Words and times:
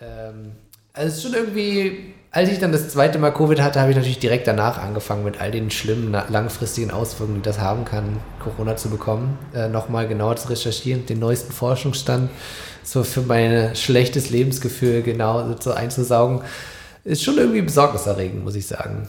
Ähm, 0.00 0.52
also 0.92 1.08
es 1.08 1.16
ist 1.16 1.22
schon 1.22 1.34
irgendwie, 1.34 2.14
als 2.30 2.48
ich 2.48 2.58
dann 2.58 2.72
das 2.72 2.88
zweite 2.88 3.18
Mal 3.18 3.30
Covid 3.30 3.60
hatte, 3.60 3.80
habe 3.80 3.90
ich 3.90 3.96
natürlich 3.96 4.18
direkt 4.18 4.46
danach 4.46 4.78
angefangen, 4.78 5.24
mit 5.24 5.40
all 5.40 5.50
den 5.50 5.70
schlimmen, 5.70 6.12
langfristigen 6.28 6.90
Auswirkungen, 6.90 7.38
die 7.38 7.42
das 7.42 7.58
haben 7.58 7.84
kann, 7.84 8.20
Corona 8.42 8.76
zu 8.76 8.90
bekommen, 8.90 9.38
äh, 9.54 9.68
nochmal 9.68 10.08
genauer 10.08 10.36
zu 10.36 10.48
recherchieren, 10.48 11.06
den 11.06 11.20
neuesten 11.20 11.52
Forschungsstand 11.52 12.30
so 12.82 13.04
für 13.04 13.20
mein 13.20 13.76
schlechtes 13.76 14.30
Lebensgefühl 14.30 15.02
genau 15.02 15.54
so 15.60 15.72
einzusaugen, 15.72 16.42
ist 17.04 17.22
schon 17.22 17.38
irgendwie 17.38 17.62
besorgniserregend, 17.62 18.44
muss 18.44 18.54
ich 18.54 18.66
sagen. 18.66 19.08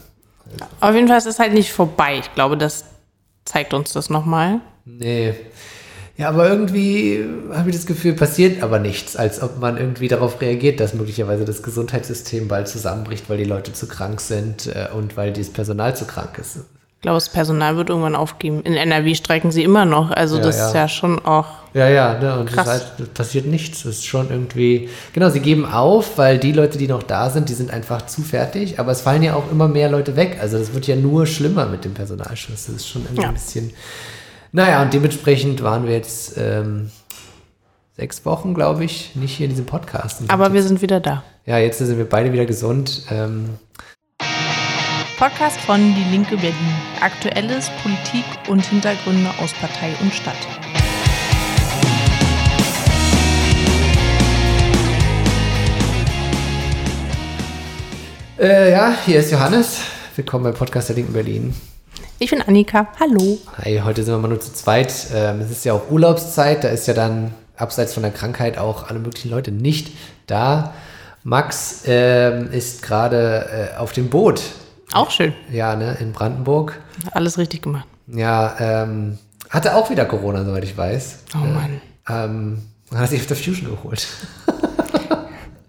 Auf 0.80 0.94
jeden 0.94 1.08
Fall 1.08 1.18
ist 1.18 1.26
es 1.26 1.38
halt 1.38 1.52
nicht 1.52 1.72
vorbei. 1.72 2.18
Ich 2.18 2.34
glaube, 2.34 2.56
das 2.56 2.84
zeigt 3.44 3.74
uns 3.74 3.92
das 3.92 4.10
nochmal. 4.10 4.60
Nee. 4.84 5.34
Ja, 6.20 6.28
aber 6.28 6.50
irgendwie 6.50 7.24
habe 7.50 7.70
ich 7.70 7.76
das 7.76 7.86
Gefühl, 7.86 8.12
passiert 8.12 8.62
aber 8.62 8.78
nichts, 8.78 9.16
als 9.16 9.42
ob 9.42 9.58
man 9.58 9.78
irgendwie 9.78 10.06
darauf 10.06 10.38
reagiert, 10.42 10.78
dass 10.78 10.92
möglicherweise 10.92 11.46
das 11.46 11.62
Gesundheitssystem 11.62 12.46
bald 12.46 12.68
zusammenbricht, 12.68 13.30
weil 13.30 13.38
die 13.38 13.44
Leute 13.44 13.72
zu 13.72 13.88
krank 13.88 14.20
sind 14.20 14.66
äh, 14.66 14.88
und 14.94 15.16
weil 15.16 15.32
das 15.32 15.48
Personal 15.48 15.96
zu 15.96 16.04
krank 16.04 16.36
ist. 16.38 16.56
Ich 16.56 17.00
glaube, 17.00 17.16
das 17.16 17.30
Personal 17.30 17.78
wird 17.78 17.88
irgendwann 17.88 18.14
aufgeben. 18.14 18.60
In 18.64 18.74
NRW 18.74 19.14
streiken 19.14 19.50
sie 19.50 19.64
immer 19.64 19.86
noch. 19.86 20.10
Also 20.10 20.36
ja, 20.36 20.42
das 20.42 20.58
ja. 20.58 20.66
ist 20.66 20.74
ja 20.74 20.88
schon 20.88 21.24
auch. 21.24 21.46
Ja, 21.72 21.88
ja, 21.88 22.18
ne? 22.18 22.38
und 22.38 22.52
krass. 22.52 22.66
Das 22.66 22.74
heißt, 22.74 23.14
passiert 23.14 23.46
nichts. 23.46 23.84
Das 23.84 23.92
ist 23.94 24.06
schon 24.06 24.28
irgendwie. 24.28 24.90
Genau, 25.14 25.30
sie 25.30 25.40
geben 25.40 25.64
auf, 25.64 26.18
weil 26.18 26.36
die 26.36 26.52
Leute, 26.52 26.76
die 26.76 26.86
noch 26.86 27.02
da 27.02 27.30
sind, 27.30 27.48
die 27.48 27.54
sind 27.54 27.70
einfach 27.70 28.04
zu 28.04 28.20
fertig. 28.20 28.78
Aber 28.78 28.92
es 28.92 29.00
fallen 29.00 29.22
ja 29.22 29.36
auch 29.36 29.50
immer 29.50 29.68
mehr 29.68 29.88
Leute 29.88 30.16
weg. 30.16 30.36
Also 30.38 30.58
das 30.58 30.74
wird 30.74 30.86
ja 30.86 30.96
nur 30.96 31.26
schlimmer 31.26 31.64
mit 31.64 31.86
dem 31.86 31.94
Personalschluss. 31.94 32.66
Das 32.66 32.76
ist 32.76 32.88
schon 32.88 33.04
irgendwie 33.04 33.22
ja. 33.22 33.28
ein 33.28 33.34
bisschen. 33.34 33.72
Naja, 34.52 34.82
und 34.82 34.92
dementsprechend 34.92 35.62
waren 35.62 35.86
wir 35.86 35.92
jetzt 35.92 36.36
ähm, 36.36 36.90
sechs 37.96 38.24
Wochen, 38.26 38.52
glaube 38.52 38.84
ich, 38.84 39.14
nicht 39.14 39.36
hier 39.36 39.44
in 39.44 39.50
diesem 39.50 39.66
Podcast. 39.66 40.22
Aber 40.26 40.52
wir 40.52 40.64
sind 40.64 40.82
wieder 40.82 40.98
da. 40.98 41.22
Ja, 41.46 41.58
jetzt 41.58 41.78
sind 41.78 41.96
wir 41.96 42.08
beide 42.08 42.32
wieder 42.32 42.46
gesund. 42.46 43.02
Ähm, 43.12 43.50
Podcast 45.18 45.60
von 45.60 45.94
Die 45.94 46.10
Linke 46.10 46.36
Berlin. 46.36 46.54
Aktuelles, 47.00 47.70
Politik 47.80 48.24
und 48.48 48.66
Hintergründe 48.66 49.30
aus 49.40 49.52
Partei 49.52 49.94
und 50.00 50.12
Stadt. 50.12 50.34
Äh, 58.36 58.72
ja, 58.72 58.96
hier 59.06 59.20
ist 59.20 59.30
Johannes. 59.30 59.82
Willkommen 60.16 60.42
beim 60.42 60.54
Podcast 60.54 60.88
der 60.88 60.96
Linken 60.96 61.12
Berlin. 61.12 61.54
Ich 62.22 62.30
bin 62.30 62.42
Annika. 62.42 62.86
Hallo. 63.00 63.38
Hi, 63.56 63.80
heute 63.82 64.02
sind 64.02 64.12
wir 64.12 64.18
mal 64.18 64.28
nur 64.28 64.40
zu 64.40 64.52
zweit. 64.52 65.06
Ähm, 65.14 65.40
es 65.40 65.50
ist 65.50 65.64
ja 65.64 65.72
auch 65.72 65.90
Urlaubszeit. 65.90 66.62
Da 66.62 66.68
ist 66.68 66.86
ja 66.86 66.92
dann 66.92 67.32
abseits 67.56 67.94
von 67.94 68.02
der 68.02 68.12
Krankheit 68.12 68.58
auch 68.58 68.90
alle 68.90 68.98
möglichen 68.98 69.30
Leute 69.30 69.50
nicht 69.50 69.96
da. 70.26 70.74
Max 71.22 71.84
ähm, 71.86 72.52
ist 72.52 72.82
gerade 72.82 73.72
äh, 73.74 73.78
auf 73.78 73.94
dem 73.94 74.10
Boot 74.10 74.42
auch 74.92 75.10
schön. 75.10 75.32
Ja, 75.50 75.76
ne, 75.76 75.96
in 75.98 76.12
Brandenburg. 76.12 76.78
Alles 77.12 77.38
richtig 77.38 77.62
gemacht. 77.62 77.86
Ja, 78.06 78.54
ähm, 78.60 79.18
hatte 79.48 79.74
auch 79.74 79.88
wieder 79.88 80.04
Corona, 80.04 80.44
soweit 80.44 80.64
ich 80.64 80.76
weiß. 80.76 81.20
Oh 81.34 81.38
Mann. 81.38 81.80
Äh, 82.06 82.24
ähm, 82.26 82.62
hat 82.94 83.08
sich 83.08 83.20
auf 83.20 83.28
der 83.28 83.36
Fusion 83.36 83.70
geholt. 83.70 84.06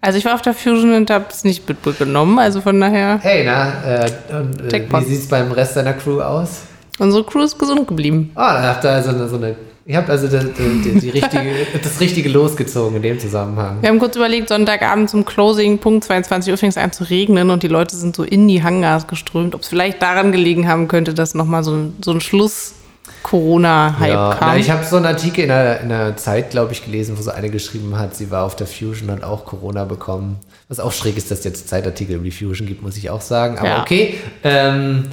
also 0.02 0.18
ich 0.18 0.24
war 0.24 0.34
auf 0.34 0.42
der 0.42 0.52
Fusion 0.52 0.92
und 0.92 1.10
habe 1.10 1.26
es 1.30 1.44
nicht 1.44 1.66
mitgenommen, 1.66 2.38
also 2.38 2.60
von 2.60 2.78
daher. 2.78 3.18
Hey, 3.22 3.44
na, 3.46 4.04
äh, 4.04 4.10
und, 4.36 4.72
äh, 4.72 4.86
wie 4.90 5.04
sieht 5.04 5.20
es 5.20 5.28
beim 5.28 5.50
Rest 5.52 5.76
deiner 5.76 5.94
Crew 5.94 6.20
aus? 6.20 6.62
Unsere 6.98 7.24
Crew 7.24 7.42
ist 7.42 7.58
gesund 7.58 7.88
geblieben. 7.88 8.30
Ah, 8.34 8.54
dann 8.54 8.64
habt 8.64 8.84
ihr 8.84 8.90
also 8.90 9.10
eine, 9.10 9.28
so 9.28 9.36
eine 9.36 9.56
Ihr 9.84 9.96
habt 9.96 10.08
also 10.10 10.28
die, 10.28 10.38
die, 10.84 11.00
die 11.00 11.10
richtige, 11.10 11.66
das 11.82 11.98
Richtige 11.98 12.28
losgezogen 12.28 12.96
in 12.96 13.02
dem 13.02 13.18
Zusammenhang. 13.18 13.78
Wir 13.80 13.88
haben 13.88 13.98
kurz 13.98 14.14
überlegt, 14.14 14.48
Sonntagabend 14.48 15.10
zum 15.10 15.24
Closing, 15.24 15.78
Punkt 15.78 16.04
22 16.04 16.52
Uhr 16.52 16.56
fing 16.56 16.68
es 16.68 16.76
an 16.76 16.92
zu 16.92 17.02
regnen 17.04 17.50
und 17.50 17.64
die 17.64 17.68
Leute 17.68 17.96
sind 17.96 18.14
so 18.14 18.22
in 18.22 18.46
die 18.46 18.62
Hangars 18.62 19.08
geströmt. 19.08 19.56
Ob 19.56 19.62
es 19.62 19.68
vielleicht 19.68 20.00
daran 20.00 20.30
gelegen 20.30 20.68
haben 20.68 20.86
könnte, 20.86 21.14
dass 21.14 21.34
nochmal 21.34 21.64
so 21.64 21.92
so 22.00 22.12
ein 22.12 22.20
Schluss 22.20 22.74
Corona-Hype 23.22 24.10
ja, 24.10 24.34
kam. 24.34 24.48
Na, 24.50 24.56
ich 24.56 24.70
habe 24.70 24.84
so 24.84 24.96
einen 24.96 25.06
Artikel 25.06 25.42
in 25.42 25.48
der, 25.48 25.80
in 25.80 25.88
der 25.88 26.16
Zeit, 26.16 26.50
glaube 26.50 26.72
ich, 26.72 26.84
gelesen, 26.84 27.16
wo 27.18 27.22
so 27.22 27.30
eine 27.30 27.50
geschrieben 27.50 27.98
hat, 27.98 28.14
sie 28.14 28.30
war 28.30 28.44
auf 28.44 28.56
der 28.56 28.66
Fusion 28.66 29.10
und 29.10 29.16
hat 29.16 29.24
auch 29.24 29.44
Corona 29.44 29.84
bekommen. 29.84 30.38
Was 30.68 30.80
auch 30.80 30.92
schräg 30.92 31.16
ist, 31.16 31.30
dass 31.30 31.40
es 31.40 31.44
jetzt 31.44 31.68
Zeitartikel 31.68 32.16
über 32.16 32.24
die 32.24 32.30
Fusion 32.30 32.66
gibt, 32.66 32.82
muss 32.82 32.96
ich 32.96 33.10
auch 33.10 33.20
sagen. 33.20 33.58
Aber 33.58 33.68
ja. 33.68 33.82
okay. 33.82 34.18
Ähm, 34.42 35.04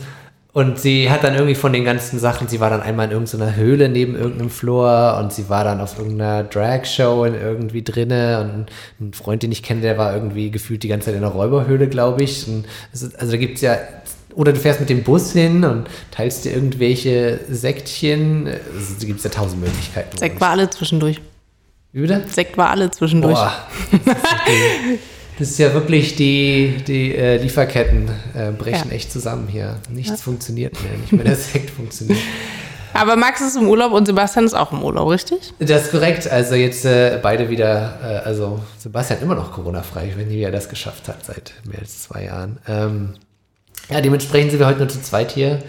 und 0.51 0.79
sie 0.79 1.11
hat 1.11 1.23
dann 1.23 1.35
irgendwie 1.35 1.53
von 1.53 1.71
den 1.73 1.85
ganzen 1.85 2.17
Sachen, 2.17 2.47
sie 2.47 2.59
war 2.59 2.71
dann 2.71 2.81
einmal 2.81 3.05
in 3.05 3.11
irgendeiner 3.11 3.55
Höhle 3.55 3.87
neben 3.87 4.15
irgendeinem 4.15 4.49
Floor 4.49 5.17
und 5.19 5.31
sie 5.31 5.47
war 5.47 5.63
dann 5.63 5.79
auf 5.79 5.97
irgendeiner 5.99 6.43
Drag-Show 6.43 7.23
irgendwie 7.23 7.83
drinne 7.83 8.41
und 8.41 8.65
ein 8.99 9.13
Freund, 9.13 9.43
den 9.43 9.51
ich 9.51 9.61
kenne, 9.61 9.81
der 9.81 9.99
war 9.99 10.11
irgendwie 10.11 10.49
gefühlt 10.49 10.81
die 10.81 10.87
ganze 10.87 11.05
Zeit 11.05 11.15
in 11.15 11.23
einer 11.23 11.33
Räuberhöhle, 11.33 11.87
glaube 11.87 12.23
ich. 12.23 12.47
also 12.91 13.31
da 13.31 13.37
gibt 13.37 13.57
es 13.57 13.61
ja, 13.61 13.77
oder 14.39 14.53
du 14.53 14.59
fährst 14.59 14.79
mit 14.79 14.89
dem 14.89 15.03
Bus 15.03 15.33
hin 15.33 15.65
und 15.65 15.87
teilst 16.11 16.45
dir 16.45 16.53
irgendwelche 16.53 17.41
Sektchen. 17.49 18.47
Also, 18.47 18.93
da 18.97 19.05
gibt 19.05 19.17
es 19.17 19.25
ja 19.25 19.31
tausend 19.31 19.61
Möglichkeiten. 19.61 20.17
Sekt 20.17 20.39
war 20.39 20.51
alle 20.51 20.69
zwischendurch. 20.69 21.19
Wie 21.91 21.99
bitte? 21.99 22.23
Sekt 22.33 22.57
war 22.57 22.69
alle 22.69 22.89
zwischendurch. 22.89 23.33
Boah. 23.33 23.67
Das 25.37 25.51
ist 25.51 25.59
ja 25.59 25.73
wirklich 25.73 26.17
die, 26.17 26.75
die 26.85 27.15
äh, 27.15 27.37
Lieferketten 27.37 28.09
äh, 28.35 28.51
brechen 28.51 28.89
ja. 28.89 28.95
echt 28.95 29.09
zusammen 29.09 29.47
hier. 29.47 29.77
Nichts 29.89 30.09
ja. 30.09 30.17
funktioniert 30.17 30.73
mehr, 30.83 30.97
nicht 30.99 31.13
mehr 31.13 31.23
der 31.23 31.35
Sekt 31.37 31.69
funktioniert. 31.69 32.19
Aber 32.93 33.15
Max 33.15 33.39
ist 33.39 33.55
im 33.55 33.67
Urlaub 33.67 33.93
und 33.93 34.05
Sebastian 34.05 34.45
ist 34.45 34.53
auch 34.53 34.73
im 34.73 34.83
Urlaub, 34.83 35.09
richtig? 35.09 35.53
Das 35.59 35.85
ist 35.85 35.91
korrekt. 35.91 36.29
Also 36.29 36.55
jetzt 36.55 36.83
äh, 36.83 37.19
beide 37.21 37.49
wieder, 37.49 37.99
äh, 38.03 38.27
also 38.27 38.59
Sebastian 38.77 39.21
immer 39.21 39.35
noch 39.35 39.53
Corona-frei, 39.53 40.13
wenn 40.17 40.29
er 40.29 40.51
das 40.51 40.67
geschafft 40.67 41.07
hat 41.07 41.23
seit 41.25 41.53
mehr 41.63 41.79
als 41.79 42.03
zwei 42.03 42.25
Jahren. 42.25 42.57
Ähm, 42.67 43.13
ja, 43.89 44.01
dementsprechend 44.01 44.51
sind 44.51 44.59
wir 44.59 44.67
heute 44.67 44.79
nur 44.79 44.89
zu 44.89 45.01
zweit 45.01 45.31
hier. 45.31 45.59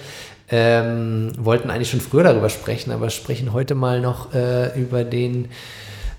Ähm, 0.53 1.33
wollten 1.39 1.71
eigentlich 1.71 1.91
schon 1.91 2.01
früher 2.01 2.25
darüber 2.25 2.49
sprechen, 2.49 2.91
aber 2.91 3.09
sprechen 3.11 3.53
heute 3.53 3.77
mal 3.77 4.01
noch 4.01 4.35
äh, 4.35 4.79
über 4.81 5.05
den 5.05 5.49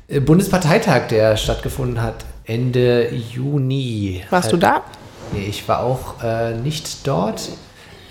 äh, 0.07 0.21
Bundesparteitag, 0.21 1.07
der 1.09 1.35
stattgefunden 1.35 2.01
hat 2.01 2.25
Ende 2.45 3.13
Juni. 3.13 4.23
Warst 4.29 4.51
du 4.53 4.57
da? 4.57 4.83
Nee, 5.33 5.47
ich 5.49 5.67
war 5.67 5.83
auch 5.83 6.23
äh, 6.23 6.53
nicht 6.53 7.05
dort. 7.05 7.49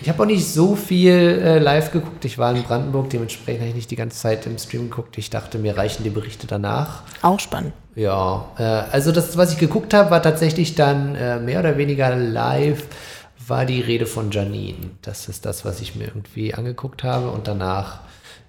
Ich 0.02 0.08
habe 0.08 0.22
auch 0.22 0.26
nicht 0.26 0.46
so 0.46 0.76
viel 0.76 1.12
äh, 1.12 1.58
live 1.58 1.92
geguckt. 1.92 2.24
Ich 2.24 2.38
war 2.38 2.54
in 2.54 2.62
Brandenburg, 2.62 3.10
dementsprechend 3.10 3.60
habe 3.60 3.68
ich 3.68 3.74
nicht 3.74 3.90
die 3.90 3.96
ganze 3.96 4.18
Zeit 4.18 4.46
im 4.46 4.56
Stream 4.56 4.88
geguckt. 4.88 5.18
Ich 5.18 5.28
dachte, 5.28 5.58
mir 5.58 5.76
reichen 5.76 6.04
die 6.04 6.10
Berichte 6.10 6.46
danach. 6.46 7.02
Auch 7.20 7.38
spannend. 7.38 7.74
Ja, 7.94 8.46
äh, 8.56 8.62
also 8.62 9.12
das, 9.12 9.36
was 9.36 9.52
ich 9.52 9.58
geguckt 9.58 9.92
habe, 9.92 10.10
war 10.10 10.22
tatsächlich 10.22 10.74
dann 10.74 11.14
äh, 11.16 11.38
mehr 11.38 11.60
oder 11.60 11.76
weniger 11.76 12.16
live, 12.16 12.82
war 13.50 13.66
die 13.66 13.80
Rede 13.80 14.06
von 14.06 14.30
Janine. 14.30 14.90
Das 15.02 15.28
ist 15.28 15.44
das, 15.44 15.64
was 15.64 15.80
ich 15.80 15.96
mir 15.96 16.04
irgendwie 16.04 16.54
angeguckt 16.54 17.04
habe 17.04 17.30
und 17.30 17.48
danach 17.48 18.00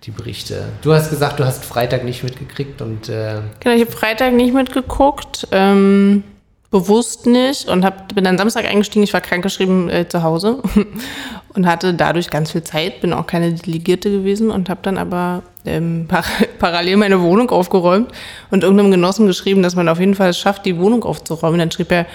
die 0.03 0.11
Berichte. 0.11 0.63
Du 0.81 0.93
hast 0.93 1.09
gesagt, 1.09 1.39
du 1.39 1.45
hast 1.45 1.65
Freitag 1.65 2.03
nicht 2.03 2.23
mitgekriegt 2.23 2.81
und. 2.81 3.09
Äh 3.09 3.41
genau, 3.59 3.75
ich 3.75 3.81
habe 3.81 3.91
Freitag 3.91 4.33
nicht 4.33 4.53
mitgeguckt, 4.53 5.47
ähm, 5.51 6.23
bewusst 6.71 7.27
nicht 7.27 7.67
und 7.67 7.83
hab, 7.83 8.15
bin 8.15 8.23
dann 8.23 8.37
Samstag 8.37 8.65
eingestiegen. 8.65 9.03
Ich 9.03 9.13
war 9.13 9.21
krankgeschrieben 9.21 9.89
äh, 9.89 10.07
zu 10.07 10.23
Hause 10.23 10.63
und 11.53 11.67
hatte 11.67 11.93
dadurch 11.93 12.29
ganz 12.29 12.51
viel 12.51 12.63
Zeit, 12.63 13.01
bin 13.01 13.13
auch 13.13 13.27
keine 13.27 13.53
Delegierte 13.53 14.09
gewesen 14.09 14.49
und 14.49 14.69
habe 14.69 14.79
dann 14.81 14.97
aber 14.97 15.43
ähm, 15.65 16.05
par 16.07 16.23
parallel 16.59 16.97
meine 16.97 17.21
Wohnung 17.21 17.49
aufgeräumt 17.51 18.11
und 18.49 18.63
irgendeinem 18.63 18.91
Genossen 18.91 19.27
geschrieben, 19.27 19.61
dass 19.61 19.75
man 19.75 19.89
auf 19.89 19.99
jeden 19.99 20.15
Fall 20.15 20.29
es 20.29 20.39
schafft, 20.39 20.65
die 20.65 20.79
Wohnung 20.79 21.03
aufzuräumen. 21.03 21.59
Dann 21.59 21.71
schrieb 21.71 21.91
er, 21.91 22.05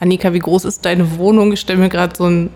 Annika, 0.00 0.32
wie 0.32 0.38
groß 0.38 0.64
ist 0.64 0.84
deine 0.84 1.18
Wohnung? 1.18 1.52
Ich 1.52 1.60
stelle 1.60 1.78
mir 1.78 1.88
gerade 1.88 2.14
so 2.16 2.28
ein 2.28 2.50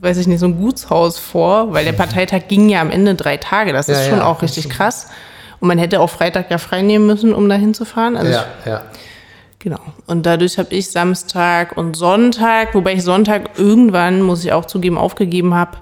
weiß 0.00 0.18
ich 0.18 0.26
nicht, 0.26 0.40
so 0.40 0.46
ein 0.46 0.56
Gutshaus 0.58 1.18
vor, 1.18 1.72
weil 1.72 1.84
der 1.84 1.92
Parteitag 2.04 2.42
ging 2.48 2.68
ja 2.68 2.80
am 2.80 2.90
Ende 2.90 3.14
drei 3.14 3.36
Tage. 3.36 3.72
Das 3.72 3.88
ist 3.88 4.04
ja, 4.04 4.10
schon 4.10 4.18
ja, 4.18 4.26
auch 4.26 4.42
richtig 4.42 4.68
krass. 4.68 5.08
Und 5.60 5.68
man 5.68 5.78
hätte 5.78 6.00
auch 6.00 6.10
Freitag 6.10 6.50
ja 6.50 6.58
frei 6.58 6.82
nehmen 6.82 7.06
müssen, 7.06 7.34
um 7.34 7.48
da 7.48 7.56
hinzufahren. 7.56 8.16
Also 8.16 8.32
ja, 8.32 8.46
ja. 8.64 8.82
Genau. 9.58 9.80
Und 10.06 10.24
dadurch 10.24 10.56
habe 10.56 10.72
ich 10.72 10.90
Samstag 10.90 11.76
und 11.76 11.96
Sonntag, 11.96 12.74
wobei 12.74 12.92
ich 12.92 13.02
Sonntag 13.02 13.58
irgendwann, 13.58 14.22
muss 14.22 14.44
ich 14.44 14.52
auch 14.52 14.66
zugeben, 14.66 14.96
aufgegeben 14.96 15.54
habe, 15.54 15.78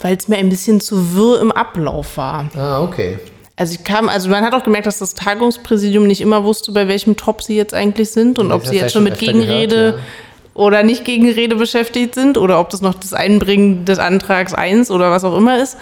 weil 0.00 0.16
es 0.16 0.26
mir 0.26 0.36
ein 0.38 0.48
bisschen 0.48 0.80
zu 0.80 1.14
wirr 1.14 1.40
im 1.40 1.52
Ablauf 1.52 2.16
war. 2.16 2.50
Ah, 2.56 2.82
okay. 2.82 3.20
Also 3.56 3.74
ich 3.74 3.84
kam, 3.84 4.08
also 4.08 4.28
man 4.28 4.44
hat 4.44 4.52
auch 4.52 4.64
gemerkt, 4.64 4.86
dass 4.86 4.98
das 4.98 5.14
Tagungspräsidium 5.14 6.06
nicht 6.06 6.20
immer 6.20 6.42
wusste, 6.42 6.72
bei 6.72 6.88
welchem 6.88 7.16
Top 7.16 7.42
sie 7.42 7.56
jetzt 7.56 7.72
eigentlich 7.72 8.10
sind 8.10 8.38
und 8.38 8.50
ob 8.50 8.66
sie 8.66 8.76
jetzt 8.76 8.92
schon 8.92 9.04
mit 9.04 9.18
Gegenrede 9.18 9.76
gehört, 9.76 9.98
ja 9.98 10.04
oder 10.54 10.84
nicht 10.84 11.04
gegen 11.04 11.28
Rede 11.28 11.56
beschäftigt 11.56 12.14
sind 12.14 12.38
oder 12.38 12.60
ob 12.60 12.70
das 12.70 12.80
noch 12.80 12.94
das 12.94 13.12
Einbringen 13.12 13.84
des 13.84 13.98
Antrags 13.98 14.54
1 14.54 14.90
oder 14.90 15.10
was 15.10 15.24
auch 15.24 15.36
immer 15.36 15.60
ist. 15.60 15.76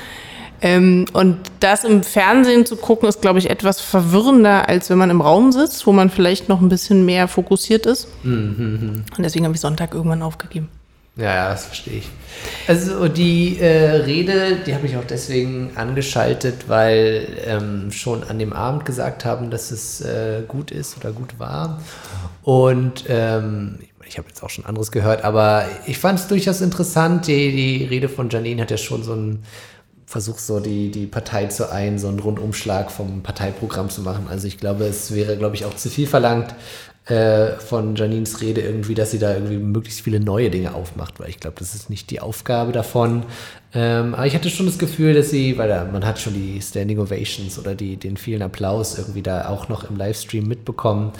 Ähm, 0.62 1.06
und 1.12 1.38
das 1.60 1.84
im 1.84 2.02
Fernsehen 2.02 2.64
zu 2.64 2.76
gucken, 2.76 3.08
ist, 3.08 3.20
glaube 3.20 3.38
ich, 3.38 3.50
etwas 3.50 3.80
verwirrender, 3.80 4.68
als 4.68 4.90
wenn 4.90 4.98
man 4.98 5.10
im 5.10 5.20
Raum 5.20 5.50
sitzt, 5.52 5.86
wo 5.86 5.92
man 5.92 6.08
vielleicht 6.08 6.48
noch 6.48 6.60
ein 6.60 6.68
bisschen 6.68 7.04
mehr 7.04 7.26
fokussiert 7.28 7.84
ist. 7.84 8.08
Mhm. 8.22 9.04
Und 9.16 9.22
deswegen 9.22 9.44
habe 9.44 9.54
ich 9.54 9.60
Sonntag 9.60 9.92
irgendwann 9.92 10.22
aufgegeben. 10.22 10.68
Ja, 11.16 11.24
ja, 11.34 11.48
das 11.50 11.66
verstehe 11.66 11.98
ich. 11.98 12.08
Also 12.66 13.06
die 13.06 13.58
äh, 13.58 13.96
Rede, 13.96 14.56
die 14.66 14.74
habe 14.74 14.86
ich 14.86 14.96
auch 14.96 15.04
deswegen 15.04 15.72
angeschaltet, 15.74 16.68
weil 16.68 17.28
ähm, 17.44 17.92
schon 17.92 18.24
an 18.24 18.38
dem 18.38 18.54
Abend 18.54 18.86
gesagt 18.86 19.26
haben, 19.26 19.50
dass 19.50 19.70
es 19.70 20.00
äh, 20.00 20.42
gut 20.48 20.70
ist 20.70 20.96
oder 20.96 21.12
gut 21.12 21.38
war. 21.38 21.82
Und 22.42 23.04
ähm, 23.08 23.80
ich 24.06 24.16
habe 24.16 24.28
jetzt 24.28 24.42
auch 24.42 24.48
schon 24.48 24.64
anderes 24.64 24.90
gehört, 24.90 25.22
aber 25.22 25.66
ich 25.86 25.98
fand 25.98 26.18
es 26.18 26.28
durchaus 26.28 26.62
interessant. 26.62 27.26
Die, 27.26 27.52
die 27.52 27.84
Rede 27.84 28.08
von 28.08 28.30
Janine 28.30 28.62
hat 28.62 28.70
ja 28.70 28.78
schon 28.78 29.02
so 29.02 29.12
einen 29.12 29.44
Versuch, 30.06 30.38
so 30.38 30.60
die, 30.60 30.90
die 30.90 31.06
Partei 31.06 31.46
zu 31.46 31.70
ein, 31.70 31.98
so 31.98 32.08
einen 32.08 32.20
Rundumschlag 32.20 32.90
vom 32.90 33.22
Parteiprogramm 33.22 33.90
zu 33.90 34.00
machen. 34.00 34.26
Also 34.28 34.46
ich 34.46 34.58
glaube, 34.58 34.84
es 34.84 35.14
wäre, 35.14 35.36
glaube 35.36 35.56
ich, 35.56 35.64
auch 35.64 35.74
zu 35.74 35.88
viel 35.88 36.06
verlangt, 36.06 36.54
äh, 37.06 37.58
von 37.58 37.96
Janines 37.96 38.40
Rede 38.40 38.60
irgendwie, 38.60 38.94
dass 38.94 39.10
sie 39.10 39.18
da 39.18 39.34
irgendwie 39.34 39.56
möglichst 39.56 40.02
viele 40.02 40.20
neue 40.20 40.50
Dinge 40.50 40.74
aufmacht, 40.74 41.18
weil 41.18 41.30
ich 41.30 41.40
glaube, 41.40 41.56
das 41.58 41.74
ist 41.74 41.90
nicht 41.90 42.10
die 42.10 42.20
Aufgabe 42.20 42.70
davon. 42.70 43.24
Ähm, 43.74 44.14
aber 44.14 44.26
ich 44.26 44.34
hatte 44.34 44.50
schon 44.50 44.66
das 44.66 44.78
Gefühl, 44.78 45.14
dass 45.14 45.30
sie, 45.30 45.58
weil 45.58 45.68
man 45.90 46.06
hat 46.06 46.20
schon 46.20 46.34
die 46.34 46.60
Standing 46.62 47.00
Ovations 47.00 47.58
oder 47.58 47.74
die, 47.74 47.96
den 47.96 48.16
vielen 48.16 48.42
Applaus 48.42 48.98
irgendwie 48.98 49.22
da 49.22 49.48
auch 49.48 49.68
noch 49.68 49.88
im 49.90 49.96
Livestream 49.96 50.46
mitbekommen. 50.46 51.12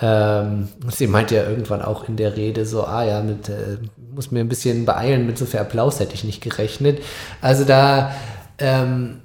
Ähm, 0.00 0.68
sie 0.90 1.06
meint 1.06 1.30
ja 1.30 1.46
irgendwann 1.48 1.82
auch 1.82 2.08
in 2.08 2.16
der 2.16 2.36
Rede 2.36 2.64
so, 2.64 2.84
ah 2.84 3.04
ja, 3.04 3.22
mit, 3.22 3.48
äh, 3.48 3.78
muss 4.14 4.30
mir 4.30 4.40
ein 4.40 4.48
bisschen 4.48 4.86
beeilen, 4.86 5.26
mit 5.26 5.36
so 5.36 5.44
viel 5.44 5.60
Applaus 5.60 6.00
hätte 6.00 6.14
ich 6.14 6.24
nicht 6.24 6.42
gerechnet. 6.42 7.02
Also 7.42 7.64
da, 7.64 8.14
ähm, 8.58 9.22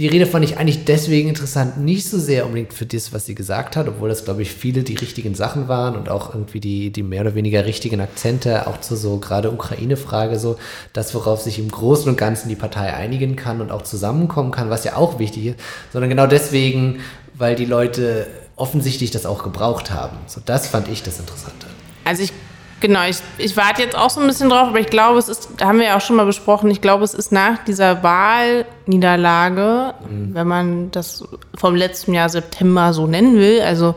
die 0.00 0.08
Rede 0.08 0.24
fand 0.24 0.46
ich 0.46 0.56
eigentlich 0.56 0.86
deswegen 0.86 1.28
interessant, 1.28 1.76
nicht 1.76 2.08
so 2.08 2.18
sehr 2.18 2.46
unbedingt 2.46 2.72
für 2.72 2.86
das, 2.86 3.12
was 3.12 3.26
sie 3.26 3.34
gesagt 3.34 3.76
hat, 3.76 3.86
obwohl 3.86 4.08
das, 4.08 4.24
glaube 4.24 4.40
ich, 4.40 4.50
viele 4.50 4.82
die 4.82 4.94
richtigen 4.94 5.34
Sachen 5.34 5.68
waren 5.68 5.94
und 5.94 6.08
auch 6.08 6.32
irgendwie 6.32 6.58
die, 6.58 6.90
die 6.90 7.02
mehr 7.02 7.20
oder 7.20 7.34
weniger 7.34 7.66
richtigen 7.66 8.00
Akzente, 8.00 8.66
auch 8.66 8.80
zu 8.80 8.96
so 8.96 9.18
gerade 9.18 9.52
Ukraine-Frage, 9.52 10.38
so 10.38 10.56
das, 10.94 11.14
worauf 11.14 11.42
sich 11.42 11.58
im 11.58 11.70
Großen 11.70 12.08
und 12.08 12.16
Ganzen 12.16 12.48
die 12.48 12.56
Partei 12.56 12.94
einigen 12.94 13.36
kann 13.36 13.60
und 13.60 13.70
auch 13.70 13.82
zusammenkommen 13.82 14.52
kann, 14.52 14.70
was 14.70 14.84
ja 14.84 14.96
auch 14.96 15.18
wichtig 15.18 15.44
ist, 15.48 15.58
sondern 15.92 16.08
genau 16.08 16.26
deswegen, 16.26 17.00
weil 17.34 17.54
die 17.54 17.66
Leute 17.66 18.26
offensichtlich 18.56 19.10
das 19.10 19.26
auch 19.26 19.42
gebraucht 19.42 19.90
haben. 19.90 20.16
So, 20.28 20.40
das 20.42 20.66
fand 20.66 20.88
ich 20.88 21.02
das 21.02 21.20
Interessante. 21.20 21.66
Also 22.06 22.22
ich 22.22 22.32
Genau, 22.80 23.00
ich, 23.08 23.18
ich 23.38 23.56
warte 23.56 23.82
jetzt 23.82 23.96
auch 23.96 24.10
so 24.10 24.20
ein 24.20 24.26
bisschen 24.26 24.48
drauf, 24.48 24.68
aber 24.68 24.80
ich 24.80 24.88
glaube, 24.88 25.18
es 25.18 25.28
ist, 25.28 25.50
da 25.58 25.66
haben 25.66 25.78
wir 25.78 25.86
ja 25.86 25.96
auch 25.96 26.00
schon 26.00 26.16
mal 26.16 26.26
besprochen, 26.26 26.70
ich 26.70 26.80
glaube, 26.80 27.04
es 27.04 27.12
ist 27.14 27.30
nach 27.30 27.62
dieser 27.64 28.02
Wahlniederlage, 28.02 29.94
mhm. 30.08 30.34
wenn 30.34 30.46
man 30.46 30.90
das 30.90 31.24
vom 31.56 31.76
letzten 31.76 32.14
Jahr 32.14 32.28
September 32.30 32.92
so 32.94 33.06
nennen 33.06 33.36
will, 33.36 33.60
also 33.60 33.94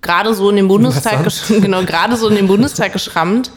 gerade 0.00 0.34
so 0.34 0.48
in 0.50 0.56
den 0.56 0.68
Bundestag, 0.68 1.18
genau, 1.48 1.82
gerade 1.82 2.16
so 2.16 2.28
in 2.28 2.36
den 2.36 2.46
Bundestag 2.46 2.92
geschrammt 2.94 3.50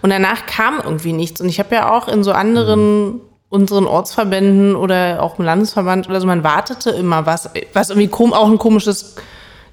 und 0.00 0.10
danach 0.10 0.46
kam 0.46 0.80
irgendwie 0.82 1.12
nichts. 1.12 1.40
Und 1.40 1.48
ich 1.48 1.58
habe 1.58 1.74
ja 1.74 1.92
auch 1.92 2.08
in 2.08 2.24
so 2.24 2.32
anderen 2.32 3.06
mhm 3.06 3.20
unseren 3.54 3.86
Ortsverbänden 3.86 4.74
oder 4.74 5.22
auch 5.22 5.38
im 5.38 5.44
Landesverband 5.44 6.08
oder 6.08 6.20
so, 6.20 6.26
man 6.26 6.42
wartete 6.42 6.90
immer 6.90 7.24
was, 7.24 7.48
was 7.72 7.90
irgendwie 7.90 8.10
auch 8.12 8.48
ein 8.48 8.58
komisches 8.58 9.14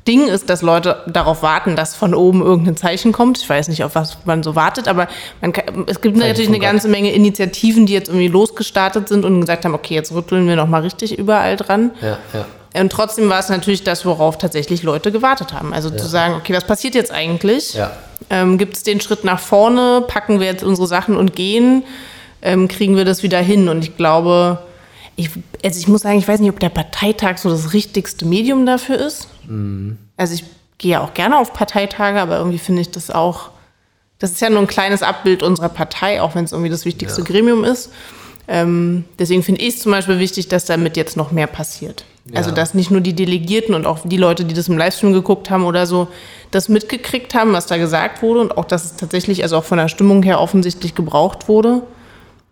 Ding 0.07 0.27
ist, 0.27 0.49
dass 0.49 0.61
Leute 0.61 1.03
darauf 1.07 1.43
warten, 1.43 1.75
dass 1.75 1.95
von 1.95 2.15
oben 2.15 2.41
irgendein 2.41 2.75
Zeichen 2.75 3.11
kommt. 3.11 3.37
Ich 3.37 3.47
weiß 3.47 3.67
nicht, 3.67 3.83
auf 3.83 3.93
was 3.93 4.17
man 4.25 4.41
so 4.41 4.55
wartet, 4.55 4.87
aber 4.87 5.07
kann, 5.41 5.85
es 5.87 6.01
gibt 6.01 6.17
Zeichen 6.17 6.29
natürlich 6.29 6.49
eine 6.49 6.59
ganze 6.59 6.87
Menge 6.87 7.11
Initiativen, 7.11 7.85
die 7.85 7.93
jetzt 7.93 8.07
irgendwie 8.07 8.27
losgestartet 8.27 9.09
sind 9.09 9.25
und 9.25 9.41
gesagt 9.41 9.63
haben, 9.63 9.75
okay, 9.75 9.93
jetzt 9.93 10.11
rütteln 10.11 10.47
wir 10.47 10.55
noch 10.55 10.67
mal 10.67 10.81
richtig 10.81 11.17
überall 11.17 11.55
dran. 11.55 11.91
Ja, 12.01 12.17
ja. 12.33 12.45
Und 12.81 12.91
trotzdem 12.91 13.29
war 13.29 13.39
es 13.39 13.49
natürlich 13.49 13.83
das, 13.83 14.05
worauf 14.05 14.37
tatsächlich 14.37 14.81
Leute 14.81 15.11
gewartet 15.11 15.53
haben. 15.53 15.73
Also 15.73 15.89
ja. 15.89 15.97
zu 15.97 16.07
sagen, 16.07 16.35
okay, 16.35 16.53
was 16.53 16.63
passiert 16.63 16.95
jetzt 16.95 17.11
eigentlich? 17.11 17.73
Ja. 17.73 17.91
Ähm, 18.29 18.57
gibt 18.57 18.77
es 18.77 18.83
den 18.83 19.01
Schritt 19.01 19.23
nach 19.23 19.39
vorne? 19.39 20.05
Packen 20.07 20.39
wir 20.39 20.47
jetzt 20.47 20.63
unsere 20.63 20.87
Sachen 20.87 21.17
und 21.17 21.35
gehen? 21.35 21.83
Ähm, 22.41 22.67
kriegen 22.67 22.95
wir 22.95 23.03
das 23.03 23.23
wieder 23.23 23.39
hin? 23.39 23.67
Und 23.67 23.83
ich 23.83 23.97
glaube, 23.97 24.59
ich, 25.15 25.29
also 25.63 25.79
ich 25.79 25.87
muss 25.87 26.01
sagen, 26.01 26.17
ich 26.17 26.27
weiß 26.27 26.39
nicht, 26.39 26.49
ob 26.49 26.59
der 26.59 26.69
Parteitag 26.69 27.37
so 27.37 27.49
das 27.49 27.73
richtigste 27.73 28.25
Medium 28.25 28.65
dafür 28.65 28.97
ist. 28.97 29.27
Mhm. 29.47 29.97
Also 30.17 30.33
ich 30.35 30.45
gehe 30.77 30.91
ja 30.91 31.01
auch 31.01 31.13
gerne 31.13 31.37
auf 31.37 31.53
Parteitage, 31.53 32.19
aber 32.19 32.37
irgendwie 32.37 32.57
finde 32.57 32.81
ich 32.81 32.91
das 32.91 33.11
auch, 33.11 33.49
das 34.19 34.31
ist 34.31 34.41
ja 34.41 34.49
nur 34.49 34.59
ein 34.59 34.67
kleines 34.67 35.03
Abbild 35.03 35.43
unserer 35.43 35.69
Partei, 35.69 36.21
auch 36.21 36.35
wenn 36.35 36.45
es 36.45 36.51
irgendwie 36.51 36.69
das 36.69 36.85
wichtigste 36.85 37.21
ja. 37.21 37.27
Gremium 37.27 37.63
ist. 37.63 37.91
Ähm, 38.47 39.05
deswegen 39.19 39.43
finde 39.43 39.61
ich 39.61 39.75
es 39.75 39.79
zum 39.81 39.91
Beispiel 39.91 40.19
wichtig, 40.19 40.47
dass 40.47 40.65
damit 40.65 40.97
jetzt 40.97 41.15
noch 41.15 41.31
mehr 41.31 41.47
passiert. 41.47 42.05
Ja. 42.25 42.37
Also 42.37 42.51
dass 42.51 42.73
nicht 42.73 42.91
nur 42.91 43.01
die 43.01 43.13
Delegierten 43.13 43.73
und 43.73 43.85
auch 43.85 43.99
die 44.03 44.17
Leute, 44.17 44.45
die 44.45 44.53
das 44.53 44.67
im 44.67 44.77
Livestream 44.77 45.13
geguckt 45.13 45.49
haben 45.49 45.65
oder 45.65 45.85
so, 45.85 46.07
das 46.51 46.69
mitgekriegt 46.69 47.33
haben, 47.33 47.53
was 47.53 47.67
da 47.67 47.77
gesagt 47.77 48.21
wurde 48.21 48.41
und 48.41 48.57
auch, 48.57 48.65
dass 48.65 48.85
es 48.85 48.95
tatsächlich, 48.95 49.43
also 49.43 49.57
auch 49.57 49.63
von 49.63 49.77
der 49.77 49.87
Stimmung 49.87 50.21
her 50.23 50.39
offensichtlich 50.39 50.95
gebraucht 50.95 51.47
wurde. 51.47 51.83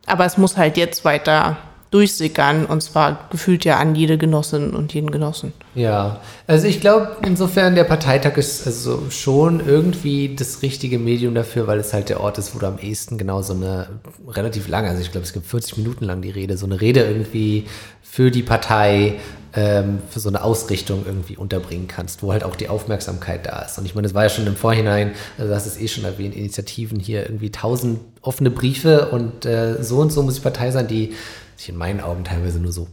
Aber 0.05 0.25
es 0.25 0.37
muss 0.37 0.57
halt 0.57 0.77
jetzt 0.77 1.05
weiter 1.05 1.57
durchsickern 1.91 2.65
und 2.65 2.81
zwar 2.81 3.27
gefühlt 3.31 3.65
ja 3.65 3.77
an 3.77 3.95
jede 3.95 4.17
Genossin 4.17 4.71
und 4.75 4.93
jeden 4.93 5.09
Genossen. 5.09 5.53
Ja, 5.73 6.19
also 6.45 6.67
ich 6.67 6.81
glaube, 6.81 7.17
insofern 7.25 7.73
der 7.73 7.83
Parteitag 7.83 8.37
ist 8.37 8.67
also 8.67 9.09
schon 9.09 9.65
irgendwie 9.65 10.35
das 10.35 10.61
richtige 10.61 10.99
Medium 10.99 11.33
dafür, 11.33 11.65
weil 11.65 11.79
es 11.79 11.93
halt 11.93 12.09
der 12.09 12.21
Ort 12.21 12.37
ist, 12.37 12.53
wo 12.53 12.59
du 12.59 12.67
am 12.67 12.77
ehesten 12.77 13.17
genau 13.17 13.41
so 13.41 13.53
eine 13.53 13.87
relativ 14.27 14.67
lange, 14.67 14.89
also 14.89 15.01
ich 15.01 15.11
glaube, 15.11 15.25
es 15.25 15.33
gibt 15.33 15.47
40 15.47 15.77
Minuten 15.77 16.05
lang 16.05 16.21
die 16.21 16.29
Rede, 16.29 16.57
so 16.57 16.67
eine 16.67 16.79
Rede 16.79 17.01
irgendwie 17.01 17.65
für 18.03 18.29
die 18.29 18.43
Partei, 18.43 19.15
ähm, 19.53 19.99
für 20.09 20.19
so 20.19 20.29
eine 20.29 20.43
Ausrichtung 20.43 21.03
irgendwie 21.05 21.37
unterbringen 21.37 21.87
kannst, 21.87 22.21
wo 22.21 22.31
halt 22.31 22.43
auch 22.43 22.55
die 22.55 22.69
Aufmerksamkeit 22.69 23.47
da 23.47 23.63
ist. 23.63 23.79
Und 23.79 23.85
ich 23.85 23.95
meine, 23.95 24.07
das 24.07 24.13
war 24.13 24.23
ja 24.23 24.29
schon 24.29 24.45
im 24.45 24.55
Vorhinein, 24.55 25.13
also 25.39 25.53
hast 25.55 25.65
es 25.65 25.79
eh 25.79 25.87
schon 25.87 26.05
erwähnt, 26.05 26.35
Initiativen 26.35 26.99
hier 26.99 27.23
irgendwie 27.23 27.51
tausend 27.51 27.99
offene 28.21 28.51
Briefe 28.51 29.09
und 29.09 29.45
äh, 29.45 29.81
so 29.81 29.97
und 29.97 30.11
so 30.11 30.21
muss 30.21 30.35
die 30.35 30.41
Partei 30.41 30.69
sein, 30.69 30.87
die 30.87 31.13
sich 31.59 31.69
in 31.69 31.77
meinen 31.77 31.99
Augen 31.99 32.23
teilweise 32.23 32.59
nur 32.59 32.71
so 32.71 32.87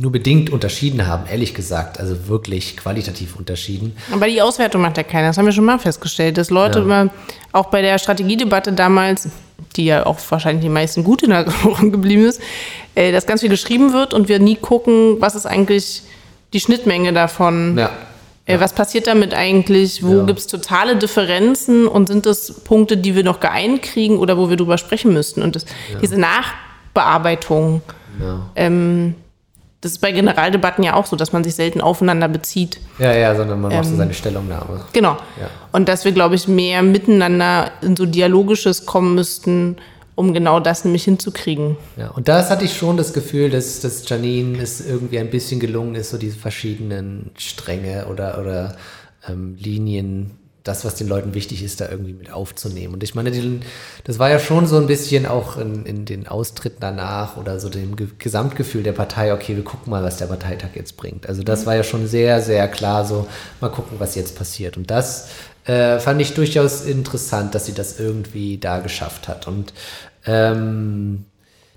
nur 0.00 0.10
bedingt 0.10 0.48
unterschieden 0.48 1.06
haben, 1.06 1.26
ehrlich 1.26 1.52
gesagt, 1.52 2.00
also 2.00 2.26
wirklich 2.26 2.78
qualitativ 2.78 3.36
unterschieden. 3.36 3.94
Aber 4.10 4.26
die 4.26 4.40
Auswertung 4.40 4.80
macht 4.80 4.96
ja 4.96 5.02
keiner, 5.02 5.28
das 5.28 5.36
haben 5.36 5.44
wir 5.44 5.52
schon 5.52 5.66
mal 5.66 5.78
festgestellt, 5.78 6.38
dass 6.38 6.48
Leute 6.48 6.78
ja. 6.78 6.84
immer, 6.86 7.10
auch 7.52 7.66
bei 7.66 7.82
der 7.82 7.98
Strategiedebatte 7.98 8.72
damals, 8.72 9.28
die 9.76 9.84
ja 9.84 10.06
auch 10.06 10.18
wahrscheinlich 10.30 10.64
die 10.64 10.70
meisten 10.70 11.04
gut 11.04 11.22
in 11.22 11.30
Erinnerung 11.30 11.92
geblieben 11.92 12.24
ist, 12.24 12.40
äh, 12.94 13.12
dass 13.12 13.26
ganz 13.26 13.42
viel 13.42 13.50
geschrieben 13.50 13.92
wird 13.92 14.14
und 14.14 14.30
wir 14.30 14.38
nie 14.38 14.56
gucken, 14.56 15.16
was 15.20 15.34
ist 15.34 15.44
eigentlich 15.44 16.02
die 16.54 16.60
Schnittmenge 16.60 17.12
davon. 17.12 17.76
Ja. 17.76 17.90
Äh, 18.46 18.60
was 18.60 18.72
passiert 18.72 19.06
damit 19.06 19.34
eigentlich? 19.34 20.02
Wo 20.02 20.18
ja. 20.18 20.24
gibt 20.24 20.38
es 20.38 20.46
totale 20.46 20.96
Differenzen 20.96 21.86
und 21.86 22.08
sind 22.08 22.24
das 22.24 22.60
Punkte, 22.64 22.96
die 22.96 23.14
wir 23.14 23.24
noch 23.24 23.40
geeint 23.40 23.82
kriegen 23.82 24.18
oder 24.18 24.38
wo 24.38 24.48
wir 24.48 24.56
drüber 24.56 24.78
sprechen 24.78 25.12
müssten? 25.12 25.42
Und 25.42 25.54
das, 25.54 25.66
ja. 25.92 25.98
diese 26.00 26.18
Nach 26.18 26.54
Bearbeitung. 26.94 27.82
Ja. 28.20 28.50
Ähm, 28.54 29.14
das 29.80 29.92
ist 29.92 29.98
bei 29.98 30.12
Generaldebatten 30.12 30.84
ja 30.84 30.94
auch 30.94 31.06
so, 31.06 31.16
dass 31.16 31.32
man 31.32 31.42
sich 31.42 31.56
selten 31.56 31.80
aufeinander 31.80 32.28
bezieht. 32.28 32.78
Ja, 33.00 33.12
ja, 33.12 33.34
sondern 33.34 33.60
man 33.60 33.72
macht 33.72 33.84
so 33.84 33.90
ähm, 33.90 33.96
seine 33.96 34.14
Stellungnahme. 34.14 34.84
Genau. 34.92 35.16
Ja. 35.40 35.50
Und 35.72 35.88
dass 35.88 36.04
wir, 36.04 36.12
glaube 36.12 36.36
ich, 36.36 36.46
mehr 36.46 36.82
miteinander 36.82 37.72
in 37.82 37.96
so 37.96 38.06
Dialogisches 38.06 38.86
kommen 38.86 39.16
müssten, 39.16 39.76
um 40.14 40.34
genau 40.34 40.60
das 40.60 40.84
nämlich 40.84 41.02
hinzukriegen. 41.02 41.76
Ja, 41.96 42.10
und 42.10 42.28
das 42.28 42.48
hatte 42.48 42.64
ich 42.64 42.76
schon 42.76 42.96
das 42.96 43.12
Gefühl, 43.12 43.50
dass, 43.50 43.80
dass 43.80 44.08
Janine 44.08 44.58
es 44.62 44.86
irgendwie 44.86 45.18
ein 45.18 45.30
bisschen 45.30 45.58
gelungen 45.58 45.96
ist, 45.96 46.10
so 46.10 46.18
diese 46.18 46.38
verschiedenen 46.38 47.32
Stränge 47.36 48.06
oder, 48.06 48.38
oder 48.40 48.76
ähm, 49.28 49.56
Linien 49.58 50.30
das, 50.64 50.84
was 50.84 50.94
den 50.94 51.08
Leuten 51.08 51.34
wichtig 51.34 51.62
ist, 51.62 51.80
da 51.80 51.88
irgendwie 51.88 52.12
mit 52.12 52.32
aufzunehmen. 52.32 52.94
Und 52.94 53.02
ich 53.02 53.14
meine, 53.14 53.30
die, 53.30 53.60
das 54.04 54.18
war 54.18 54.30
ja 54.30 54.38
schon 54.38 54.66
so 54.66 54.76
ein 54.76 54.86
bisschen 54.86 55.26
auch 55.26 55.56
in, 55.56 55.84
in 55.86 56.04
den 56.04 56.28
Austritten 56.28 56.78
danach 56.80 57.36
oder 57.36 57.58
so 57.58 57.68
dem 57.68 57.96
Ge 57.96 58.08
Gesamtgefühl 58.18 58.82
der 58.82 58.92
Partei, 58.92 59.32
okay, 59.32 59.56
wir 59.56 59.64
gucken 59.64 59.90
mal, 59.90 60.04
was 60.04 60.18
der 60.18 60.26
Parteitag 60.26 60.70
jetzt 60.74 60.96
bringt. 60.96 61.28
Also 61.28 61.42
das 61.42 61.62
mhm. 61.62 61.66
war 61.66 61.76
ja 61.76 61.84
schon 61.84 62.06
sehr, 62.06 62.40
sehr 62.40 62.68
klar 62.68 63.04
so, 63.04 63.26
mal 63.60 63.70
gucken, 63.70 63.98
was 63.98 64.14
jetzt 64.14 64.36
passiert. 64.36 64.76
Und 64.76 64.90
das 64.90 65.28
äh, 65.64 65.98
fand 65.98 66.20
ich 66.20 66.34
durchaus 66.34 66.84
interessant, 66.84 67.54
dass 67.54 67.66
sie 67.66 67.74
das 67.74 67.98
irgendwie 67.98 68.58
da 68.58 68.78
geschafft 68.78 69.28
hat. 69.28 69.48
Und 69.48 69.72
ähm, 70.26 71.24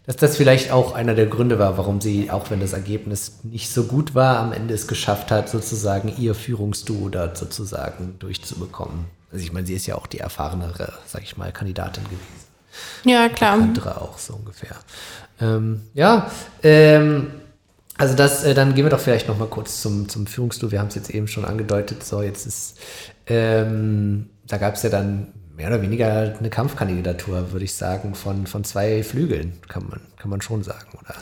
dass 0.05 0.17
das 0.17 0.37
vielleicht 0.37 0.71
auch 0.71 0.93
einer 0.93 1.15
der 1.15 1.25
Gründe 1.25 1.57
war, 1.59 1.77
warum 1.77 2.01
sie, 2.01 2.29
auch 2.29 2.49
wenn 2.51 2.59
das 2.59 2.73
Ergebnis 2.73 3.39
nicht 3.43 3.71
so 3.71 3.85
gut 3.85 4.13
war, 4.15 4.39
am 4.39 4.53
Ende 4.53 4.73
es 4.73 4.87
geschafft 4.87 5.31
hat, 5.31 5.49
sozusagen 5.49 6.13
ihr 6.17 6.35
Führungsduo 6.35 7.09
da 7.09 7.35
sozusagen 7.35 8.15
durchzubekommen. 8.19 9.05
Also 9.31 9.43
ich 9.43 9.51
meine, 9.51 9.65
sie 9.65 9.73
ist 9.73 9.85
ja 9.85 9.95
auch 9.95 10.07
die 10.07 10.19
erfahrenere, 10.19 10.93
sag 11.07 11.23
ich 11.23 11.37
mal, 11.37 11.51
Kandidatin 11.51 12.03
gewesen. 12.03 12.45
Ja, 13.03 13.29
klar. 13.29 13.53
Andere 13.53 14.01
auch 14.01 14.17
so 14.17 14.35
ungefähr. 14.35 14.75
Ähm, 15.41 15.81
ja, 15.93 16.31
ähm, 16.63 17.27
also 17.97 18.15
das, 18.15 18.43
äh, 18.43 18.53
dann 18.53 18.75
gehen 18.75 18.85
wir 18.85 18.89
doch 18.89 18.99
vielleicht 18.99 19.27
noch 19.27 19.37
mal 19.37 19.47
kurz 19.47 19.81
zum, 19.81 20.09
zum 20.09 20.27
Führungsduo. 20.27 20.71
Wir 20.71 20.79
haben 20.79 20.87
es 20.87 20.95
jetzt 20.95 21.09
eben 21.09 21.27
schon 21.27 21.45
angedeutet. 21.45 22.03
So, 22.03 22.21
jetzt 22.21 22.45
ist, 22.45 22.77
ähm, 23.27 24.29
da 24.47 24.57
gab 24.57 24.75
es 24.75 24.83
ja 24.83 24.89
dann 24.89 25.27
mehr 25.55 25.67
oder 25.67 25.81
weniger 25.81 26.35
eine 26.37 26.49
Kampfkandidatur, 26.49 27.51
würde 27.51 27.65
ich 27.65 27.73
sagen, 27.73 28.15
von, 28.15 28.47
von 28.47 28.63
zwei 28.63 29.03
Flügeln, 29.03 29.53
kann 29.67 29.87
man, 29.89 30.01
kann 30.17 30.29
man 30.29 30.41
schon 30.41 30.63
sagen, 30.63 30.87
oder? 31.01 31.15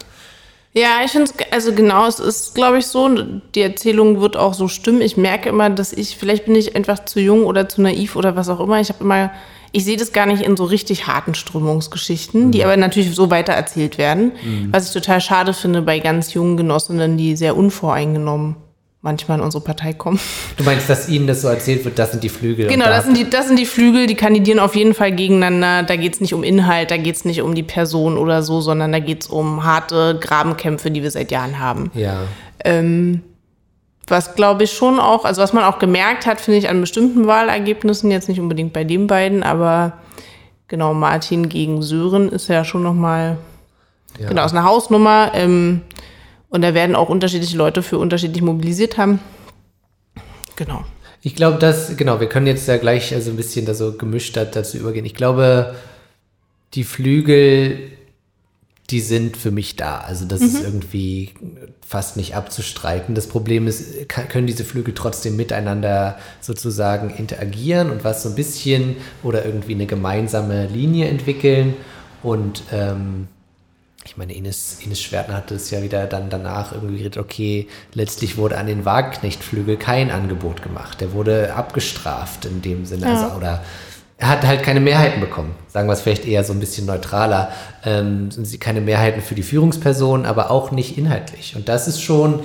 Ja, 0.75 1.01
ich 1.05 1.11
finde 1.11 1.31
es, 1.37 1.51
also 1.51 1.73
genau, 1.73 2.07
es 2.07 2.19
ist, 2.19 2.55
glaube 2.55 2.79
ich, 2.79 2.87
so, 2.87 3.09
die 3.53 3.61
Erzählung 3.61 4.21
wird 4.21 4.35
auch 4.35 4.55
so 4.55 4.67
stimmen. 4.67 5.01
Ich 5.01 5.17
merke 5.17 5.49
immer, 5.49 5.69
dass 5.69 5.93
ich, 5.93 6.17
vielleicht 6.17 6.45
bin 6.45 6.55
ich 6.55 6.75
einfach 6.75 7.05
zu 7.05 7.19
jung 7.19 7.45
oder 7.45 7.69
zu 7.69 7.81
naiv 7.81 8.15
oder 8.15 8.35
was 8.35 8.49
auch 8.49 8.59
immer. 8.59 8.79
Ich 8.81 8.89
habe 8.89 9.03
immer 9.03 9.31
ich 9.75 9.85
sehe 9.85 9.97
das 9.97 10.13
gar 10.13 10.27
nicht 10.27 10.43
in 10.43 10.55
so 10.55 10.65
richtig 10.65 11.07
harten 11.07 11.33
Strömungsgeschichten, 11.33 12.45
mhm. 12.45 12.51
die 12.51 12.63
aber 12.63 12.77
natürlich 12.77 13.13
so 13.13 13.31
weiter 13.31 13.53
erzählt 13.53 13.97
werden. 13.97 14.31
Mhm. 14.43 14.69
Was 14.71 14.87
ich 14.87 14.93
total 14.93 15.19
schade 15.19 15.53
finde 15.53 15.81
bei 15.81 15.99
ganz 15.99 16.33
jungen 16.33 16.57
Genossinnen, 16.57 17.17
die 17.17 17.35
sehr 17.35 17.57
unvoreingenommen 17.57 18.55
manchmal 19.03 19.37
in 19.37 19.43
unsere 19.43 19.63
Partei 19.63 19.91
kommen. 19.93 20.19
Du 20.57 20.63
meinst, 20.63 20.89
dass 20.89 21.09
ihnen 21.09 21.27
das 21.27 21.41
so 21.41 21.49
erzählt 21.49 21.83
wird, 21.83 21.99
das 21.99 22.11
sind 22.11 22.23
die 22.23 22.29
Flügel? 22.29 22.67
Genau, 22.67 22.85
das 22.85 23.03
sind 23.03 23.17
die, 23.17 23.29
das 23.29 23.47
sind 23.47 23.59
die 23.59 23.65
Flügel, 23.65 24.07
die 24.07 24.15
kandidieren 24.15 24.59
auf 24.59 24.75
jeden 24.75 24.93
Fall 24.93 25.11
gegeneinander. 25.11 25.83
Da 25.83 25.97
geht 25.97 26.15
es 26.15 26.21
nicht 26.21 26.33
um 26.33 26.41
Inhalt, 26.41 26.89
da 26.89 26.97
geht 26.97 27.17
es 27.17 27.25
nicht 27.25 27.41
um 27.41 27.53
die 27.53 27.63
Person 27.63 28.17
oder 28.17 28.41
so, 28.41 28.61
sondern 28.61 28.93
da 28.93 28.99
geht 28.99 29.23
es 29.23 29.27
um 29.27 29.65
harte 29.65 30.17
Grabenkämpfe, 30.19 30.89
die 30.89 31.03
wir 31.03 31.11
seit 31.11 31.31
Jahren 31.31 31.59
haben. 31.59 31.91
Ja. 31.93 32.21
Ähm, 32.63 33.21
was 34.07 34.35
glaube 34.35 34.63
ich 34.63 34.71
schon 34.71 34.99
auch, 34.99 35.25
also 35.25 35.41
was 35.41 35.51
man 35.51 35.65
auch 35.65 35.79
gemerkt 35.79 36.25
hat, 36.25 36.39
finde 36.39 36.59
ich 36.59 36.69
an 36.69 36.79
bestimmten 36.79 37.27
Wahlergebnissen, 37.27 38.09
jetzt 38.09 38.29
nicht 38.29 38.39
unbedingt 38.39 38.71
bei 38.71 38.85
den 38.85 39.07
beiden, 39.07 39.43
aber 39.43 39.93
genau, 40.69 40.93
Martin 40.93 41.49
gegen 41.49 41.81
Sören 41.81 42.29
ist 42.29 42.47
ja 42.47 42.63
schon 42.63 42.83
nochmal, 42.83 43.37
ja. 44.17 44.29
genau, 44.29 44.45
ist 44.45 44.53
eine 44.53 44.63
Hausnummer. 44.63 45.31
Ähm, 45.33 45.81
und 46.53 46.61
da 46.61 46.75
werden 46.75 46.95
auch 46.95 47.09
unterschiedliche 47.09 47.57
Leute 47.57 47.81
für 47.81 47.97
unterschiedlich 47.97 48.43
mobilisiert 48.43 48.99
haben. 48.99 49.19
Genau. 50.55 50.85
Ich 51.23 51.35
glaube, 51.35 51.57
dass, 51.57 51.97
genau, 51.97 52.19
wir 52.19 52.29
können 52.29 52.45
jetzt 52.45 52.67
ja 52.67 52.77
gleich 52.77 53.11
also 53.11 53.31
ein 53.31 53.37
bisschen 53.37 53.65
da 53.65 53.73
so 53.73 53.93
gemischt 53.93 54.37
dazu 54.37 54.77
übergehen. 54.77 55.03
Ich 55.03 55.15
glaube, 55.15 55.73
die 56.75 56.83
Flügel, 56.83 57.79
die 58.91 58.99
sind 58.99 59.35
für 59.35 59.49
mich 59.49 59.77
da. 59.77 59.97
Also 60.01 60.25
das 60.25 60.41
mhm. 60.41 60.45
ist 60.45 60.63
irgendwie 60.63 61.33
fast 61.83 62.17
nicht 62.17 62.35
abzustreiten. 62.35 63.15
Das 63.15 63.25
Problem 63.25 63.65
ist, 63.65 64.07
können 64.07 64.45
diese 64.45 64.63
Flügel 64.63 64.93
trotzdem 64.93 65.35
miteinander 65.35 66.19
sozusagen 66.39 67.09
interagieren 67.09 67.89
und 67.89 68.03
was 68.03 68.21
so 68.21 68.29
ein 68.29 68.35
bisschen 68.35 68.97
oder 69.23 69.43
irgendwie 69.43 69.73
eine 69.73 69.87
gemeinsame 69.87 70.67
Linie 70.67 71.07
entwickeln. 71.07 71.73
Und 72.21 72.61
ähm, 72.71 73.27
ich 74.05 74.17
meine, 74.17 74.33
Ines, 74.33 74.79
Ines 74.83 75.01
Schwertner 75.01 75.35
hatte 75.35 75.55
es 75.55 75.71
ja 75.71 75.81
wieder 75.81 76.05
dann 76.07 76.29
danach 76.29 76.73
irgendwie 76.73 76.97
geredet, 76.97 77.17
okay, 77.17 77.67
letztlich 77.93 78.37
wurde 78.37 78.57
an 78.57 78.67
den 78.67 78.85
Wagenknechtflügel 78.85 79.77
kein 79.77 80.11
Angebot 80.11 80.61
gemacht. 80.61 80.99
Der 81.01 81.13
wurde 81.13 81.53
abgestraft 81.53 82.45
in 82.45 82.61
dem 82.61 82.85
Sinne. 82.85 83.05
Ja. 83.05 83.13
Also, 83.13 83.37
oder 83.37 83.63
er 84.17 84.29
hat 84.29 84.45
halt 84.45 84.63
keine 84.63 84.79
Mehrheiten 84.79 85.21
bekommen. 85.21 85.55
Sagen 85.67 85.87
wir 85.87 85.93
es 85.93 86.01
vielleicht 86.01 86.25
eher 86.25 86.43
so 86.43 86.53
ein 86.53 86.59
bisschen 86.59 86.85
neutraler. 86.85 87.51
Ähm, 87.83 88.29
sind 88.29 88.45
sie 88.45 88.57
keine 88.57 88.81
Mehrheiten 88.81 89.21
für 89.21 89.35
die 89.35 89.43
Führungsperson, 89.43 90.25
aber 90.25 90.51
auch 90.51 90.71
nicht 90.71 90.97
inhaltlich. 90.97 91.55
Und 91.55 91.69
das 91.69 91.87
ist 91.87 92.01
schon 92.01 92.41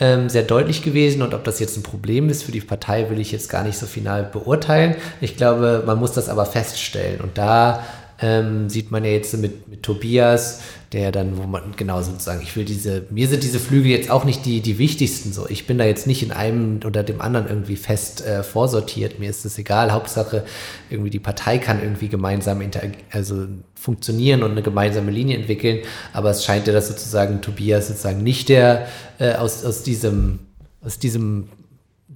ähm, 0.00 0.28
sehr 0.28 0.42
deutlich 0.42 0.82
gewesen. 0.82 1.22
Und 1.22 1.34
ob 1.34 1.44
das 1.44 1.60
jetzt 1.60 1.76
ein 1.76 1.82
Problem 1.82 2.28
ist 2.30 2.42
für 2.42 2.52
die 2.52 2.60
Partei, 2.60 3.10
will 3.10 3.20
ich 3.20 3.32
jetzt 3.32 3.48
gar 3.48 3.62
nicht 3.62 3.78
so 3.78 3.86
final 3.86 4.24
beurteilen. 4.24 4.96
Ich 5.20 5.36
glaube, 5.36 5.82
man 5.86 5.98
muss 5.98 6.12
das 6.12 6.28
aber 6.28 6.46
feststellen. 6.46 7.20
Und 7.20 7.36
da 7.36 7.84
ähm, 8.22 8.68
sieht 8.68 8.90
man 8.90 9.04
ja 9.04 9.10
jetzt 9.10 9.36
mit, 9.38 9.68
mit 9.68 9.82
Tobias, 9.82 10.60
der 10.92 11.12
dann, 11.12 11.38
wo 11.38 11.44
man 11.44 11.74
genau 11.76 12.02
sozusagen, 12.02 12.42
ich 12.42 12.54
will 12.56 12.64
diese, 12.64 13.04
mir 13.10 13.28
sind 13.28 13.42
diese 13.42 13.58
Flügel 13.58 13.90
jetzt 13.90 14.10
auch 14.10 14.24
nicht 14.24 14.44
die, 14.44 14.60
die 14.60 14.78
wichtigsten 14.78 15.32
so. 15.32 15.48
Ich 15.48 15.66
bin 15.66 15.78
da 15.78 15.84
jetzt 15.84 16.06
nicht 16.06 16.22
in 16.22 16.32
einem 16.32 16.80
oder 16.84 17.02
dem 17.02 17.20
anderen 17.20 17.48
irgendwie 17.48 17.76
fest 17.76 18.26
äh, 18.26 18.42
vorsortiert. 18.42 19.18
Mir 19.18 19.30
ist 19.30 19.44
es 19.44 19.56
egal. 19.56 19.92
Hauptsache, 19.92 20.44
irgendwie 20.90 21.10
die 21.10 21.20
Partei 21.20 21.58
kann 21.58 21.82
irgendwie 21.82 22.08
gemeinsam 22.08 22.60
also 23.12 23.46
funktionieren 23.74 24.42
und 24.42 24.50
eine 24.50 24.62
gemeinsame 24.62 25.10
Linie 25.10 25.36
entwickeln. 25.36 25.80
Aber 26.12 26.30
es 26.30 26.44
scheint 26.44 26.66
ja, 26.66 26.72
dass 26.72 26.88
sozusagen 26.88 27.40
Tobias 27.40 27.88
sozusagen 27.88 28.22
nicht 28.22 28.48
der 28.48 28.88
äh, 29.18 29.34
aus, 29.34 29.64
aus 29.64 29.82
diesem 29.82 30.40
aus 30.82 30.98
diesem 30.98 31.48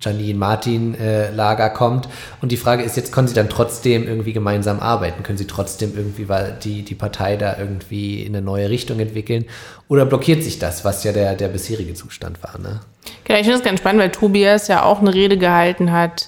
Janine 0.01 0.39
Martin 0.39 0.95
äh, 0.95 1.31
Lager 1.31 1.71
kommt. 1.71 2.09
Und 2.43 2.53
die 2.53 2.57
Frage 2.57 2.83
ist 2.83 2.97
jetzt, 2.97 3.13
können 3.13 3.29
sie 3.29 3.35
dann 3.35 3.49
trotzdem 3.49 4.07
irgendwie 4.07 4.33
gemeinsam 4.33 4.81
arbeiten? 4.81 5.23
Können 5.23 5.39
sie 5.39 5.47
trotzdem 5.47 5.93
irgendwie 5.97 6.29
weil 6.29 6.59
die, 6.63 6.83
die 6.83 6.95
Partei 6.95 7.37
da 7.37 7.57
irgendwie 7.59 8.23
in 8.23 8.35
eine 8.35 8.45
neue 8.45 8.69
Richtung 8.71 8.99
entwickeln? 8.99 9.45
Oder 9.89 10.05
blockiert 10.07 10.43
sich 10.43 10.59
das, 10.59 10.85
was 10.85 11.05
ja 11.05 11.13
der, 11.13 11.35
der 11.35 11.49
bisherige 11.49 11.95
Zustand 11.95 12.43
war? 12.43 12.59
Ne? 12.59 12.81
Genau, 13.25 13.39
ich 13.39 13.45
finde 13.45 13.59
das 13.59 13.65
ganz 13.65 13.81
spannend, 13.81 14.03
weil 14.03 14.11
Tobias 14.11 14.69
ja 14.69 14.83
auch 14.83 15.01
eine 15.01 15.15
Rede 15.15 15.39
gehalten 15.39 15.93
hat, 15.93 16.27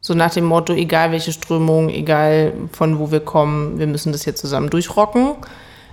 so 0.00 0.14
nach 0.14 0.32
dem 0.32 0.44
Motto, 0.44 0.72
egal 0.72 1.10
welche 1.10 1.32
Strömung, 1.32 1.88
egal 1.88 2.52
von 2.72 2.98
wo 2.98 3.10
wir 3.10 3.20
kommen, 3.20 3.78
wir 3.78 3.86
müssen 3.86 4.12
das 4.12 4.22
hier 4.24 4.36
zusammen 4.36 4.70
durchrocken. 4.70 5.34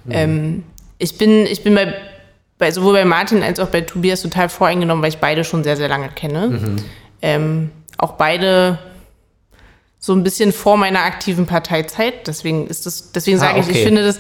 Mhm. 0.06 0.12
Ähm, 0.12 0.64
ich 1.00 1.18
bin, 1.18 1.48
ich 1.48 1.64
bin 1.64 1.74
bei, 1.74 1.96
bei, 2.60 2.70
sowohl 2.70 2.94
bei 2.94 3.06
Martin 3.06 3.42
als 3.42 3.60
auch 3.60 3.70
bei 3.70 3.82
Tobias 3.82 4.22
total 4.22 4.50
voreingenommen, 4.50 5.02
weil 5.02 5.10
ich 5.10 5.18
beide 5.18 5.44
schon 5.44 5.64
sehr, 5.64 5.78
sehr 5.78 5.90
lange 5.90 6.10
kenne. 6.10 6.48
Mhm 6.48 6.76
ähm, 7.24 7.72
auch 7.98 8.12
beide 8.12 8.78
so 9.98 10.12
ein 10.14 10.22
bisschen 10.22 10.52
vor 10.52 10.76
meiner 10.76 11.00
aktiven 11.00 11.46
Parteizeit. 11.46 12.28
Deswegen 12.28 12.68
ist 12.68 12.86
das, 12.86 13.14
deswegen 13.14 13.38
ah, 13.38 13.40
sage 13.40 13.62
ich, 13.62 13.68
okay. 13.68 13.78
ich 13.78 13.84
finde 13.84 14.04
das, 14.04 14.20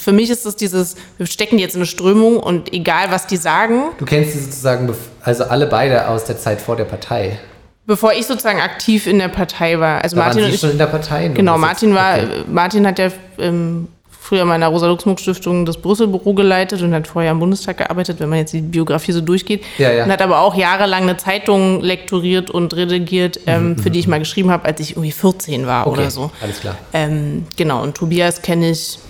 für 0.00 0.12
mich 0.12 0.28
ist 0.28 0.44
das 0.44 0.56
dieses, 0.56 0.96
wir 1.16 1.26
stecken 1.26 1.58
jetzt 1.58 1.74
in 1.74 1.80
eine 1.80 1.86
Strömung 1.86 2.36
und 2.36 2.72
egal 2.74 3.06
was 3.10 3.26
die 3.26 3.38
sagen. 3.38 3.84
Du 3.96 4.04
kennst 4.04 4.34
sie 4.34 4.40
sozusagen, 4.40 4.94
also 5.22 5.44
alle 5.44 5.66
beide 5.66 6.06
aus 6.08 6.24
der 6.24 6.38
Zeit 6.38 6.60
vor 6.60 6.76
der 6.76 6.84
Partei. 6.84 7.38
Bevor 7.86 8.12
ich 8.12 8.26
sozusagen 8.26 8.60
aktiv 8.60 9.06
in 9.06 9.18
der 9.18 9.28
Partei 9.28 9.80
war. 9.80 10.04
Also 10.04 10.16
da 10.16 10.24
Martin 10.24 10.42
waren 10.42 10.44
Sie 10.44 10.48
und 10.50 10.54
ich, 10.54 10.60
schon 10.60 10.70
in 10.72 10.78
der 10.78 10.86
Partei. 10.86 11.28
Genau, 11.28 11.56
Martin 11.56 11.94
war, 11.94 12.18
okay. 12.18 12.44
Martin 12.48 12.86
hat 12.86 12.98
ja 12.98 13.08
ähm, 13.38 13.88
früher 14.22 14.44
mal 14.44 14.54
in 14.54 14.60
der 14.60 14.70
Rosa-Luxemburg-Stiftung 14.70 15.66
das 15.66 15.78
Brüssel-Büro 15.78 16.32
geleitet 16.32 16.80
und 16.82 16.94
hat 16.94 17.08
vorher 17.08 17.32
im 17.32 17.40
Bundestag 17.40 17.78
gearbeitet, 17.78 18.20
wenn 18.20 18.28
man 18.28 18.38
jetzt 18.38 18.52
die 18.52 18.60
Biografie 18.60 19.10
so 19.10 19.20
durchgeht. 19.20 19.64
Ja, 19.78 19.90
ja. 19.90 20.04
Und 20.04 20.12
hat 20.12 20.22
aber 20.22 20.40
auch 20.40 20.54
jahrelang 20.54 21.02
eine 21.02 21.16
Zeitung 21.16 21.80
lektoriert 21.80 22.48
und 22.48 22.74
redigiert, 22.74 23.40
ähm, 23.46 23.70
mhm. 23.70 23.78
für 23.78 23.90
die 23.90 23.98
ich 23.98 24.06
mal 24.06 24.20
geschrieben 24.20 24.50
habe, 24.50 24.64
als 24.64 24.80
ich 24.80 24.92
irgendwie 24.92 25.10
14 25.10 25.66
war 25.66 25.88
okay, 25.88 26.00
oder 26.00 26.10
so. 26.10 26.30
Alles 26.40 26.60
klar. 26.60 26.76
Ähm, 26.92 27.46
genau, 27.56 27.82
und 27.82 27.96
Tobias 27.96 28.42
kenne 28.42 28.70
ich 28.70 29.00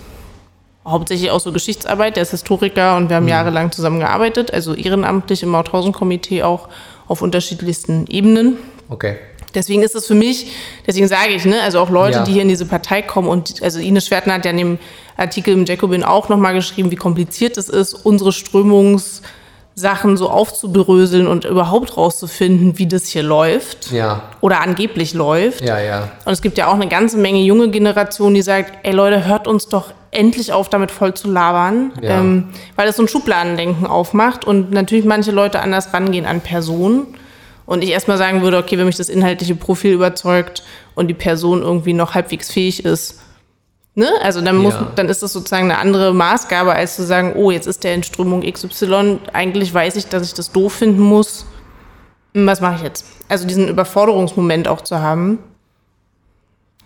hauptsächlich 0.83 1.29
auch 1.29 1.39
so 1.39 1.51
Geschichtsarbeit, 1.51 2.15
der 2.15 2.23
ist 2.23 2.31
Historiker 2.31 2.97
und 2.97 3.09
wir 3.09 3.17
haben 3.17 3.23
mhm. 3.23 3.29
jahrelang 3.29 3.71
zusammengearbeitet, 3.71 4.51
also 4.51 4.73
ehrenamtlich 4.73 5.43
im 5.43 5.49
Mauthausen-Komitee 5.49 6.41
auch 6.41 6.69
auf 7.07 7.21
unterschiedlichsten 7.21 8.07
Ebenen. 8.07 8.57
Okay. 8.89 9.17
Deswegen 9.53 9.83
ist 9.83 9.95
es 9.95 10.07
für 10.07 10.15
mich, 10.15 10.47
deswegen 10.87 11.07
sage 11.07 11.33
ich, 11.33 11.45
ne, 11.45 11.61
also 11.61 11.79
auch 11.79 11.89
Leute, 11.89 12.19
ja. 12.19 12.23
die 12.23 12.33
hier 12.33 12.41
in 12.41 12.47
diese 12.47 12.65
Partei 12.65 13.01
kommen 13.01 13.27
und 13.27 13.61
also 13.61 13.79
Ines 13.79 14.07
Schwertner 14.07 14.33
hat 14.33 14.45
ja 14.45 14.51
dem 14.51 14.79
Artikel 15.17 15.53
im 15.53 15.65
Jacobin 15.65 16.03
auch 16.03 16.29
nochmal 16.29 16.53
geschrieben, 16.53 16.91
wie 16.91 16.95
kompliziert 16.95 17.57
es 17.57 17.69
ist, 17.69 17.93
unsere 17.93 18.31
Strömungssachen 18.31 20.17
so 20.17 20.29
aufzubröseln 20.29 21.27
und 21.27 21.45
überhaupt 21.45 21.97
rauszufinden, 21.97 22.77
wie 22.77 22.87
das 22.87 23.07
hier 23.07 23.23
läuft. 23.23 23.91
Ja. 23.91 24.23
Oder 24.41 24.61
angeblich 24.61 25.13
läuft. 25.13 25.61
Ja, 25.61 25.79
ja. 25.79 26.11
Und 26.25 26.33
es 26.33 26.41
gibt 26.41 26.57
ja 26.57 26.67
auch 26.67 26.75
eine 26.75 26.87
ganze 26.87 27.17
Menge 27.17 27.41
junge 27.41 27.69
Generation, 27.69 28.33
die 28.33 28.41
sagt, 28.41 28.73
ey 28.83 28.93
Leute, 28.93 29.25
hört 29.25 29.47
uns 29.47 29.67
doch 29.67 29.93
endlich 30.13 30.53
auf, 30.53 30.69
damit 30.69 30.91
voll 30.91 31.13
zu 31.13 31.29
labern, 31.29 31.91
ja. 32.01 32.19
ähm, 32.19 32.49
weil 32.75 32.87
es 32.87 32.97
so 32.97 33.03
ein 33.03 33.07
Schubladendenken 33.07 33.87
aufmacht 33.87 34.45
und 34.45 34.71
natürlich 34.71 35.05
manche 35.05 35.31
Leute 35.31 35.59
anders 35.59 35.93
rangehen 35.93 36.25
an 36.25 36.41
Personen. 36.41 37.07
Und 37.65 37.83
ich 37.83 37.91
erstmal 37.91 38.17
sagen 38.17 38.41
würde, 38.41 38.57
okay, 38.57 38.77
wenn 38.77 38.85
mich 38.85 38.97
das 38.97 39.09
inhaltliche 39.09 39.55
Profil 39.55 39.93
überzeugt 39.93 40.63
und 40.95 41.07
die 41.07 41.13
Person 41.13 41.61
irgendwie 41.61 41.93
noch 41.93 42.13
halbwegs 42.13 42.51
fähig 42.51 42.83
ist, 42.83 43.21
ne? 43.95 44.09
Also 44.21 44.41
dann 44.41 44.57
muss, 44.57 44.73
ja. 44.73 44.91
dann 44.95 45.09
ist 45.09 45.23
das 45.23 45.33
sozusagen 45.33 45.65
eine 45.65 45.77
andere 45.77 46.13
Maßgabe, 46.13 46.73
als 46.73 46.95
zu 46.95 47.03
sagen, 47.03 47.33
oh, 47.35 47.51
jetzt 47.51 47.67
ist 47.67 47.83
der 47.83 47.95
in 47.95 48.03
Strömung 48.03 48.41
XY, 48.41 49.19
eigentlich 49.31 49.73
weiß 49.73 49.95
ich, 49.95 50.07
dass 50.07 50.23
ich 50.25 50.33
das 50.33 50.51
doof 50.51 50.73
finden 50.73 51.01
muss. 51.01 51.45
Hm, 52.33 52.47
was 52.47 52.61
mache 52.61 52.75
ich 52.75 52.81
jetzt? 52.81 53.05
Also 53.29 53.47
diesen 53.47 53.67
Überforderungsmoment 53.67 54.67
auch 54.67 54.81
zu 54.81 54.99
haben. 54.99 55.39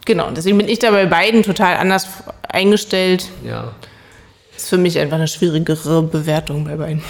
Genau, 0.05 0.31
deswegen 0.31 0.57
bin 0.57 0.69
ich 0.69 0.79
da 0.79 0.91
bei 0.91 1.05
beiden 1.05 1.43
total 1.43 1.77
anders 1.77 2.07
eingestellt. 2.49 3.29
Ja 3.43 3.73
ist 4.57 4.69
für 4.69 4.77
mich 4.77 4.97
einfach 4.99 5.17
eine 5.17 5.27
schwierigere 5.27 6.03
Bewertung 6.03 6.65
bei 6.65 6.75
beiden. 6.75 7.01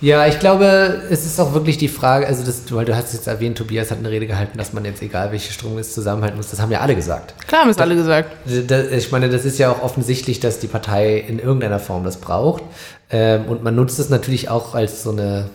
Ja, 0.00 0.26
ich 0.26 0.38
glaube, 0.38 1.02
es 1.10 1.24
ist 1.24 1.40
auch 1.40 1.54
wirklich 1.54 1.78
die 1.78 1.88
Frage, 1.88 2.26
also 2.26 2.44
das, 2.44 2.62
weil 2.70 2.84
du 2.84 2.94
hast 2.94 3.14
jetzt 3.14 3.26
erwähnt, 3.26 3.58
Tobias 3.58 3.90
hat 3.90 3.98
eine 3.98 4.10
Rede 4.10 4.26
gehalten, 4.26 4.58
dass 4.58 4.72
man 4.72 4.84
jetzt 4.84 5.02
egal 5.02 5.32
welche 5.32 5.52
Strömung 5.52 5.78
es 5.78 5.94
zusammenhalten 5.94 6.36
muss. 6.36 6.50
Das 6.50 6.60
haben 6.60 6.70
ja 6.70 6.80
alle 6.80 6.94
gesagt. 6.94 7.34
Klar 7.48 7.62
haben 7.62 7.70
es 7.70 7.78
alle 7.78 7.96
gesagt. 7.96 8.30
Das, 8.68 8.92
ich 8.92 9.10
meine, 9.10 9.28
das 9.28 9.44
ist 9.44 9.58
ja 9.58 9.72
auch 9.72 9.82
offensichtlich, 9.82 10.38
dass 10.38 10.60
die 10.60 10.66
Partei 10.66 11.16
in 11.16 11.38
irgendeiner 11.38 11.80
Form 11.80 12.04
das 12.04 12.18
braucht. 12.18 12.62
Ähm, 13.10 13.46
und 13.46 13.64
man 13.64 13.74
nutzt 13.74 13.98
es 13.98 14.10
natürlich 14.10 14.50
auch 14.50 14.74
als 14.74 15.02
so 15.02 15.10
eine, 15.10 15.48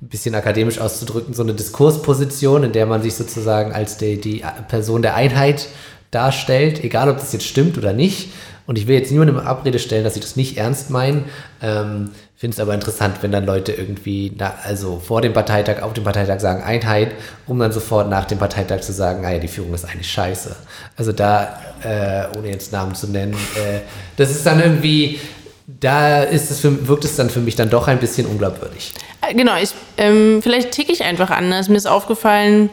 ein 0.00 0.08
bisschen 0.08 0.34
akademisch 0.34 0.78
auszudrücken, 0.78 1.34
so 1.34 1.42
eine 1.42 1.54
Diskursposition, 1.54 2.64
in 2.64 2.72
der 2.72 2.86
man 2.86 3.02
sich 3.02 3.14
sozusagen 3.14 3.72
als 3.72 3.98
die, 3.98 4.20
die 4.20 4.44
Person 4.68 5.02
der 5.02 5.14
Einheit 5.14 5.68
darstellt, 6.10 6.82
egal 6.84 7.08
ob 7.08 7.18
das 7.18 7.32
jetzt 7.32 7.46
stimmt 7.46 7.76
oder 7.78 7.92
nicht. 7.92 8.30
Und 8.68 8.76
ich 8.76 8.86
will 8.86 8.98
jetzt 8.98 9.10
niemandem 9.10 9.38
Abrede 9.38 9.78
stellen, 9.78 10.04
dass 10.04 10.14
ich 10.14 10.20
das 10.20 10.36
nicht 10.36 10.58
ernst 10.58 10.90
meine. 10.90 11.24
Ähm, 11.62 12.10
Finde 12.36 12.54
es 12.54 12.60
aber 12.60 12.74
interessant, 12.74 13.16
wenn 13.22 13.32
dann 13.32 13.46
Leute 13.46 13.72
irgendwie, 13.72 14.30
na, 14.36 14.52
also 14.62 15.00
vor 15.02 15.22
dem 15.22 15.32
Parteitag, 15.32 15.80
auf 15.80 15.94
dem 15.94 16.04
Parteitag 16.04 16.38
sagen 16.38 16.62
Einheit, 16.62 17.12
um 17.46 17.58
dann 17.58 17.72
sofort 17.72 18.10
nach 18.10 18.26
dem 18.26 18.36
Parteitag 18.36 18.80
zu 18.80 18.92
sagen, 18.92 19.22
naja, 19.22 19.38
ah 19.38 19.40
die 19.40 19.48
Führung 19.48 19.72
ist 19.72 19.86
eigentlich 19.86 20.10
scheiße. 20.10 20.54
Also 20.98 21.12
da, 21.12 21.58
äh, 21.82 22.36
ohne 22.36 22.50
jetzt 22.50 22.70
Namen 22.70 22.94
zu 22.94 23.06
nennen, 23.06 23.32
äh, 23.32 23.80
das 24.18 24.30
ist 24.30 24.44
dann 24.44 24.60
irgendwie, 24.60 25.18
da 25.66 26.24
ist 26.24 26.50
es 26.50 26.60
für, 26.60 26.86
wirkt 26.86 27.06
es 27.06 27.16
dann 27.16 27.30
für 27.30 27.40
mich 27.40 27.56
dann 27.56 27.70
doch 27.70 27.88
ein 27.88 27.98
bisschen 27.98 28.26
unglaubwürdig. 28.26 28.92
Äh, 29.22 29.34
genau, 29.34 29.56
ich, 29.56 29.70
ähm, 29.96 30.40
vielleicht 30.42 30.72
ticke 30.72 30.92
ich 30.92 31.02
einfach 31.04 31.30
anders. 31.30 31.70
Mir 31.70 31.78
ist 31.78 31.86
aufgefallen, 31.86 32.68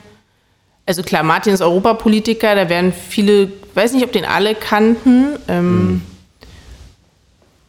also 0.85 1.03
klar, 1.03 1.23
Martin 1.23 1.53
ist 1.53 1.61
Europapolitiker, 1.61 2.53
da 2.53 2.67
werden 2.67 2.91
viele, 2.91 3.47
weiß 3.75 3.93
nicht, 3.93 4.05
ob 4.05 4.11
den 4.11 4.25
alle 4.25 4.55
kannten. 4.55 5.37
Ähm, 5.47 5.87
mhm. 5.87 6.01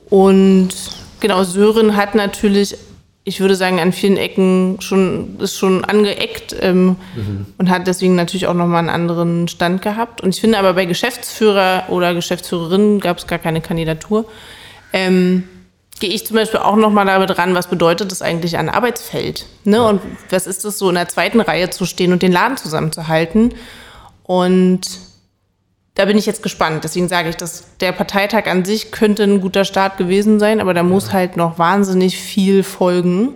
Und 0.08 0.68
genau, 1.20 1.42
Sören 1.44 1.96
hat 1.96 2.14
natürlich, 2.14 2.76
ich 3.24 3.40
würde 3.40 3.56
sagen, 3.56 3.80
an 3.80 3.92
vielen 3.92 4.16
Ecken 4.16 4.76
schon, 4.80 5.38
ist 5.40 5.58
schon 5.58 5.84
angeeckt 5.84 6.54
ähm, 6.60 6.96
mhm. 7.16 7.46
und 7.58 7.70
hat 7.70 7.86
deswegen 7.86 8.14
natürlich 8.14 8.46
auch 8.46 8.54
nochmal 8.54 8.80
einen 8.80 8.88
anderen 8.88 9.48
Stand 9.48 9.82
gehabt. 9.82 10.20
Und 10.20 10.34
ich 10.34 10.40
finde 10.40 10.58
aber 10.58 10.74
bei 10.74 10.84
Geschäftsführer 10.84 11.84
oder 11.88 12.14
Geschäftsführerinnen 12.14 13.00
gab 13.00 13.18
es 13.18 13.26
gar 13.26 13.38
keine 13.38 13.60
Kandidatur. 13.60 14.26
Ähm, 14.92 15.44
gehe 15.98 16.10
ich 16.10 16.26
zum 16.26 16.36
Beispiel 16.36 16.60
auch 16.60 16.76
nochmal 16.76 17.06
damit 17.06 17.36
ran, 17.36 17.54
was 17.54 17.68
bedeutet 17.68 18.12
das 18.12 18.22
eigentlich 18.22 18.58
an 18.58 18.68
Arbeitsfeld? 18.68 19.46
Ne? 19.64 19.82
Und 19.82 20.00
was 20.30 20.46
ist 20.46 20.64
es 20.64 20.78
so 20.78 20.88
in 20.88 20.94
der 20.94 21.08
zweiten 21.08 21.40
Reihe 21.40 21.70
zu 21.70 21.84
stehen 21.84 22.12
und 22.12 22.22
den 22.22 22.32
Laden 22.32 22.56
zusammenzuhalten? 22.56 23.54
Und 24.22 24.82
da 25.96 26.04
bin 26.04 26.18
ich 26.18 26.26
jetzt 26.26 26.42
gespannt. 26.42 26.84
Deswegen 26.84 27.08
sage 27.08 27.30
ich, 27.30 27.36
dass 27.36 27.64
der 27.80 27.90
Parteitag 27.90 28.46
an 28.46 28.64
sich 28.64 28.92
könnte 28.92 29.24
ein 29.24 29.40
guter 29.40 29.64
Start 29.64 29.96
gewesen 29.96 30.38
sein, 30.38 30.60
aber 30.60 30.74
da 30.74 30.82
muss 30.82 31.12
halt 31.12 31.36
noch 31.36 31.58
wahnsinnig 31.58 32.18
viel 32.18 32.62
folgen, 32.62 33.34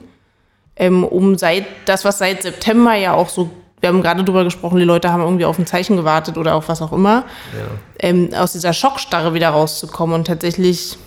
ähm, 0.77 1.03
um 1.03 1.37
seit 1.39 1.65
das, 1.87 2.05
was 2.05 2.19
seit 2.19 2.43
September 2.43 2.95
ja 2.95 3.15
auch 3.15 3.31
so, 3.31 3.51
wir 3.81 3.89
haben 3.89 4.03
gerade 4.03 4.25
drüber 4.25 4.45
gesprochen, 4.45 4.79
die 4.79 4.85
Leute 4.85 5.11
haben 5.11 5.23
irgendwie 5.23 5.47
auf 5.47 5.59
ein 5.59 5.67
Zeichen 5.67 5.97
gewartet 5.97 6.37
oder 6.37 6.55
auf 6.55 6.69
was 6.69 6.83
auch 6.83 6.93
immer, 6.93 7.25
ja. 7.59 7.67
ähm, 7.99 8.29
aus 8.35 8.53
dieser 8.53 8.75
Schockstarre 8.75 9.33
wieder 9.33 9.49
rauszukommen 9.49 10.15
und 10.15 10.27
tatsächlich 10.27 10.99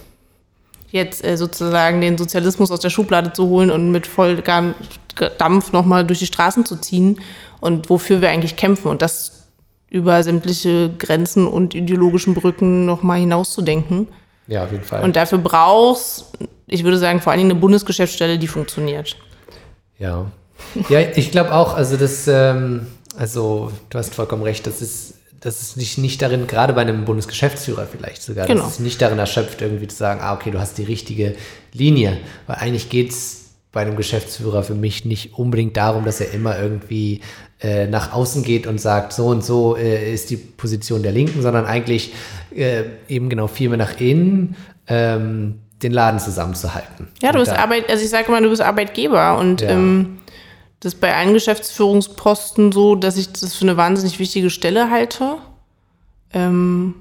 jetzt 0.90 1.24
äh, 1.24 1.38
sozusagen 1.38 2.02
den 2.02 2.18
Sozialismus 2.18 2.72
aus 2.72 2.80
der 2.80 2.90
Schublade 2.90 3.32
zu 3.32 3.48
holen 3.48 3.70
und 3.70 3.92
mit 3.92 4.08
Volldampf 4.08 5.72
nochmal 5.72 6.04
durch 6.04 6.18
die 6.18 6.26
Straßen 6.26 6.66
zu 6.66 6.78
ziehen 6.78 7.22
und 7.60 7.92
wofür 7.92 8.22
wir 8.22 8.30
eigentlich 8.30 8.56
kämpfen 8.56 8.88
und 8.88 9.04
das 9.04 9.33
über 9.94 10.24
sämtliche 10.24 10.90
Grenzen 10.98 11.48
und 11.48 11.76
ideologischen 11.76 12.34
Brücken 12.34 12.86
nochmal 12.86 13.20
hinauszudenken. 13.20 14.08
Ja, 14.48 14.64
auf 14.64 14.72
jeden 14.72 14.84
Fall. 14.84 15.04
Und 15.04 15.16
dafür 15.16 15.38
brauchst, 15.38 16.26
ich 16.66 16.84
würde 16.84 16.98
sagen, 16.98 17.22
vor 17.22 17.32
allen 17.32 17.40
Dingen 17.40 17.52
eine 17.52 17.60
Bundesgeschäftsstelle, 17.60 18.40
die 18.40 18.48
funktioniert. 18.48 19.16
Ja. 20.00 20.26
Ja, 20.90 21.00
ich 21.16 21.30
glaube 21.30 21.54
auch, 21.54 21.76
also 21.76 21.96
das, 21.96 22.28
ähm, 22.28 22.88
also 23.16 23.72
du 23.90 24.00
hast 24.00 24.16
vollkommen 24.16 24.44
recht, 24.44 24.66
das 24.66 24.82
ist 24.82 25.14
dass 25.40 25.62
es 25.62 25.76
nicht, 25.76 25.98
nicht 25.98 26.22
darin, 26.22 26.48
gerade 26.48 26.72
bei 26.72 26.82
einem 26.82 27.04
Bundesgeschäftsführer 27.04 27.86
vielleicht 27.86 28.24
sogar, 28.24 28.48
genau. 28.48 28.64
dass 28.64 28.76
es 28.76 28.80
nicht 28.80 29.02
darin 29.02 29.20
erschöpft, 29.20 29.62
irgendwie 29.62 29.90
zu 29.90 29.98
sagen, 29.98 30.22
ah, 30.22 30.34
okay, 30.34 30.52
du 30.52 30.60
hast 30.60 30.78
die 30.78 30.86
richtige 30.86 31.36
Linie. 31.74 32.18
Weil 32.48 32.58
eigentlich 32.58 32.90
geht 32.90 33.10
es 33.10 33.50
bei 33.74 33.82
einem 33.82 33.98
Geschäftsführer 33.98 34.64
für 34.64 34.76
mich 34.76 35.04
nicht 35.04 35.34
unbedingt 35.38 35.76
darum, 35.76 36.06
dass 36.06 36.22
er 36.22 36.32
immer 36.32 36.58
irgendwie 36.58 37.20
äh, 37.64 37.88
nach 37.88 38.14
außen 38.14 38.44
geht 38.44 38.68
und 38.68 38.80
sagt, 38.80 39.14
so 39.14 39.28
und 39.28 39.44
so 39.44 39.76
äh, 39.76 40.14
ist 40.14 40.30
die 40.30 40.38
Position 40.38 41.02
der 41.02 41.12
Linken, 41.12 41.42
sondern 41.42 41.66
eigentlich 41.66 42.14
äh, 42.56 42.84
eben 43.08 43.30
genau 43.30 43.48
viel 43.48 43.70
mehr 43.70 43.78
nach 43.78 44.00
innen. 44.00 44.56
Ähm, 44.88 45.60
den 45.84 45.92
Laden 45.92 46.20
zusammenzuhalten. 46.20 47.10
Ja, 47.22 47.32
du 47.32 47.40
bist 47.40 47.52
Arbeit, 47.52 47.90
also 47.90 48.04
ich 48.04 48.10
sage 48.10 48.32
mal, 48.32 48.42
du 48.42 48.50
bist 48.50 48.62
Arbeitgeber 48.62 49.38
und 49.38 49.62
ja. 49.62 49.72
ähm, 49.72 50.20
das 50.80 50.94
ist 50.94 51.02
bei 51.02 51.16
allen 51.16 51.34
Geschäftsführungsposten 51.34 52.72
so, 52.72 52.96
dass 52.96 53.18
ich 53.18 53.32
das 53.32 53.56
für 53.56 53.64
eine 53.64 53.78
wahnsinnig 53.78 54.20
wichtige 54.20 54.50
Stelle 54.50 54.90
halte. 54.90 55.38
Ähm, 56.34 56.96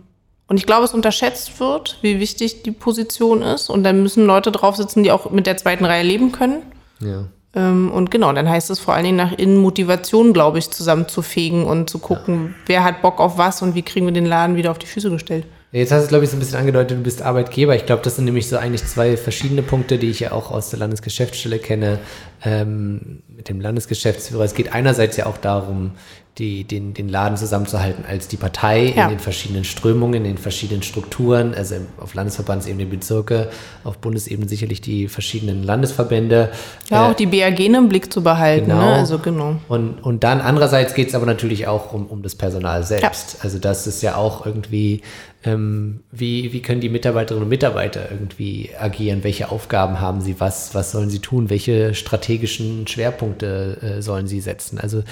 und 0.47 0.57
ich 0.57 0.66
glaube, 0.66 0.85
es 0.85 0.95
unterschätzt 0.95 1.59
wird, 1.59 1.99
wie 2.02 2.21
wichtig 2.21 2.62
die 2.62 2.73
Position 2.73 3.42
ist. 3.42 3.71
Und 3.71 3.85
dann 3.85 4.02
müssen 4.02 4.26
Leute 4.26 4.52
drauf 4.52 4.76
sitzen, 4.76 5.02
die 5.02 5.11
auch 5.11 5.31
mit 5.31 5.47
der 5.47 5.57
zweiten 5.57 5.85
Reihe 5.85 6.04
leben 6.04 6.31
können. 6.31 6.62
Ja. 7.00 7.25
Ähm, 7.54 7.90
und 7.90 8.11
genau, 8.11 8.32
dann 8.32 8.49
heißt 8.49 8.71
es 8.71 8.78
vor 8.78 8.94
allen 8.94 9.04
Dingen 9.04 9.16
nach 9.16 9.32
innen 9.32 9.59
Motivation, 9.59 10.32
glaube 10.32 10.59
ich, 10.59 10.71
zusammenzufegen 10.71 11.64
und 11.64 11.90
zu 11.90 11.99
gucken, 11.99 12.47
ja. 12.47 12.54
wer 12.66 12.85
hat 12.85 13.02
Bock 13.02 13.21
auf 13.21 13.37
was 13.38 13.62
und 13.62 13.75
wie 13.75 13.82
kriegen 13.82 14.06
wir 14.06 14.12
den 14.12 14.26
Laden 14.26 14.56
wieder 14.56 14.71
auf 14.71 14.78
die 14.78 14.87
Füße 14.87 15.11
gestellt. 15.11 15.44
Jetzt 15.73 15.90
hast 15.90 16.04
du, 16.04 16.09
glaube 16.09 16.25
ich, 16.25 16.30
so 16.30 16.37
ein 16.37 16.38
bisschen 16.38 16.59
angedeutet, 16.59 16.99
du 16.99 17.02
bist 17.02 17.23
Arbeitgeber. 17.23 17.75
Ich 17.75 17.87
glaube, 17.87 18.02
das 18.02 18.16
sind 18.16 18.26
nämlich 18.26 18.47
so 18.47 18.59
eigentlich 18.59 18.85
zwei 18.85 19.16
verschiedene 19.16 19.62
Punkte, 19.62 19.97
die 19.97 20.11
ich 20.11 20.21
ja 20.21 20.32
auch 20.32 20.50
aus 20.50 20.68
der 20.68 20.78
Landesgeschäftsstelle 20.78 21.59
kenne. 21.59 21.99
Ähm, 22.44 23.23
mit 23.42 23.49
dem 23.49 23.61
Landesgeschäftsführer. 23.61 24.44
Es 24.44 24.54
geht 24.54 24.73
einerseits 24.73 25.16
ja 25.16 25.26
auch 25.26 25.38
darum, 25.38 25.92
die, 26.39 26.65
den, 26.65 26.95
den 26.95 27.11
Laden 27.11 27.37
zusammenzuhalten 27.37 28.05
als 28.09 28.27
die 28.27 28.39
Partei 28.39 28.95
ja. 28.97 29.05
in 29.05 29.11
den 29.11 29.19
verschiedenen 29.19 29.65
Strömungen, 29.65 30.15
in 30.15 30.25
den 30.25 30.39
verschiedenen 30.39 30.83
Strukturen, 30.83 31.55
also 31.55 31.75
auf 31.99 32.14
Landesverbandsebene 32.14 32.87
Bezirke, 32.87 33.51
auf 33.85 33.99
Bundesebene 33.99 34.49
sicherlich 34.49 34.81
die 34.81 35.09
verschiedenen 35.09 35.62
Landesverbände. 35.62 36.51
Ja, 36.88 37.09
äh, 37.09 37.11
auch 37.11 37.14
die 37.14 37.27
BAG 37.27 37.61
im 37.61 37.88
Blick 37.90 38.11
zu 38.11 38.23
behalten. 38.23 38.71
Genau. 38.71 38.81
Ne? 38.81 38.95
Also 38.95 39.18
genau. 39.18 39.57
Und, 39.68 40.03
und 40.03 40.25
dann 40.25 40.40
andererseits 40.40 40.95
geht 40.95 41.09
es 41.09 41.14
aber 41.14 41.27
natürlich 41.27 41.66
auch 41.66 41.92
um, 41.92 42.07
um 42.07 42.23
das 42.23 42.35
Personal 42.35 42.83
selbst. 42.85 43.35
Ja. 43.35 43.38
Also 43.42 43.59
das 43.59 43.87
ist 43.87 44.03
ja 44.03 44.16
auch 44.16 44.47
irgendwie 44.47 45.03
ähm, 45.45 46.01
wie, 46.12 46.53
wie 46.53 46.62
können 46.62 46.81
die 46.81 46.88
Mitarbeiterinnen 46.88 47.45
und 47.45 47.49
Mitarbeiter 47.49 48.11
irgendwie 48.11 48.71
agieren? 48.79 49.25
Welche 49.25 49.51
Aufgaben 49.51 50.01
haben 50.01 50.21
sie? 50.21 50.38
Was, 50.38 50.75
was 50.75 50.92
sollen 50.92 51.11
sie 51.11 51.18
tun? 51.18 51.51
Welche 51.51 51.95
strategischen 51.95 52.87
Schwerpunkte 52.87 53.79
äh, 53.99 54.03
sollen 54.03 54.29
sie 54.29 54.40
setzen? 54.40 54.79
Also 54.79 55.03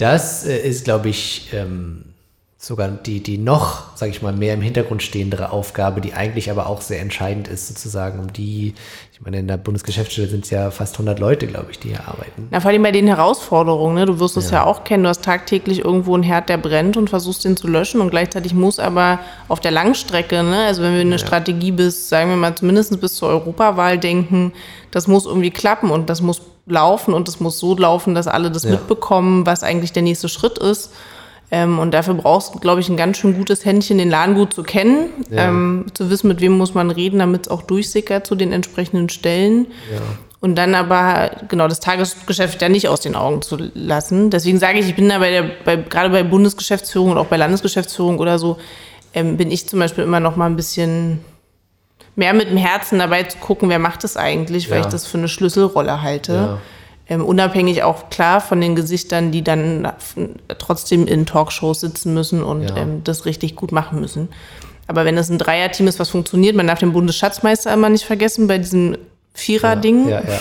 das 0.00 0.46
äh, 0.46 0.58
ist, 0.58 0.84
glaube 0.84 1.08
ich, 1.08 1.50
ähm, 1.52 2.04
sogar 2.62 2.88
die, 2.88 3.22
die 3.22 3.38
noch, 3.38 3.96
sage 3.96 4.10
ich 4.12 4.20
mal, 4.20 4.34
mehr 4.34 4.52
im 4.52 4.60
Hintergrund 4.60 5.02
stehendere 5.02 5.50
Aufgabe, 5.50 6.02
die 6.02 6.12
eigentlich 6.12 6.50
aber 6.50 6.66
auch 6.66 6.82
sehr 6.82 7.00
entscheidend 7.00 7.48
ist, 7.48 7.68
sozusagen, 7.68 8.18
um 8.18 8.34
die, 8.34 8.74
ich 9.14 9.20
meine, 9.22 9.38
in 9.38 9.48
der 9.48 9.56
Bundesgeschäftsstelle 9.56 10.28
sind 10.28 10.44
es 10.44 10.50
ja 10.50 10.70
fast 10.70 10.96
100 10.96 11.18
Leute, 11.18 11.46
glaube 11.46 11.70
ich, 11.70 11.78
die 11.78 11.88
hier 11.88 12.06
arbeiten. 12.06 12.48
Na, 12.50 12.60
vor 12.60 12.70
allem 12.70 12.82
bei 12.82 12.92
den 12.92 13.06
Herausforderungen, 13.06 13.94
ne? 13.94 14.04
du 14.04 14.20
wirst 14.20 14.36
es 14.36 14.50
ja. 14.50 14.58
ja 14.58 14.64
auch 14.66 14.84
kennen, 14.84 15.04
du 15.04 15.08
hast 15.08 15.24
tagtäglich 15.24 15.86
irgendwo 15.86 16.12
einen 16.12 16.22
Herd, 16.22 16.50
der 16.50 16.58
brennt 16.58 16.98
und 16.98 17.08
versuchst 17.08 17.46
den 17.46 17.56
zu 17.56 17.66
löschen 17.66 18.02
und 18.02 18.10
gleichzeitig 18.10 18.52
muss 18.52 18.78
aber 18.78 19.20
auf 19.48 19.60
der 19.60 19.70
Langstrecke, 19.70 20.42
ne? 20.42 20.64
also 20.64 20.82
wenn 20.82 20.92
wir 20.92 21.00
eine 21.00 21.12
ja. 21.12 21.18
Strategie 21.18 21.72
bis, 21.72 22.10
sagen 22.10 22.28
wir 22.28 22.36
mal, 22.36 22.54
zumindest 22.54 23.00
bis 23.00 23.14
zur 23.14 23.30
Europawahl 23.30 23.98
denken, 23.98 24.52
das 24.90 25.06
muss 25.06 25.24
irgendwie 25.24 25.50
klappen 25.50 25.90
und 25.90 26.10
das 26.10 26.20
muss 26.20 26.42
laufen 26.70 27.14
und 27.14 27.28
es 27.28 27.40
muss 27.40 27.58
so 27.58 27.76
laufen, 27.76 28.14
dass 28.14 28.26
alle 28.26 28.50
das 28.50 28.64
ja. 28.64 28.70
mitbekommen, 28.70 29.46
was 29.46 29.62
eigentlich 29.62 29.92
der 29.92 30.02
nächste 30.02 30.28
Schritt 30.28 30.58
ist. 30.58 30.92
Ähm, 31.50 31.78
und 31.78 31.92
dafür 31.92 32.14
brauchst 32.14 32.54
du, 32.54 32.58
glaube 32.58 32.80
ich, 32.80 32.88
ein 32.88 32.96
ganz 32.96 33.18
schön 33.18 33.36
gutes 33.36 33.64
Händchen, 33.64 33.98
den 33.98 34.08
Laden 34.08 34.34
gut 34.34 34.54
zu 34.54 34.62
kennen, 34.62 35.08
ja. 35.30 35.48
ähm, 35.48 35.86
zu 35.94 36.08
wissen, 36.08 36.28
mit 36.28 36.40
wem 36.40 36.52
muss 36.52 36.74
man 36.74 36.90
reden, 36.90 37.18
damit 37.18 37.46
es 37.46 37.48
auch 37.50 37.62
durchsickert 37.62 38.26
zu 38.26 38.36
den 38.36 38.52
entsprechenden 38.52 39.08
Stellen. 39.08 39.66
Ja. 39.92 40.00
Und 40.40 40.54
dann 40.54 40.74
aber 40.74 41.32
genau 41.48 41.68
das 41.68 41.80
Tagesgeschäft 41.80 42.62
ja 42.62 42.68
nicht 42.68 42.88
aus 42.88 43.00
den 43.00 43.14
Augen 43.14 43.42
zu 43.42 43.58
lassen. 43.74 44.30
Deswegen 44.30 44.58
sage 44.58 44.78
ich, 44.78 44.88
ich 44.88 44.94
bin 44.94 45.08
da 45.08 45.18
bei 45.18 45.30
der, 45.30 45.50
bei, 45.64 45.76
gerade 45.76 46.08
bei 46.08 46.22
Bundesgeschäftsführung 46.22 47.10
und 47.10 47.18
auch 47.18 47.26
bei 47.26 47.36
Landesgeschäftsführung 47.36 48.18
oder 48.18 48.38
so, 48.38 48.56
ähm, 49.12 49.36
bin 49.36 49.50
ich 49.50 49.68
zum 49.68 49.80
Beispiel 49.80 50.04
immer 50.04 50.20
noch 50.20 50.36
mal 50.36 50.46
ein 50.46 50.56
bisschen 50.56 51.20
mehr 52.20 52.34
mit 52.34 52.50
dem 52.50 52.56
Herzen 52.56 53.00
dabei 53.00 53.24
zu 53.24 53.38
gucken, 53.38 53.68
wer 53.68 53.80
macht 53.80 54.04
das 54.04 54.16
eigentlich, 54.16 54.70
weil 54.70 54.78
ja. 54.78 54.84
ich 54.84 54.92
das 54.92 55.06
für 55.06 55.18
eine 55.18 55.28
Schlüsselrolle 55.28 56.02
halte. 56.02 56.32
Ja 56.32 56.58
ähm, 57.10 57.24
unabhängig 57.24 57.82
auch 57.82 58.08
klar 58.08 58.40
von 58.40 58.60
den 58.60 58.76
Gesichtern, 58.76 59.32
die 59.32 59.42
dann 59.42 59.92
trotzdem 60.58 61.08
in 61.08 61.26
Talkshows 61.26 61.80
sitzen 61.80 62.14
müssen 62.14 62.40
und 62.42 62.70
ja. 62.70 62.76
ähm, 62.76 63.02
das 63.02 63.26
richtig 63.26 63.56
gut 63.56 63.72
machen 63.72 64.00
müssen. 64.00 64.28
Aber 64.86 65.04
wenn 65.04 65.18
es 65.18 65.28
ein 65.28 65.38
Dreierteam 65.38 65.88
ist, 65.88 65.98
was 65.98 66.08
funktioniert, 66.08 66.54
man 66.54 66.68
darf 66.68 66.78
den 66.78 66.92
Bundesschatzmeister 66.92 67.74
immer 67.74 67.88
nicht 67.88 68.04
vergessen 68.04 68.46
bei 68.46 68.58
diesem 68.58 68.96
Vierer-Ding. 69.34 70.08
Ja, 70.08 70.20
ja, 70.20 70.40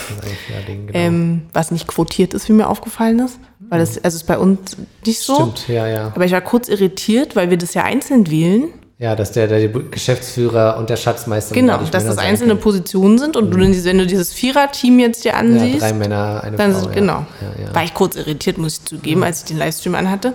genau. 0.66 0.92
Ähm, 0.94 1.42
was 1.54 1.72
nicht 1.72 1.88
quotiert 1.88 2.36
ist, 2.36 2.48
wie 2.50 2.54
mir 2.54 2.68
aufgefallen 2.68 3.20
ist. 3.20 3.40
Weil 3.70 3.80
das, 3.80 4.04
also 4.04 4.18
ist 4.18 4.28
bei 4.28 4.38
uns 4.38 4.78
nicht 5.06 5.22
so. 5.22 5.36
Stimmt, 5.36 5.68
ja, 5.68 5.88
ja. 5.88 6.08
Aber 6.16 6.26
ich 6.26 6.32
war 6.32 6.42
kurz 6.42 6.68
irritiert, 6.68 7.36
weil 7.36 7.50
wir 7.50 7.58
das 7.58 7.74
ja 7.74 7.84
einzeln 7.84 8.30
wählen. 8.30 8.70
Ja, 9.02 9.16
dass 9.16 9.32
der, 9.32 9.48
der 9.48 9.70
Geschäftsführer 9.70 10.78
und 10.78 10.90
der 10.90 10.98
Schatzmeister. 10.98 11.56
Genau, 11.56 11.78
dass 11.78 12.06
das 12.06 12.18
einzelne 12.18 12.50
können. 12.50 12.62
Positionen 12.62 13.18
sind 13.18 13.38
und 13.38 13.46
mhm. 13.46 13.72
du, 13.72 13.86
wenn 13.86 13.98
du 13.98 14.06
dieses 14.06 14.34
Vierer-Team 14.34 15.00
jetzt 15.00 15.24
dir 15.24 15.38
ansiehst. 15.38 15.82
Ja, 15.82 15.88
drei 15.88 15.94
Männer, 15.94 16.42
eine 16.44 16.58
dann 16.58 16.74
Frau. 16.74 16.82
Sind, 16.82 16.94
genau. 16.94 17.26
Ja, 17.40 17.66
ja. 17.66 17.74
War 17.74 17.84
ich 17.86 17.94
kurz 17.94 18.18
irritiert, 18.18 18.58
muss 18.58 18.80
ich 18.80 18.86
zugeben, 18.86 19.22
mhm. 19.22 19.26
als 19.26 19.40
ich 19.40 19.46
den 19.46 19.58
Livestream 19.58 19.96
anhatte. 19.96 20.34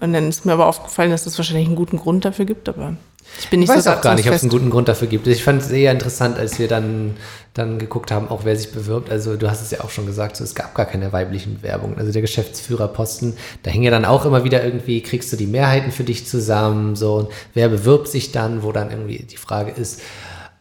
Und 0.00 0.12
dann 0.12 0.28
ist 0.28 0.44
mir 0.44 0.54
aber 0.54 0.66
aufgefallen, 0.66 1.12
dass 1.12 1.20
es 1.20 1.26
das 1.26 1.38
wahrscheinlich 1.38 1.68
einen 1.68 1.76
guten 1.76 1.98
Grund 1.98 2.24
dafür 2.24 2.46
gibt, 2.46 2.68
aber 2.68 2.96
ich 3.38 3.48
bin 3.48 3.60
nicht 3.60 3.70
ich 3.70 3.76
weiß 3.76 3.84
so 3.84 3.90
auch 3.90 4.00
gar 4.00 4.14
nicht, 4.14 4.28
ob 4.28 4.34
es 4.34 4.42
einen 4.42 4.50
guten 4.50 4.70
Grund 4.70 4.88
dafür 4.88 5.08
gibt. 5.08 5.26
Ich 5.26 5.44
fand 5.44 5.62
es 5.62 5.70
eher 5.70 5.92
interessant, 5.92 6.38
als 6.38 6.58
wir 6.58 6.68
dann, 6.68 7.16
dann 7.54 7.78
geguckt 7.78 8.10
haben, 8.10 8.28
auch 8.28 8.44
wer 8.44 8.56
sich 8.56 8.72
bewirbt. 8.72 9.10
Also 9.10 9.36
du 9.36 9.50
hast 9.50 9.62
es 9.62 9.70
ja 9.70 9.82
auch 9.82 9.90
schon 9.90 10.06
gesagt, 10.06 10.36
so, 10.36 10.44
es 10.44 10.54
gab 10.54 10.74
gar 10.74 10.86
keine 10.86 11.12
weiblichen 11.12 11.54
Bewerbungen. 11.54 11.98
Also 11.98 12.12
der 12.12 12.22
Geschäftsführerposten, 12.22 13.36
da 13.62 13.70
hing 13.70 13.82
ja 13.82 13.90
dann 13.90 14.04
auch 14.04 14.26
immer 14.26 14.44
wieder 14.44 14.64
irgendwie, 14.64 15.02
kriegst 15.02 15.32
du 15.32 15.36
die 15.36 15.46
Mehrheiten 15.46 15.92
für 15.92 16.04
dich 16.04 16.26
zusammen, 16.26 16.96
so, 16.96 17.30
wer 17.54 17.68
bewirbt 17.68 18.08
sich 18.08 18.32
dann, 18.32 18.62
wo 18.62 18.72
dann 18.72 18.90
irgendwie 18.90 19.18
die 19.22 19.36
Frage 19.36 19.70
ist, 19.70 20.00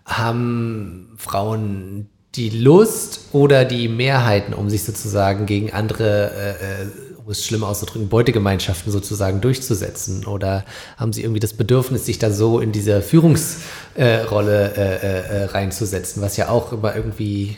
haben 0.05 1.13
Frauen 1.17 2.09
die 2.35 2.49
Lust 2.49 3.21
oder 3.31 3.65
die 3.65 3.87
Mehrheiten, 3.87 4.53
um 4.53 4.69
sich 4.69 4.83
sozusagen 4.83 5.45
gegen 5.45 5.73
andere 5.73 6.31
äh, 6.31 6.83
äh 6.83 7.08
um 7.29 7.33
es 7.33 7.45
schlimm 7.45 7.63
auszudrücken, 7.63 8.09
Beutegemeinschaften 8.09 8.91
sozusagen 8.91 9.39
durchzusetzen? 9.39 10.25
Oder 10.25 10.65
haben 10.97 11.13
Sie 11.13 11.21
irgendwie 11.21 11.39
das 11.39 11.53
Bedürfnis, 11.53 12.07
sich 12.07 12.17
da 12.17 12.31
so 12.31 12.59
in 12.59 12.71
diese 12.71 13.03
Führungsrolle 13.03 14.73
äh, 14.75 14.95
äh, 14.95 15.41
äh, 15.41 15.43
reinzusetzen, 15.45 16.23
was 16.23 16.37
ja 16.37 16.49
auch 16.49 16.73
immer 16.73 16.95
irgendwie 16.95 17.57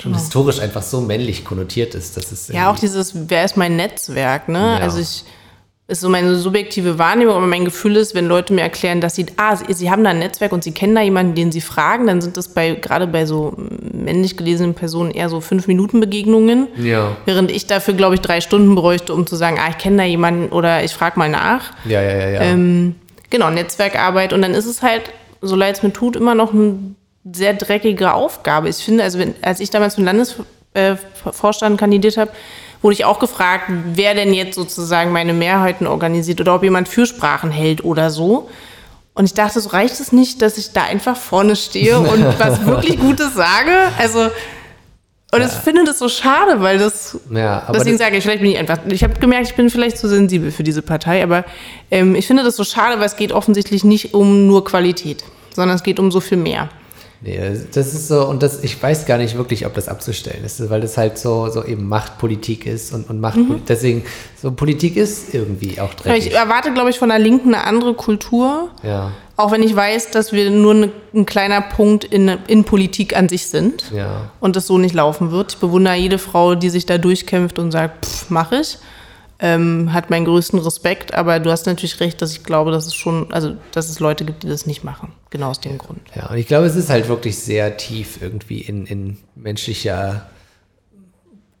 schon 0.00 0.12
genau. 0.12 0.22
historisch 0.22 0.60
einfach 0.60 0.82
so 0.82 1.00
männlich 1.00 1.44
konnotiert 1.44 1.96
ist, 1.96 2.16
dass 2.16 2.30
es 2.30 2.46
ja 2.46 2.70
auch 2.70 2.78
dieses, 2.78 3.12
wer 3.28 3.44
ist 3.44 3.56
mein 3.56 3.74
Netzwerk, 3.74 4.48
ne? 4.48 4.76
Ja. 4.78 4.78
Also 4.78 5.00
ich 5.00 5.24
ist 5.88 6.02
so 6.02 6.10
meine 6.10 6.34
subjektive 6.34 6.98
Wahrnehmung, 6.98 7.34
aber 7.34 7.46
mein 7.46 7.64
Gefühl 7.64 7.96
ist, 7.96 8.14
wenn 8.14 8.26
Leute 8.26 8.52
mir 8.52 8.60
erklären, 8.60 9.00
dass 9.00 9.14
sie, 9.14 9.24
ah, 9.38 9.56
sie, 9.56 9.72
sie 9.72 9.90
haben 9.90 10.04
da 10.04 10.10
ein 10.10 10.18
Netzwerk 10.18 10.52
und 10.52 10.62
sie 10.62 10.72
kennen 10.72 10.94
da 10.94 11.00
jemanden, 11.00 11.34
den 11.34 11.50
sie 11.50 11.62
fragen, 11.62 12.06
dann 12.06 12.20
sind 12.20 12.36
das 12.36 12.48
bei, 12.48 12.74
gerade 12.74 13.06
bei 13.06 13.24
so 13.24 13.54
männlich 13.56 14.36
gelesenen 14.36 14.74
Personen 14.74 15.10
eher 15.10 15.30
so 15.30 15.40
fünf 15.40 15.66
Minuten 15.66 15.98
Begegnungen. 15.98 16.68
Ja. 16.76 17.16
Während 17.24 17.50
ich 17.50 17.66
dafür, 17.66 17.94
glaube 17.94 18.16
ich, 18.16 18.20
drei 18.20 18.42
Stunden 18.42 18.74
bräuchte, 18.74 19.14
um 19.14 19.26
zu 19.26 19.34
sagen, 19.34 19.56
ah, 19.58 19.70
ich 19.70 19.78
kenne 19.78 19.96
da 19.96 20.04
jemanden 20.04 20.50
oder 20.50 20.84
ich 20.84 20.92
frage 20.92 21.18
mal 21.18 21.30
nach. 21.30 21.72
Ja, 21.86 22.02
ja, 22.02 22.16
ja, 22.18 22.28
ja. 22.28 22.40
Ähm, 22.42 22.94
genau, 23.30 23.48
Netzwerkarbeit. 23.48 24.34
Und 24.34 24.42
dann 24.42 24.52
ist 24.52 24.66
es 24.66 24.82
halt, 24.82 25.10
so 25.40 25.56
leid 25.56 25.76
es 25.76 25.82
mir 25.82 25.94
tut, 25.94 26.16
immer 26.16 26.34
noch 26.34 26.52
eine 26.52 26.78
sehr 27.32 27.54
dreckige 27.54 28.12
Aufgabe. 28.12 28.68
Ich 28.68 28.76
finde, 28.76 29.04
also 29.04 29.18
wenn, 29.18 29.34
als 29.40 29.58
ich 29.60 29.70
damals 29.70 29.94
für 29.94 30.02
den 30.02 30.28
Landesvorstand 30.74 31.76
äh, 31.76 31.78
kandidiert 31.78 32.18
habe, 32.18 32.30
wurde 32.82 32.94
ich 32.94 33.04
auch 33.04 33.18
gefragt, 33.18 33.64
wer 33.68 34.14
denn 34.14 34.32
jetzt 34.32 34.54
sozusagen 34.54 35.12
meine 35.12 35.32
Mehrheiten 35.32 35.86
organisiert 35.86 36.40
oder 36.40 36.54
ob 36.54 36.62
jemand 36.62 36.88
Fürsprachen 36.88 37.50
hält 37.50 37.84
oder 37.84 38.10
so. 38.10 38.48
Und 39.14 39.24
ich 39.24 39.34
dachte, 39.34 39.60
so 39.60 39.70
reicht 39.70 39.98
es 39.98 40.12
nicht, 40.12 40.42
dass 40.42 40.58
ich 40.58 40.72
da 40.72 40.84
einfach 40.84 41.16
vorne 41.16 41.56
stehe 41.56 41.98
und 41.98 42.24
was 42.38 42.64
wirklich 42.64 43.00
Gutes 43.00 43.34
sage. 43.34 43.72
Also, 43.98 44.30
und 45.30 45.40
ja. 45.40 45.46
ich 45.46 45.52
finde 45.52 45.84
das 45.84 45.98
so 45.98 46.08
schade, 46.08 46.60
weil 46.60 46.78
das. 46.78 47.18
Ja, 47.30 47.66
deswegen 47.74 47.98
sage 47.98 48.16
ich, 48.16 48.22
vielleicht 48.22 48.40
bin 48.40 48.50
ich 48.52 48.58
einfach. 48.58 48.78
Ich 48.88 49.02
habe 49.02 49.14
gemerkt, 49.14 49.48
ich 49.48 49.56
bin 49.56 49.68
vielleicht 49.70 49.98
zu 49.98 50.08
sensibel 50.08 50.52
für 50.52 50.62
diese 50.62 50.82
Partei, 50.82 51.22
aber 51.22 51.44
ähm, 51.90 52.14
ich 52.14 52.26
finde 52.26 52.44
das 52.44 52.56
so 52.56 52.64
schade, 52.64 52.98
weil 52.98 53.06
es 53.06 53.16
geht 53.16 53.32
offensichtlich 53.32 53.84
nicht 53.84 54.14
um 54.14 54.46
nur 54.46 54.64
Qualität, 54.64 55.24
sondern 55.54 55.76
es 55.76 55.82
geht 55.82 55.98
um 55.98 56.10
so 56.10 56.20
viel 56.20 56.38
mehr. 56.38 56.70
Nee, 57.20 57.36
das 57.72 57.94
ist 57.94 58.06
so, 58.06 58.26
und 58.26 58.44
das, 58.44 58.62
ich 58.62 58.80
weiß 58.80 59.04
gar 59.06 59.18
nicht 59.18 59.36
wirklich, 59.36 59.66
ob 59.66 59.74
das 59.74 59.88
abzustellen 59.88 60.44
ist, 60.44 60.70
weil 60.70 60.80
das 60.80 60.96
halt 60.96 61.18
so, 61.18 61.48
so 61.50 61.64
eben 61.64 61.88
Machtpolitik 61.88 62.64
ist 62.64 62.92
und, 62.92 63.10
und 63.10 63.20
Macht, 63.20 63.38
mhm. 63.38 63.62
deswegen, 63.66 64.04
so 64.40 64.52
Politik 64.52 64.96
ist 64.96 65.34
irgendwie 65.34 65.80
auch 65.80 65.94
dreckig. 65.94 66.28
Ich 66.28 66.34
erwarte, 66.34 66.72
glaube 66.72 66.90
ich, 66.90 66.98
von 66.98 67.08
der 67.08 67.18
Linken 67.18 67.54
eine 67.54 67.64
andere 67.64 67.94
Kultur. 67.94 68.70
Ja. 68.84 69.10
Auch 69.36 69.50
wenn 69.50 69.64
ich 69.64 69.74
weiß, 69.74 70.12
dass 70.12 70.32
wir 70.32 70.50
nur 70.50 70.74
ne, 70.74 70.92
ein 71.12 71.26
kleiner 71.26 71.60
Punkt 71.60 72.04
in, 72.04 72.28
in 72.46 72.62
Politik 72.62 73.16
an 73.16 73.28
sich 73.28 73.48
sind. 73.48 73.90
Ja. 73.92 74.30
Und 74.38 74.54
das 74.54 74.68
so 74.68 74.78
nicht 74.78 74.94
laufen 74.94 75.32
wird. 75.32 75.54
Ich 75.54 75.58
bewundere 75.58 75.96
jede 75.96 76.18
Frau, 76.18 76.54
die 76.54 76.70
sich 76.70 76.86
da 76.86 76.98
durchkämpft 76.98 77.58
und 77.58 77.72
sagt, 77.72 78.06
pff, 78.06 78.30
mach 78.30 78.52
ich 78.52 78.78
ähm, 79.40 79.92
hat 79.92 80.10
meinen 80.10 80.24
größten 80.24 80.58
Respekt, 80.58 81.14
aber 81.14 81.38
du 81.38 81.50
hast 81.50 81.66
natürlich 81.66 82.00
recht, 82.00 82.20
dass 82.20 82.32
ich 82.32 82.42
glaube, 82.42 82.70
dass 82.72 82.86
es 82.86 82.94
schon, 82.94 83.32
also 83.32 83.56
dass 83.72 83.88
es 83.88 84.00
Leute 84.00 84.24
gibt, 84.24 84.42
die 84.42 84.48
das 84.48 84.66
nicht 84.66 84.82
machen. 84.82 85.12
Genau 85.30 85.50
aus 85.50 85.60
dem 85.60 85.78
Grund. 85.78 86.00
Ja, 86.14 86.28
und 86.30 86.38
ich 86.38 86.46
glaube, 86.46 86.66
es 86.66 86.74
ist 86.74 86.90
halt 86.90 87.08
wirklich 87.08 87.38
sehr 87.38 87.76
tief 87.76 88.20
irgendwie 88.20 88.60
in, 88.60 88.86
in 88.86 89.18
menschlicher 89.36 90.26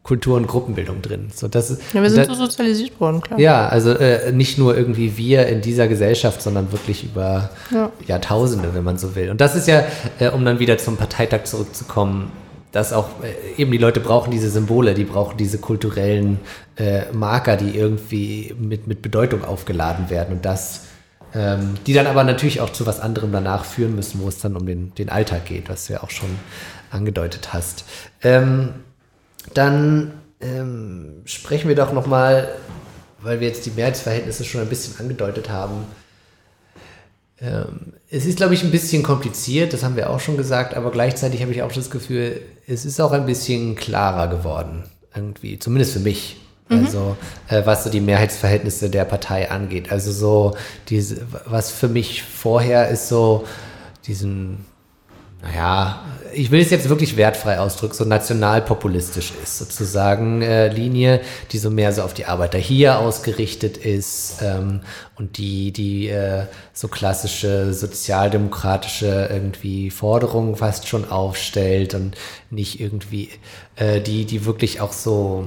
Kultur- 0.02 0.38
und 0.38 0.46
Gruppenbildung 0.46 1.02
drin. 1.02 1.28
So, 1.34 1.48
das 1.48 1.70
ist, 1.70 1.82
ja, 1.92 2.02
wir 2.02 2.08
sind 2.10 2.26
das, 2.26 2.38
so 2.38 2.46
sozialisiert 2.46 2.98
worden, 2.98 3.20
klar. 3.20 3.38
Ja, 3.38 3.68
also 3.68 3.90
äh, 3.90 4.32
nicht 4.32 4.56
nur 4.56 4.74
irgendwie 4.74 5.18
wir 5.18 5.46
in 5.48 5.60
dieser 5.60 5.86
Gesellschaft, 5.86 6.40
sondern 6.40 6.72
wirklich 6.72 7.04
über 7.04 7.50
ja. 7.70 7.92
Jahrtausende, 8.06 8.74
wenn 8.74 8.84
man 8.84 8.96
so 8.96 9.14
will. 9.14 9.30
Und 9.30 9.40
das 9.40 9.54
ist 9.54 9.68
ja, 9.68 9.84
äh, 10.18 10.30
um 10.30 10.44
dann 10.46 10.60
wieder 10.60 10.78
zum 10.78 10.96
Parteitag 10.96 11.44
zurückzukommen, 11.44 12.32
dass 12.72 12.92
auch 12.92 13.08
äh, 13.22 13.60
eben 13.60 13.72
die 13.72 13.78
Leute 13.78 14.00
brauchen 14.00 14.30
diese 14.30 14.50
Symbole, 14.50 14.94
die 14.94 15.04
brauchen 15.04 15.36
diese 15.36 15.58
kulturellen 15.58 16.40
äh, 16.76 17.10
Marker, 17.12 17.56
die 17.56 17.76
irgendwie 17.76 18.54
mit, 18.58 18.86
mit 18.86 19.02
Bedeutung 19.02 19.44
aufgeladen 19.44 20.10
werden 20.10 20.36
und 20.36 20.44
das, 20.44 20.86
ähm, 21.34 21.74
die 21.86 21.94
dann 21.94 22.06
aber 22.06 22.24
natürlich 22.24 22.60
auch 22.60 22.70
zu 22.70 22.86
was 22.86 23.00
anderem 23.00 23.32
danach 23.32 23.64
führen 23.64 23.94
müssen, 23.94 24.20
wo 24.20 24.28
es 24.28 24.38
dann 24.38 24.56
um 24.56 24.66
den, 24.66 24.94
den 24.94 25.08
Alltag 25.08 25.46
geht, 25.46 25.68
was 25.68 25.86
du 25.86 25.94
ja 25.94 26.02
auch 26.02 26.10
schon 26.10 26.30
angedeutet 26.90 27.52
hast. 27.52 27.84
Ähm, 28.22 28.74
dann 29.54 30.12
ähm, 30.40 31.22
sprechen 31.24 31.68
wir 31.68 31.76
doch 31.76 31.92
nochmal, 31.92 32.48
weil 33.20 33.40
wir 33.40 33.48
jetzt 33.48 33.66
die 33.66 33.70
Mehrheitsverhältnisse 33.70 34.44
schon 34.44 34.60
ein 34.60 34.68
bisschen 34.68 34.98
angedeutet 35.00 35.50
haben, 35.50 35.86
es 38.10 38.26
ist, 38.26 38.36
glaube 38.36 38.54
ich, 38.54 38.64
ein 38.64 38.70
bisschen 38.70 39.02
kompliziert, 39.02 39.72
das 39.72 39.84
haben 39.84 39.94
wir 39.94 40.10
auch 40.10 40.18
schon 40.18 40.36
gesagt, 40.36 40.74
aber 40.74 40.90
gleichzeitig 40.90 41.40
habe 41.40 41.52
ich 41.52 41.62
auch 41.62 41.70
das 41.70 41.90
Gefühl, 41.90 42.40
es 42.66 42.84
ist 42.84 43.00
auch 43.00 43.12
ein 43.12 43.26
bisschen 43.26 43.76
klarer 43.76 44.28
geworden, 44.28 44.84
irgendwie, 45.14 45.58
zumindest 45.58 45.92
für 45.92 46.00
mich. 46.00 46.36
Mhm. 46.68 46.84
Also, 46.84 47.16
äh, 47.48 47.62
was 47.64 47.84
so 47.84 47.90
die 47.90 48.00
Mehrheitsverhältnisse 48.00 48.90
der 48.90 49.04
Partei 49.04 49.50
angeht. 49.50 49.92
Also, 49.92 50.12
so, 50.12 50.56
diese, 50.88 51.22
was 51.46 51.70
für 51.70 51.88
mich 51.88 52.22
vorher 52.22 52.88
ist, 52.88 53.08
so 53.08 53.44
diesen 54.06 54.64
naja, 55.42 56.04
ich 56.32 56.50
will 56.50 56.60
es 56.60 56.70
jetzt 56.70 56.88
wirklich 56.88 57.16
wertfrei 57.16 57.58
ausdrücken, 57.58 57.94
so 57.94 58.04
nationalpopulistisch 58.04 59.32
ist, 59.42 59.58
sozusagen 59.58 60.42
äh, 60.42 60.68
Linie, 60.68 61.20
die 61.52 61.58
so 61.58 61.70
mehr 61.70 61.92
so 61.92 62.02
auf 62.02 62.12
die 62.12 62.26
Arbeiter 62.26 62.58
hier 62.58 62.98
ausgerichtet 62.98 63.76
ist 63.76 64.42
ähm, 64.42 64.80
und 65.16 65.38
die, 65.38 65.72
die 65.72 66.08
äh, 66.08 66.46
so 66.72 66.88
klassische 66.88 67.72
sozialdemokratische 67.72 69.28
irgendwie 69.30 69.90
Forderungen 69.90 70.56
fast 70.56 70.88
schon 70.88 71.08
aufstellt 71.10 71.94
und 71.94 72.16
nicht 72.50 72.80
irgendwie 72.80 73.30
äh, 73.76 74.00
die, 74.00 74.24
die 74.24 74.44
wirklich 74.44 74.80
auch 74.80 74.92
so 74.92 75.46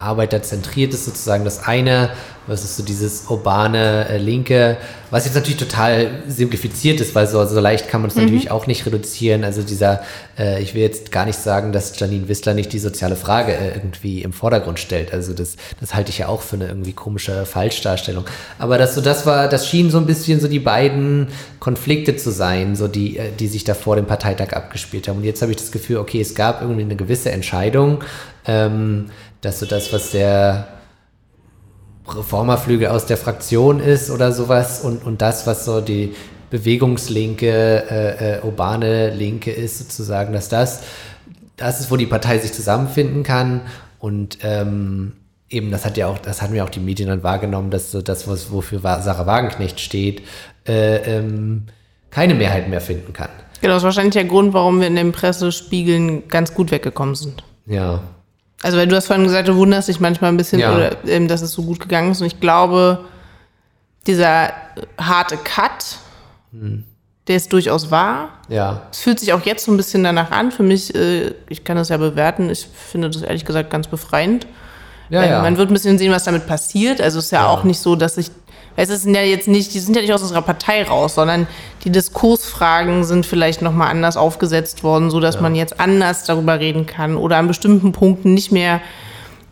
arbeiterzentriert 0.00 0.94
ist 0.94 1.06
sozusagen 1.06 1.44
das 1.44 1.66
eine, 1.66 2.10
was 2.46 2.64
ist 2.64 2.76
so 2.76 2.84
dieses 2.84 3.26
urbane 3.28 4.08
äh, 4.08 4.18
Linke, 4.18 4.76
was 5.10 5.24
jetzt 5.24 5.34
natürlich 5.34 5.58
total 5.58 6.22
simplifiziert 6.28 7.00
ist, 7.00 7.14
weil 7.16 7.26
so, 7.26 7.44
so 7.44 7.58
leicht 7.58 7.88
kann 7.88 8.02
man 8.02 8.10
es 8.10 8.16
mhm. 8.16 8.22
natürlich 8.22 8.50
auch 8.52 8.68
nicht 8.68 8.86
reduzieren. 8.86 9.42
Also 9.42 9.62
dieser, 9.62 10.02
äh, 10.38 10.62
ich 10.62 10.74
will 10.74 10.82
jetzt 10.82 11.10
gar 11.10 11.26
nicht 11.26 11.38
sagen, 11.38 11.72
dass 11.72 11.98
Janine 11.98 12.28
Wissler 12.28 12.54
nicht 12.54 12.72
die 12.72 12.78
soziale 12.78 13.16
Frage 13.16 13.54
äh, 13.54 13.74
irgendwie 13.74 14.22
im 14.22 14.32
Vordergrund 14.32 14.78
stellt. 14.78 15.12
Also 15.12 15.32
das, 15.32 15.56
das 15.80 15.94
halte 15.94 16.10
ich 16.10 16.18
ja 16.18 16.28
auch 16.28 16.42
für 16.42 16.56
eine 16.56 16.68
irgendwie 16.68 16.92
komische 16.92 17.44
Falschdarstellung. 17.44 18.24
Aber 18.58 18.78
das 18.78 18.94
so, 18.94 19.00
das 19.00 19.26
war, 19.26 19.48
das 19.48 19.66
schien 19.68 19.90
so 19.90 19.98
ein 19.98 20.06
bisschen 20.06 20.40
so 20.40 20.46
die 20.46 20.60
beiden 20.60 21.26
Konflikte 21.58 22.16
zu 22.16 22.30
sein, 22.30 22.76
so 22.76 22.86
die, 22.86 23.18
äh, 23.18 23.30
die 23.36 23.48
sich 23.48 23.64
da 23.64 23.74
vor 23.74 23.96
dem 23.96 24.06
Parteitag 24.06 24.52
abgespielt 24.52 25.08
haben. 25.08 25.18
Und 25.18 25.24
jetzt 25.24 25.42
habe 25.42 25.50
ich 25.50 25.58
das 25.58 25.72
Gefühl, 25.72 25.96
okay, 25.96 26.20
es 26.20 26.36
gab 26.36 26.62
irgendwie 26.62 26.82
eine 26.82 26.96
gewisse 26.96 27.32
Entscheidung. 27.32 28.04
Ähm, 28.46 29.10
dass 29.40 29.60
so 29.60 29.66
das, 29.66 29.92
was 29.92 30.10
der 30.10 30.68
Reformerflügel 32.08 32.88
aus 32.88 33.06
der 33.06 33.16
Fraktion 33.16 33.80
ist 33.80 34.10
oder 34.10 34.32
sowas 34.32 34.80
und, 34.80 35.04
und 35.04 35.20
das, 35.20 35.46
was 35.46 35.64
so 35.64 35.80
die 35.80 36.14
bewegungslinke, 36.50 37.84
äh, 37.90 38.36
äh, 38.36 38.42
urbane 38.42 39.10
Linke 39.10 39.50
ist, 39.50 39.78
sozusagen, 39.78 40.32
dass 40.32 40.48
das, 40.48 40.82
das 41.56 41.80
ist, 41.80 41.90
wo 41.90 41.96
die 41.96 42.06
Partei 42.06 42.38
sich 42.38 42.52
zusammenfinden 42.52 43.22
kann 43.22 43.62
und 43.98 44.38
ähm, 44.42 45.12
eben, 45.50 45.70
das 45.70 45.84
hat 45.84 45.96
ja 45.96 46.06
auch, 46.06 46.18
das 46.18 46.40
hatten 46.40 46.54
wir 46.54 46.64
auch 46.64 46.70
die 46.70 46.80
Medien 46.80 47.08
dann 47.08 47.22
wahrgenommen, 47.22 47.70
dass 47.70 47.90
so 47.90 48.00
das, 48.00 48.26
was, 48.28 48.50
wofür 48.50 48.80
Sarah 48.80 49.26
Wagenknecht 49.26 49.80
steht, 49.80 50.22
äh, 50.66 51.18
ähm, 51.18 51.64
keine 52.10 52.34
Mehrheit 52.34 52.68
mehr 52.68 52.80
finden 52.80 53.12
kann. 53.12 53.28
Genau, 53.60 53.74
das 53.74 53.82
ist 53.82 53.84
wahrscheinlich 53.84 54.14
der 54.14 54.24
Grund, 54.24 54.54
warum 54.54 54.80
wir 54.80 54.86
in 54.86 54.96
den 54.96 55.12
Pressespiegeln 55.12 56.28
ganz 56.28 56.54
gut 56.54 56.70
weggekommen 56.70 57.14
sind. 57.14 57.42
Ja, 57.66 58.02
also, 58.62 58.76
weil 58.76 58.88
du 58.88 58.96
hast 58.96 59.06
vorhin 59.06 59.24
gesagt, 59.24 59.48
du 59.48 59.56
wunderst 59.56 59.88
dich 59.88 60.00
manchmal 60.00 60.32
ein 60.32 60.36
bisschen, 60.36 60.58
ja. 60.58 60.74
oder, 60.74 60.96
ähm, 61.06 61.28
dass 61.28 61.42
es 61.42 61.52
so 61.52 61.62
gut 61.62 61.80
gegangen 61.80 62.10
ist. 62.10 62.20
Und 62.20 62.26
ich 62.26 62.40
glaube, 62.40 63.04
dieser 64.06 64.52
harte 64.98 65.36
Cut, 65.36 65.98
hm. 66.52 66.84
der 67.28 67.36
ist 67.36 67.52
durchaus 67.52 67.90
wahr. 67.90 68.30
Ja. 68.48 68.82
Es 68.90 69.00
fühlt 69.00 69.20
sich 69.20 69.32
auch 69.32 69.44
jetzt 69.44 69.64
so 69.64 69.72
ein 69.72 69.76
bisschen 69.76 70.02
danach 70.02 70.32
an. 70.32 70.50
Für 70.50 70.64
mich, 70.64 70.94
äh, 70.94 71.34
ich 71.48 71.62
kann 71.62 71.76
das 71.76 71.88
ja 71.90 71.98
bewerten, 71.98 72.50
ich 72.50 72.66
finde 72.66 73.10
das 73.10 73.22
ehrlich 73.22 73.44
gesagt 73.44 73.70
ganz 73.70 73.86
befreiend. 73.86 74.46
Ja, 75.10 75.24
ja. 75.24 75.42
Man 75.42 75.56
wird 75.56 75.70
ein 75.70 75.74
bisschen 75.74 75.96
sehen, 75.96 76.12
was 76.12 76.24
damit 76.24 76.46
passiert. 76.46 77.00
Also 77.00 77.18
es 77.20 77.26
ist 77.26 77.30
ja, 77.30 77.42
ja, 77.42 77.48
auch 77.48 77.64
nicht 77.64 77.80
so, 77.80 77.96
dass 77.96 78.18
ich 78.18 78.30
es 78.78 79.02
sind 79.02 79.14
ja 79.14 79.22
jetzt 79.22 79.48
nicht, 79.48 79.74
die 79.74 79.80
sind 79.80 79.96
ja 79.96 80.02
nicht 80.02 80.12
aus 80.12 80.22
unserer 80.22 80.42
Partei 80.42 80.84
raus, 80.84 81.16
sondern 81.16 81.46
die 81.84 81.90
Diskursfragen 81.90 83.02
sind 83.02 83.26
vielleicht 83.26 83.60
nochmal 83.60 83.90
anders 83.90 84.16
aufgesetzt 84.16 84.84
worden, 84.84 85.10
sodass 85.10 85.36
ja. 85.36 85.40
man 85.40 85.54
jetzt 85.54 85.80
anders 85.80 86.24
darüber 86.24 86.60
reden 86.60 86.86
kann 86.86 87.16
oder 87.16 87.38
an 87.38 87.48
bestimmten 87.48 87.92
Punkten 87.92 88.34
nicht 88.34 88.52
mehr 88.52 88.80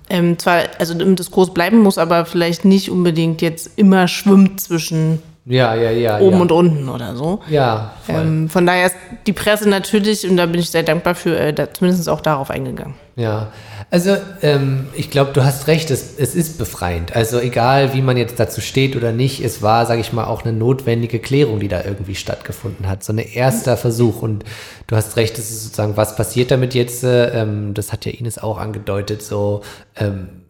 ähm, 0.08 0.38
zwar 0.38 0.62
also 0.78 0.98
im 0.98 1.16
Diskurs 1.16 1.52
bleiben 1.52 1.78
muss, 1.78 1.98
aber 1.98 2.26
vielleicht 2.26 2.64
nicht 2.64 2.90
unbedingt 2.90 3.42
jetzt 3.42 3.70
immer 3.76 4.06
schwimmt 4.06 4.60
zwischen 4.60 5.20
ja, 5.48 5.76
ja, 5.76 5.92
ja, 5.92 6.18
oben 6.18 6.36
ja. 6.36 6.42
und 6.42 6.52
unten 6.52 6.88
oder 6.88 7.14
so. 7.14 7.40
Ja, 7.48 7.92
ähm, 8.08 8.48
von 8.48 8.66
daher 8.66 8.86
ist 8.86 8.96
die 9.28 9.32
Presse 9.32 9.68
natürlich, 9.68 10.28
und 10.28 10.36
da 10.36 10.46
bin 10.46 10.60
ich 10.60 10.70
sehr 10.70 10.82
dankbar 10.82 11.14
für, 11.14 11.38
äh, 11.38 11.52
da, 11.52 11.72
zumindest 11.72 12.08
auch 12.08 12.20
darauf 12.20 12.50
eingegangen. 12.50 12.94
Ja, 13.14 13.52
also 13.88 14.16
ähm, 14.42 14.88
ich 14.94 15.08
glaube, 15.08 15.30
du 15.32 15.44
hast 15.44 15.68
recht, 15.68 15.92
es, 15.92 16.18
es 16.18 16.34
ist 16.34 16.58
befreiend. 16.58 17.14
Also 17.14 17.38
egal, 17.38 17.94
wie 17.94 18.02
man 18.02 18.16
jetzt 18.16 18.40
dazu 18.40 18.60
steht 18.60 18.96
oder 18.96 19.12
nicht, 19.12 19.40
es 19.40 19.62
war, 19.62 19.86
sage 19.86 20.00
ich 20.00 20.12
mal, 20.12 20.24
auch 20.24 20.44
eine 20.44 20.52
notwendige 20.52 21.20
Klärung, 21.20 21.60
die 21.60 21.68
da 21.68 21.84
irgendwie 21.84 22.16
stattgefunden 22.16 22.88
hat. 22.88 23.04
So 23.04 23.12
ein 23.12 23.18
erster 23.18 23.76
Versuch. 23.76 24.22
Und 24.22 24.44
du 24.88 24.96
hast 24.96 25.16
recht, 25.16 25.38
es 25.38 25.50
ist 25.50 25.62
sozusagen, 25.62 25.96
was 25.96 26.16
passiert 26.16 26.50
damit 26.50 26.74
jetzt? 26.74 27.04
Äh, 27.04 27.42
ähm, 27.42 27.72
das 27.72 27.92
hat 27.92 28.04
ja 28.04 28.10
Ines 28.10 28.38
auch 28.38 28.58
angedeutet, 28.58 29.22
so 29.22 29.62
ähm, 29.94 30.42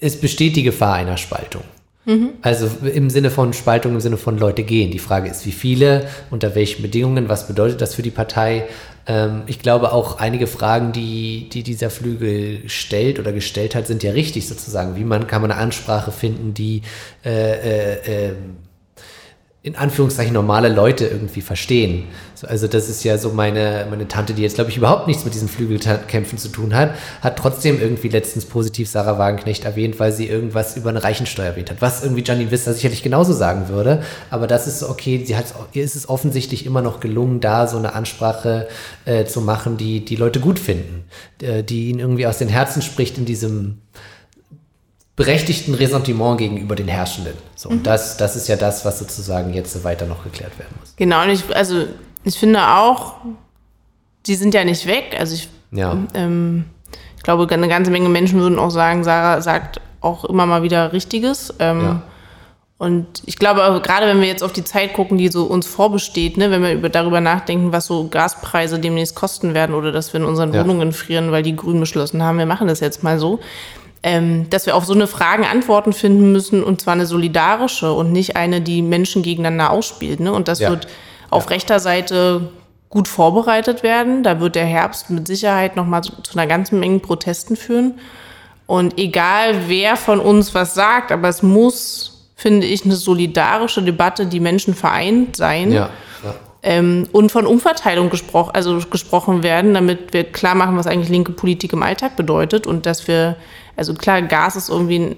es 0.00 0.20
besteht 0.20 0.56
die 0.56 0.62
Gefahr 0.64 0.94
einer 0.94 1.16
Spaltung. 1.16 1.62
Mhm. 2.04 2.30
Also 2.42 2.68
im 2.86 3.10
Sinne 3.10 3.30
von 3.30 3.52
Spaltung, 3.52 3.92
im 3.92 4.00
Sinne 4.00 4.16
von 4.16 4.38
Leute 4.38 4.62
gehen. 4.62 4.90
Die 4.90 4.98
Frage 4.98 5.28
ist, 5.28 5.44
wie 5.46 5.52
viele, 5.52 6.08
unter 6.30 6.54
welchen 6.54 6.82
Bedingungen, 6.82 7.28
was 7.28 7.46
bedeutet 7.46 7.80
das 7.80 7.94
für 7.94 8.02
die 8.02 8.10
Partei? 8.10 8.64
Ähm, 9.06 9.42
ich 9.46 9.58
glaube 9.58 9.92
auch 9.92 10.18
einige 10.18 10.46
Fragen, 10.46 10.92
die, 10.92 11.48
die 11.50 11.62
dieser 11.62 11.90
Flügel 11.90 12.68
stellt 12.68 13.18
oder 13.18 13.32
gestellt 13.32 13.74
hat, 13.74 13.86
sind 13.86 14.02
ja 14.02 14.12
richtig 14.12 14.48
sozusagen. 14.48 14.96
Wie 14.96 15.04
man 15.04 15.26
kann 15.26 15.42
man 15.42 15.50
eine 15.50 15.60
Ansprache 15.60 16.10
finden, 16.12 16.54
die 16.54 16.82
äh, 17.24 17.30
äh, 17.30 18.28
äh, 18.28 18.32
in 19.62 19.76
Anführungszeichen 19.76 20.32
normale 20.32 20.70
Leute 20.70 21.06
irgendwie 21.06 21.42
verstehen. 21.42 22.04
So, 22.34 22.46
also 22.46 22.66
das 22.66 22.88
ist 22.88 23.04
ja 23.04 23.18
so 23.18 23.30
meine, 23.30 23.86
meine 23.90 24.08
Tante, 24.08 24.32
die 24.32 24.40
jetzt, 24.40 24.54
glaube 24.54 24.70
ich, 24.70 24.78
überhaupt 24.78 25.06
nichts 25.06 25.26
mit 25.26 25.34
diesen 25.34 25.48
Flügelkämpfen 25.48 26.38
zu 26.38 26.48
tun 26.48 26.74
hat, 26.74 26.94
hat 27.20 27.38
trotzdem 27.38 27.78
irgendwie 27.78 28.08
letztens 28.08 28.46
positiv 28.46 28.88
Sarah 28.88 29.18
Wagenknecht 29.18 29.66
erwähnt, 29.66 30.00
weil 30.00 30.12
sie 30.12 30.28
irgendwas 30.28 30.78
über 30.78 30.88
eine 30.88 31.04
Reichensteuer 31.04 31.44
erwähnt 31.44 31.70
hat. 31.70 31.82
Was 31.82 32.02
irgendwie 32.02 32.24
Janine 32.24 32.50
Wisser 32.50 32.72
sicherlich 32.72 33.02
genauso 33.02 33.34
sagen 33.34 33.68
würde. 33.68 34.02
Aber 34.30 34.46
das 34.46 34.66
ist 34.66 34.82
okay, 34.82 35.22
sie 35.26 35.36
hat, 35.36 35.46
ihr 35.74 35.84
ist 35.84 35.94
es 35.94 36.08
offensichtlich 36.08 36.64
immer 36.64 36.80
noch 36.80 37.00
gelungen, 37.00 37.40
da 37.40 37.66
so 37.66 37.76
eine 37.76 37.92
Ansprache 37.92 38.66
äh, 39.04 39.26
zu 39.26 39.42
machen, 39.42 39.76
die 39.76 40.02
die 40.06 40.16
Leute 40.16 40.40
gut 40.40 40.58
finden, 40.58 41.04
äh, 41.42 41.62
die 41.62 41.90
ihnen 41.90 41.98
irgendwie 41.98 42.26
aus 42.26 42.38
den 42.38 42.48
Herzen 42.48 42.80
spricht 42.80 43.18
in 43.18 43.26
diesem 43.26 43.82
berechtigten 45.20 45.74
Ressentiment 45.74 46.38
gegenüber 46.38 46.74
den 46.74 46.88
Herrschenden. 46.88 47.34
So, 47.54 47.68
mhm. 47.68 47.76
und 47.76 47.86
das, 47.86 48.16
das 48.16 48.36
ist 48.36 48.48
ja 48.48 48.56
das, 48.56 48.86
was 48.86 48.98
sozusagen 48.98 49.52
jetzt 49.52 49.84
weiter 49.84 50.06
noch 50.06 50.24
geklärt 50.24 50.58
werden 50.58 50.74
muss. 50.80 50.94
Genau, 50.96 51.22
und 51.22 51.28
ich, 51.28 51.54
also 51.54 51.84
ich 52.24 52.38
finde 52.38 52.66
auch, 52.66 53.16
die 54.24 54.34
sind 54.34 54.54
ja 54.54 54.64
nicht 54.64 54.86
weg. 54.86 55.16
Also 55.18 55.34
ich, 55.34 55.50
ja. 55.72 55.94
ähm, 56.14 56.64
ich 57.18 57.22
glaube, 57.22 57.46
eine 57.52 57.68
ganze 57.68 57.90
Menge 57.90 58.08
Menschen 58.08 58.40
würden 58.40 58.58
auch 58.58 58.70
sagen, 58.70 59.04
Sarah 59.04 59.42
sagt 59.42 59.82
auch 60.00 60.24
immer 60.24 60.46
mal 60.46 60.62
wieder 60.62 60.94
Richtiges. 60.94 61.52
Ähm, 61.58 61.82
ja. 61.82 62.02
Und 62.78 63.22
ich 63.26 63.36
glaube, 63.36 63.60
gerade 63.82 64.06
wenn 64.06 64.22
wir 64.22 64.26
jetzt 64.26 64.42
auf 64.42 64.54
die 64.54 64.64
Zeit 64.64 64.94
gucken, 64.94 65.18
die 65.18 65.28
so 65.28 65.44
uns 65.44 65.66
vorbesteht, 65.66 66.38
ne, 66.38 66.50
wenn 66.50 66.62
wir 66.62 66.72
über, 66.72 66.88
darüber 66.88 67.20
nachdenken, 67.20 67.72
was 67.72 67.84
so 67.84 68.08
Gaspreise 68.08 68.78
demnächst 68.78 69.14
kosten 69.14 69.52
werden 69.52 69.74
oder 69.74 69.92
dass 69.92 70.14
wir 70.14 70.20
in 70.20 70.26
unseren 70.26 70.54
ja. 70.54 70.62
Wohnungen 70.62 70.92
frieren, 70.92 71.30
weil 71.30 71.42
die 71.42 71.54
Grünen 71.54 71.80
beschlossen 71.80 72.22
haben, 72.22 72.38
wir 72.38 72.46
machen 72.46 72.68
das 72.68 72.80
jetzt 72.80 73.02
mal 73.02 73.18
so, 73.18 73.38
ähm, 74.02 74.48
dass 74.50 74.66
wir 74.66 74.76
auf 74.76 74.84
so 74.84 74.94
eine 74.94 75.06
Fragen 75.06 75.44
Antworten 75.44 75.92
finden 75.92 76.32
müssen 76.32 76.62
und 76.64 76.80
zwar 76.80 76.94
eine 76.94 77.06
solidarische 77.06 77.92
und 77.92 78.12
nicht 78.12 78.36
eine, 78.36 78.60
die 78.60 78.82
Menschen 78.82 79.22
gegeneinander 79.22 79.70
ausspielt. 79.70 80.20
Ne? 80.20 80.32
Und 80.32 80.48
das 80.48 80.60
ja. 80.60 80.70
wird 80.70 80.88
auf 81.28 81.44
ja. 81.44 81.50
rechter 81.50 81.80
Seite 81.80 82.48
gut 82.88 83.08
vorbereitet 83.08 83.82
werden. 83.82 84.22
Da 84.22 84.40
wird 84.40 84.54
der 84.54 84.64
Herbst 84.64 85.10
mit 85.10 85.26
Sicherheit 85.26 85.76
nochmal 85.76 86.02
zu, 86.02 86.12
zu 86.22 86.38
einer 86.38 86.46
ganzen 86.46 86.80
Menge 86.80 86.98
Protesten 87.00 87.56
führen. 87.56 88.00
Und 88.66 88.98
egal, 88.98 89.68
wer 89.68 89.96
von 89.96 90.18
uns 90.20 90.54
was 90.54 90.74
sagt, 90.74 91.12
aber 91.12 91.28
es 91.28 91.42
muss, 91.42 92.30
finde 92.36 92.66
ich, 92.66 92.84
eine 92.84 92.96
solidarische 92.96 93.82
Debatte, 93.82 94.26
die 94.26 94.40
Menschen 94.40 94.74
vereint 94.74 95.36
sein. 95.36 95.72
Ja. 95.72 95.90
Ähm, 96.62 97.08
und 97.12 97.32
von 97.32 97.46
Umverteilung 97.46 98.10
gespro 98.10 98.42
also 98.52 98.78
gesprochen 98.90 99.42
werden, 99.42 99.72
damit 99.72 100.12
wir 100.12 100.24
klar 100.24 100.54
machen, 100.54 100.76
was 100.76 100.86
eigentlich 100.86 101.08
linke 101.08 101.32
Politik 101.32 101.72
im 101.72 101.82
Alltag 101.82 102.16
bedeutet 102.16 102.66
und 102.66 102.84
dass 102.84 103.08
wir 103.08 103.36
also 103.76 103.94
klar, 103.94 104.22
Gas 104.22 104.56
ist 104.56 104.68
irgendwie 104.68 105.16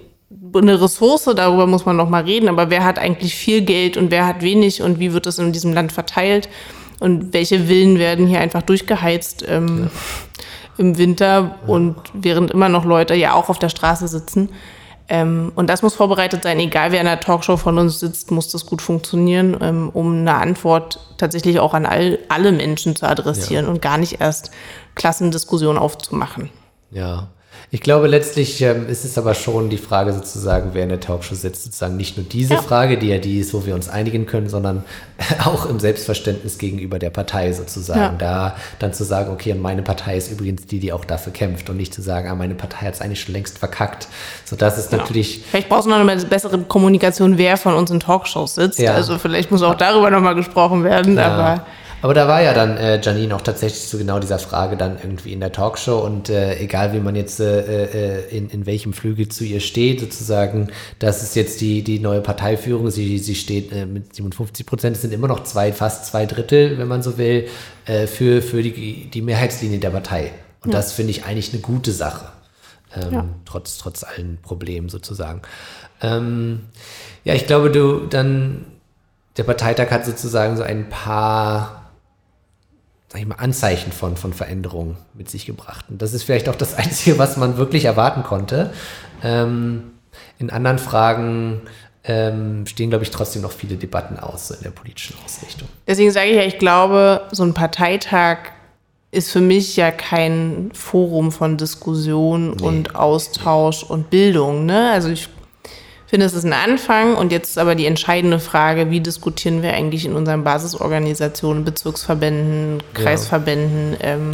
eine 0.55 0.81
Ressource, 0.81 1.25
darüber 1.37 1.67
muss 1.67 1.87
man 1.87 1.97
noch 1.97 2.09
mal 2.09 2.23
reden, 2.23 2.49
aber 2.49 2.71
wer 2.71 2.85
hat 2.85 2.99
eigentlich 2.99 3.35
viel 3.35 3.62
Geld 3.62 3.97
und 3.97 4.11
wer 4.11 4.27
hat 4.27 4.43
wenig 4.43 4.83
und 4.83 4.99
wie 4.99 5.12
wird 5.12 5.27
das 5.27 5.38
in 5.38 5.53
diesem 5.53 5.73
Land 5.73 5.93
verteilt 5.93 6.49
und 7.01 7.33
welche 7.33 7.67
Villen 7.67 7.99
werden 7.99 8.27
hier 8.27 8.41
einfach 8.41 8.62
durchgeheizt 8.62 9.45
ähm, 9.49 9.85
ja. 9.85 9.91
im 10.79 10.99
Winter 10.99 11.29
ja. 11.31 11.59
und 11.67 11.97
während 12.12 12.51
immer 12.51 12.69
noch 12.69 12.85
Leute 12.85 13.15
ja 13.15 13.35
auch 13.35 13.49
auf 13.49 13.59
der 13.59 13.69
Straße 13.69 14.09
sitzen. 14.09 14.51
Ähm, 15.09 15.53
und 15.57 15.69
das 15.69 15.83
muss 15.83 15.95
vorbereitet 15.95 16.45
sein, 16.45 16.59
egal 16.61 16.93
wer 16.93 17.01
in 17.01 17.07
der 17.07 17.21
Talkshow 17.21 17.57
von 17.57 17.77
uns 17.77 17.99
sitzt, 17.99 18.31
muss 18.31 18.49
das 18.49 18.67
gut 18.67 18.81
funktionieren, 18.81 19.57
ähm, 19.61 19.91
um 19.93 20.12
eine 20.12 20.35
Antwort 20.35 21.01
tatsächlich 21.19 21.59
auch 21.59 21.75
an 21.75 21.87
all, 21.87 22.19
alle 22.29 22.53
Menschen 22.53 22.95
zu 22.95 23.07
adressieren 23.09 23.65
ja. 23.65 23.71
und 23.71 23.83
gar 23.83 23.99
nicht 23.99 24.21
erst 24.21 24.53
Klassendiskussionen 24.95 25.77
aufzumachen. 25.77 26.51
Ja, 26.91 27.29
ich 27.74 27.80
glaube, 27.80 28.06
letztlich 28.06 28.61
ähm, 28.61 28.87
ist 28.87 29.02
es 29.02 29.16
aber 29.16 29.32
schon 29.32 29.70
die 29.70 29.78
Frage 29.78 30.12
sozusagen, 30.12 30.72
wer 30.74 30.82
in 30.82 30.90
der 30.90 31.00
Talkshow 31.00 31.35
sitzt, 31.35 31.64
sozusagen 31.64 31.96
nicht 31.96 32.18
nur 32.18 32.26
diese 32.26 32.52
ja. 32.52 32.61
Frage, 32.61 32.98
die 32.98 33.08
ja 33.08 33.16
die 33.16 33.38
ist, 33.38 33.54
wo 33.54 33.64
wir 33.64 33.74
uns 33.74 33.88
einigen 33.88 34.26
können, 34.26 34.50
sondern 34.50 34.85
auch 35.46 35.64
im 35.64 35.80
Selbstverständnis 35.80 36.58
gegenüber 36.58 36.98
der 36.98 37.08
Partei 37.08 37.50
sozusagen. 37.54 37.98
Ja. 37.98 38.14
Da 38.18 38.56
dann 38.78 38.92
zu 38.92 39.04
sagen, 39.04 39.32
okay, 39.32 39.52
und 39.52 39.62
meine 39.62 39.80
Partei 39.80 40.18
ist 40.18 40.30
übrigens 40.30 40.66
die, 40.66 40.80
die 40.80 40.92
auch 40.92 41.06
dafür 41.06 41.32
kämpft 41.32 41.70
und 41.70 41.78
nicht 41.78 41.94
zu 41.94 42.02
sagen, 42.02 42.28
ah, 42.28 42.35
meine 42.35 42.54
Partei 42.54 42.85
hat 42.85 42.92
es 42.92 43.00
eigentlich 43.00 43.22
schon 43.22 43.32
längst 43.32 43.56
verkackt. 43.56 44.06
So, 44.44 44.54
das 44.54 44.76
ist 44.76 44.90
genau. 44.90 45.00
natürlich. 45.00 45.42
Vielleicht 45.50 45.70
brauchst 45.70 45.87
du 45.87 45.90
noch 45.90 45.96
eine 45.96 46.16
bessere 46.26 46.58
Kommunikation, 46.58 47.38
wer 47.38 47.56
von 47.56 47.72
uns 47.72 47.90
in 47.90 48.00
Talkshows 48.00 48.54
sitzt. 48.54 48.80
Ja. 48.80 48.92
Also 48.92 49.16
vielleicht 49.16 49.50
muss 49.50 49.62
auch 49.62 49.76
darüber 49.76 50.11
nochmal 50.11 50.35
gesprochen 50.35 50.85
werden, 50.85 51.18
aber. 51.18 51.64
Aber 52.03 52.15
da 52.15 52.27
war 52.27 52.43
ja 52.43 52.53
dann 52.53 52.77
äh, 52.77 53.01
Janine 53.01 53.35
auch 53.37 53.43
tatsächlich 53.43 53.87
zu 53.87 53.97
genau 53.97 54.19
dieser 54.19 54.41
Frage 54.41 54.77
dann 54.77 54.99
irgendwie 55.01 55.33
in 55.33 55.38
der 55.38 55.53
Talkshow 55.53 55.99
und 56.01 56.29
äh, 56.29 56.59
egal 56.59 56.93
wie 56.93 56.99
man 56.99 57.15
jetzt 57.15 57.38
äh, 57.38 58.19
äh, 58.25 58.37
in, 58.37 58.51
in 58.51 58.67
welchem 58.67 58.93
Flügel 58.93 59.29
zu 59.29 59.45
ihr 59.45 59.61
steht, 59.61 60.01
sozusagen, 60.01 60.73
das 60.99 61.23
ist 61.23 61.37
jetzt 61.37 61.61
die, 61.61 61.83
die 61.83 62.01
neue 62.01 62.21
Parteiführung, 62.21 62.91
sie, 62.91 63.21
sie 63.21 63.37
steht 63.37 63.71
äh, 63.71 63.87
mit 63.87 64.17
57 64.17 64.67
Prozent, 64.67 64.97
es 64.97 65.03
sind 65.03 65.12
immer 65.12 65.29
noch 65.29 65.45
zwei, 65.45 65.73
fast 65.73 66.07
zwei 66.07 66.27
Drittel, 66.27 66.77
wenn 66.77 66.88
man 66.88 67.05
so 67.05 67.19
will, 67.19 67.47
äh, 67.87 68.09
für, 68.09 68.43
für 68.43 68.65
die, 68.65 69.09
die 69.09 69.23
Mehrheitslinie 69.23 69.79
der 69.79 69.91
Partei. 69.91 70.33
Und 70.65 70.73
ja. 70.73 70.79
das 70.79 70.93
finde 70.93 71.12
ich 71.12 71.25
eigentlich 71.25 71.53
eine 71.53 71.62
gute 71.62 71.93
Sache, 71.93 72.33
ähm, 72.97 73.12
ja. 73.12 73.25
trotz, 73.45 73.79
trotz 73.79 74.03
allen 74.03 74.38
Problemen 74.43 74.88
sozusagen. 74.88 75.43
Ähm, 76.01 76.62
ja, 77.23 77.35
ich 77.35 77.47
glaube, 77.47 77.71
du 77.71 78.07
dann, 78.09 78.65
der 79.37 79.45
Parteitag 79.45 79.93
hat 79.93 80.05
sozusagen 80.05 80.57
so 80.57 80.65
ein 80.65 80.88
paar 80.88 81.82
sag 83.12 83.20
ich 83.20 83.27
mal, 83.27 83.35
Anzeichen 83.35 83.92
von, 83.92 84.16
von 84.16 84.33
Veränderungen 84.33 84.96
mit 85.12 85.29
sich 85.29 85.44
gebracht. 85.44 85.85
Und 85.90 86.01
das 86.01 86.14
ist 86.14 86.22
vielleicht 86.22 86.48
auch 86.48 86.57
das 86.57 86.75
Einzige, 86.79 87.18
was 87.18 87.37
man 87.37 87.59
wirklich 87.59 87.85
erwarten 87.85 88.22
konnte. 88.22 88.72
Ähm, 89.22 89.90
in 90.38 90.48
anderen 90.48 90.79
Fragen 90.79 91.61
ähm, 92.05 92.66
stehen, 92.66 92.88
glaube 92.88 93.05
ich, 93.05 93.11
trotzdem 93.11 93.42
noch 93.42 93.53
viele 93.53 93.77
Debatten 93.77 94.18
aus 94.18 94.51
in 94.51 94.62
der 94.62 94.70
politischen 94.70 95.14
Ausrichtung. 95.25 95.68
Deswegen 95.87 96.11
sage 96.11 96.31
ich 96.31 96.37
ja, 96.37 96.42
ich 96.42 96.59
glaube, 96.59 97.29
so 97.33 97.42
ein 97.42 97.53
Parteitag 97.53 98.38
ist 99.11 99.31
für 99.31 99.42
mich 99.42 99.77
ja 99.77 99.90
kein 99.90 100.70
Forum 100.72 101.33
von 101.33 101.59
Diskussion 101.59 102.57
nee. 102.57 102.62
und 102.62 102.96
Austausch 102.96 103.83
und 103.83 104.09
Bildung. 104.09 104.64
Ne? 104.64 104.90
Also 104.90 105.11
ich 105.11 105.29
finde, 106.12 106.27
es 106.27 106.35
ist 106.35 106.44
ein 106.44 106.53
Anfang 106.53 107.16
und 107.16 107.33
jetzt 107.33 107.48
ist 107.48 107.59
aber 107.59 107.75
die 107.75 107.87
entscheidende 107.87 108.38
Frage, 108.38 108.90
wie 108.90 109.01
diskutieren 109.01 109.62
wir 109.62 109.72
eigentlich 109.72 110.05
in 110.05 110.14
unseren 110.14 110.44
Basisorganisationen, 110.44 111.64
Bezirksverbänden, 111.64 112.83
Kreisverbänden, 112.92 113.94
ja. 113.94 114.09
ähm, 114.09 114.31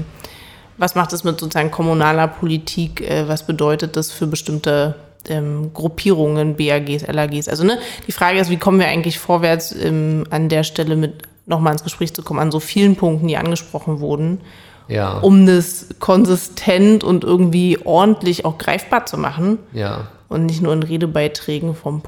was 0.76 0.96
macht 0.96 1.12
es 1.12 1.22
mit 1.22 1.38
sozusagen 1.38 1.70
kommunaler 1.70 2.26
Politik, 2.26 3.00
äh, 3.08 3.28
was 3.28 3.46
bedeutet 3.46 3.94
das 3.94 4.10
für 4.10 4.26
bestimmte 4.26 4.96
ähm, 5.28 5.70
Gruppierungen, 5.72 6.56
BAGs, 6.56 7.06
LAGs. 7.06 7.46
Also 7.46 7.62
ne, 7.62 7.78
die 8.08 8.12
Frage 8.12 8.40
ist, 8.40 8.50
wie 8.50 8.56
kommen 8.56 8.80
wir 8.80 8.88
eigentlich 8.88 9.20
vorwärts 9.20 9.72
ähm, 9.72 10.24
an 10.30 10.48
der 10.48 10.64
Stelle 10.64 10.96
mit 10.96 11.22
nochmal 11.46 11.74
ins 11.74 11.84
Gespräch 11.84 12.12
zu 12.12 12.24
kommen, 12.24 12.40
an 12.40 12.50
so 12.50 12.58
vielen 12.58 12.96
Punkten, 12.96 13.28
die 13.28 13.36
angesprochen 13.36 14.00
wurden, 14.00 14.40
ja. 14.88 15.18
um 15.18 15.46
das 15.46 15.86
konsistent 16.00 17.04
und 17.04 17.22
irgendwie 17.22 17.78
ordentlich 17.84 18.44
auch 18.44 18.58
greifbar 18.58 19.06
zu 19.06 19.16
machen. 19.16 19.60
Ja 19.72 20.08
und 20.28 20.46
nicht 20.46 20.62
nur 20.62 20.72
in 20.72 20.82
Redebeiträgen 20.82 21.74
vom 21.74 22.02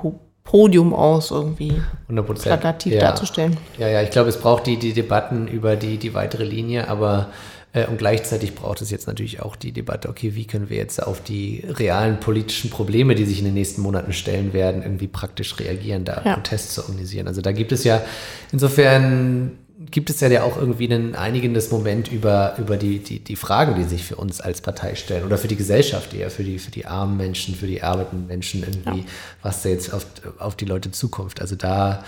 Podium 0.44 0.94
aus 0.94 1.30
irgendwie 1.30 1.80
100%. 2.10 2.42
plakativ 2.42 2.94
ja. 2.94 3.00
darzustellen. 3.00 3.56
Ja, 3.78 3.88
ja, 3.88 4.02
ich 4.02 4.10
glaube, 4.10 4.28
es 4.28 4.38
braucht 4.38 4.66
die, 4.66 4.78
die 4.78 4.92
Debatten 4.92 5.48
über 5.48 5.76
die, 5.76 5.96
die 5.96 6.14
weitere 6.14 6.44
Linie, 6.44 6.88
aber 6.88 7.28
äh, 7.72 7.86
und 7.86 7.98
gleichzeitig 7.98 8.54
braucht 8.54 8.82
es 8.82 8.90
jetzt 8.90 9.06
natürlich 9.06 9.40
auch 9.42 9.54
die 9.54 9.72
Debatte, 9.72 10.08
okay, 10.08 10.34
wie 10.34 10.46
können 10.46 10.68
wir 10.68 10.76
jetzt 10.76 11.00
auf 11.00 11.22
die 11.22 11.64
realen 11.68 12.18
politischen 12.18 12.70
Probleme, 12.70 13.14
die 13.14 13.24
sich 13.24 13.38
in 13.38 13.44
den 13.44 13.54
nächsten 13.54 13.80
Monaten 13.80 14.12
stellen 14.12 14.52
werden, 14.52 14.82
irgendwie 14.82 15.06
praktisch 15.06 15.58
reagieren, 15.60 16.04
da 16.04 16.22
ja. 16.24 16.34
Protest 16.34 16.74
zu 16.74 16.82
organisieren. 16.82 17.28
Also 17.28 17.42
da 17.42 17.52
gibt 17.52 17.70
es 17.70 17.84
ja 17.84 18.02
insofern 18.50 19.52
gibt 19.86 20.10
es 20.10 20.20
ja 20.20 20.42
auch 20.42 20.58
irgendwie 20.58 20.92
ein 20.92 21.14
einigendes 21.14 21.70
Moment 21.70 22.12
über, 22.12 22.54
über 22.58 22.76
die, 22.76 22.98
die, 22.98 23.18
die 23.18 23.36
Fragen, 23.36 23.76
die 23.76 23.84
sich 23.84 24.04
für 24.04 24.16
uns 24.16 24.40
als 24.40 24.60
Partei 24.60 24.94
stellen 24.94 25.24
oder 25.24 25.38
für 25.38 25.48
die 25.48 25.56
Gesellschaft 25.56 26.12
eher, 26.12 26.30
für 26.30 26.44
die, 26.44 26.58
für 26.58 26.70
die 26.70 26.84
armen 26.84 27.16
Menschen, 27.16 27.54
für 27.54 27.66
die 27.66 27.82
arbeitenden 27.82 28.26
Menschen 28.26 28.62
irgendwie, 28.62 29.00
ja. 29.00 29.06
was 29.42 29.62
da 29.62 29.70
jetzt 29.70 29.94
auf, 29.94 30.06
auf 30.38 30.54
die 30.54 30.66
Leute 30.66 30.90
zukommt. 30.90 31.40
Also 31.40 31.56
da, 31.56 32.04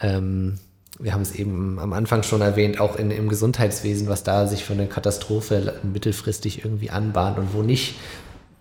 ähm, 0.00 0.58
wir 1.00 1.14
haben 1.14 1.22
es 1.22 1.34
eben 1.34 1.80
am 1.80 1.92
Anfang 1.92 2.22
schon 2.22 2.42
erwähnt, 2.42 2.80
auch 2.80 2.94
in, 2.94 3.10
im 3.10 3.28
Gesundheitswesen, 3.28 4.08
was 4.08 4.22
da 4.22 4.46
sich 4.46 4.64
für 4.64 4.74
eine 4.74 4.86
Katastrophe 4.86 5.74
mittelfristig 5.82 6.64
irgendwie 6.64 6.90
anbahnt 6.90 7.38
und 7.38 7.52
wo 7.54 7.62
nicht 7.62 7.96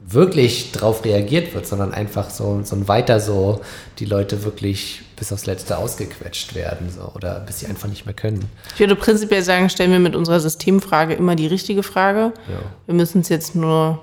wirklich 0.07 0.71
drauf 0.71 1.03
reagiert 1.03 1.53
wird, 1.53 1.65
sondern 1.65 1.93
einfach 1.93 2.29
so, 2.29 2.61
so 2.63 2.75
ein 2.75 2.87
weiter 2.87 3.19
so, 3.19 3.61
die 3.97 4.05
Leute 4.05 4.43
wirklich 4.43 5.01
bis 5.15 5.33
aufs 5.33 5.45
Letzte 5.45 5.77
ausgequetscht 5.77 6.53
werden 6.53 6.91
so, 6.91 7.11
oder 7.15 7.39
bis 7.39 7.59
sie 7.59 7.67
einfach 7.67 7.87
nicht 7.87 8.05
mehr 8.05 8.13
können. 8.13 8.45
Ich 8.75 8.79
würde 8.79 8.95
prinzipiell 8.95 9.41
sagen, 9.41 9.69
stellen 9.69 9.91
wir 9.91 9.99
mit 9.99 10.15
unserer 10.15 10.39
Systemfrage 10.39 11.15
immer 11.15 11.35
die 11.35 11.47
richtige 11.47 11.81
Frage. 11.81 12.33
Ja. 12.47 12.59
Wir 12.85 12.93
müssen 12.93 13.21
es 13.21 13.29
jetzt 13.29 13.55
nur 13.55 14.01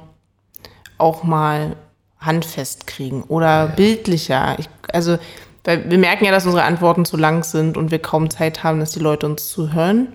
auch 0.99 1.23
mal 1.23 1.77
handfest 2.19 2.87
kriegen 2.87 3.23
oder 3.25 3.47
ja. 3.47 3.67
bildlicher. 3.67 4.57
Ich, 4.59 4.69
also 4.93 5.19
weil 5.65 5.89
wir 5.89 5.99
merken 5.99 6.25
ja, 6.25 6.33
dass 6.33 6.45
unsere 6.45 6.65
Antworten 6.65 7.05
zu 7.05 7.17
lang 7.17 7.45
sind 7.45 7.77
und 7.77 7.93
wir 7.93 8.01
kaum 8.01 8.31
Zeit 8.31 8.65
haben, 8.65 8.81
dass 8.81 8.91
die 8.91 8.99
Leute 8.99 9.27
uns 9.27 9.49
zuhören. 9.49 10.09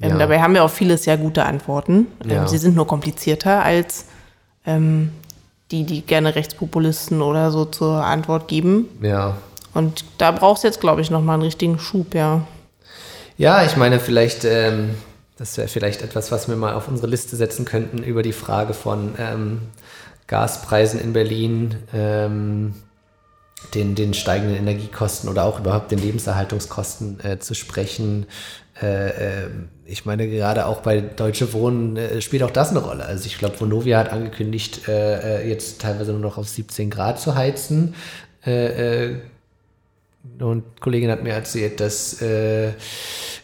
Ähm, 0.00 0.18
dabei 0.18 0.42
haben 0.42 0.52
wir 0.52 0.64
auf 0.64 0.72
vieles 0.74 1.04
sehr 1.04 1.16
gute 1.16 1.44
Antworten. 1.44 2.08
Ähm, 2.28 2.46
sie 2.48 2.58
sind 2.58 2.74
nur 2.74 2.86
komplizierter 2.86 3.62
als 3.62 4.06
ähm, 4.66 5.12
die, 5.72 5.84
die 5.84 6.02
gerne 6.02 6.34
Rechtspopulisten 6.34 7.22
oder 7.22 7.50
so 7.50 7.64
zur 7.64 8.04
Antwort 8.04 8.46
geben. 8.46 8.88
Ja. 9.00 9.38
Und 9.74 10.04
da 10.18 10.30
brauchst 10.30 10.62
du 10.62 10.68
jetzt, 10.68 10.80
glaube 10.80 11.00
ich, 11.00 11.10
nochmal 11.10 11.34
einen 11.34 11.44
richtigen 11.44 11.78
Schub, 11.78 12.14
ja. 12.14 12.42
Ja, 13.38 13.64
ich 13.64 13.76
meine, 13.76 13.98
vielleicht, 13.98 14.44
ähm, 14.44 14.90
das 15.38 15.56
wäre 15.56 15.68
vielleicht 15.68 16.02
etwas, 16.02 16.30
was 16.30 16.48
wir 16.48 16.56
mal 16.56 16.74
auf 16.74 16.88
unsere 16.88 17.08
Liste 17.08 17.34
setzen 17.36 17.64
könnten 17.64 18.02
über 18.02 18.22
die 18.22 18.34
Frage 18.34 18.74
von 18.74 19.14
ähm, 19.18 19.62
Gaspreisen 20.26 21.00
in 21.00 21.12
Berlin, 21.14 21.76
ähm, 21.94 22.74
den, 23.74 23.94
den 23.94 24.12
steigenden 24.12 24.56
Energiekosten 24.56 25.30
oder 25.30 25.44
auch 25.44 25.60
überhaupt 25.60 25.90
den 25.90 25.98
Lebenserhaltungskosten 25.98 27.20
äh, 27.24 27.38
zu 27.38 27.54
sprechen. 27.54 28.26
Äh, 28.80 29.44
äh, 29.44 29.50
ich 29.86 30.04
meine, 30.04 30.28
gerade 30.28 30.66
auch 30.66 30.80
bei 30.80 31.00
Deutsche 31.00 31.52
Wohnen 31.52 31.96
äh, 31.96 32.20
spielt 32.20 32.42
auch 32.42 32.50
das 32.50 32.70
eine 32.70 32.80
Rolle. 32.80 33.04
Also 33.04 33.26
ich 33.26 33.38
glaube, 33.38 33.60
Vonovia 33.60 33.98
hat 33.98 34.12
angekündigt, 34.12 34.88
äh, 34.88 35.42
äh, 35.42 35.48
jetzt 35.48 35.80
teilweise 35.80 36.12
nur 36.12 36.20
noch 36.20 36.38
auf 36.38 36.48
17 36.48 36.90
Grad 36.90 37.20
zu 37.20 37.34
heizen. 37.34 37.94
und 40.40 40.64
Kollegin 40.80 41.10
hat 41.10 41.22
mir 41.22 41.32
erzählt, 41.32 41.78
dass 41.78 42.20
äh, 42.20 42.72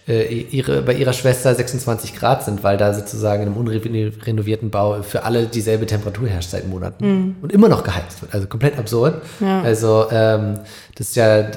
ihre, 0.07 0.83
bei 0.83 0.95
ihrer 0.95 1.13
Schwester 1.13 1.55
26 1.55 2.17
Grad 2.17 2.45
sind, 2.45 2.65
weil 2.65 2.79
da 2.79 2.95
sozusagen 2.95 3.43
in 3.43 3.49
einem 3.49 3.57
unrenovierten 3.59 4.71
Bau 4.71 5.03
für 5.03 5.23
alle 5.25 5.47
dieselbe 5.47 5.87
Temperatur 5.87 6.29
herrscht 6.29 6.51
seit 6.51 6.67
Monaten 6.67 7.07
mhm. 7.07 7.37
und 7.43 7.53
immer 7.53 7.69
noch 7.69 7.85
geheizt 7.85 8.23
wird. 8.23 8.33
Also 8.33 8.47
komplett 8.47 8.79
absurd. 8.79 9.23
Ja. 9.41 9.63
Also 9.63 10.07
ähm, 10.11 10.61
das 10.97 11.11
ist 11.11 11.17
ja 11.17 11.51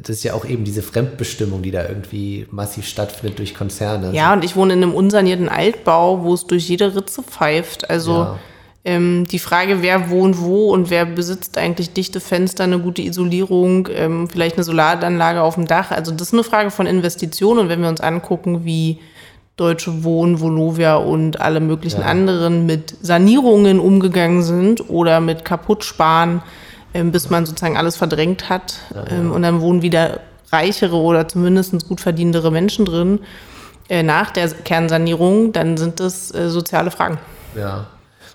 das 0.00 0.16
ist 0.16 0.22
ja 0.22 0.34
auch 0.34 0.44
eben 0.44 0.64
diese 0.64 0.82
Fremdbestimmung, 0.82 1.62
die 1.62 1.70
da 1.70 1.88
irgendwie 1.88 2.46
massiv 2.50 2.86
stattfindet 2.86 3.38
durch 3.38 3.54
Konzerne. 3.54 4.12
Ja, 4.12 4.32
und 4.32 4.44
ich 4.44 4.56
wohne 4.56 4.74
in 4.74 4.82
einem 4.82 4.94
unsanierten 4.94 5.48
Altbau, 5.48 6.22
wo 6.22 6.34
es 6.34 6.46
durch 6.46 6.68
jede 6.68 6.94
Ritze 6.94 7.22
pfeift. 7.22 7.90
Also 7.90 8.12
ja. 8.12 8.38
Ähm, 8.84 9.26
die 9.30 9.38
Frage, 9.38 9.80
wer 9.80 10.10
wohnt 10.10 10.40
wo 10.40 10.72
und 10.72 10.90
wer 10.90 11.06
besitzt 11.06 11.56
eigentlich 11.56 11.92
dichte 11.92 12.18
Fenster, 12.18 12.64
eine 12.64 12.80
gute 12.80 13.00
Isolierung, 13.02 13.88
ähm, 13.94 14.28
vielleicht 14.28 14.56
eine 14.56 14.64
Solaranlage 14.64 15.40
auf 15.40 15.54
dem 15.54 15.66
Dach. 15.66 15.92
Also 15.92 16.10
das 16.10 16.28
ist 16.28 16.32
eine 16.32 16.42
Frage 16.42 16.72
von 16.72 16.86
Investitionen. 16.86 17.60
Und 17.60 17.68
wenn 17.68 17.80
wir 17.80 17.88
uns 17.88 18.00
angucken, 18.00 18.64
wie 18.64 18.98
Deutsche 19.56 20.02
Wohnen, 20.02 20.40
Volovia 20.40 20.96
und 20.96 21.40
alle 21.40 21.60
möglichen 21.60 22.00
ja. 22.00 22.06
anderen 22.06 22.66
mit 22.66 22.96
Sanierungen 23.02 23.78
umgegangen 23.78 24.42
sind 24.42 24.90
oder 24.90 25.20
mit 25.20 25.44
Kaputtsparen, 25.44 26.42
bis 26.92 27.30
man 27.30 27.46
sozusagen 27.46 27.76
alles 27.76 27.96
verdrängt 27.96 28.48
hat. 28.48 28.74
Ja, 28.94 29.04
ja. 29.04 29.10
Ähm, 29.18 29.32
und 29.32 29.42
dann 29.42 29.60
wohnen 29.60 29.82
wieder 29.82 30.20
reichere 30.50 30.96
oder 30.96 31.26
zumindest 31.28 31.88
gut 31.88 32.00
verdienendere 32.00 32.50
Menschen 32.50 32.84
drin. 32.84 33.20
Äh, 33.88 34.02
nach 34.02 34.30
der 34.30 34.48
Kernsanierung, 34.48 35.52
dann 35.52 35.76
sind 35.76 36.00
das 36.00 36.32
äh, 36.34 36.48
soziale 36.48 36.90
Fragen. 36.90 37.18
Ja. 37.56 37.86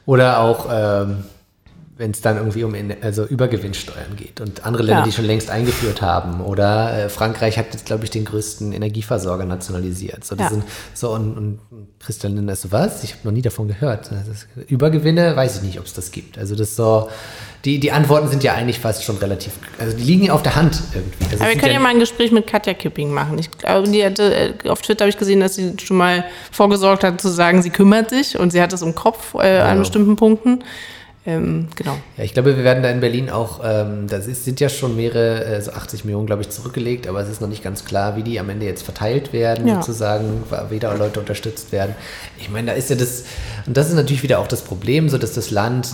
Oder 0.06 0.40
auch, 0.40 0.68
ähm, 0.72 1.24
wenn 1.98 2.12
es 2.12 2.22
dann 2.22 2.38
irgendwie 2.38 2.64
um 2.64 2.76
also 3.02 3.26
Übergewinnsteuern 3.26 4.16
geht 4.16 4.40
und 4.40 4.66
andere 4.66 4.84
Länder, 4.84 5.00
ja. 5.00 5.06
die 5.06 5.12
schon 5.12 5.26
längst 5.26 5.50
eingeführt 5.50 6.02
haben. 6.02 6.42
Oder 6.42 7.06
äh, 7.06 7.10
Frankreich 7.10 7.58
hat 7.58 7.74
jetzt, 7.74 7.86
glaube 7.86 8.04
ich, 8.04 8.12
den 8.12 8.24
größten 8.24 8.72
Energieversorger 8.72 9.46
nationalisiert. 9.46 10.24
So, 10.24 10.36
ja. 10.36 10.48
sind, 10.50 10.64
so 10.94 11.12
und, 11.14 11.38
und 11.38 11.60
Christian 12.00 12.36
Lindner 12.36 12.56
so, 12.56 12.72
was? 12.72 13.04
Ich 13.04 13.14
habe 13.14 13.22
noch 13.24 13.32
nie 13.32 13.42
davon 13.42 13.68
gehört. 13.68 14.12
Übergewinne, 14.68 15.36
weiß 15.36 15.58
ich 15.58 15.64
nicht, 15.64 15.80
ob 15.80 15.86
es 15.86 15.94
das 15.94 16.12
gibt. 16.12 16.38
Also 16.38 16.56
das 16.56 16.76
so, 16.76 17.10
die, 17.66 17.80
die 17.80 17.92
Antworten 17.92 18.28
sind 18.28 18.44
ja 18.44 18.54
eigentlich 18.54 18.80
fast 18.80 19.04
schon 19.04 19.18
relativ, 19.18 19.54
also 19.80 19.96
die 19.96 20.04
liegen 20.04 20.30
auf 20.30 20.44
der 20.44 20.56
Hand 20.56 20.82
irgendwie. 20.94 21.26
Also 21.26 21.44
Aber 21.44 21.54
wir 21.54 21.60
können 21.60 21.74
ja, 21.74 21.80
ja, 21.80 21.80
mal 21.80 21.90
ein 21.90 22.00
Gespräch 22.00 22.32
mit 22.32 22.48
Katja 22.48 22.74
Kipping 22.74 23.12
machen. 23.12 23.38
Ich 23.40 23.52
glaube, 23.52 23.90
die 23.90 24.04
hatte, 24.06 24.34
äh, 24.64 24.70
auf 24.70 24.82
Twitter 24.82 25.04
habe 25.04 25.10
ich 25.10 25.18
gesehen, 25.18 25.40
dass 25.40 25.56
sie 25.56 25.74
schon 25.84 25.98
mal 25.98 26.24
vorgesorgt 26.52 27.04
hat 27.04 27.20
zu 27.20 27.30
sagen, 27.30 27.62
sie 27.62 27.70
kümmert 27.70 28.10
sich 28.10 28.38
und 28.40 28.52
sie 28.52 28.62
hat 28.62 28.74
es 28.74 28.82
im 28.82 28.96
Kopf 28.96 29.34
äh, 29.36 29.60
an 29.60 29.80
bestimmten 29.80 30.16
Punkten. 30.16 30.64
Ähm, 31.28 31.68
genau. 31.76 31.98
Ja, 32.16 32.24
ich 32.24 32.34
glaube, 32.34 32.56
wir 32.56 32.64
werden 32.64 32.82
da 32.82 32.90
in 32.90 33.02
Berlin 33.02 33.30
auch, 33.30 33.60
ähm, 33.62 34.08
das 34.08 34.28
ist, 34.28 34.46
sind 34.46 34.62
ja 34.62 34.70
schon 34.70 34.96
mehrere, 34.96 35.44
äh, 35.44 35.62
so 35.62 35.72
80 35.72 36.06
Millionen, 36.06 36.26
glaube 36.26 36.42
ich, 36.42 36.50
zurückgelegt, 36.50 37.06
aber 37.06 37.20
es 37.20 37.28
ist 37.28 37.42
noch 37.42 37.50
nicht 37.50 37.62
ganz 37.62 37.84
klar, 37.84 38.16
wie 38.16 38.24
die 38.24 38.40
am 38.40 38.50
Ende 38.50 38.66
jetzt 38.66 38.84
verteilt 38.84 39.34
werden, 39.34 39.68
ja. 39.68 39.76
sozusagen, 39.76 40.44
wie 40.70 40.80
da 40.80 40.94
Leute 40.94 41.20
unterstützt 41.20 41.74
werden. 41.74 41.96
Ich 42.40 42.50
meine, 42.50 42.68
da 42.68 42.74
ist 42.78 42.90
ja 42.90 42.96
das, 42.96 43.26
und 43.66 43.76
das 43.76 43.90
ist 43.90 43.96
natürlich 43.96 44.24
wieder 44.24 44.40
auch 44.40 44.48
das 44.48 44.62
Problem, 44.62 45.10
so 45.10 45.18
dass 45.18 45.34
das 45.34 45.52
Land 45.52 45.90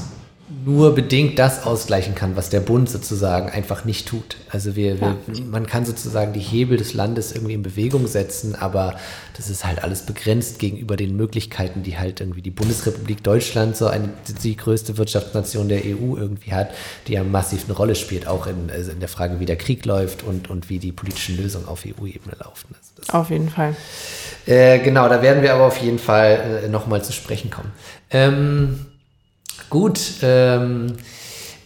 nur 0.65 0.93
bedingt 0.93 1.39
das 1.39 1.65
ausgleichen 1.65 2.15
kann, 2.15 2.35
was 2.35 2.49
der 2.49 2.59
Bund 2.59 2.89
sozusagen 2.89 3.49
einfach 3.49 3.85
nicht 3.85 4.07
tut. 4.07 4.37
Also 4.49 4.75
wir, 4.75 4.95
ja. 4.95 5.15
wir, 5.25 5.45
man 5.45 5.67
kann 5.67 5.85
sozusagen 5.85 6.33
die 6.33 6.41
Hebel 6.41 6.77
des 6.77 6.93
Landes 6.93 7.31
irgendwie 7.31 7.53
in 7.53 7.63
Bewegung 7.63 8.07
setzen, 8.07 8.53
aber 8.55 8.95
das 9.37 9.49
ist 9.49 9.65
halt 9.65 9.83
alles 9.83 10.05
begrenzt 10.05 10.59
gegenüber 10.59 10.97
den 10.97 11.15
Möglichkeiten, 11.15 11.81
die 11.83 11.97
halt 11.97 12.19
irgendwie 12.19 12.41
die 12.41 12.51
Bundesrepublik 12.51 13.23
Deutschland, 13.23 13.77
so 13.77 13.87
eine, 13.87 14.09
die 14.43 14.57
größte 14.57 14.97
Wirtschaftsnation 14.97 15.69
der 15.69 15.79
EU 15.79 16.17
irgendwie 16.17 16.53
hat, 16.53 16.71
die 17.07 17.13
ja 17.13 17.23
massiv 17.23 17.63
eine 17.65 17.73
Rolle 17.75 17.95
spielt, 17.95 18.27
auch 18.27 18.45
in, 18.45 18.69
also 18.69 18.91
in 18.91 18.99
der 18.99 19.09
Frage, 19.09 19.39
wie 19.39 19.45
der 19.45 19.57
Krieg 19.57 19.85
läuft 19.85 20.23
und, 20.23 20.49
und 20.49 20.69
wie 20.69 20.77
die 20.77 20.91
politischen 20.91 21.37
Lösungen 21.37 21.67
auf 21.67 21.85
EU-Ebene 21.85 22.35
laufen. 22.39 22.75
Also 22.99 23.17
auf 23.17 23.29
jeden 23.29 23.49
Fall. 23.49 23.75
Äh, 24.45 24.79
genau, 24.79 25.07
da 25.07 25.21
werden 25.21 25.41
wir 25.41 25.53
aber 25.53 25.65
auf 25.65 25.77
jeden 25.77 25.99
Fall 25.99 26.63
äh, 26.65 26.67
nochmal 26.67 27.01
zu 27.03 27.13
sprechen 27.13 27.49
kommen. 27.49 27.71
Ähm, 28.11 28.87
Gut, 29.69 30.19
ähm, 30.21 30.97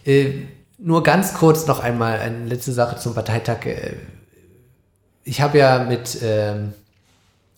äh, 0.06 0.32
nur 0.78 1.04
ganz 1.04 1.34
kurz 1.34 1.68
noch 1.68 1.80
einmal 1.80 2.20
eine 2.20 2.46
letzte 2.46 2.72
Sache 2.72 2.98
zum 2.98 3.14
Parteitag. 3.14 3.66
Äh, 3.66 3.96
ich 5.24 5.42
habe 5.42 5.58
ja 5.58 5.84
mit, 5.84 6.20
ähm, 6.24 6.74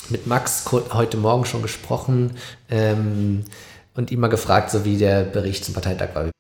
mit 0.09 0.25
Max 0.25 0.71
heute 0.71 1.17
Morgen 1.17 1.45
schon 1.45 1.61
gesprochen 1.61 2.35
ähm, 2.69 3.43
und 3.93 4.11
ihn 4.11 4.19
mal 4.19 4.29
gefragt, 4.29 4.71
so 4.71 4.85
wie 4.85 4.97
der 4.97 5.23
Bericht 5.23 5.65
zum 5.65 5.73
Parteitag 5.73 6.15
war. 6.15 6.31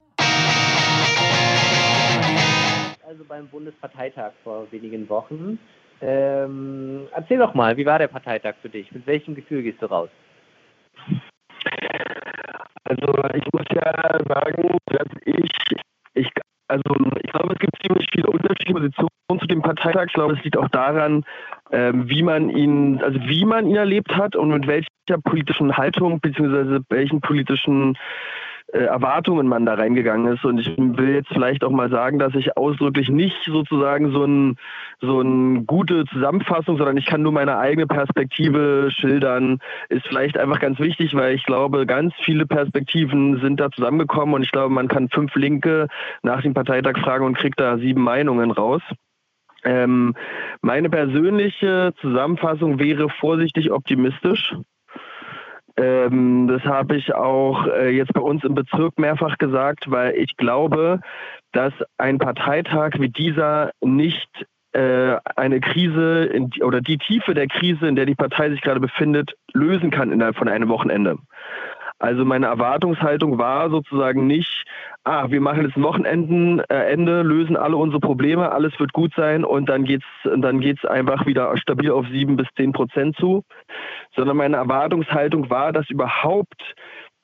Also 3.07 3.23
beim 3.27 3.47
Bundesparteitag 3.47 4.31
vor 4.43 4.65
wenigen 4.71 5.07
Wochen. 5.09 5.59
Ähm, 6.01 7.07
erzähl 7.13 7.37
doch 7.37 7.53
mal, 7.53 7.75
wie 7.77 7.85
war 7.85 7.99
der 7.99 8.07
Parteitag 8.07 8.55
für 8.61 8.69
dich? 8.69 8.91
Mit 8.91 9.05
welchem 9.05 9.35
Gefühl 9.35 9.63
gehst 9.63 9.81
du 9.81 9.85
raus? 9.85 10.09
Also 12.89 13.13
ich 13.35 13.45
muss 13.53 13.65
ja 13.71 13.93
sagen, 14.27 14.77
dass 14.87 15.07
ich, 15.25 15.51
ich 16.15 16.29
also 16.67 16.95
ich 17.23 17.31
glaube, 17.31 17.53
es 17.53 17.59
gibt 17.59 17.81
ziemlich 17.83 18.07
viele 18.11 18.27
unterschiedliche 18.27 18.73
Positionen 18.73 19.39
zu 19.39 19.47
dem 19.47 19.61
Parteitag. 19.61 20.05
Ich 20.07 20.13
glaube, 20.13 20.33
es 20.33 20.43
liegt 20.43 20.57
auch 20.57 20.69
daran, 20.69 21.23
ähm, 21.71 22.09
wie 22.09 22.23
man 22.23 22.49
ihn, 22.49 23.01
also 23.01 23.19
wie 23.21 23.45
man 23.45 23.67
ihn 23.67 23.75
erlebt 23.75 24.15
hat 24.15 24.35
und 24.35 24.49
mit 24.49 24.67
welcher 24.67 25.21
politischen 25.23 25.77
Haltung 25.77 26.19
bzw. 26.19 26.79
welchen 26.89 27.21
politischen 27.21 27.97
Erwartungen 28.71 29.47
man 29.47 29.65
da 29.65 29.73
reingegangen 29.73 30.33
ist. 30.33 30.45
Und 30.45 30.59
ich 30.59 30.77
will 30.77 31.15
jetzt 31.15 31.29
vielleicht 31.29 31.63
auch 31.63 31.71
mal 31.71 31.89
sagen, 31.89 32.19
dass 32.19 32.35
ich 32.35 32.55
ausdrücklich 32.57 33.09
nicht 33.09 33.37
sozusagen 33.45 34.11
so 34.11 34.23
ein 34.23 34.57
so 35.01 35.19
eine 35.21 35.63
gute 35.63 36.05
Zusammenfassung, 36.05 36.77
sondern 36.77 36.97
ich 36.97 37.05
kann 37.05 37.21
nur 37.21 37.31
meine 37.31 37.57
eigene 37.57 37.87
Perspektive 37.87 38.89
schildern. 38.91 39.59
Ist 39.87 40.05
vielleicht 40.07 40.37
einfach 40.37 40.59
ganz 40.59 40.79
wichtig, 40.79 41.15
weil 41.15 41.35
ich 41.35 41.45
glaube, 41.45 41.85
ganz 41.85 42.13
viele 42.25 42.45
Perspektiven 42.45 43.39
sind 43.39 43.59
da 43.59 43.71
zusammengekommen 43.71 44.35
und 44.35 44.43
ich 44.43 44.51
glaube, 44.51 44.73
man 44.73 44.87
kann 44.87 45.09
fünf 45.09 45.33
Linke 45.35 45.87
nach 46.21 46.41
dem 46.41 46.53
Parteitag 46.53 46.97
fragen 46.99 47.25
und 47.25 47.37
kriegt 47.37 47.59
da 47.59 47.77
sieben 47.77 48.01
Meinungen 48.01 48.51
raus. 48.51 48.81
Ähm, 49.63 50.15
meine 50.61 50.89
persönliche 50.89 51.93
Zusammenfassung 52.01 52.79
wäre 52.79 53.09
vorsichtig 53.09 53.71
optimistisch. 53.71 54.55
Ähm, 55.79 56.47
das 56.49 56.61
habe 56.63 56.97
ich 56.97 57.13
auch 57.15 57.65
äh, 57.67 57.89
jetzt 57.89 58.13
bei 58.13 58.19
uns 58.19 58.43
im 58.43 58.53
Bezirk 58.53 58.99
mehrfach 58.99 59.37
gesagt, 59.37 59.89
weil 59.89 60.13
ich 60.17 60.35
glaube, 60.35 60.99
dass 61.53 61.73
ein 61.97 62.17
Parteitag 62.17 62.99
wie 62.99 63.07
dieser 63.07 63.71
nicht 63.79 64.27
äh, 64.73 65.15
eine 65.37 65.61
Krise 65.61 66.25
in, 66.25 66.51
oder 66.63 66.81
die 66.81 66.97
Tiefe 66.97 67.33
der 67.33 67.47
Krise, 67.47 67.87
in 67.87 67.95
der 67.95 68.05
die 68.05 68.15
Partei 68.15 68.49
sich 68.49 68.61
gerade 68.61 68.81
befindet, 68.81 69.35
lösen 69.53 69.89
kann 69.89 70.11
innerhalb 70.11 70.35
von 70.35 70.49
einem 70.49 70.67
Wochenende. 70.67 71.17
Also 71.99 72.23
meine 72.23 72.45
Erwartungshaltung 72.45 73.37
war 73.37 73.69
sozusagen 73.69 74.25
nicht, 74.25 74.63
ah, 75.03 75.29
wir 75.29 75.41
machen 75.41 75.63
jetzt 75.63 75.75
ein 75.75 75.83
Wochenenden, 75.83 76.59
äh, 76.69 76.91
Ende, 76.91 77.23
lösen 77.23 77.57
alle 77.57 77.75
unsere 77.75 77.99
Probleme, 77.99 78.51
alles 78.51 78.79
wird 78.79 78.93
gut 78.93 79.13
sein 79.15 79.43
und 79.43 79.67
dann 79.67 79.83
geht's, 79.83 80.05
dann 80.23 80.61
geht's 80.61 80.85
einfach 80.85 81.25
wieder 81.25 81.55
stabil 81.57 81.91
auf 81.91 82.07
sieben 82.07 82.37
bis 82.37 82.47
zehn 82.55 82.71
Prozent 82.71 83.17
zu, 83.17 83.43
sondern 84.15 84.37
meine 84.37 84.55
Erwartungshaltung 84.55 85.49
war, 85.49 85.73
dass 85.73 85.89
überhaupt 85.89 86.75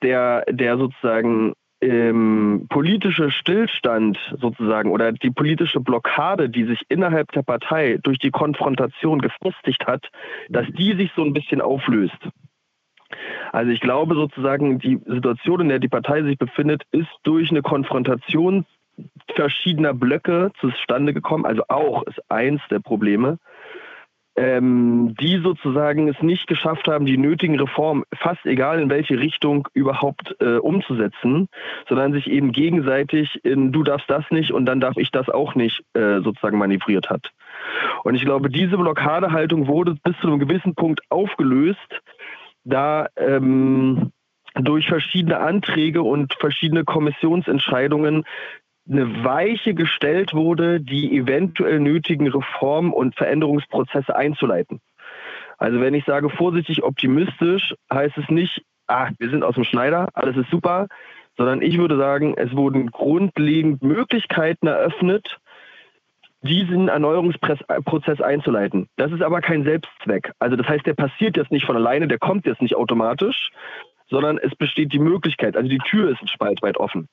der, 0.02 0.44
der 0.50 0.76
sozusagen 0.76 1.54
ähm, 1.80 2.66
politische 2.68 3.30
Stillstand 3.30 4.18
sozusagen 4.40 4.90
oder 4.90 5.12
die 5.12 5.30
politische 5.30 5.80
Blockade, 5.80 6.48
die 6.48 6.64
sich 6.64 6.82
innerhalb 6.88 7.32
der 7.32 7.42
Partei 7.42 7.98
durch 8.02 8.18
die 8.18 8.30
Konfrontation 8.30 9.20
gefestigt 9.20 9.86
hat, 9.86 10.08
dass 10.48 10.66
die 10.68 10.94
sich 10.96 11.10
so 11.14 11.22
ein 11.22 11.32
bisschen 11.32 11.60
auflöst. 11.60 12.18
Also 13.52 13.70
ich 13.70 13.80
glaube 13.80 14.14
sozusagen, 14.14 14.78
die 14.78 14.98
Situation, 15.06 15.60
in 15.60 15.68
der 15.68 15.78
die 15.78 15.88
Partei 15.88 16.22
sich 16.22 16.38
befindet, 16.38 16.82
ist 16.90 17.08
durch 17.22 17.50
eine 17.50 17.62
Konfrontation 17.62 18.66
verschiedener 19.34 19.94
Blöcke 19.94 20.52
zustande 20.60 21.12
gekommen, 21.12 21.44
also 21.44 21.62
auch 21.68 22.02
ist 22.04 22.20
eins 22.30 22.62
der 22.70 22.80
Probleme, 22.80 23.38
ähm, 24.36 25.14
die 25.18 25.38
sozusagen 25.38 26.08
es 26.08 26.20
nicht 26.20 26.46
geschafft 26.46 26.88
haben, 26.88 27.06
die 27.06 27.16
nötigen 27.16 27.58
Reformen, 27.58 28.04
fast 28.14 28.44
egal 28.44 28.80
in 28.80 28.90
welche 28.90 29.18
Richtung, 29.18 29.66
überhaupt 29.72 30.36
äh, 30.40 30.56
umzusetzen, 30.56 31.48
sondern 31.88 32.12
sich 32.12 32.30
eben 32.30 32.52
gegenseitig 32.52 33.44
in 33.44 33.72
du 33.72 33.82
darfst 33.82 34.10
das 34.10 34.24
nicht 34.30 34.52
und 34.52 34.66
dann 34.66 34.80
darf 34.80 34.96
ich 34.98 35.10
das 35.10 35.28
auch 35.30 35.54
nicht 35.54 35.82
äh, 35.94 36.20
sozusagen 36.20 36.58
manövriert 36.58 37.08
hat. 37.08 37.32
Und 38.04 38.14
ich 38.14 38.22
glaube, 38.22 38.50
diese 38.50 38.76
Blockadehaltung 38.76 39.66
wurde 39.68 39.96
bis 40.02 40.16
zu 40.20 40.26
einem 40.26 40.38
gewissen 40.38 40.74
Punkt 40.74 41.00
aufgelöst, 41.08 42.02
da 42.66 43.06
ähm, 43.16 44.12
durch 44.54 44.88
verschiedene 44.88 45.38
Anträge 45.38 46.02
und 46.02 46.34
verschiedene 46.34 46.84
Kommissionsentscheidungen 46.84 48.24
eine 48.88 49.24
Weiche 49.24 49.74
gestellt 49.74 50.34
wurde, 50.34 50.80
die 50.80 51.16
eventuell 51.16 51.80
nötigen 51.80 52.28
Reform- 52.28 52.92
und 52.92 53.16
Veränderungsprozesse 53.16 54.14
einzuleiten. 54.14 54.80
Also 55.58 55.80
wenn 55.80 55.94
ich 55.94 56.04
sage 56.04 56.28
vorsichtig 56.28 56.82
optimistisch, 56.82 57.74
heißt 57.92 58.16
es 58.18 58.28
nicht, 58.28 58.62
ah, 58.86 59.10
wir 59.18 59.30
sind 59.30 59.42
aus 59.42 59.54
dem 59.54 59.64
Schneider, 59.64 60.08
alles 60.14 60.36
ist 60.36 60.50
super, 60.50 60.86
sondern 61.36 61.62
ich 61.62 61.78
würde 61.78 61.96
sagen, 61.96 62.34
es 62.36 62.54
wurden 62.54 62.90
grundlegend 62.90 63.82
Möglichkeiten 63.82 64.66
eröffnet, 64.66 65.38
diesen 66.46 66.88
Erneuerungsprozess 66.88 68.20
einzuleiten. 68.20 68.88
Das 68.96 69.12
ist 69.12 69.22
aber 69.22 69.40
kein 69.40 69.64
Selbstzweck. 69.64 70.32
Also 70.38 70.56
das 70.56 70.66
heißt, 70.68 70.86
der 70.86 70.94
passiert 70.94 71.36
jetzt 71.36 71.52
nicht 71.52 71.66
von 71.66 71.76
alleine, 71.76 72.08
der 72.08 72.18
kommt 72.18 72.46
jetzt 72.46 72.62
nicht 72.62 72.76
automatisch, 72.76 73.50
sondern 74.08 74.38
es 74.38 74.54
besteht 74.54 74.92
die 74.92 74.98
Möglichkeit. 74.98 75.56
Also 75.56 75.68
die 75.68 75.78
Tür 75.78 76.10
ist 76.10 76.22
ein 76.22 76.28
Spalt 76.28 76.62
weit 76.62 76.76
offen. 76.76 77.08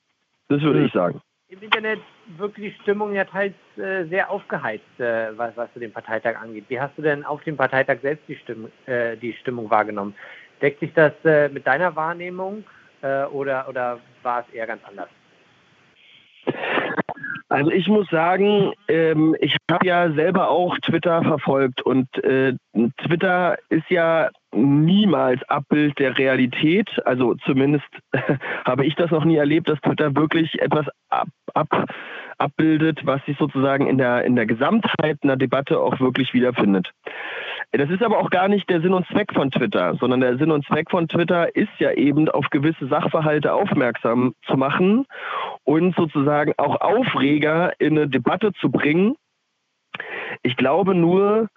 Das 0.47 0.61
würde 0.61 0.79
mhm. 0.79 0.85
ich 0.85 0.93
sagen 0.93 1.21
im 1.53 1.61
Internet 1.61 1.99
wirklich 2.37 2.75
die 2.75 2.81
Stimmung 2.81 3.13
ja 3.13 3.25
teils 3.25 3.53
äh, 3.77 4.05
sehr 4.05 4.31
aufgeheizt, 4.31 4.99
äh, 4.99 5.37
was, 5.37 5.55
was 5.55 5.69
den 5.75 5.93
Parteitag 5.93 6.35
angeht. 6.41 6.65
Wie 6.67 6.79
hast 6.79 6.97
du 6.97 7.03
denn 7.03 7.23
auf 7.23 7.43
dem 7.43 7.57
Parteitag 7.57 7.99
selbst 8.01 8.27
die, 8.27 8.35
Stimm 8.37 8.71
äh, 8.87 9.15
die 9.17 9.33
Stimmung 9.33 9.69
wahrgenommen? 9.69 10.15
Deckt 10.61 10.79
sich 10.79 10.93
das 10.93 11.13
äh, 11.23 11.49
mit 11.49 11.67
deiner 11.67 11.95
Wahrnehmung 11.95 12.63
äh, 13.01 13.25
oder, 13.25 13.69
oder 13.69 13.99
war 14.23 14.45
es 14.47 14.53
eher 14.53 14.65
ganz 14.65 14.81
anders? 14.85 15.09
Also 17.53 17.69
ich 17.69 17.87
muss 17.87 18.09
sagen, 18.09 18.73
ähm, 18.87 19.35
ich 19.39 19.55
habe 19.69 19.85
ja 19.85 20.11
selber 20.13 20.49
auch 20.49 20.75
Twitter 20.79 21.21
verfolgt 21.21 21.83
und 21.83 22.07
äh, 22.23 22.53
Twitter 22.97 23.59
ist 23.69 23.87
ja 23.89 24.31
niemals 24.51 25.39
Abbild 25.49 25.99
der 25.99 26.17
Realität. 26.17 26.89
Also 27.05 27.35
zumindest 27.45 27.85
habe 28.65 28.87
ich 28.87 28.95
das 28.95 29.11
noch 29.11 29.23
nie 29.23 29.35
erlebt, 29.35 29.69
dass 29.69 29.79
Twitter 29.81 30.15
wirklich 30.15 30.59
etwas 30.63 30.87
ab, 31.11 31.27
ab, 31.53 31.85
abbildet, 32.39 33.05
was 33.05 33.23
sich 33.25 33.37
sozusagen 33.37 33.85
in 33.85 33.99
der, 33.99 34.25
in 34.25 34.35
der 34.35 34.47
Gesamtheit 34.47 35.19
einer 35.21 35.37
Debatte 35.37 35.79
auch 35.79 35.99
wirklich 35.99 36.33
wiederfindet. 36.33 36.91
Das 37.75 37.89
ist 37.89 38.03
aber 38.03 38.19
auch 38.19 38.29
gar 38.29 38.49
nicht 38.49 38.69
der 38.69 38.81
Sinn 38.81 38.93
und 38.93 39.07
Zweck 39.07 39.33
von 39.33 39.49
Twitter, 39.49 39.95
sondern 39.95 40.21
der 40.21 40.37
Sinn 40.37 40.51
und 40.51 40.63
Zweck 40.67 40.91
von 40.91 41.07
Twitter 41.07 41.55
ist 41.55 41.71
ja 41.79 41.91
eben 41.91 42.29
auf 42.29 42.51
gewisse 42.51 42.87
Sachverhalte 42.87 43.51
aufmerksam 43.51 44.35
zu 44.45 44.57
machen 44.57 45.07
und 45.63 45.95
sozusagen 45.95 46.53
auch 46.57 46.81
Aufreger 46.81 47.73
in 47.79 47.97
eine 47.97 48.07
Debatte 48.07 48.53
zu 48.61 48.69
bringen. 48.69 49.15
Ich 50.43 50.55
glaube 50.55 50.93
nur, 50.93 51.47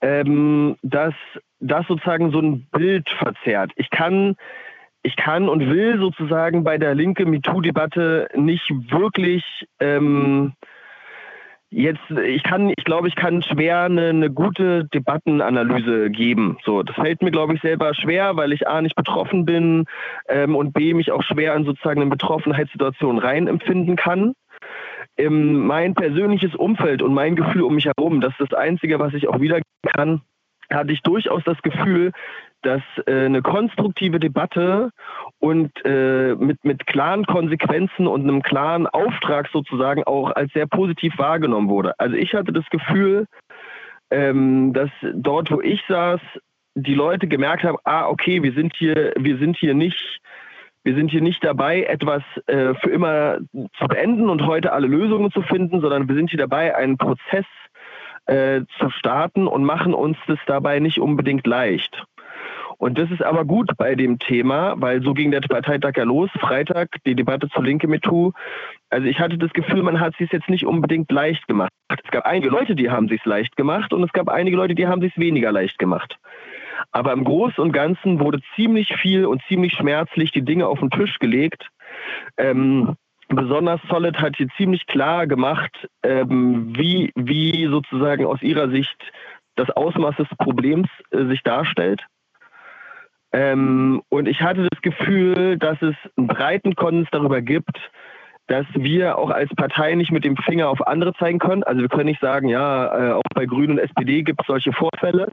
ähm, 0.00 0.76
dass 0.82 1.14
das 1.60 1.86
sozusagen 1.86 2.30
so 2.30 2.40
ein 2.40 2.66
Bild 2.72 3.06
verzerrt. 3.10 3.72
Ich 3.76 3.90
kann, 3.90 4.36
ich 5.02 5.16
kann 5.16 5.50
und 5.50 5.68
will 5.68 5.98
sozusagen 5.98 6.64
bei 6.64 6.78
der 6.78 6.94
linke 6.94 7.26
MeToo-Debatte 7.26 8.28
nicht 8.34 8.70
wirklich 8.90 9.44
ähm, 9.80 10.54
jetzt, 11.70 12.10
ich 12.10 12.42
kann, 12.42 12.70
ich 12.70 12.84
glaube, 12.84 13.08
ich 13.08 13.14
kann 13.14 13.42
schwer 13.42 13.82
eine, 13.82 14.08
eine, 14.08 14.30
gute 14.30 14.84
Debattenanalyse 14.86 16.10
geben. 16.10 16.58
So, 16.64 16.82
das 16.82 16.96
fällt 16.96 17.22
mir, 17.22 17.30
glaube 17.30 17.54
ich, 17.54 17.60
selber 17.60 17.94
schwer, 17.94 18.36
weil 18.36 18.52
ich 18.52 18.66
A 18.68 18.80
nicht 18.80 18.96
betroffen 18.96 19.44
bin 19.44 19.84
ähm, 20.28 20.56
und 20.56 20.72
B 20.72 20.94
mich 20.94 21.12
auch 21.12 21.22
schwer 21.22 21.54
in 21.54 21.64
sozusagen 21.64 22.00
eine 22.00 22.10
Betroffenheitssituation 22.10 23.18
rein 23.18 23.46
empfinden 23.46 23.96
kann. 23.96 24.34
Ähm, 25.16 25.66
mein 25.66 25.94
persönliches 25.94 26.54
Umfeld 26.54 27.02
und 27.02 27.12
mein 27.12 27.36
Gefühl 27.36 27.62
um 27.62 27.74
mich 27.74 27.86
herum, 27.86 28.20
das 28.20 28.32
ist 28.38 28.52
das 28.52 28.58
Einzige, 28.58 28.98
was 28.98 29.14
ich 29.14 29.28
auch 29.28 29.40
wieder 29.40 29.60
kann, 29.82 30.22
hatte 30.70 30.92
ich 30.92 31.02
durchaus 31.02 31.42
das 31.44 31.60
Gefühl, 31.62 32.12
dass 32.62 32.82
äh, 33.06 33.26
eine 33.26 33.42
konstruktive 33.42 34.18
Debatte 34.18 34.90
und 35.38 35.70
äh, 35.84 36.34
mit, 36.34 36.64
mit 36.64 36.86
klaren 36.86 37.24
Konsequenzen 37.24 38.06
und 38.06 38.22
einem 38.22 38.42
klaren 38.42 38.86
Auftrag 38.86 39.48
sozusagen 39.52 40.04
auch 40.04 40.30
als 40.32 40.52
sehr 40.52 40.66
positiv 40.66 41.16
wahrgenommen 41.18 41.68
wurde. 41.68 41.98
Also 41.98 42.16
ich 42.16 42.34
hatte 42.34 42.52
das 42.52 42.68
Gefühl, 42.70 43.26
ähm, 44.10 44.72
dass 44.72 44.90
dort, 45.14 45.50
wo 45.50 45.60
ich 45.60 45.82
saß, 45.88 46.20
die 46.74 46.94
Leute 46.94 47.26
gemerkt 47.26 47.64
haben, 47.64 47.78
ah, 47.84 48.06
okay, 48.08 48.42
wir 48.42 48.52
sind 48.52 48.74
hier, 48.76 49.12
wir 49.16 49.38
sind 49.38 49.56
hier 49.56 49.74
nicht, 49.74 50.20
wir 50.84 50.94
sind 50.94 51.10
hier 51.10 51.20
nicht 51.20 51.44
dabei, 51.44 51.82
etwas 51.82 52.22
äh, 52.46 52.74
für 52.74 52.90
immer 52.90 53.38
zu 53.78 53.86
beenden 53.88 54.28
und 54.28 54.46
heute 54.46 54.72
alle 54.72 54.86
Lösungen 54.86 55.30
zu 55.30 55.42
finden, 55.42 55.80
sondern 55.80 56.08
wir 56.08 56.14
sind 56.14 56.30
hier 56.30 56.38
dabei, 56.38 56.76
einen 56.76 56.96
Prozess 56.96 57.46
äh, 58.26 58.62
zu 58.78 58.90
starten 58.90 59.46
und 59.46 59.64
machen 59.64 59.94
uns 59.94 60.16
das 60.26 60.38
dabei 60.46 60.78
nicht 60.78 60.98
unbedingt 61.00 61.46
leicht. 61.46 62.04
Und 62.78 62.96
das 62.96 63.10
ist 63.10 63.22
aber 63.22 63.44
gut 63.44 63.70
bei 63.76 63.96
dem 63.96 64.20
Thema, 64.20 64.74
weil 64.78 65.02
so 65.02 65.12
ging 65.12 65.32
der 65.32 65.40
Parteitag 65.40 65.96
ja 65.96 66.04
los, 66.04 66.30
Freitag, 66.38 66.88
die 67.04 67.16
Debatte 67.16 67.48
zur 67.48 67.64
Linke 67.64 67.88
MeToo. 67.88 68.32
Also 68.88 69.06
ich 69.06 69.18
hatte 69.18 69.36
das 69.36 69.52
Gefühl, 69.52 69.82
man 69.82 69.98
hat 70.00 70.14
es 70.18 70.30
jetzt 70.30 70.48
nicht 70.48 70.64
unbedingt 70.64 71.10
leicht 71.10 71.46
gemacht. 71.48 71.72
Es 71.88 72.10
gab 72.12 72.24
einige 72.24 72.48
Leute, 72.48 72.76
die 72.76 72.88
haben 72.88 73.10
es 73.12 73.24
leicht 73.24 73.56
gemacht 73.56 73.92
und 73.92 74.04
es 74.04 74.12
gab 74.12 74.28
einige 74.28 74.56
Leute, 74.56 74.76
die 74.76 74.86
haben 74.86 75.02
es 75.02 75.16
weniger 75.16 75.50
leicht 75.50 75.78
gemacht. 75.78 76.16
Aber 76.92 77.12
im 77.12 77.24
Großen 77.24 77.62
und 77.62 77.72
Ganzen 77.72 78.20
wurde 78.20 78.40
ziemlich 78.54 78.94
viel 78.96 79.26
und 79.26 79.42
ziemlich 79.48 79.72
schmerzlich 79.72 80.30
die 80.30 80.44
Dinge 80.44 80.68
auf 80.68 80.78
den 80.78 80.90
Tisch 80.90 81.18
gelegt. 81.18 81.68
Ähm, 82.36 82.94
besonders 83.28 83.80
Solid 83.90 84.18
hat 84.18 84.36
hier 84.36 84.48
ziemlich 84.56 84.86
klar 84.86 85.26
gemacht, 85.26 85.88
ähm, 86.04 86.72
wie, 86.76 87.10
wie 87.16 87.66
sozusagen 87.66 88.24
aus 88.24 88.40
ihrer 88.42 88.70
Sicht 88.70 88.96
das 89.56 89.70
Ausmaß 89.70 90.16
des 90.16 90.28
Problems 90.38 90.88
äh, 91.10 91.24
sich 91.24 91.42
darstellt. 91.42 92.06
Ähm, 93.32 94.02
und 94.08 94.26
ich 94.26 94.40
hatte 94.40 94.68
das 94.70 94.80
Gefühl, 94.82 95.58
dass 95.58 95.80
es 95.82 95.94
einen 96.16 96.28
breiten 96.28 96.74
Konsens 96.74 97.08
darüber 97.12 97.42
gibt, 97.42 97.78
dass 98.48 98.66
wir 98.74 99.18
auch 99.18 99.30
als 99.30 99.50
Partei 99.54 99.94
nicht 99.94 100.10
mit 100.10 100.24
dem 100.24 100.36
Finger 100.36 100.70
auf 100.70 100.86
andere 100.86 101.12
zeigen 101.14 101.38
können. 101.38 101.62
Also 101.62 101.82
wir 101.82 101.88
können 101.88 102.06
nicht 102.06 102.20
sagen, 102.20 102.48
ja, 102.48 102.86
äh, 102.86 103.12
auch 103.12 103.22
bei 103.34 103.44
Grünen 103.44 103.72
und 103.72 103.78
SPD 103.78 104.22
gibt 104.22 104.40
es 104.40 104.46
solche 104.46 104.72
Vorfälle. 104.72 105.28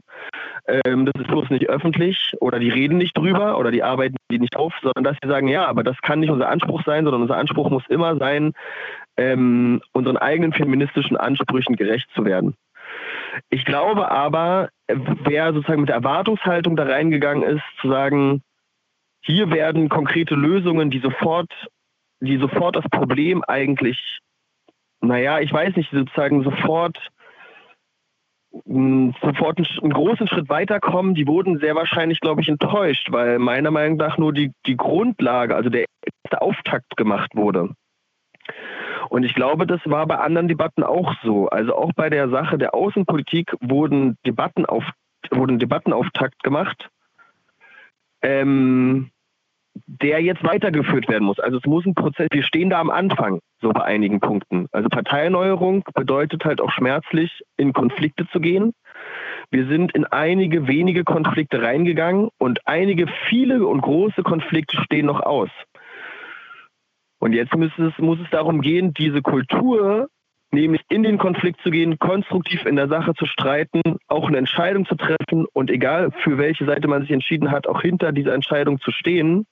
Ähm, 0.66 1.06
das 1.06 1.14
ist 1.18 1.28
bloß 1.28 1.48
nicht 1.48 1.68
öffentlich 1.68 2.34
oder 2.40 2.58
die 2.58 2.68
reden 2.68 2.98
nicht 2.98 3.16
drüber 3.16 3.58
oder 3.58 3.70
die 3.70 3.82
arbeiten 3.82 4.16
die 4.30 4.38
nicht 4.38 4.56
auf, 4.56 4.74
sondern 4.82 5.04
dass 5.04 5.16
sie 5.22 5.28
sagen, 5.28 5.48
ja, 5.48 5.66
aber 5.66 5.82
das 5.82 5.96
kann 6.02 6.20
nicht 6.20 6.30
unser 6.30 6.50
Anspruch 6.50 6.82
sein, 6.84 7.04
sondern 7.04 7.22
unser 7.22 7.38
Anspruch 7.38 7.70
muss 7.70 7.86
immer 7.88 8.16
sein, 8.18 8.52
ähm, 9.16 9.80
unseren 9.92 10.18
eigenen 10.18 10.52
feministischen 10.52 11.16
Ansprüchen 11.16 11.76
gerecht 11.76 12.08
zu 12.14 12.26
werden. 12.26 12.54
Ich 13.50 13.64
glaube 13.64 14.10
aber, 14.10 14.70
wer 14.88 15.52
sozusagen 15.52 15.80
mit 15.80 15.88
der 15.88 15.96
Erwartungshaltung 15.96 16.76
da 16.76 16.84
reingegangen 16.84 17.42
ist, 17.42 17.64
zu 17.80 17.88
sagen, 17.88 18.42
hier 19.22 19.50
werden 19.50 19.88
konkrete 19.88 20.34
Lösungen, 20.34 20.90
die 20.90 21.00
sofort, 21.00 21.50
die 22.20 22.38
sofort 22.38 22.76
das 22.76 22.84
Problem 22.90 23.42
eigentlich, 23.46 24.20
naja, 25.00 25.40
ich 25.40 25.52
weiß 25.52 25.76
nicht, 25.76 25.90
sozusagen 25.90 26.42
sofort 26.44 26.98
sofort 28.64 29.58
einen, 29.58 29.66
einen, 29.82 29.92
großen 29.92 30.28
Schritt 30.28 30.48
weiterkommen, 30.48 31.14
die 31.14 31.26
wurden 31.26 31.58
sehr 31.58 31.74
wahrscheinlich, 31.74 32.20
glaube 32.20 32.40
ich, 32.40 32.48
enttäuscht, 32.48 33.08
weil 33.10 33.38
meiner 33.38 33.70
Meinung 33.70 33.98
nach 33.98 34.16
nur 34.16 34.32
die, 34.32 34.52
die 34.66 34.76
Grundlage, 34.76 35.54
also 35.54 35.68
der 35.68 35.84
erste 36.24 36.40
Auftakt 36.40 36.96
gemacht 36.96 37.32
wurde. 37.34 37.74
Und 39.08 39.24
ich 39.24 39.34
glaube, 39.34 39.66
das 39.66 39.80
war 39.84 40.06
bei 40.06 40.18
anderen 40.18 40.48
Debatten 40.48 40.82
auch 40.82 41.14
so. 41.22 41.48
Also 41.48 41.74
auch 41.74 41.92
bei 41.94 42.10
der 42.10 42.28
Sache 42.28 42.58
der 42.58 42.74
Außenpolitik 42.74 43.52
wurden 43.60 44.16
Debatten 44.26 44.66
auf, 44.66 44.84
wurden 45.30 45.58
Debattenauftakt 45.58 46.42
gemacht, 46.42 46.88
ähm, 48.22 49.10
der 49.86 50.22
jetzt 50.22 50.42
weitergeführt 50.42 51.08
werden 51.08 51.24
muss. 51.24 51.38
Also 51.38 51.58
es 51.58 51.64
muss 51.66 51.84
ein 51.84 51.94
Prozess, 51.94 52.28
wir 52.30 52.42
stehen 52.42 52.70
da 52.70 52.80
am 52.80 52.90
Anfang, 52.90 53.40
so 53.60 53.70
bei 53.70 53.82
einigen 53.82 54.20
Punkten. 54.20 54.66
Also 54.72 54.88
Parteierneuerung 54.88 55.84
bedeutet 55.94 56.44
halt 56.44 56.60
auch 56.60 56.70
schmerzlich, 56.70 57.42
in 57.56 57.72
Konflikte 57.72 58.26
zu 58.28 58.40
gehen. 58.40 58.72
Wir 59.50 59.66
sind 59.66 59.94
in 59.94 60.04
einige 60.06 60.66
wenige 60.66 61.04
Konflikte 61.04 61.62
reingegangen 61.62 62.30
und 62.38 62.66
einige 62.66 63.06
viele 63.28 63.66
und 63.66 63.80
große 63.80 64.22
Konflikte 64.22 64.76
stehen 64.82 65.06
noch 65.06 65.20
aus. 65.20 65.50
Und 67.26 67.32
jetzt 67.32 67.56
muss 67.56 67.76
es, 67.76 67.92
muss 67.98 68.20
es 68.20 68.30
darum 68.30 68.60
gehen, 68.60 68.94
diese 68.94 69.20
Kultur, 69.20 70.08
nämlich 70.52 70.82
in 70.88 71.02
den 71.02 71.18
Konflikt 71.18 71.60
zu 71.60 71.72
gehen, 71.72 71.98
konstruktiv 71.98 72.64
in 72.66 72.76
der 72.76 72.86
Sache 72.86 73.14
zu 73.14 73.26
streiten, 73.26 73.82
auch 74.06 74.28
eine 74.28 74.36
Entscheidung 74.36 74.86
zu 74.86 74.94
treffen 74.94 75.44
und 75.52 75.68
egal 75.68 76.12
für 76.22 76.38
welche 76.38 76.66
Seite 76.66 76.86
man 76.86 77.00
sich 77.00 77.10
entschieden 77.10 77.50
hat, 77.50 77.66
auch 77.66 77.82
hinter 77.82 78.12
dieser 78.12 78.32
Entscheidung 78.32 78.78
zu 78.78 78.92
stehen. 78.92 79.44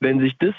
Wenn 0.00 0.18
sich 0.18 0.38
das 0.38 0.54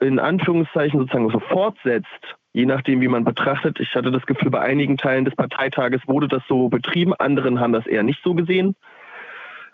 in 0.00 0.18
Anführungszeichen 0.18 1.00
sozusagen 1.00 1.30
so 1.30 1.40
fortsetzt, 1.40 2.36
je 2.52 2.66
nachdem, 2.66 3.00
wie 3.00 3.08
man 3.08 3.24
betrachtet. 3.24 3.80
Ich 3.80 3.94
hatte 3.94 4.10
das 4.10 4.26
Gefühl, 4.26 4.50
bei 4.50 4.60
einigen 4.60 4.98
Teilen 4.98 5.24
des 5.24 5.34
Parteitages 5.34 6.02
wurde 6.06 6.28
das 6.28 6.42
so 6.46 6.68
betrieben, 6.68 7.14
anderen 7.14 7.58
haben 7.58 7.72
das 7.72 7.86
eher 7.86 8.02
nicht 8.02 8.20
so 8.22 8.34
gesehen. 8.34 8.76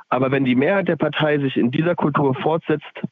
Aber 0.08 0.30
wenn 0.30 0.44
die 0.44 0.54
Mehrheit 0.54 0.86
der 0.86 0.94
Partei 0.94 1.38
sich 1.40 1.56
in 1.56 1.72
dieser 1.72 1.96
Kultur 1.96 2.36
fortsetzt, 2.36 3.02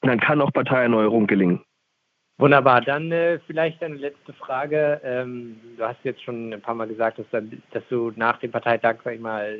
dann 0.00 0.20
kann 0.20 0.40
auch 0.40 0.54
Parteierneuerung 0.54 1.26
gelingen. 1.26 1.60
Wunderbar. 2.36 2.80
Dann 2.80 3.12
äh, 3.12 3.38
vielleicht 3.46 3.82
eine 3.82 3.94
letzte 3.94 4.32
Frage. 4.32 5.00
Ähm, 5.04 5.60
du 5.76 5.84
hast 5.84 5.98
jetzt 6.02 6.22
schon 6.22 6.52
ein 6.52 6.60
paar 6.60 6.74
Mal 6.74 6.88
gesagt, 6.88 7.18
dass, 7.18 7.26
dass 7.30 7.82
du 7.88 8.12
nach 8.16 8.38
dem 8.38 8.50
Parteitag, 8.50 8.96
sag 9.04 9.14
ich 9.14 9.20
mal, 9.20 9.58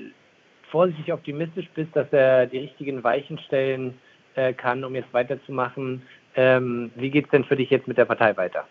vorsichtig 0.70 1.12
optimistisch 1.12 1.68
bist, 1.74 1.94
dass 1.94 2.12
er 2.12 2.46
die 2.46 2.58
richtigen 2.58 3.04
Weichen 3.04 3.38
stellen 3.38 3.94
äh, 4.34 4.52
kann, 4.52 4.82
um 4.82 4.94
jetzt 4.96 5.12
weiterzumachen. 5.12 6.02
Ähm, 6.34 6.90
wie 6.96 7.10
geht 7.10 7.26
es 7.26 7.30
denn 7.30 7.44
für 7.44 7.54
dich 7.54 7.70
jetzt 7.70 7.86
mit 7.86 7.96
der 7.96 8.06
Partei 8.06 8.36
weiter? 8.36 8.66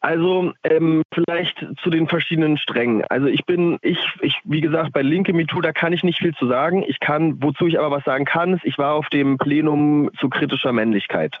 Also 0.00 0.52
ähm, 0.62 1.02
vielleicht 1.12 1.66
zu 1.82 1.90
den 1.90 2.06
verschiedenen 2.06 2.56
Strängen. 2.56 3.04
Also 3.08 3.26
ich 3.26 3.44
bin, 3.46 3.78
ich, 3.82 3.98
ich, 4.20 4.38
wie 4.44 4.60
gesagt, 4.60 4.92
bei 4.92 5.02
Linke 5.02 5.32
MeToo, 5.32 5.60
da 5.60 5.72
kann 5.72 5.92
ich 5.92 6.04
nicht 6.04 6.20
viel 6.20 6.34
zu 6.34 6.46
sagen. 6.46 6.84
Ich 6.86 7.00
kann, 7.00 7.42
wozu 7.42 7.66
ich 7.66 7.80
aber 7.80 7.90
was 7.90 8.04
sagen 8.04 8.24
kann, 8.24 8.54
ist, 8.54 8.64
ich 8.64 8.78
war 8.78 8.94
auf 8.94 9.08
dem 9.08 9.38
Plenum 9.38 10.10
zu 10.20 10.28
kritischer 10.28 10.72
Männlichkeit. 10.72 11.40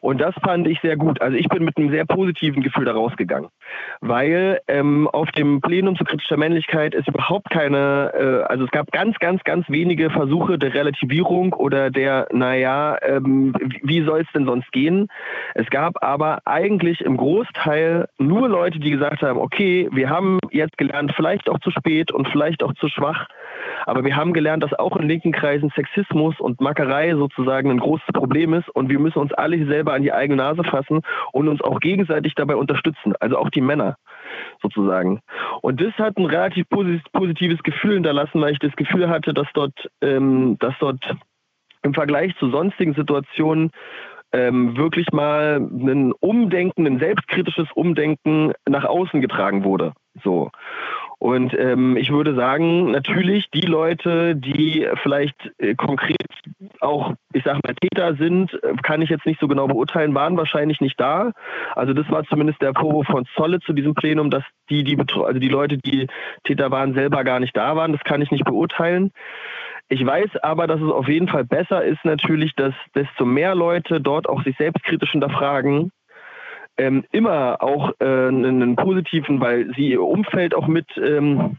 Und 0.00 0.20
das 0.20 0.34
fand 0.42 0.66
ich 0.66 0.80
sehr 0.80 0.96
gut. 0.96 1.20
Also 1.20 1.36
ich 1.36 1.48
bin 1.48 1.64
mit 1.64 1.76
einem 1.76 1.90
sehr 1.90 2.04
positiven 2.04 2.62
Gefühl 2.62 2.84
da 2.84 2.92
rausgegangen, 2.92 3.50
weil 4.00 4.60
ähm, 4.68 5.08
auf 5.08 5.30
dem 5.32 5.60
Plenum 5.60 5.96
zu 5.96 6.04
kritischer 6.04 6.36
Männlichkeit 6.36 6.94
ist 6.94 7.08
überhaupt 7.08 7.50
keine, 7.50 8.12
äh, 8.14 8.50
also 8.50 8.64
es 8.64 8.70
gab 8.70 8.90
ganz, 8.92 9.18
ganz, 9.18 9.42
ganz 9.44 9.68
wenige 9.68 10.10
Versuche 10.10 10.58
der 10.58 10.74
Relativierung 10.74 11.52
oder 11.52 11.90
der, 11.90 12.28
naja, 12.32 12.96
ähm, 13.02 13.54
wie 13.82 14.02
soll 14.02 14.20
es 14.20 14.32
denn 14.34 14.46
sonst 14.46 14.70
gehen? 14.72 15.08
Es 15.54 15.68
gab 15.70 16.02
aber 16.02 16.40
eigentlich 16.46 17.00
im 17.02 17.16
Großteil 17.16 18.08
nur 18.18 18.48
Leute, 18.48 18.78
die 18.78 18.90
gesagt 18.90 19.22
haben, 19.22 19.38
okay, 19.38 19.88
wir 19.92 20.08
haben 20.08 20.38
jetzt 20.50 20.78
gelernt, 20.78 21.12
vielleicht 21.14 21.48
auch 21.48 21.58
zu 21.60 21.70
spät 21.70 22.12
und 22.12 22.28
vielleicht 22.28 22.62
auch 22.62 22.74
zu 22.74 22.88
schwach, 22.88 23.26
aber 23.86 24.04
wir 24.04 24.16
haben 24.16 24.32
gelernt, 24.32 24.62
dass 24.62 24.72
auch 24.74 24.96
in 24.96 25.08
linken 25.08 25.32
Kreisen 25.32 25.70
Sexismus 25.74 26.38
und 26.40 26.60
Mackerei 26.60 27.12
sozusagen 27.14 27.70
ein 27.70 27.78
großes 27.78 28.06
Problem 28.12 28.54
ist 28.54 28.68
und 28.70 28.88
wir 28.88 28.98
müssen 28.98 29.18
uns 29.18 29.32
alle 29.32 29.64
selber 29.66 29.89
an 29.92 30.02
die 30.02 30.12
eigene 30.12 30.42
Nase 30.42 30.64
fassen 30.64 31.00
und 31.32 31.48
uns 31.48 31.60
auch 31.60 31.80
gegenseitig 31.80 32.34
dabei 32.34 32.56
unterstützen, 32.56 33.14
also 33.20 33.38
auch 33.38 33.50
die 33.50 33.60
Männer 33.60 33.96
sozusagen. 34.62 35.20
Und 35.62 35.80
das 35.80 35.92
hat 35.94 36.16
ein 36.16 36.26
relativ 36.26 36.66
positives 36.68 37.62
Gefühl 37.62 37.94
hinterlassen, 37.94 38.40
weil 38.40 38.52
ich 38.52 38.58
das 38.58 38.74
Gefühl 38.76 39.08
hatte, 39.08 39.34
dass 39.34 39.48
dort, 39.54 39.74
ähm, 40.00 40.56
dass 40.60 40.74
dort 40.80 41.02
im 41.82 41.94
Vergleich 41.94 42.36
zu 42.38 42.50
sonstigen 42.50 42.94
Situationen 42.94 43.70
ähm, 44.32 44.76
wirklich 44.76 45.10
mal 45.12 45.56
ein 45.56 46.12
Umdenken, 46.12 46.86
ein 46.86 46.98
selbstkritisches 46.98 47.66
Umdenken 47.74 48.52
nach 48.68 48.84
außen 48.84 49.20
getragen 49.20 49.64
wurde. 49.64 49.92
So. 50.22 50.50
Und 51.20 51.52
ähm, 51.58 51.98
ich 51.98 52.10
würde 52.10 52.34
sagen, 52.34 52.92
natürlich 52.92 53.50
die 53.50 53.66
Leute, 53.66 54.34
die 54.34 54.88
vielleicht 55.02 55.52
äh, 55.58 55.74
konkret 55.74 56.16
auch, 56.80 57.12
ich 57.34 57.44
sag 57.44 57.62
mal, 57.62 57.74
Täter 57.74 58.14
sind, 58.14 58.58
kann 58.82 59.02
ich 59.02 59.10
jetzt 59.10 59.26
nicht 59.26 59.38
so 59.38 59.46
genau 59.46 59.66
beurteilen, 59.66 60.14
waren 60.14 60.38
wahrscheinlich 60.38 60.80
nicht 60.80 60.98
da. 60.98 61.32
Also 61.74 61.92
das 61.92 62.10
war 62.10 62.24
zumindest 62.24 62.62
der 62.62 62.72
Vorwurf 62.72 63.06
von 63.06 63.26
Zolle 63.36 63.60
zu 63.60 63.74
diesem 63.74 63.92
Plenum, 63.92 64.30
dass 64.30 64.44
die, 64.70 64.82
die 64.82 64.96
also 64.98 65.38
die 65.38 65.48
Leute, 65.48 65.76
die 65.76 66.06
Täter 66.44 66.70
waren, 66.70 66.94
selber 66.94 67.22
gar 67.22 67.38
nicht 67.38 67.54
da 67.54 67.76
waren. 67.76 67.92
Das 67.92 68.02
kann 68.02 68.22
ich 68.22 68.30
nicht 68.30 68.46
beurteilen. 68.46 69.12
Ich 69.90 70.04
weiß 70.04 70.38
aber, 70.42 70.66
dass 70.66 70.80
es 70.80 70.90
auf 70.90 71.08
jeden 71.08 71.28
Fall 71.28 71.44
besser 71.44 71.84
ist 71.84 72.02
natürlich, 72.04 72.54
dass 72.54 72.72
desto 72.94 73.26
mehr 73.26 73.54
Leute 73.54 74.00
dort 74.00 74.26
auch 74.26 74.42
sich 74.42 74.56
selbstkritisch 74.56 75.10
hinterfragen, 75.10 75.92
ähm, 76.80 77.04
immer 77.12 77.62
auch 77.62 77.92
äh, 78.00 78.04
einen 78.04 78.74
positiven, 78.76 79.40
weil 79.40 79.70
sie 79.76 79.90
ihr 79.90 80.02
Umfeld 80.02 80.54
auch 80.54 80.66
mit 80.66 80.86
ähm, 80.96 81.58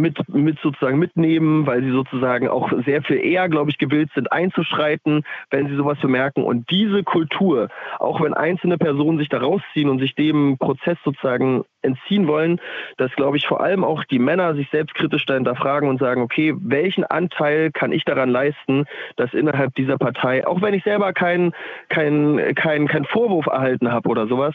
mit, 0.00 0.28
mit 0.28 0.58
sozusagen 0.60 0.98
mitnehmen, 0.98 1.66
weil 1.66 1.82
sie 1.82 1.90
sozusagen 1.90 2.48
auch 2.48 2.72
sehr 2.84 3.02
viel 3.02 3.16
eher, 3.16 3.48
glaube 3.48 3.70
ich, 3.70 3.78
gewillt 3.78 4.10
sind 4.14 4.30
einzuschreiten, 4.32 5.24
wenn 5.50 5.68
sie 5.68 5.76
sowas 5.76 5.98
bemerken. 6.00 6.42
Und 6.42 6.70
diese 6.70 7.02
Kultur, 7.02 7.68
auch 7.98 8.20
wenn 8.20 8.34
einzelne 8.34 8.78
Personen 8.78 9.18
sich 9.18 9.28
da 9.28 9.38
rausziehen 9.38 9.88
und 9.88 9.98
sich 9.98 10.14
dem 10.14 10.56
Prozess 10.58 10.98
sozusagen 11.04 11.64
entziehen 11.82 12.26
wollen, 12.26 12.60
dass, 12.96 13.12
glaube 13.12 13.36
ich, 13.36 13.46
vor 13.46 13.60
allem 13.60 13.84
auch 13.84 14.04
die 14.04 14.18
Männer 14.18 14.54
sich 14.54 14.68
selbstkritisch 14.70 15.24
da 15.26 15.34
hinterfragen 15.34 15.88
und 15.88 16.00
sagen, 16.00 16.20
okay, 16.20 16.54
welchen 16.58 17.04
Anteil 17.04 17.70
kann 17.70 17.92
ich 17.92 18.04
daran 18.04 18.28
leisten, 18.28 18.84
dass 19.16 19.32
innerhalb 19.32 19.74
dieser 19.74 19.96
Partei, 19.96 20.46
auch 20.46 20.60
wenn 20.62 20.74
ich 20.74 20.84
selber 20.84 21.12
keinen 21.12 21.52
kein, 21.88 22.54
kein, 22.54 22.88
kein 22.88 23.04
Vorwurf 23.04 23.46
erhalten 23.46 23.92
habe 23.92 24.08
oder 24.08 24.26
sowas, 24.26 24.54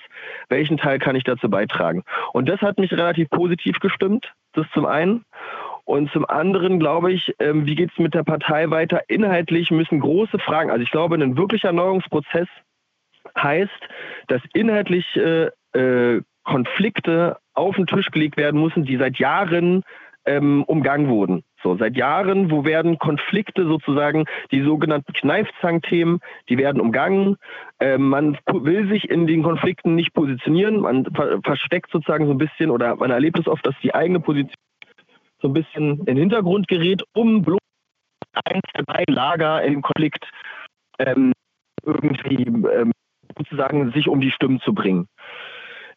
welchen 0.50 0.78
Teil 0.78 1.00
kann 1.00 1.16
ich 1.16 1.24
dazu 1.24 1.50
beitragen? 1.50 2.04
Und 2.34 2.50
das 2.50 2.62
hat 2.62 2.78
mich 2.78 2.92
relativ 2.92 3.30
positiv 3.30 3.80
gestimmt, 3.80 4.34
das 4.54 4.66
zum 4.74 4.86
einen. 4.86 5.26
Und 5.86 6.12
zum 6.12 6.26
anderen 6.26 6.80
glaube 6.80 7.12
ich, 7.12 7.34
ähm, 7.39 7.66
wie 7.66 7.76
geht 7.76 7.91
es 7.91 7.97
mit 7.97 8.14
der 8.14 8.24
Partei 8.24 8.70
weiter? 8.70 9.02
Inhaltlich 9.10 9.72
müssen 9.72 9.99
große 9.99 10.39
Fragen, 10.39 10.70
also 10.70 10.84
ich 10.84 10.91
glaube, 10.91 11.16
ein 11.16 11.38
wirklicher 11.38 11.70
Erneuerungsprozess 11.70 12.47
heißt, 13.38 13.88
dass 14.28 14.41
inhaltlich 14.54 15.06
äh, 15.16 15.49
äh, 15.74 16.22
Konflikte 16.43 17.38
auf 17.54 17.76
den 17.76 17.88
Tisch 17.88 18.10
gelegt 18.12 18.38
werden 18.38 18.62
müssen, 18.62 18.84
die 18.84 18.97
seit 18.97 19.18
Jahren 19.18 19.84
ähm, 20.26 20.64
umgangen 20.64 21.08
wurden. 21.08 21.43
So, 21.64 21.78
seit 21.78 21.95
Jahren, 21.95 22.49
wo 22.49 22.66
werden 22.66 22.97
Konflikte 22.97 23.66
sozusagen, 23.66 24.26
die 24.51 24.62
sogenannten 24.62 25.14
Kneifzangenthemen, 25.14 26.20
die 26.49 26.57
werden 26.57 26.82
umgangen. 26.82 27.38
Ähm, 27.80 28.09
man 28.09 28.38
will 28.51 28.88
sich 28.89 29.09
in 29.09 29.28
den 29.28 29.43
Konflikten 29.43 29.95
nicht 29.95 30.14
positionieren. 30.14 30.80
Man 30.80 31.05
ver 31.14 31.39
versteckt 31.43 31.91
sozusagen 31.91 32.26
so 32.26 32.32
ein 32.32 32.38
bisschen 32.38 32.70
oder 32.72 32.95
man 32.95 33.12
erlebt 33.12 33.39
es 33.39 33.47
oft, 33.47 33.66
dass 33.66 33.76
die 33.84 33.93
eigene 33.93 34.20
Position 34.20 34.55
so 35.41 35.47
ein 35.47 35.53
bisschen 35.53 35.99
in 35.99 36.05
den 36.05 36.18
Hintergrund 36.18 36.68
gerät, 36.68 37.03
um 37.14 37.41
bloß 37.43 37.59
eins 38.45 38.64
der 38.76 38.84
beiden 38.84 39.14
Lager 39.14 39.62
im 39.64 39.82
Konflikt 39.82 40.30
ähm, 40.99 41.34
irgendwie 41.84 42.43
ähm, 42.45 42.91
sozusagen 43.38 43.91
sich 43.91 44.07
um 44.07 44.22
die 44.22 44.32
Stimmen 44.32 44.59
zu 44.62 44.74
bringen. 44.74 45.07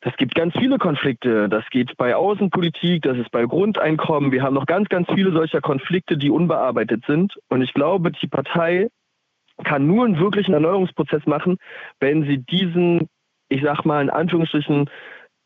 Das 0.05 0.15
gibt 0.19 0.35
ganz 0.35 0.53
viele 0.55 0.77
Konflikte. 0.77 1.49
Das 1.49 1.65
geht 1.71 1.97
bei 1.97 2.15
Außenpolitik, 2.15 3.03
das 3.05 3.17
ist 3.17 3.31
bei 3.31 3.47
Grundeinkommen. 3.47 4.33
Wir 4.33 4.43
haben 4.43 4.53
noch 4.53 4.67
ganz, 4.67 4.91
ganz 4.91 5.09
viele 5.15 5.33
solcher 5.33 5.63
Konflikte, 5.63 6.19
die 6.19 6.29
unbearbeitet 6.29 7.05
sind. 7.07 7.33
Und 7.49 7.63
ich 7.63 7.73
glaube, 7.73 8.13
die 8.13 8.27
Partei 8.27 8.91
kann 9.65 9.87
nur 9.87 10.05
einen 10.05 10.19
wirklichen 10.19 10.53
Erneuerungsprozess 10.53 11.25
machen, 11.25 11.57
wenn 12.01 12.25
sie 12.25 12.37
diesen, 12.37 13.09
ich 13.49 13.63
sag 13.63 13.87
mal 13.87 14.03
in 14.03 14.11
Anführungsstrichen, 14.11 14.91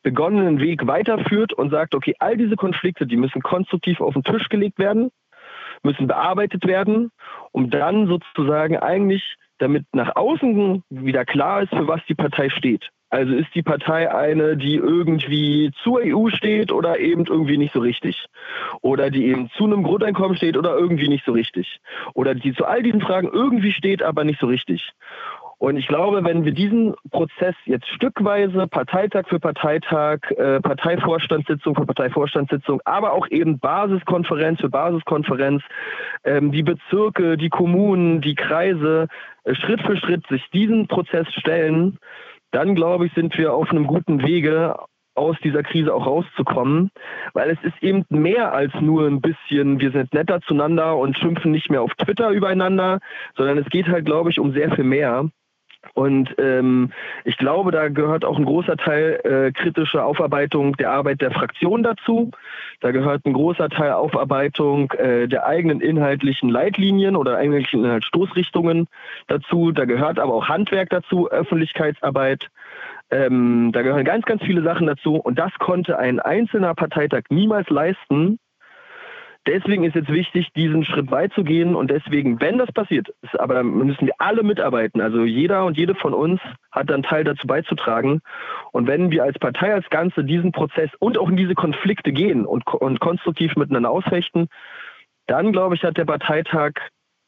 begonnenen 0.03 0.59
Weg 0.59 0.89
weiterführt 0.89 1.53
und 1.53 1.71
sagt, 1.71 1.95
okay, 1.95 2.17
all 2.19 2.37
diese 2.37 2.57
Konflikte, 2.57 3.07
die 3.07 3.17
müssen 3.17 3.43
konstruktiv 3.43 4.01
auf 4.01 4.15
den 4.15 4.25
Tisch 4.25 4.49
gelegt 4.49 4.81
werden, 4.81 5.11
müssen 5.83 6.07
bearbeitet 6.07 6.67
werden, 6.67 7.11
um 7.53 7.71
dann 7.71 8.07
sozusagen 8.07 8.77
eigentlich, 8.77 9.37
damit 9.59 9.85
nach 9.93 10.15
außen 10.17 10.83
wieder 10.91 11.25
klar 11.25 11.63
ist, 11.63 11.71
für 11.71 11.89
was 11.89 12.01
die 12.09 12.15
Partei 12.15 12.49
steht. 12.51 12.89
Also 13.11 13.35
ist 13.35 13.55
die 13.55 13.63
Partei 13.63 14.15
eine, 14.15 14.57
die 14.57 14.75
irgendwie 14.75 15.71
zur 15.83 16.01
EU 16.05 16.29
steht 16.29 16.73
oder 16.73 16.99
eben 16.99 17.25
irgendwie 17.25 17.57
nicht 17.57 17.73
so 17.73 17.81
richtig? 17.81 18.27
Oder 18.83 19.11
die 19.11 19.27
eben 19.27 19.49
zu 19.57 19.65
einem 19.65 19.83
Grundeinkommen 19.83 20.37
steht 20.37 20.59
oder 20.59 20.77
irgendwie 20.77 21.09
nicht 21.09 21.25
so 21.25 21.33
richtig? 21.33 21.81
Oder 22.13 22.35
die 22.35 22.53
zu 22.53 22.67
all 22.67 22.83
diesen 22.83 23.01
Fragen 23.01 23.29
irgendwie 23.33 23.73
steht, 23.73 24.03
aber 24.03 24.25
nicht 24.25 24.41
so 24.41 24.47
richtig? 24.47 24.93
Und 25.59 25.77
ich 25.77 25.89
glaube, 25.89 26.25
wenn 26.25 26.45
wir 26.45 26.53
diesen 26.53 26.95
Prozess 27.11 27.55
jetzt 27.65 27.89
stückweise, 27.89 28.69
Parteitag 28.69 29.27
für 29.29 29.41
Parteitag, 29.41 30.21
äh, 30.31 30.61
Parteivorstandssitzung 30.61 31.75
für 31.75 31.85
Parteivorstandssitzung, 31.85 32.81
aber 32.85 33.13
auch 33.13 33.27
eben 33.29 33.59
Basiskonferenz 33.59 34.61
für 34.61 34.69
Basiskonferenz, 34.69 35.63
ähm, 36.23 36.53
die 36.53 36.63
Bezirke, 36.63 37.37
die 37.37 37.49
Kommunen, 37.49 38.21
die 38.21 38.37
Kreise 38.37 39.09
äh, 39.43 39.55
Schritt 39.57 39.81
für 39.83 39.97
Schritt 39.97 40.25
sich 40.29 40.49
diesen 40.51 40.87
Prozess 40.87 41.27
stellen, 41.33 41.99
dann 42.53 42.77
glaube 42.77 43.07
ich, 43.07 43.13
sind 43.15 43.37
wir 43.37 43.53
auf 43.53 43.71
einem 43.71 43.89
guten 43.89 44.23
Wege, 44.23 44.77
aus 45.19 45.37
dieser 45.43 45.65
Krise 45.65 45.93
auch 45.93 46.07
rauszukommen, 46.07 46.91
weil 47.35 47.51
es 47.51 47.59
ist 47.65 47.83
eben 47.83 48.05
mehr 48.09 48.53
als 48.53 48.73
nur 48.81 49.07
ein 49.07 49.21
bisschen, 49.21 49.81
wir 49.81 49.91
sind 49.91 50.15
netter 50.15 50.41
zueinander 50.43 50.97
und 50.97 51.19
schimpfen 51.19 51.51
nicht 51.51 51.71
mehr 51.71 51.83
auf 51.83 51.93
Twitter 51.95 52.31
übereinander, 52.31 53.01
sondern 53.37 53.59
es 53.59 53.69
geht 53.69 53.89
halt, 53.89 54.07
glaube 54.07 54.31
ich, 54.31 54.39
um 54.39 54.53
sehr 54.53 54.71
viel 54.71 54.85
mehr. 54.85 55.29
Und 55.95 56.35
ähm, 56.39 56.93
ich 57.25 57.37
glaube, 57.37 57.71
da 57.71 57.89
gehört 57.89 58.25
auch 58.25 58.39
ein 58.39 58.45
großer 58.45 58.77
Teil 58.77 59.21
äh, 59.25 59.53
kritische 59.53 60.03
Aufarbeitung 60.03 60.77
der 60.77 60.91
Arbeit 60.91 61.21
der 61.21 61.31
Fraktion 61.31 61.83
dazu. 61.83 62.31
Da 62.81 62.91
gehört 62.91 63.27
ein 63.27 63.33
großer 63.33 63.69
Teil 63.69 63.93
Aufarbeitung 63.93 64.93
äh, 64.93 65.27
der 65.27 65.47
eigenen 65.47 65.81
inhaltlichen 65.81 66.49
Leitlinien 66.49 67.17
oder 67.17 67.37
eigentlichen 67.37 67.85
Inhaltsstoßrichtungen 67.85 68.87
dazu. 69.27 69.73
Da 69.73 69.85
gehört 69.85 70.19
aber 70.19 70.35
auch 70.35 70.49
Handwerk 70.49 70.91
dazu, 70.91 71.31
Öffentlichkeitsarbeit. 71.31 72.49
Ähm, 73.11 73.71
da 73.73 73.83
gehören 73.83 74.05
ganz, 74.05 74.25
ganz 74.25 74.43
viele 74.43 74.63
Sachen 74.63 74.87
dazu. 74.87 75.17
Und 75.17 75.39
das 75.39 75.53
konnte 75.59 75.99
ein 75.99 76.21
einzelner 76.21 76.75
Parteitag 76.75 77.23
niemals 77.31 77.69
leisten, 77.71 78.39
deswegen 79.49 79.85
ist 79.85 79.95
jetzt 79.95 80.13
wichtig, 80.13 80.53
diesen 80.55 80.85
Schritt 80.85 81.11
beizugehen 81.11 81.75
und 81.75 81.91
deswegen, 81.91 82.41
wenn 82.41 82.59
das 82.59 82.71
passiert, 82.71 83.09
ist, 83.23 83.39
aber 83.41 83.63
müssen 83.63 84.07
wir 84.07 84.15
alle 84.19 84.43
mitarbeiten. 84.43 85.01
Also 85.01 85.25
jeder 85.25 85.65
und 85.65 85.77
jede 85.77 85.95
von 85.95 86.15
uns 86.15 86.41
hat 86.71 86.91
dann 86.91 87.03
Teil 87.03 87.25
dazu 87.25 87.47
beizutragen. 87.47 88.21
Und 88.73 88.87
wenn 88.87 89.11
wir 89.11 89.25
als 89.25 89.39
Partei 89.39 89.73
als 89.73 89.89
Ganze 89.91 90.25
diesen 90.25 90.53
Prozess 90.53 90.91
und 90.99 91.19
auch 91.19 91.29
in 91.29 91.37
diese 91.37 91.55
Konflikte 91.55 92.13
gehen 92.13 92.45
und, 92.45 92.67
und 92.67 93.01
konstruktiv 93.01 93.57
miteinander 93.57 93.91
ausfechten, 93.91 94.49
dann 95.27 95.53
glaube 95.53 95.75
ich, 95.75 95.83
hat 95.83 95.97
der 95.97 96.05
Parteitag 96.05 96.73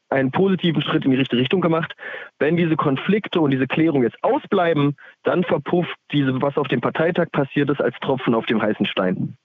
einen 0.09 0.31
positiven 0.31 0.81
Schritt 0.81 1.05
in 1.05 1.11
die 1.11 1.17
richtige 1.17 1.41
Richtung 1.41 1.61
gemacht. 1.61 1.93
Wenn 2.37 2.57
diese 2.57 2.75
Konflikte 2.75 3.39
und 3.39 3.51
diese 3.51 3.67
Klärung 3.67 4.03
jetzt 4.03 4.21
ausbleiben, 4.23 4.95
dann 5.23 5.43
verpufft 5.43 5.95
diese, 6.11 6.41
was 6.41 6.57
auf 6.57 6.67
dem 6.67 6.81
Parteitag 6.81 7.31
passiert 7.31 7.69
ist, 7.69 7.81
als 7.81 7.95
Tropfen 8.01 8.35
auf 8.35 8.45
dem 8.45 8.61
heißen 8.61 8.85
Stein. 8.85 9.37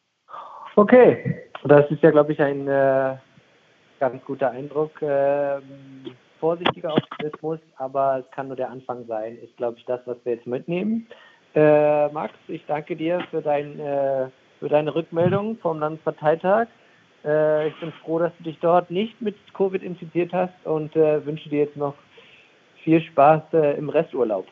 Okay, 0.79 1.46
das 1.69 1.91
ist 1.91 2.03
ja, 2.03 2.11
glaube 2.11 2.33
ich, 2.33 2.41
ein 2.41 2.69
äh, 2.69 3.17
ganz 3.99 4.25
guter 4.25 4.51
Eindruck. 4.51 5.01
Ähm, 5.03 5.63
vorsichtiger 6.39 6.95
Optimismus, 6.95 7.59
aber 7.77 8.19
es 8.19 8.31
kann 8.31 8.49
nur 8.49 8.57
der 8.57 8.71
Anfang 8.71 9.07
sein, 9.07 9.39
ist, 9.43 9.57
glaube 9.57 9.79
ich, 9.79 9.85
das, 9.87 10.01
was 10.07 10.17
wir 10.25 10.35
jetzt 10.35 10.47
mitnehmen. 10.47 11.07
Äh, 11.55 12.09
Max, 12.09 12.35
ich 12.49 12.65
danke 12.67 12.95
dir 12.95 13.21
für, 13.31 13.41
dein, 13.41 13.81
äh, 13.81 14.29
für 14.61 14.69
deine 14.69 14.95
Rückmeldung 14.95 15.57
vom 15.59 15.81
Landesparteitag. 15.81 16.69
Äh, 17.25 17.69
ich 17.69 17.81
bin 17.81 17.93
froh, 18.05 18.19
dass 18.19 18.33
du 18.39 18.45
dich 18.45 18.59
dort 18.61 18.91
nicht 18.91 19.21
mit 19.23 19.37
Covid 19.55 19.83
infiziert 19.83 20.33
hast 20.33 20.55
und 20.65 20.95
äh, 20.97 21.25
wünsche 21.25 21.49
dir 21.49 21.61
jetzt 21.61 21.77
noch 21.77 21.95
viel 22.85 23.01
Spaß 23.01 23.43
äh, 23.55 23.79
im 23.79 23.89
Resturlaub. 23.89 24.47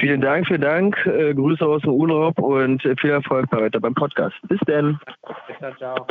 Vielen 0.00 0.20
Dank, 0.20 0.46
vielen 0.46 0.62
Dank. 0.62 0.96
Äh, 1.06 1.34
Grüße 1.34 1.64
aus 1.64 1.82
dem 1.82 1.92
Urlaub 1.92 2.38
und 2.38 2.82
viel 3.00 3.10
Erfolg 3.10 3.52
weiter 3.52 3.80
beim 3.80 3.94
Podcast. 3.94 4.34
Bis 4.48 4.58
dann. 4.66 4.98
Bis 5.46 5.56
dann, 5.60 5.76
ciao. 5.76 6.06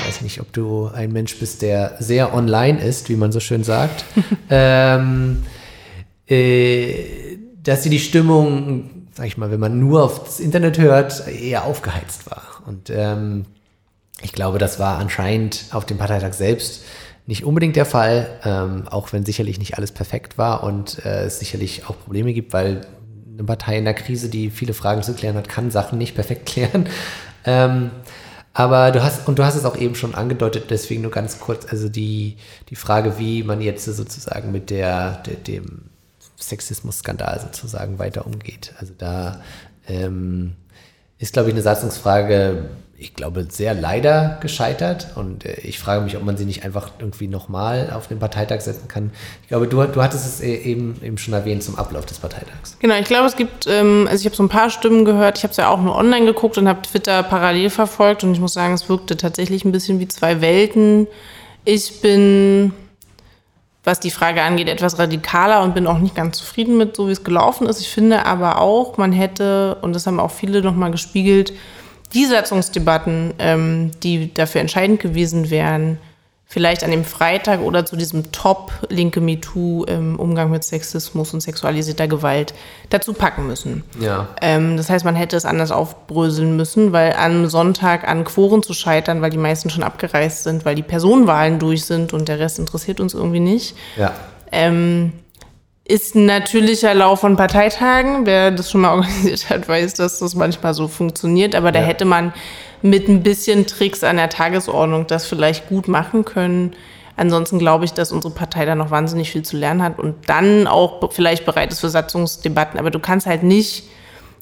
Ich 0.00 0.06
weiß 0.06 0.22
nicht, 0.22 0.40
ob 0.40 0.52
du 0.52 0.88
ein 0.94 1.12
Mensch 1.12 1.38
bist, 1.38 1.62
der 1.62 1.96
sehr 1.98 2.32
online 2.32 2.80
ist, 2.80 3.08
wie 3.08 3.16
man 3.16 3.32
so 3.32 3.40
schön 3.40 3.64
sagt. 3.64 4.04
ähm, 4.50 5.42
äh, 6.26 7.36
dass 7.62 7.82
sie 7.82 7.90
die 7.90 7.98
Stimmung, 7.98 9.08
sag 9.12 9.26
ich 9.26 9.36
mal, 9.36 9.50
wenn 9.50 9.60
man 9.60 9.80
nur 9.80 10.04
aufs 10.04 10.38
Internet 10.38 10.78
hört, 10.78 11.26
eher 11.26 11.64
aufgeheizt 11.64 12.30
war. 12.30 12.62
Und 12.66 12.90
ähm, 12.90 13.46
ich 14.22 14.32
glaube, 14.32 14.58
das 14.58 14.78
war 14.78 14.98
anscheinend 14.98 15.66
auf 15.72 15.84
dem 15.84 15.98
Parteitag 15.98 16.34
selbst 16.34 16.84
nicht 17.26 17.44
unbedingt 17.44 17.76
der 17.76 17.86
Fall, 17.86 18.28
ähm, 18.44 18.86
auch 18.88 19.12
wenn 19.12 19.24
sicherlich 19.24 19.58
nicht 19.58 19.76
alles 19.76 19.92
perfekt 19.92 20.36
war 20.36 20.62
und 20.62 21.04
äh, 21.04 21.24
es 21.24 21.38
sicherlich 21.38 21.88
auch 21.88 21.98
Probleme 21.98 22.32
gibt, 22.32 22.52
weil 22.52 22.82
eine 23.32 23.44
Partei 23.44 23.78
in 23.78 23.84
der 23.84 23.94
Krise, 23.94 24.28
die 24.28 24.50
viele 24.50 24.74
Fragen 24.74 25.02
zu 25.02 25.14
klären 25.14 25.36
hat, 25.36 25.48
kann 25.48 25.70
Sachen 25.70 25.98
nicht 25.98 26.14
perfekt 26.14 26.46
klären. 26.46 26.88
Ähm, 27.44 27.90
aber 28.52 28.92
du 28.92 29.02
hast, 29.02 29.26
und 29.26 29.38
du 29.38 29.44
hast 29.44 29.56
es 29.56 29.64
auch 29.64 29.76
eben 29.76 29.96
schon 29.96 30.14
angedeutet, 30.14 30.66
deswegen 30.70 31.02
nur 31.02 31.10
ganz 31.10 31.40
kurz, 31.40 31.66
also 31.70 31.88
die, 31.88 32.36
die 32.68 32.76
Frage, 32.76 33.18
wie 33.18 33.42
man 33.42 33.60
jetzt 33.60 33.84
sozusagen 33.84 34.52
mit 34.52 34.70
der, 34.70 35.22
der 35.24 35.34
dem 35.34 35.90
Sexismus-Skandal 36.38 37.40
sozusagen 37.40 37.98
weiter 37.98 38.26
umgeht. 38.26 38.72
Also 38.78 38.92
da 38.96 39.40
ähm, 39.88 40.54
ist, 41.18 41.32
glaube 41.32 41.48
ich, 41.48 41.54
eine 41.54 41.62
Satzungsfrage, 41.62 42.66
ich 42.98 43.14
glaube, 43.14 43.46
sehr 43.50 43.74
leider 43.74 44.38
gescheitert. 44.40 45.08
Und 45.16 45.44
äh, 45.44 45.60
ich 45.60 45.78
frage 45.78 46.02
mich, 46.02 46.16
ob 46.16 46.24
man 46.24 46.36
sie 46.36 46.44
nicht 46.44 46.64
einfach 46.64 46.90
irgendwie 46.98 47.28
nochmal 47.28 47.90
auf 47.94 48.08
den 48.08 48.18
Parteitag 48.18 48.60
setzen 48.60 48.88
kann. 48.88 49.10
Ich 49.42 49.48
glaube, 49.48 49.66
du, 49.66 49.82
du 49.84 50.02
hattest 50.02 50.26
es 50.26 50.40
e-, 50.40 50.54
eben, 50.54 51.00
eben 51.02 51.18
schon 51.18 51.34
erwähnt 51.34 51.62
zum 51.62 51.76
Ablauf 51.76 52.06
des 52.06 52.18
Parteitags. 52.18 52.76
Genau, 52.80 52.96
ich 52.96 53.06
glaube, 53.06 53.26
es 53.26 53.36
gibt, 53.36 53.66
ähm, 53.66 54.06
also 54.08 54.20
ich 54.20 54.26
habe 54.26 54.36
so 54.36 54.42
ein 54.42 54.48
paar 54.48 54.70
Stimmen 54.70 55.04
gehört. 55.04 55.38
Ich 55.38 55.44
habe 55.44 55.52
es 55.52 55.56
ja 55.56 55.68
auch 55.68 55.80
nur 55.80 55.96
online 55.96 56.26
geguckt 56.26 56.58
und 56.58 56.68
habe 56.68 56.82
Twitter 56.82 57.22
parallel 57.22 57.70
verfolgt. 57.70 58.24
Und 58.24 58.32
ich 58.32 58.40
muss 58.40 58.54
sagen, 58.54 58.74
es 58.74 58.88
wirkte 58.88 59.16
tatsächlich 59.16 59.64
ein 59.64 59.72
bisschen 59.72 60.00
wie 60.00 60.08
zwei 60.08 60.40
Welten. 60.40 61.06
Ich 61.64 62.00
bin 62.00 62.72
was 63.84 64.00
die 64.00 64.10
Frage 64.10 64.42
angeht, 64.42 64.68
etwas 64.68 64.98
radikaler 64.98 65.62
und 65.62 65.74
bin 65.74 65.86
auch 65.86 65.98
nicht 65.98 66.14
ganz 66.14 66.38
zufrieden 66.38 66.78
mit, 66.78 66.96
so 66.96 67.06
wie 67.08 67.12
es 67.12 67.22
gelaufen 67.22 67.66
ist. 67.66 67.80
Ich 67.80 67.90
finde 67.90 68.24
aber 68.24 68.60
auch, 68.60 68.96
man 68.96 69.12
hätte, 69.12 69.76
und 69.82 69.94
das 69.94 70.06
haben 70.06 70.18
auch 70.18 70.30
viele 70.30 70.62
nochmal 70.62 70.90
gespiegelt, 70.90 71.52
die 72.14 72.24
Satzungsdebatten, 72.26 73.34
ähm, 73.38 73.90
die 74.02 74.32
dafür 74.32 74.60
entscheidend 74.60 75.00
gewesen 75.00 75.50
wären, 75.50 75.98
vielleicht 76.46 76.84
an 76.84 76.92
dem 76.92 77.04
Freitag 77.04 77.60
oder 77.60 77.84
zu 77.84 77.96
diesem 77.96 78.30
Top 78.30 78.70
linke 78.88 79.20
MeToo 79.20 79.84
im 79.84 80.20
Umgang 80.20 80.52
mit 80.52 80.62
Sexismus 80.62 81.34
und 81.34 81.40
sexualisierter 81.40 82.06
Gewalt 82.06 82.54
dazu 82.90 83.12
packen 83.12 83.48
müssen. 83.48 83.82
Ja. 83.98 84.28
Ähm, 84.40 84.76
das 84.76 84.88
heißt, 84.88 85.04
man 85.04 85.16
hätte 85.16 85.36
es 85.36 85.46
anders 85.46 85.72
aufbröseln 85.72 86.56
müssen, 86.56 86.92
weil 86.92 87.14
am 87.14 87.48
Sonntag 87.48 88.06
an 88.06 88.24
Quoren 88.24 88.62
zu 88.62 88.72
scheitern, 88.72 89.20
weil 89.20 89.30
die 89.30 89.38
meisten 89.38 89.68
schon 89.68 89.82
abgereist 89.82 90.44
sind, 90.44 90.64
weil 90.64 90.76
die 90.76 90.84
Personenwahlen 90.84 91.58
durch 91.58 91.84
sind 91.86 92.12
und 92.12 92.28
der 92.28 92.38
Rest 92.38 92.60
interessiert 92.60 93.00
uns 93.00 93.14
irgendwie 93.14 93.40
nicht. 93.40 93.74
Ja. 93.96 94.12
Ähm, 94.52 95.12
ist 95.86 96.14
ein 96.14 96.24
natürlicher 96.26 96.94
Lauf 96.94 97.20
von 97.20 97.36
Parteitagen. 97.36 98.26
Wer 98.26 98.50
das 98.50 98.70
schon 98.70 98.80
mal 98.80 98.94
organisiert 98.94 99.50
hat, 99.50 99.68
weiß, 99.68 99.94
dass 99.94 100.18
das 100.18 100.34
manchmal 100.34 100.74
so 100.74 100.88
funktioniert. 100.88 101.54
Aber 101.54 101.72
da 101.72 101.80
ja. 101.80 101.86
hätte 101.86 102.04
man 102.04 102.32
mit 102.82 103.08
ein 103.08 103.22
bisschen 103.22 103.66
Tricks 103.66 104.02
an 104.02 104.16
der 104.16 104.28
Tagesordnung 104.28 105.06
das 105.06 105.26
vielleicht 105.26 105.68
gut 105.68 105.88
machen 105.88 106.24
können. 106.24 106.74
Ansonsten 107.16 107.58
glaube 107.58 107.84
ich, 107.84 107.92
dass 107.92 108.12
unsere 108.12 108.34
Partei 108.34 108.64
da 108.64 108.74
noch 108.74 108.90
wahnsinnig 108.90 109.30
viel 109.30 109.42
zu 109.42 109.56
lernen 109.56 109.82
hat 109.82 109.98
und 109.98 110.28
dann 110.28 110.66
auch 110.66 111.12
vielleicht 111.12 111.44
bereit 111.44 111.70
ist 111.70 111.80
für 111.80 111.88
Satzungsdebatten. 111.88 112.78
Aber 112.78 112.90
du 112.90 112.98
kannst 112.98 113.26
halt 113.26 113.44
nicht, 113.44 113.84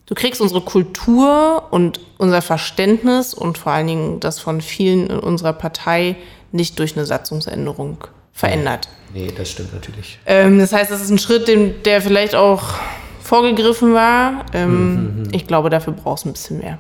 du 0.07 0.15
kriegst 0.15 0.41
unsere 0.41 0.63
Kultur 0.63 1.65
und 1.71 2.01
unser 2.19 2.41
Verständnis 2.41 3.35
und 3.35 3.59
vor 3.59 3.73
allen 3.73 3.89
Dingen 3.89 4.21
das 4.21 4.41
von 4.41 4.61
vielen 4.61 5.09
in 5.09 5.19
unserer 5.19 5.53
Partei 5.53 6.17
nicht 6.51 6.79
durch 6.79 6.97
eine 6.97 7.05
Satzungsänderung 7.05 7.99
verändert. 8.33 8.89
Nee, 9.15 9.33
das 9.37 9.51
stimmt 9.51 9.75
natürlich. 9.75 10.19
Ähm, 10.27 10.59
das 10.59 10.73
heißt, 10.73 10.91
das 10.91 11.03
ist 11.03 11.11
ein 11.11 11.19
Schritt, 11.19 11.49
den, 11.49 11.83
der 11.85 12.01
vielleicht 12.01 12.35
auch 12.35 12.75
vorgegriffen 13.21 13.95
war. 13.95 14.47
Ähm, 14.53 14.71
mhm, 14.71 14.77
mhm, 14.77 15.23
mhm. 15.23 15.29
ich 15.33 15.47
glaube, 15.47 15.71
dafür 15.71 15.93
brauchst 15.93 16.25
du 16.25 16.31
ein 16.31 16.33
bisschen 16.33 16.59
mehr. 16.59 16.79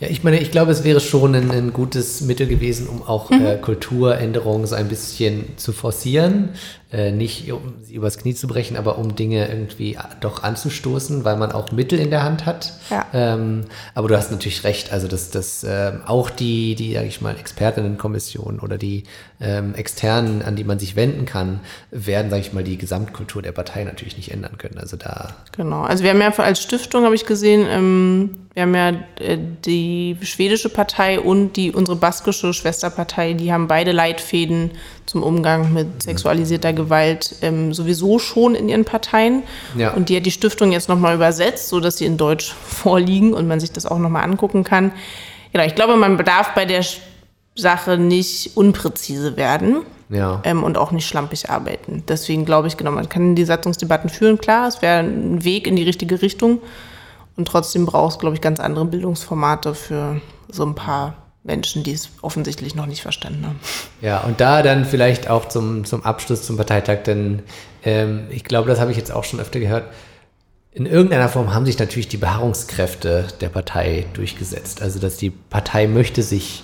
Ja, 0.00 0.08
ich 0.08 0.24
meine, 0.24 0.40
ich 0.40 0.50
glaube, 0.50 0.72
es 0.72 0.82
wäre 0.82 1.00
schon 1.00 1.34
ein, 1.34 1.50
ein 1.52 1.72
gutes 1.72 2.22
Mittel 2.22 2.48
gewesen, 2.48 2.88
um 2.88 3.02
auch 3.02 3.30
mhm. 3.30 3.46
äh, 3.46 3.56
Kulturänderungen 3.56 4.66
so 4.66 4.74
ein 4.74 4.88
bisschen 4.88 5.56
zu 5.56 5.72
forcieren. 5.72 6.50
Äh, 6.92 7.10
nicht 7.10 7.50
um 7.50 7.74
sie 7.80 7.94
übers 7.94 8.18
Knie 8.18 8.34
zu 8.34 8.46
brechen, 8.46 8.76
aber 8.76 8.98
um 8.98 9.16
Dinge 9.16 9.48
irgendwie 9.48 9.96
doch 10.20 10.42
anzustoßen, 10.42 11.24
weil 11.24 11.36
man 11.36 11.50
auch 11.50 11.72
Mittel 11.72 11.98
in 11.98 12.10
der 12.10 12.22
Hand 12.22 12.44
hat. 12.44 12.74
Ja. 12.90 13.06
Ähm, 13.14 13.64
aber 13.94 14.08
du 14.08 14.16
hast 14.16 14.30
natürlich 14.30 14.62
recht, 14.64 14.92
also 14.92 15.08
dass 15.08 15.30
das 15.30 15.64
äh, 15.64 15.92
auch 16.06 16.28
die, 16.28 16.74
die, 16.74 16.92
sag 16.92 17.06
ich 17.06 17.22
mal, 17.22 17.34
Expertinnenkommission 17.36 18.60
oder 18.60 18.76
die 18.76 19.04
ähm, 19.40 19.74
Externen, 19.74 20.42
an 20.42 20.54
die 20.54 20.64
man 20.64 20.78
sich 20.78 20.94
wenden 20.94 21.24
kann, 21.24 21.60
werden, 21.90 22.30
sag 22.30 22.40
ich 22.40 22.52
mal, 22.52 22.62
die 22.62 22.76
Gesamtkultur 22.76 23.40
der 23.40 23.52
Partei 23.52 23.84
natürlich 23.84 24.18
nicht 24.18 24.30
ändern 24.30 24.58
können. 24.58 24.76
Also 24.78 24.98
da. 24.98 25.34
Genau. 25.56 25.82
Also 25.82 26.04
wir 26.04 26.10
haben 26.10 26.20
ja 26.20 26.28
als 26.28 26.60
Stiftung, 26.60 27.04
habe 27.04 27.14
ich 27.14 27.24
gesehen, 27.24 27.66
ähm, 27.70 28.30
wir 28.54 28.64
haben 28.64 28.74
ja 28.74 28.90
äh, 29.18 29.38
die 29.64 30.18
schwedische 30.22 30.68
Partei 30.68 31.18
und 31.18 31.56
die 31.56 31.72
unsere 31.72 31.96
baskische 31.96 32.52
Schwesterpartei, 32.52 33.32
die 33.32 33.50
haben 33.52 33.66
beide 33.66 33.92
Leitfäden 33.92 34.72
zum 35.06 35.22
Umgang 35.22 35.72
mit 35.72 36.02
sexualisierter 36.02 36.72
Gewalt 36.72 37.36
ähm, 37.42 37.74
sowieso 37.74 38.18
schon 38.18 38.54
in 38.54 38.68
ihren 38.68 38.84
Parteien. 38.84 39.42
Ja. 39.76 39.92
Und 39.92 40.08
die 40.08 40.16
hat 40.16 40.26
die 40.26 40.30
Stiftung 40.30 40.72
jetzt 40.72 40.88
nochmal 40.88 41.14
übersetzt, 41.14 41.68
sodass 41.68 41.98
sie 41.98 42.06
in 42.06 42.16
Deutsch 42.16 42.52
vorliegen 42.66 43.34
und 43.34 43.46
man 43.48 43.60
sich 43.60 43.72
das 43.72 43.86
auch 43.86 43.98
nochmal 43.98 44.24
angucken 44.24 44.64
kann. 44.64 44.92
Genau, 45.52 45.64
ich 45.64 45.74
glaube, 45.74 45.96
man 45.96 46.16
bedarf 46.16 46.54
bei 46.54 46.64
der 46.64 46.84
Sache 47.54 47.98
nicht 47.98 48.56
unpräzise 48.56 49.36
werden 49.36 49.82
ja. 50.08 50.40
ähm, 50.44 50.62
und 50.62 50.78
auch 50.78 50.92
nicht 50.92 51.06
schlampig 51.06 51.50
arbeiten. 51.50 52.04
Deswegen 52.08 52.44
glaube 52.44 52.68
ich, 52.68 52.76
genau, 52.76 52.92
man 52.92 53.08
kann 53.08 53.34
die 53.34 53.44
Satzungsdebatten 53.44 54.08
führen, 54.08 54.38
klar, 54.38 54.68
es 54.68 54.80
wäre 54.82 55.00
ein 55.00 55.44
Weg 55.44 55.66
in 55.66 55.76
die 55.76 55.82
richtige 55.82 56.22
Richtung. 56.22 56.60
Und 57.36 57.48
trotzdem 57.48 57.86
braucht 57.86 58.12
es, 58.12 58.18
glaube 58.18 58.34
ich, 58.34 58.42
ganz 58.42 58.60
andere 58.60 58.84
Bildungsformate 58.84 59.74
für 59.74 60.20
so 60.50 60.64
ein 60.64 60.74
paar 60.74 61.14
Menschen, 61.44 61.82
die 61.82 61.92
es 61.92 62.10
offensichtlich 62.22 62.74
noch 62.74 62.86
nicht 62.86 63.02
verstanden 63.02 63.46
haben. 63.46 63.60
Ja, 64.00 64.20
und 64.20 64.40
da 64.40 64.62
dann 64.62 64.84
vielleicht 64.84 65.28
auch 65.28 65.48
zum, 65.48 65.84
zum 65.84 66.04
Abschluss 66.04 66.42
zum 66.42 66.56
Parteitag, 66.56 67.02
denn 67.04 67.42
ähm, 67.84 68.26
ich 68.30 68.44
glaube, 68.44 68.68
das 68.68 68.78
habe 68.80 68.92
ich 68.92 68.96
jetzt 68.96 69.10
auch 69.10 69.24
schon 69.24 69.40
öfter 69.40 69.58
gehört. 69.58 69.92
In 70.72 70.86
irgendeiner 70.86 71.28
Form 71.28 71.52
haben 71.52 71.66
sich 71.66 71.78
natürlich 71.78 72.08
die 72.08 72.16
Beharrungskräfte 72.16 73.26
der 73.40 73.48
Partei 73.48 74.06
durchgesetzt. 74.14 74.80
Also, 74.80 75.00
dass 75.00 75.16
die 75.16 75.30
Partei 75.30 75.86
möchte 75.86 76.22
sich 76.22 76.62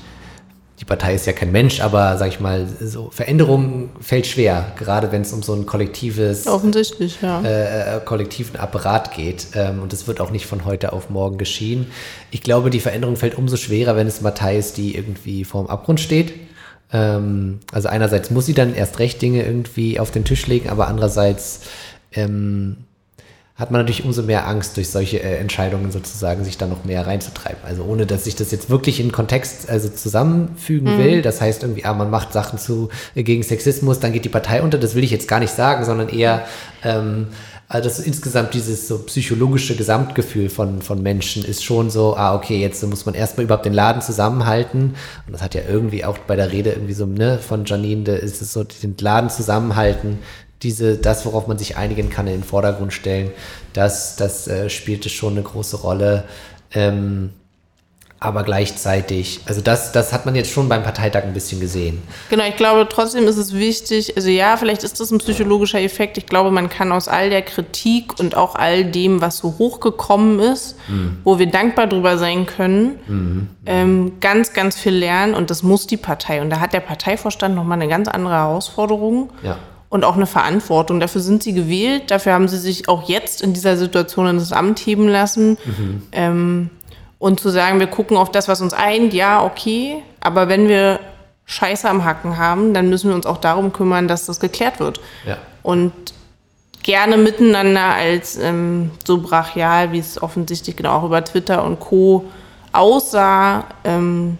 die 0.80 0.84
Partei 0.84 1.14
ist 1.14 1.26
ja 1.26 1.32
kein 1.32 1.50
Mensch, 1.50 1.80
aber 1.80 2.16
sag 2.18 2.28
ich 2.28 2.38
mal, 2.38 2.66
so 2.80 3.10
Veränderung 3.10 3.90
fällt 4.00 4.26
schwer, 4.26 4.72
gerade 4.78 5.10
wenn 5.10 5.22
es 5.22 5.32
um 5.32 5.42
so 5.42 5.52
ein 5.54 5.66
kollektives, 5.66 6.46
offensichtlich, 6.46 7.18
ja, 7.20 7.40
äh, 7.40 7.96
äh, 7.96 8.00
kollektiven 8.04 8.56
Apparat 8.56 9.14
geht. 9.14 9.48
Ähm, 9.54 9.82
und 9.82 9.92
es 9.92 10.06
wird 10.06 10.20
auch 10.20 10.30
nicht 10.30 10.46
von 10.46 10.64
heute 10.64 10.92
auf 10.92 11.10
morgen 11.10 11.36
geschehen. 11.36 11.88
Ich 12.30 12.42
glaube, 12.42 12.70
die 12.70 12.80
Veränderung 12.80 13.16
fällt 13.16 13.36
umso 13.36 13.56
schwerer, 13.56 13.96
wenn 13.96 14.06
es 14.06 14.18
eine 14.18 14.24
Partei 14.24 14.56
ist, 14.56 14.76
die 14.76 14.94
irgendwie 14.94 15.44
vorm 15.44 15.66
Abgrund 15.66 15.98
steht. 16.00 16.32
Ähm, 16.92 17.58
also 17.72 17.88
einerseits 17.88 18.30
muss 18.30 18.46
sie 18.46 18.54
dann 18.54 18.74
erst 18.74 19.00
recht 19.00 19.20
Dinge 19.20 19.44
irgendwie 19.44 19.98
auf 19.98 20.12
den 20.12 20.24
Tisch 20.24 20.46
legen, 20.46 20.68
aber 20.68 20.86
andererseits 20.86 21.62
ähm, 22.12 22.84
hat 23.58 23.72
man 23.72 23.80
natürlich 23.80 24.04
umso 24.04 24.22
mehr 24.22 24.46
Angst, 24.46 24.76
durch 24.76 24.88
solche 24.88 25.20
äh, 25.20 25.36
Entscheidungen 25.36 25.90
sozusagen 25.90 26.44
sich 26.44 26.58
da 26.58 26.68
noch 26.68 26.84
mehr 26.84 27.06
reinzutreiben. 27.06 27.58
Also 27.64 27.82
ohne, 27.82 28.06
dass 28.06 28.26
ich 28.28 28.36
das 28.36 28.52
jetzt 28.52 28.70
wirklich 28.70 29.00
in 29.00 29.10
Kontext 29.10 29.68
also 29.68 29.88
zusammenfügen 29.88 30.94
mhm. 30.94 30.98
will. 30.98 31.22
Das 31.22 31.40
heißt 31.40 31.64
irgendwie, 31.64 31.84
ah, 31.84 31.92
man 31.92 32.08
macht 32.08 32.32
Sachen 32.32 32.58
zu 32.58 32.88
äh, 33.16 33.24
gegen 33.24 33.42
Sexismus, 33.42 33.98
dann 33.98 34.12
geht 34.12 34.24
die 34.24 34.28
Partei 34.28 34.62
unter. 34.62 34.78
Das 34.78 34.94
will 34.94 35.02
ich 35.02 35.10
jetzt 35.10 35.26
gar 35.26 35.40
nicht 35.40 35.52
sagen, 35.52 35.84
sondern 35.84 36.08
eher 36.08 36.46
ähm, 36.84 37.26
also 37.70 37.86
das 37.86 37.98
insgesamt 37.98 38.54
dieses 38.54 38.88
so 38.88 38.98
psychologische 39.00 39.76
Gesamtgefühl 39.76 40.48
von, 40.48 40.80
von 40.80 41.02
Menschen 41.02 41.44
ist 41.44 41.62
schon 41.62 41.90
so, 41.90 42.16
ah, 42.16 42.34
okay, 42.34 42.58
jetzt 42.58 42.82
muss 42.86 43.04
man 43.04 43.14
erstmal 43.14 43.44
überhaupt 43.44 43.66
den 43.66 43.74
Laden 43.74 44.00
zusammenhalten. 44.00 44.94
Und 45.26 45.32
das 45.32 45.42
hat 45.42 45.54
ja 45.54 45.60
irgendwie 45.68 46.02
auch 46.04 46.16
bei 46.16 46.34
der 46.34 46.50
Rede 46.50 46.70
irgendwie 46.70 46.94
so, 46.94 47.04
ne, 47.04 47.38
von 47.38 47.66
Janine, 47.66 48.04
da 48.04 48.14
ist 48.14 48.40
es 48.40 48.54
so, 48.54 48.64
den 48.64 48.96
Laden 48.98 49.28
zusammenhalten, 49.28 50.20
diese, 50.62 50.96
das, 50.96 51.24
worauf 51.24 51.46
man 51.46 51.58
sich 51.58 51.76
einigen 51.76 52.10
kann, 52.10 52.26
in 52.26 52.34
den 52.34 52.44
Vordergrund 52.44 52.92
stellen, 52.92 53.30
das, 53.72 54.16
das 54.16 54.48
äh, 54.48 54.68
spielte 54.70 55.08
schon 55.08 55.34
eine 55.34 55.42
große 55.42 55.76
Rolle. 55.76 56.24
Ähm, 56.72 57.30
aber 58.20 58.42
gleichzeitig, 58.42 59.40
also 59.46 59.60
das, 59.60 59.92
das 59.92 60.12
hat 60.12 60.26
man 60.26 60.34
jetzt 60.34 60.50
schon 60.50 60.68
beim 60.68 60.82
Parteitag 60.82 61.22
ein 61.22 61.34
bisschen 61.34 61.60
gesehen. 61.60 62.02
Genau, 62.30 62.44
ich 62.48 62.56
glaube, 62.56 62.88
trotzdem 62.90 63.28
ist 63.28 63.36
es 63.36 63.54
wichtig, 63.54 64.16
also 64.16 64.28
ja, 64.28 64.56
vielleicht 64.56 64.82
ist 64.82 64.98
das 64.98 65.12
ein 65.12 65.18
psychologischer 65.18 65.80
Effekt. 65.80 66.18
Ich 66.18 66.26
glaube, 66.26 66.50
man 66.50 66.68
kann 66.68 66.90
aus 66.90 67.06
all 67.06 67.30
der 67.30 67.42
Kritik 67.42 68.18
und 68.18 68.36
auch 68.36 68.56
all 68.56 68.84
dem, 68.84 69.20
was 69.20 69.38
so 69.38 69.54
hochgekommen 69.58 70.40
ist, 70.40 70.74
mhm. 70.88 71.18
wo 71.22 71.38
wir 71.38 71.46
dankbar 71.46 71.86
drüber 71.86 72.18
sein 72.18 72.46
können, 72.46 72.98
mhm. 73.06 73.48
ähm, 73.66 74.12
ganz, 74.20 74.52
ganz 74.52 74.76
viel 74.76 74.94
lernen 74.94 75.34
und 75.34 75.50
das 75.50 75.62
muss 75.62 75.86
die 75.86 75.96
Partei. 75.96 76.42
Und 76.42 76.50
da 76.50 76.58
hat 76.58 76.72
der 76.72 76.80
Parteivorstand 76.80 77.54
nochmal 77.54 77.80
eine 77.80 77.88
ganz 77.88 78.08
andere 78.08 78.34
Herausforderung. 78.34 79.30
Ja 79.44 79.58
und 79.88 80.04
auch 80.04 80.16
eine 80.16 80.26
Verantwortung. 80.26 81.00
Dafür 81.00 81.20
sind 81.20 81.42
sie 81.42 81.52
gewählt, 81.52 82.10
dafür 82.10 82.32
haben 82.32 82.48
sie 82.48 82.58
sich 82.58 82.88
auch 82.88 83.08
jetzt 83.08 83.42
in 83.42 83.54
dieser 83.54 83.76
Situation 83.76 84.26
in 84.26 84.38
das 84.38 84.52
Amt 84.52 84.80
heben 84.80 85.08
lassen. 85.08 85.58
Mhm. 85.64 86.02
Ähm, 86.12 86.70
und 87.18 87.40
zu 87.40 87.48
sagen, 87.48 87.80
wir 87.80 87.88
gucken 87.88 88.16
auf 88.16 88.30
das, 88.30 88.46
was 88.46 88.60
uns 88.60 88.72
eint, 88.72 89.12
ja, 89.12 89.42
okay, 89.42 90.02
aber 90.20 90.48
wenn 90.48 90.68
wir 90.68 91.00
Scheiße 91.46 91.88
am 91.88 92.04
Hacken 92.04 92.36
haben, 92.36 92.74
dann 92.74 92.90
müssen 92.90 93.08
wir 93.08 93.16
uns 93.16 93.26
auch 93.26 93.38
darum 93.38 93.72
kümmern, 93.72 94.06
dass 94.06 94.26
das 94.26 94.38
geklärt 94.38 94.78
wird. 94.78 95.00
Ja. 95.26 95.38
Und 95.62 95.92
gerne 96.82 97.16
miteinander 97.16 97.94
als 97.94 98.36
ähm, 98.36 98.90
so 99.06 99.18
brachial, 99.18 99.92
wie 99.92 99.98
es 99.98 100.22
offensichtlich 100.22 100.76
genau 100.76 100.98
auch 100.98 101.04
über 101.04 101.24
Twitter 101.24 101.64
und 101.64 101.80
Co. 101.80 102.26
aussah, 102.72 103.64
ähm, 103.84 104.38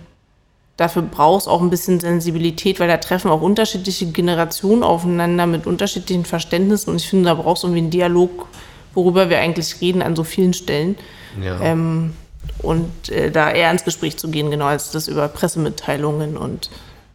Dafür 0.79 1.03
braucht 1.03 1.43
es 1.43 1.49
auch 1.49 1.61
ein 1.61 1.71
bisschen 1.71 1.99
Sensibilität, 1.99 2.79
weil 2.79 2.87
da 2.87 2.99
treffen 2.99 3.33
auch 3.33 3.43
unterschiedliche 3.43 4.07
Generationen 4.07 4.85
aufeinander 4.85 5.45
mit 5.47 5.67
unterschiedlichen 5.67 6.25
Verständnissen. 6.25 6.91
Und 6.91 6.97
ich 6.97 7.09
finde, 7.09 7.25
da 7.25 7.35
braucht 7.35 7.59
es 7.59 7.65
irgendwie 7.65 7.81
einen 7.81 7.91
Dialog, 7.91 8.47
worüber 8.95 9.29
wir 9.29 9.41
eigentlich 9.41 9.81
reden 9.81 10.03
an 10.03 10.15
so 10.15 10.23
vielen 10.23 10.55
Stellen. 10.55 10.97
Ja. 11.43 11.61
Ähm, 11.61 12.15
und 12.63 13.09
äh, 13.09 13.33
da 13.33 13.51
eher 13.51 13.73
ins 13.73 13.83
Gespräch 13.83 14.19
zu 14.19 14.31
gehen, 14.31 14.53
genau, 14.53 14.67
als 14.67 14.93
das 14.93 15.09
über 15.09 15.27
Pressemitteilungen 15.27 16.37
und 16.37 16.71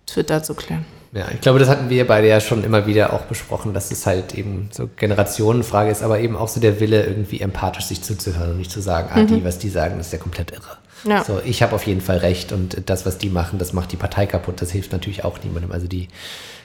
Twitter 0.08 0.44
zu 0.44 0.56
klären. 0.56 0.86
Ja, 1.14 1.28
ich 1.34 1.40
glaube, 1.40 1.60
das 1.60 1.70
hatten 1.70 1.90
wir 1.90 2.06
beide 2.06 2.28
ja 2.28 2.42
schon 2.42 2.66
immer 2.66 2.86
wieder 2.86 3.14
auch 3.14 3.22
besprochen, 3.22 3.74
dass 3.74 3.92
es 3.92 4.06
halt 4.06 4.34
eben 4.34 4.70
so 4.74 4.90
Generationenfrage 4.94 5.90
ist, 5.90 6.04
aber 6.04 6.20
eben 6.20 6.36
auch 6.36 6.50
so 6.50 6.60
der 6.60 6.82
Wille, 6.82 7.06
irgendwie 7.06 7.40
empathisch 7.40 7.86
sich 7.86 8.02
zuzuhören 8.02 8.52
und 8.52 8.58
nicht 8.58 8.72
zu 8.72 8.82
sagen, 8.82 9.10
ah, 9.14 9.24
die, 9.24 9.36
mhm. 9.36 9.46
was 9.46 9.58
die 9.58 9.70
sagen, 9.70 10.02
ist 10.02 10.12
ja 10.12 10.20
komplett 10.20 10.52
irre. 10.52 10.83
Ja. 11.06 11.24
So, 11.24 11.42
ich 11.44 11.62
habe 11.62 11.76
auf 11.76 11.86
jeden 11.86 12.02
Fall 12.02 12.18
recht 12.18 12.52
und 12.52 12.90
das, 12.90 13.06
was 13.06 13.18
die 13.18 13.30
machen, 13.30 13.60
das 13.60 13.74
macht 13.74 13.92
die 13.92 13.98
Partei 13.98 14.26
kaputt. 14.26 14.62
Das 14.62 14.72
hilft 14.72 14.92
natürlich 14.92 15.24
auch 15.24 15.42
niemandem. 15.44 15.72
Also 15.72 15.88
die 15.88 16.08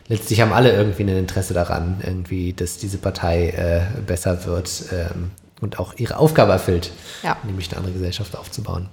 letztlich 0.09 0.41
haben 0.41 0.53
alle 0.53 0.73
irgendwie 0.73 1.03
ein 1.03 1.09
Interesse 1.09 1.55
daran, 1.55 2.01
irgendwie, 2.05 2.53
dass 2.53 2.79
diese 2.79 2.99
Partei 2.99 3.51
äh, 3.51 4.01
besser 4.01 4.45
wird 4.47 4.85
ähm, 4.93 5.31
und 5.61 5.79
auch 5.79 5.95
ihre 5.97 6.17
Aufgabe 6.17 6.53
erfüllt, 6.53 6.93
ja. 7.23 7.37
nämlich 7.45 7.69
eine 7.71 7.79
andere 7.79 7.93
Gesellschaft 7.93 8.37
aufzubauen. 8.37 8.89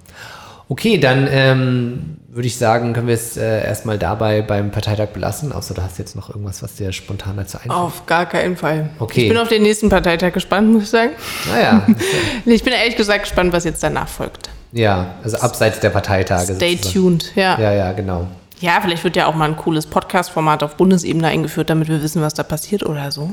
Okay, 0.68 0.98
dann 0.98 1.28
ähm, 1.30 2.16
würde 2.26 2.48
ich 2.48 2.56
sagen, 2.56 2.92
können 2.92 3.06
wir 3.06 3.14
es 3.14 3.36
äh, 3.36 3.64
erstmal 3.64 3.98
dabei 3.98 4.42
beim 4.42 4.72
Parteitag 4.72 5.10
belassen. 5.10 5.52
Außer 5.52 5.74
du 5.74 5.82
hast 5.82 5.96
jetzt 5.98 6.16
noch 6.16 6.28
irgendwas, 6.28 6.60
was 6.60 6.74
dir 6.74 6.92
spontan 6.92 7.36
dazu 7.36 7.58
einfällt. 7.58 7.72
Auf 7.72 8.06
gar 8.06 8.26
keinen 8.26 8.56
Fall. 8.56 8.90
Okay. 8.98 9.22
Ich 9.22 9.28
bin 9.28 9.38
auf 9.38 9.46
den 9.46 9.62
nächsten 9.62 9.88
Parteitag 9.90 10.32
gespannt, 10.32 10.72
muss 10.72 10.82
ich 10.82 10.88
sagen. 10.88 11.12
Naja. 11.48 11.86
ich 12.44 12.64
bin 12.64 12.72
ehrlich 12.72 12.96
gesagt 12.96 13.22
gespannt, 13.22 13.52
was 13.52 13.62
jetzt 13.62 13.80
danach 13.84 14.08
folgt. 14.08 14.50
Ja, 14.72 15.14
also 15.22 15.38
abseits 15.38 15.80
der 15.80 15.90
Parteitage. 15.90 16.54
Stay 16.54 16.76
sozusagen. 16.76 16.92
tuned, 16.92 17.32
ja. 17.36 17.58
Ja, 17.58 17.72
ja, 17.72 17.92
genau. 17.92 18.26
Ja, 18.60 18.78
vielleicht 18.80 19.04
wird 19.04 19.16
ja 19.16 19.26
auch 19.26 19.34
mal 19.34 19.44
ein 19.44 19.56
cooles 19.56 19.86
Podcast-Format 19.86 20.62
auf 20.62 20.76
Bundesebene 20.76 21.26
eingeführt, 21.28 21.68
damit 21.68 21.88
wir 21.88 22.02
wissen, 22.02 22.22
was 22.22 22.32
da 22.32 22.42
passiert 22.42 22.82
oder 22.84 23.12
so. 23.12 23.30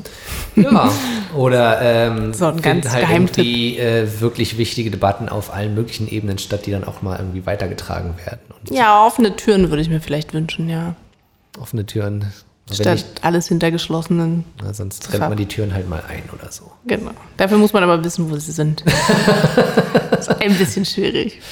Ja, 0.54 0.92
oder 1.34 1.80
ähm, 1.80 2.34
so 2.34 2.46
ein 2.46 2.60
ganz 2.60 2.90
halt 2.90 3.08
irgendwie 3.08 3.78
äh, 3.78 4.20
wirklich 4.20 4.58
wichtige 4.58 4.90
Debatten 4.90 5.30
auf 5.30 5.52
allen 5.54 5.74
möglichen 5.74 6.08
Ebenen 6.08 6.36
statt, 6.36 6.66
die 6.66 6.72
dann 6.72 6.84
auch 6.84 7.00
mal 7.00 7.18
irgendwie 7.18 7.46
weitergetragen 7.46 8.14
werden. 8.26 8.40
Ja, 8.70 9.06
offene 9.06 9.34
Türen 9.34 9.70
würde 9.70 9.80
ich 9.80 9.88
mir 9.88 10.00
vielleicht 10.00 10.34
wünschen, 10.34 10.68
ja. 10.68 10.94
Offene 11.58 11.86
Türen. 11.86 12.32
Statt 12.72 12.94
nicht, 12.94 13.24
alles 13.24 13.48
hinter 13.48 13.70
geschlossenen. 13.70 14.44
Na, 14.62 14.72
sonst 14.72 15.02
trennt 15.02 15.28
man 15.28 15.36
die 15.36 15.46
Türen 15.46 15.74
halt 15.74 15.88
mal 15.88 16.02
ein 16.08 16.22
oder 16.32 16.50
so. 16.50 16.72
Genau. 16.86 17.10
Dafür 17.36 17.58
muss 17.58 17.74
man 17.74 17.82
aber 17.82 18.02
wissen, 18.02 18.30
wo 18.30 18.36
sie 18.36 18.52
sind. 18.52 18.82
das 20.10 20.28
ist 20.28 20.40
ein 20.40 20.56
bisschen 20.56 20.86
schwierig. 20.86 21.42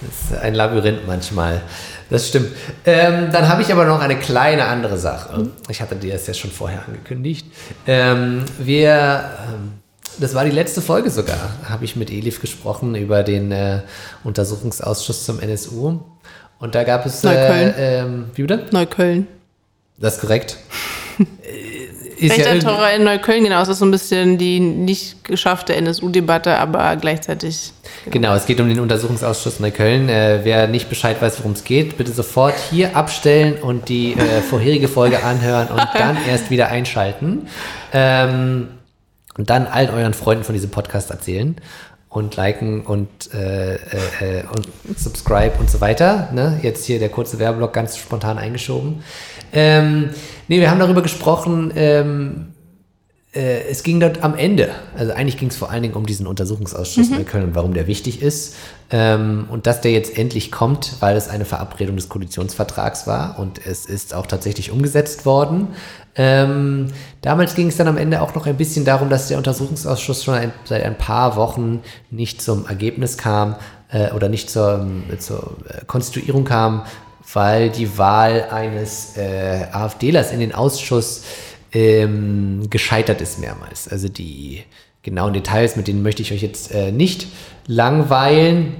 Das 0.00 0.30
ist 0.30 0.42
ein 0.42 0.54
Labyrinth 0.54 1.06
manchmal. 1.06 1.60
Das 2.08 2.28
stimmt. 2.28 2.48
Ähm, 2.86 3.28
dann 3.30 3.48
habe 3.48 3.60
ich 3.60 3.70
aber 3.70 3.84
noch 3.84 4.00
eine 4.00 4.18
kleine 4.18 4.64
andere 4.64 4.96
Sache. 4.96 5.50
Ich 5.68 5.82
hatte 5.82 5.94
dir 5.96 6.14
das 6.14 6.26
ja 6.26 6.32
schon 6.32 6.50
vorher 6.50 6.86
angekündigt. 6.86 7.46
Ähm, 7.86 8.44
wir, 8.58 9.24
ähm, 9.48 9.72
das 10.18 10.34
war 10.34 10.46
die 10.46 10.50
letzte 10.52 10.80
Folge 10.80 11.10
sogar, 11.10 11.50
habe 11.68 11.84
ich 11.84 11.96
mit 11.96 12.10
Elif 12.10 12.40
gesprochen 12.40 12.94
über 12.94 13.22
den 13.22 13.52
äh, 13.52 13.80
Untersuchungsausschuss 14.24 15.26
zum 15.26 15.38
NSU. 15.38 16.00
Und 16.58 16.74
da 16.74 16.84
gab 16.84 17.04
es. 17.04 17.22
Neukölln. 17.22 17.74
Äh, 17.74 17.98
ähm, 18.00 18.24
wie 18.34 18.42
bitte? 18.42 18.66
Neukölln. 18.70 19.26
Das 20.02 20.16
ist 20.16 20.20
korrekt. 20.20 20.58
ist 22.18 22.36
ja 22.36 22.52
in 22.52 23.04
Neukölln, 23.04 23.44
genau. 23.44 23.62
Es 23.62 23.68
ist 23.68 23.78
so 23.78 23.84
ein 23.84 23.92
bisschen 23.92 24.36
die 24.36 24.58
nicht 24.58 25.22
geschaffte 25.24 25.76
NSU-Debatte, 25.76 26.58
aber 26.58 26.96
gleichzeitig. 26.96 27.72
Genau. 28.04 28.12
genau. 28.12 28.34
es 28.34 28.44
geht 28.44 28.60
um 28.60 28.68
den 28.68 28.80
Untersuchungsausschuss 28.80 29.60
Neukölln. 29.60 30.08
Äh, 30.08 30.40
wer 30.42 30.66
nicht 30.66 30.88
Bescheid 30.88 31.22
weiß, 31.22 31.38
worum 31.38 31.52
es 31.52 31.62
geht, 31.62 31.96
bitte 31.96 32.10
sofort 32.10 32.54
hier 32.70 32.96
abstellen 32.96 33.54
und 33.62 33.88
die 33.88 34.14
äh, 34.14 34.42
vorherige 34.42 34.88
Folge 34.88 35.22
anhören 35.22 35.68
und 35.68 35.80
dann 35.94 36.18
erst 36.28 36.50
wieder 36.50 36.66
einschalten. 36.68 37.46
Ähm, 37.92 38.68
und 39.38 39.50
dann 39.50 39.66
allen 39.66 39.90
euren 39.90 40.14
Freunden 40.14 40.42
von 40.44 40.54
diesem 40.54 40.70
Podcast 40.70 41.10
erzählen 41.10 41.56
und 42.12 42.36
liken 42.36 42.82
und, 42.82 43.08
äh, 43.32 43.74
äh, 43.74 43.78
äh, 44.20 44.44
und 44.54 44.68
subscribe 44.98 45.58
und 45.58 45.70
so 45.70 45.80
weiter. 45.80 46.28
Ne? 46.32 46.60
Jetzt 46.62 46.84
hier 46.84 46.98
der 46.98 47.08
kurze 47.08 47.38
Werbeblock 47.38 47.72
ganz 47.72 47.96
spontan 47.96 48.36
eingeschoben. 48.36 49.02
Ähm, 49.52 50.10
nee, 50.46 50.60
wir 50.60 50.70
haben 50.70 50.78
darüber 50.78 51.02
gesprochen, 51.02 51.72
ähm, 51.74 52.48
äh, 52.48 52.51
es 53.34 53.82
ging 53.82 53.98
dort 53.98 54.22
am 54.22 54.36
Ende, 54.36 54.68
also 54.94 55.12
eigentlich 55.12 55.38
ging 55.38 55.48
es 55.48 55.56
vor 55.56 55.70
allen 55.70 55.82
Dingen 55.82 55.94
um 55.94 56.04
diesen 56.04 56.26
Untersuchungsausschuss 56.26 57.08
mhm. 57.08 57.20
in 57.20 57.26
Köln 57.26 57.44
und 57.44 57.54
warum 57.54 57.72
der 57.72 57.86
wichtig 57.86 58.20
ist. 58.20 58.56
Ähm, 58.90 59.46
und 59.48 59.66
dass 59.66 59.80
der 59.80 59.90
jetzt 59.90 60.18
endlich 60.18 60.52
kommt, 60.52 60.96
weil 61.00 61.16
es 61.16 61.28
eine 61.28 61.46
Verabredung 61.46 61.96
des 61.96 62.10
Koalitionsvertrags 62.10 63.06
war 63.06 63.38
und 63.38 63.66
es 63.66 63.86
ist 63.86 64.12
auch 64.12 64.26
tatsächlich 64.26 64.70
umgesetzt 64.70 65.24
worden. 65.24 65.68
Ähm, 66.14 66.88
damals 67.22 67.54
ging 67.54 67.68
es 67.68 67.78
dann 67.78 67.88
am 67.88 67.96
Ende 67.96 68.20
auch 68.20 68.34
noch 68.34 68.46
ein 68.46 68.56
bisschen 68.58 68.84
darum, 68.84 69.08
dass 69.08 69.28
der 69.28 69.38
Untersuchungsausschuss 69.38 70.24
schon 70.24 70.34
ein, 70.34 70.52
seit 70.64 70.84
ein 70.84 70.98
paar 70.98 71.36
Wochen 71.36 71.80
nicht 72.10 72.42
zum 72.42 72.66
Ergebnis 72.66 73.16
kam 73.16 73.56
äh, 73.90 74.10
oder 74.10 74.28
nicht 74.28 74.50
zur, 74.50 74.86
zur 75.18 75.56
äh, 75.68 75.86
Konstituierung 75.86 76.44
kam, 76.44 76.82
weil 77.32 77.70
die 77.70 77.96
Wahl 77.96 78.48
eines 78.50 79.16
äh, 79.16 79.68
AfDlers 79.72 80.32
in 80.32 80.40
den 80.40 80.54
Ausschuss 80.54 81.22
ähm, 81.72 82.68
gescheitert 82.70 83.20
ist 83.20 83.38
mehrmals. 83.38 83.88
Also 83.88 84.08
die 84.08 84.62
genauen 85.02 85.32
Details, 85.32 85.76
mit 85.76 85.88
denen 85.88 86.02
möchte 86.02 86.22
ich 86.22 86.32
euch 86.32 86.42
jetzt 86.42 86.72
äh, 86.72 86.92
nicht 86.92 87.26
langweilen. 87.66 88.74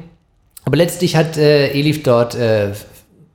Aber 0.64 0.76
letztlich 0.76 1.16
hat 1.16 1.36
äh, 1.36 1.68
Elif 1.72 2.02
dort 2.02 2.34
äh, 2.34 2.72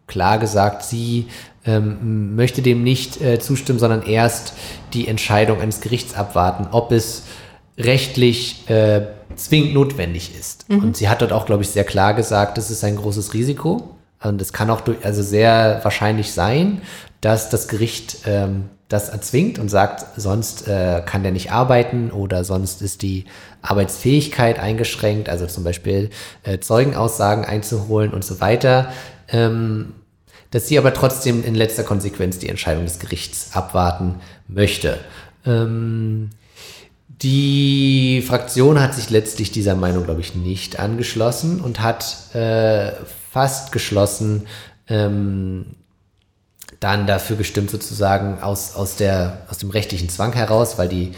klar 0.07 0.39
gesagt, 0.39 0.83
sie 0.83 1.27
ähm, 1.65 2.35
möchte 2.35 2.61
dem 2.61 2.83
nicht 2.83 3.21
äh, 3.21 3.39
zustimmen, 3.39 3.79
sondern 3.79 4.03
erst 4.03 4.53
die 4.93 5.07
Entscheidung 5.07 5.59
eines 5.59 5.81
Gerichts 5.81 6.15
abwarten, 6.15 6.67
ob 6.71 6.91
es 6.93 7.23
rechtlich 7.77 8.69
äh, 8.69 9.01
zwingend 9.35 9.73
notwendig 9.73 10.31
ist. 10.39 10.69
Mhm. 10.69 10.79
Und 10.79 10.97
sie 10.97 11.09
hat 11.09 11.21
dort 11.21 11.33
auch, 11.33 11.45
glaube 11.45 11.63
ich, 11.63 11.69
sehr 11.69 11.83
klar 11.83 12.13
gesagt, 12.13 12.57
das 12.57 12.71
ist 12.71 12.83
ein 12.83 12.95
großes 12.95 13.33
Risiko. 13.33 13.96
Und 14.21 14.41
es 14.41 14.51
kann 14.53 14.69
auch 14.69 14.81
durch, 14.81 15.03
also 15.05 15.21
sehr 15.21 15.79
wahrscheinlich 15.83 16.31
sein, 16.31 16.81
dass 17.21 17.49
das 17.49 17.67
Gericht 17.67 18.19
ähm, 18.25 18.69
das 18.87 19.09
erzwingt 19.09 19.59
und 19.59 19.69
sagt, 19.69 20.05
sonst 20.19 20.67
äh, 20.67 21.01
kann 21.05 21.23
der 21.23 21.31
nicht 21.31 21.51
arbeiten 21.51 22.11
oder 22.11 22.43
sonst 22.43 22.81
ist 22.81 23.01
die 23.01 23.25
Arbeitsfähigkeit 23.61 24.59
eingeschränkt, 24.59 25.29
also 25.29 25.45
zum 25.45 25.63
Beispiel 25.63 26.09
äh, 26.43 26.59
Zeugenaussagen 26.59 27.43
einzuholen 27.45 28.13
und 28.13 28.23
so 28.23 28.39
weiter. 28.39 28.91
Ähm, 29.29 29.93
dass 30.51 30.67
sie 30.69 30.77
aber 30.77 30.93
trotzdem 30.93 31.43
in 31.43 31.55
letzter 31.55 31.83
Konsequenz 31.83 32.39
die 32.39 32.47
Entscheidung 32.47 32.85
des 32.85 32.99
Gerichts 32.99 33.49
abwarten 33.53 34.15
möchte. 34.47 34.97
Ähm, 35.45 36.29
Die 37.21 38.23
Fraktion 38.25 38.79
hat 38.79 38.93
sich 38.93 39.09
letztlich 39.09 39.51
dieser 39.51 39.75
Meinung, 39.75 40.05
glaube 40.05 40.21
ich, 40.21 40.35
nicht 40.35 40.79
angeschlossen 40.79 41.59
und 41.59 41.81
hat 41.81 42.33
äh, 42.35 42.91
fast 43.37 43.71
geschlossen 43.71 44.47
ähm, 44.87 45.75
dann 46.79 47.05
dafür 47.05 47.35
gestimmt, 47.35 47.69
sozusagen 47.69 48.41
aus, 48.41 48.75
aus, 48.75 48.95
der, 48.95 49.45
aus 49.47 49.59
dem 49.59 49.69
rechtlichen 49.69 50.09
Zwang 50.09 50.33
heraus, 50.33 50.79
weil 50.79 50.89
die 50.89 51.11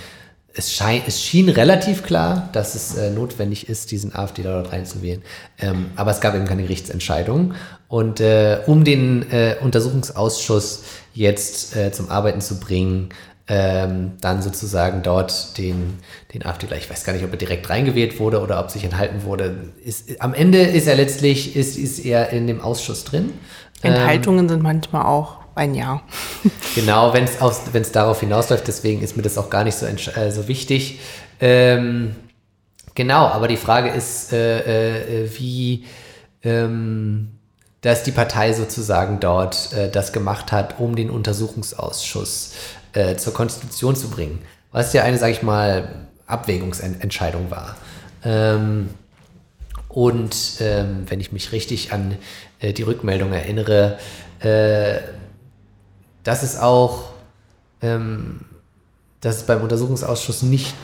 es, 0.53 0.73
schein, 0.73 1.01
es 1.07 1.23
schien 1.23 1.47
relativ 1.47 2.03
klar, 2.03 2.49
dass 2.51 2.75
es 2.75 2.97
äh, 2.97 3.09
notwendig 3.09 3.69
ist, 3.69 3.91
diesen 3.91 4.13
AfD 4.13 4.43
dort 4.43 4.73
reinzuwählen. 4.73 5.21
Ähm, 5.59 5.91
aber 5.95 6.11
es 6.11 6.19
gab 6.19 6.35
eben 6.35 6.43
keine 6.43 6.63
Gerichtsentscheidung. 6.63 7.53
Und 7.87 8.19
äh, 8.19 8.59
um 8.65 8.83
den 8.83 9.31
äh, 9.31 9.55
Untersuchungsausschuss 9.61 10.83
jetzt 11.13 11.73
äh, 11.77 11.93
zum 11.93 12.09
Arbeiten 12.09 12.41
zu 12.41 12.59
bringen, 12.59 13.09
ähm, 13.49 14.11
dann 14.21 14.43
sozusagen 14.43 15.01
dort 15.01 15.57
den, 15.57 15.97
den 16.33 16.45
AfD, 16.45 16.67
ich 16.77 16.89
weiß 16.89 17.03
gar 17.03 17.13
nicht, 17.13 17.25
ob 17.25 17.31
er 17.31 17.37
direkt 17.37 17.69
reingewählt 17.69 18.19
wurde 18.19 18.41
oder 18.41 18.59
ob 18.59 18.69
sich 18.69 18.83
enthalten 18.83 19.23
wurde. 19.23 19.71
Ist, 19.83 20.21
am 20.21 20.35
Ende 20.35 20.61
ist 20.61 20.87
er 20.87 20.95
letztlich, 20.95 21.55
ist, 21.55 21.75
ist 21.75 21.99
er 22.05 22.29
in 22.29 22.45
dem 22.45 22.61
Ausschuss 22.61 23.03
drin. 23.05 23.33
Enthaltungen 23.81 24.45
ähm, 24.45 24.49
sind 24.49 24.61
manchmal 24.61 25.05
auch 25.05 25.37
ein 25.55 25.73
Jahr. 25.73 26.03
genau, 26.75 27.13
wenn 27.13 27.23
es 27.25 27.91
darauf 27.91 28.19
hinausläuft, 28.19 28.67
deswegen 28.67 29.01
ist 29.01 29.17
mir 29.17 29.23
das 29.23 29.37
auch 29.37 29.49
gar 29.49 29.63
nicht 29.63 29.77
so, 29.77 29.87
äh, 29.87 30.31
so 30.31 30.47
wichtig. 30.47 30.99
Ähm, 31.41 32.15
genau, 32.93 33.25
aber 33.25 33.47
die 33.47 33.57
Frage 33.57 33.89
ist, 33.89 34.31
äh, 34.31 35.23
äh, 35.23 35.29
wie 35.39 35.85
ähm, 36.43 37.31
dass 37.81 38.03
die 38.03 38.11
Partei 38.11 38.53
sozusagen 38.53 39.19
dort 39.19 39.71
äh, 39.73 39.89
das 39.89 40.11
gemacht 40.11 40.51
hat, 40.51 40.79
um 40.79 40.95
den 40.95 41.09
Untersuchungsausschuss 41.09 42.53
äh, 42.93 43.15
zur 43.15 43.33
Konstitution 43.33 43.95
zu 43.95 44.09
bringen. 44.09 44.39
Was 44.71 44.93
ja 44.93 45.03
eine, 45.03 45.17
sage 45.17 45.33
ich 45.33 45.43
mal, 45.43 46.07
Abwägungsentscheidung 46.27 47.49
war. 47.49 47.75
Ähm, 48.23 48.89
und 49.87 50.57
ähm, 50.59 51.05
wenn 51.07 51.19
ich 51.19 51.31
mich 51.31 51.51
richtig 51.51 51.91
an 51.91 52.15
äh, 52.59 52.73
die 52.73 52.83
Rückmeldung 52.83 53.33
erinnere, 53.33 53.97
äh, 54.39 54.99
dass 56.23 56.43
es 56.43 56.57
auch, 56.57 57.11
ähm, 57.81 58.41
dass 59.21 59.37
es 59.37 59.43
beim 59.43 59.61
Untersuchungsausschuss 59.61 60.43
nicht, 60.43 60.75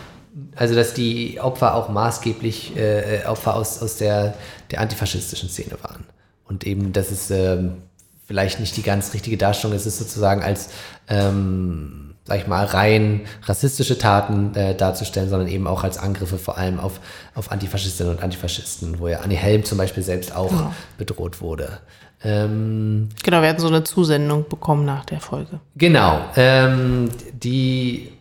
also 0.56 0.74
dass 0.74 0.94
die 0.94 1.40
Opfer 1.40 1.76
auch 1.76 1.90
maßgeblich 1.90 2.76
äh, 2.76 3.24
Opfer 3.28 3.56
aus, 3.56 3.82
aus 3.82 3.98
der, 3.98 4.34
der 4.72 4.82
antifaschistischen 4.82 5.50
Szene 5.50 5.78
waren. 5.82 6.04
Und 6.46 6.66
eben, 6.66 6.92
dass 6.92 7.12
es 7.12 7.30
ähm, 7.30 7.84
vielleicht 8.26 8.60
nicht 8.60 8.76
die 8.78 8.82
ganz 8.82 9.14
richtige 9.14 9.38
Darstellung 9.38 9.76
ist, 9.76 9.86
es 9.86 9.98
sozusagen 9.98 10.42
als, 10.42 10.70
ähm, 11.08 12.16
sag 12.24 12.40
ich 12.40 12.48
mal, 12.48 12.66
rein 12.66 13.22
rassistische 13.44 13.98
Taten 13.98 14.56
äh, 14.56 14.76
darzustellen, 14.76 15.30
sondern 15.30 15.48
eben 15.48 15.68
auch 15.68 15.84
als 15.84 15.98
Angriffe 15.98 16.38
vor 16.38 16.58
allem 16.58 16.80
auf, 16.80 17.00
auf 17.36 17.52
Antifaschistinnen 17.52 18.16
und 18.16 18.24
Antifaschisten, 18.24 19.00
wo 19.00 19.08
ja 19.08 19.20
Annie 19.20 19.38
Helm 19.38 19.64
zum 19.64 19.78
Beispiel 19.78 20.04
selbst 20.04 20.36
auch 20.36 20.52
ja. 20.52 20.74
bedroht 20.98 21.42
wurde. 21.42 21.80
Ähm, 22.24 23.10
genau, 23.24 23.42
wir 23.42 23.50
hatten 23.50 23.62
so 23.62 23.68
eine 23.68 23.84
Zusendung 23.84 24.50
bekommen 24.50 24.86
nach 24.86 25.06
der 25.06 25.20
Folge. 25.20 25.60
Genau. 25.76 26.22
Ähm, 26.36 27.10
die, 27.34 28.12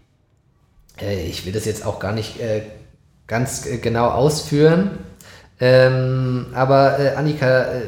äh, 1.01 1.25
ich 1.27 1.47
will 1.47 1.53
das 1.55 1.65
jetzt 1.65 1.87
auch 1.87 1.99
gar 1.99 2.13
nicht 2.13 2.39
äh, 2.39 2.63
ganz 3.27 3.65
äh, 3.65 3.79
genau 3.79 4.09
ausführen, 4.09 4.99
ähm, 5.61 6.47
aber 6.53 6.99
äh, 6.99 7.15
Annika, 7.15 7.63
äh, 7.63 7.83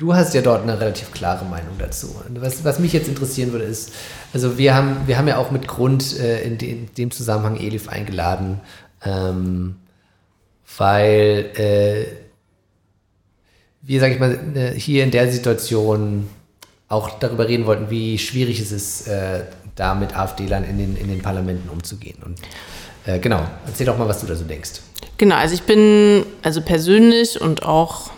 du 0.00 0.14
hast 0.14 0.34
ja 0.34 0.42
dort 0.42 0.62
eine 0.62 0.80
relativ 0.80 1.12
klare 1.12 1.44
Meinung 1.44 1.74
dazu. 1.78 2.12
Was, 2.34 2.64
was 2.64 2.80
mich 2.80 2.92
jetzt 2.92 3.06
interessieren 3.06 3.52
würde, 3.52 3.66
ist, 3.66 3.92
also 4.32 4.58
wir 4.58 4.74
haben, 4.74 4.96
wir 5.06 5.16
haben 5.16 5.28
ja 5.28 5.38
auch 5.38 5.52
mit 5.52 5.68
Grund 5.68 6.18
äh, 6.18 6.42
in, 6.42 6.58
de, 6.58 6.70
in, 6.70 6.94
dem 6.96 7.12
Zusammenhang 7.12 7.56
Elif 7.56 7.88
eingeladen, 7.88 8.60
ähm, 9.04 9.76
weil 10.76 11.50
wir, 13.82 14.00
sag 14.00 14.12
ich 14.12 14.18
mal, 14.18 14.38
äh, 14.54 14.72
hier 14.78 15.04
in 15.04 15.10
der 15.10 15.30
Situation 15.30 16.28
auch 16.88 17.18
darüber 17.18 17.48
reden 17.48 17.66
wollten, 17.66 17.90
wie 17.90 18.18
schwierig 18.18 18.60
es 18.60 18.72
ist, 18.72 19.06
äh, 19.06 19.44
da 19.76 19.94
mit 19.94 20.16
AfD-Lern 20.16 20.64
in 20.64 20.78
den, 20.78 20.96
in 20.96 21.08
den 21.08 21.22
Parlamenten 21.22 21.68
umzugehen. 21.68 22.18
Und 22.24 22.38
äh, 23.06 23.18
genau, 23.18 23.42
erzähl 23.66 23.86
doch 23.86 23.96
mal, 23.96 24.08
was 24.08 24.20
du 24.20 24.26
da 24.26 24.34
so 24.34 24.44
denkst. 24.44 24.80
Genau, 25.16 25.36
also 25.36 25.54
ich 25.54 25.62
bin 25.62 26.24
also 26.42 26.60
persönlich 26.60 27.40
und 27.40 27.62
auch 27.62 28.10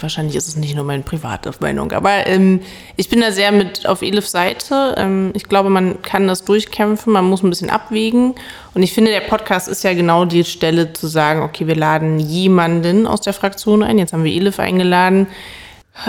wahrscheinlich 0.00 0.36
ist 0.36 0.48
es 0.48 0.56
nicht 0.56 0.74
nur 0.74 0.84
meine 0.84 1.02
private 1.02 1.50
Meinung, 1.60 1.92
aber 1.92 2.26
ähm, 2.26 2.60
ich 2.96 3.08
bin 3.08 3.20
da 3.20 3.32
sehr 3.32 3.52
mit 3.52 3.86
auf 3.86 4.02
Elifs 4.02 4.30
Seite. 4.30 4.94
Ähm, 4.96 5.30
ich 5.34 5.44
glaube, 5.48 5.70
man 5.70 6.02
kann 6.02 6.26
das 6.28 6.44
durchkämpfen, 6.44 7.12
man 7.12 7.24
muss 7.24 7.42
ein 7.42 7.50
bisschen 7.50 7.70
abwägen. 7.70 8.34
Und 8.74 8.82
ich 8.82 8.92
finde, 8.92 9.10
der 9.10 9.20
Podcast 9.20 9.68
ist 9.68 9.84
ja 9.84 9.94
genau 9.94 10.24
die 10.24 10.44
Stelle 10.44 10.92
zu 10.92 11.06
sagen, 11.06 11.42
okay, 11.42 11.66
wir 11.66 11.76
laden 11.76 12.18
jemanden 12.18 13.06
aus 13.06 13.20
der 13.20 13.32
Fraktion 13.32 13.82
ein. 13.82 13.98
Jetzt 13.98 14.12
haben 14.12 14.24
wir 14.24 14.32
Elif 14.32 14.58
eingeladen 14.58 15.26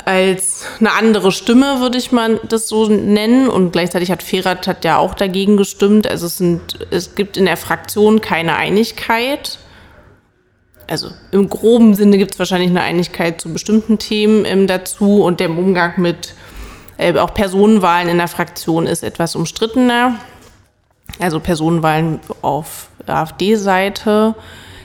als 0.06 0.66
eine 0.80 0.92
andere 0.92 1.32
Stimme, 1.32 1.80
würde 1.80 1.98
ich 1.98 2.12
mal 2.12 2.40
das 2.50 2.68
so 2.68 2.88
nennen. 2.88 3.48
Und 3.48 3.72
gleichzeitig 3.72 4.12
hat 4.12 4.22
Ferat 4.22 4.68
hat 4.68 4.84
ja 4.84 4.98
auch 4.98 5.14
dagegen 5.14 5.58
gestimmt. 5.58 6.08
Also 6.08 6.26
es, 6.26 6.38
sind, 6.38 6.62
es 6.92 7.16
gibt 7.16 7.38
in 7.38 7.46
der 7.46 7.58
Fraktion 7.58 8.22
keine 8.22 8.56
Einigkeit 8.56 9.60
also 10.88 11.10
im 11.32 11.50
groben 11.50 11.94
Sinne 11.94 12.18
gibt 12.18 12.34
es 12.34 12.40
wahrscheinlich 12.40 12.70
eine 12.70 12.82
Einigkeit 12.82 13.42
zu 13.42 13.52
bestimmten 13.52 14.00
Themen 14.00 14.46
ähm, 14.46 14.68
dazu 14.68 15.24
und 15.24 15.40
der 15.40 15.50
Umgang 15.50 15.94
mit 15.98 16.34
äh, 16.98 17.18
auch 17.18 17.34
Personenwahlen 17.34 18.10
in 18.10 18.18
der 18.18 18.28
Fraktion 18.28 18.88
ist 18.88 19.04
etwas 19.04 19.36
umstrittener. 19.36 20.16
Also 21.20 21.40
Personenwahlen 21.40 22.20
auf 22.42 22.90
AfD-Seite. 23.06 24.36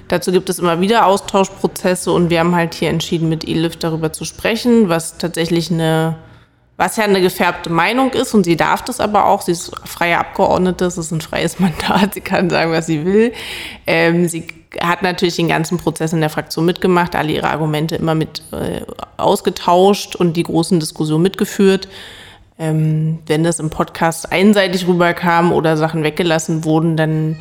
Dazu 0.09 0.31
gibt 0.33 0.51
es 0.51 0.59
immer 0.59 0.81
wieder 0.81 1.07
Austauschprozesse 1.07 2.13
und 2.13 2.31
wir 2.31 2.41
haben 2.41 2.55
halt 2.55 2.75
hier 2.75 2.91
entschieden, 2.91 3.29
mit 3.29 3.47
Elif 3.47 3.77
darüber 3.77 4.13
zu 4.13 4.25
sprechen, 4.25 4.89
was 4.89 5.19
tatsächlich 5.19 5.71
eine, 5.71 6.17
was 6.77 6.97
ja 6.97 7.05
eine 7.05 7.21
gefärbte 7.21 7.71
Meinung 7.71 8.11
ist 8.11 8.35
und 8.35 8.45
sie 8.45 8.57
darf 8.57 8.83
das 8.83 9.01
aber 9.01 9.27
auch. 9.27 9.43
Sie 9.43 9.53
ist 9.53 9.73
freie 9.87 10.19
Abgeordnete, 10.19 10.85
es 10.85 10.99
ist 10.99 11.13
ein 11.13 11.21
freies 11.21 11.59
Mandat, 11.59 12.15
sie 12.15 12.21
kann 12.21 12.51
sagen, 12.51 12.73
was 12.73 12.87
sie 12.87 13.05
will. 13.05 13.33
Ähm, 13.87 14.29
sie 14.29 14.62
hat 14.81 15.03
natürlich 15.03 15.37
den 15.37 15.49
ganzen 15.49 15.79
Prozess 15.79 16.13
in 16.13 16.21
der 16.21 16.31
Fraktion 16.31 16.65
mitgemacht, 16.65 17.15
alle 17.15 17.33
ihre 17.33 17.51
Argumente 17.51 17.97
immer 17.97 18.15
mit 18.15 18.43
äh, 18.53 18.83
ausgetauscht 19.17 20.17
und 20.17 20.37
die 20.37 20.43
großen 20.43 20.81
Diskussionen 20.81 21.23
mitgeführt. 21.23 21.89
Ähm, 22.59 23.19
wenn 23.27 23.45
das 23.45 23.59
im 23.61 23.71
Podcast 23.71 24.31
einseitig 24.31 24.87
rüberkam 24.87 25.53
oder 25.53 25.77
Sachen 25.77 26.05
weggelassen 26.05 26.65
wurden, 26.65 26.97
dann 26.97 27.37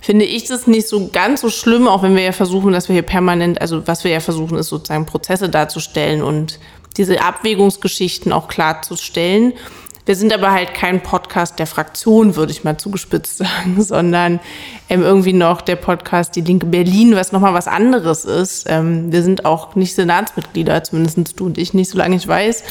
finde 0.00 0.24
ich 0.24 0.44
das 0.44 0.66
nicht 0.66 0.88
so 0.88 1.08
ganz 1.08 1.40
so 1.40 1.48
schlimm, 1.48 1.86
auch 1.88 2.02
wenn 2.02 2.16
wir 2.16 2.22
ja 2.22 2.32
versuchen, 2.32 2.72
dass 2.72 2.88
wir 2.88 2.94
hier 2.94 3.02
permanent, 3.02 3.60
also 3.60 3.86
was 3.86 4.04
wir 4.04 4.10
ja 4.10 4.20
versuchen, 4.20 4.58
ist 4.58 4.68
sozusagen 4.68 5.06
Prozesse 5.06 5.48
darzustellen 5.48 6.22
und 6.22 6.58
diese 6.96 7.22
Abwägungsgeschichten 7.22 8.32
auch 8.32 8.48
klarzustellen. 8.48 9.54
Wir 10.04 10.16
sind 10.16 10.32
aber 10.32 10.50
halt 10.50 10.74
kein 10.74 11.00
Podcast 11.00 11.60
der 11.60 11.68
Fraktion, 11.68 12.34
würde 12.34 12.50
ich 12.50 12.64
mal 12.64 12.76
zugespitzt 12.76 13.38
sagen, 13.38 13.76
sondern 13.80 14.40
ähm, 14.88 15.02
irgendwie 15.02 15.32
noch 15.32 15.60
der 15.60 15.76
Podcast 15.76 16.34
Die 16.34 16.40
Linke 16.40 16.66
Berlin, 16.66 17.14
was 17.14 17.30
nochmal 17.30 17.54
was 17.54 17.68
anderes 17.68 18.24
ist. 18.24 18.66
Ähm, 18.68 19.12
wir 19.12 19.22
sind 19.22 19.44
auch 19.44 19.76
nicht 19.76 19.94
Senatsmitglieder, 19.94 20.82
zumindest 20.82 21.38
du 21.38 21.46
und 21.46 21.56
ich 21.56 21.72
nicht, 21.72 21.88
solange 21.88 22.16
ich 22.16 22.26
weiß. 22.26 22.64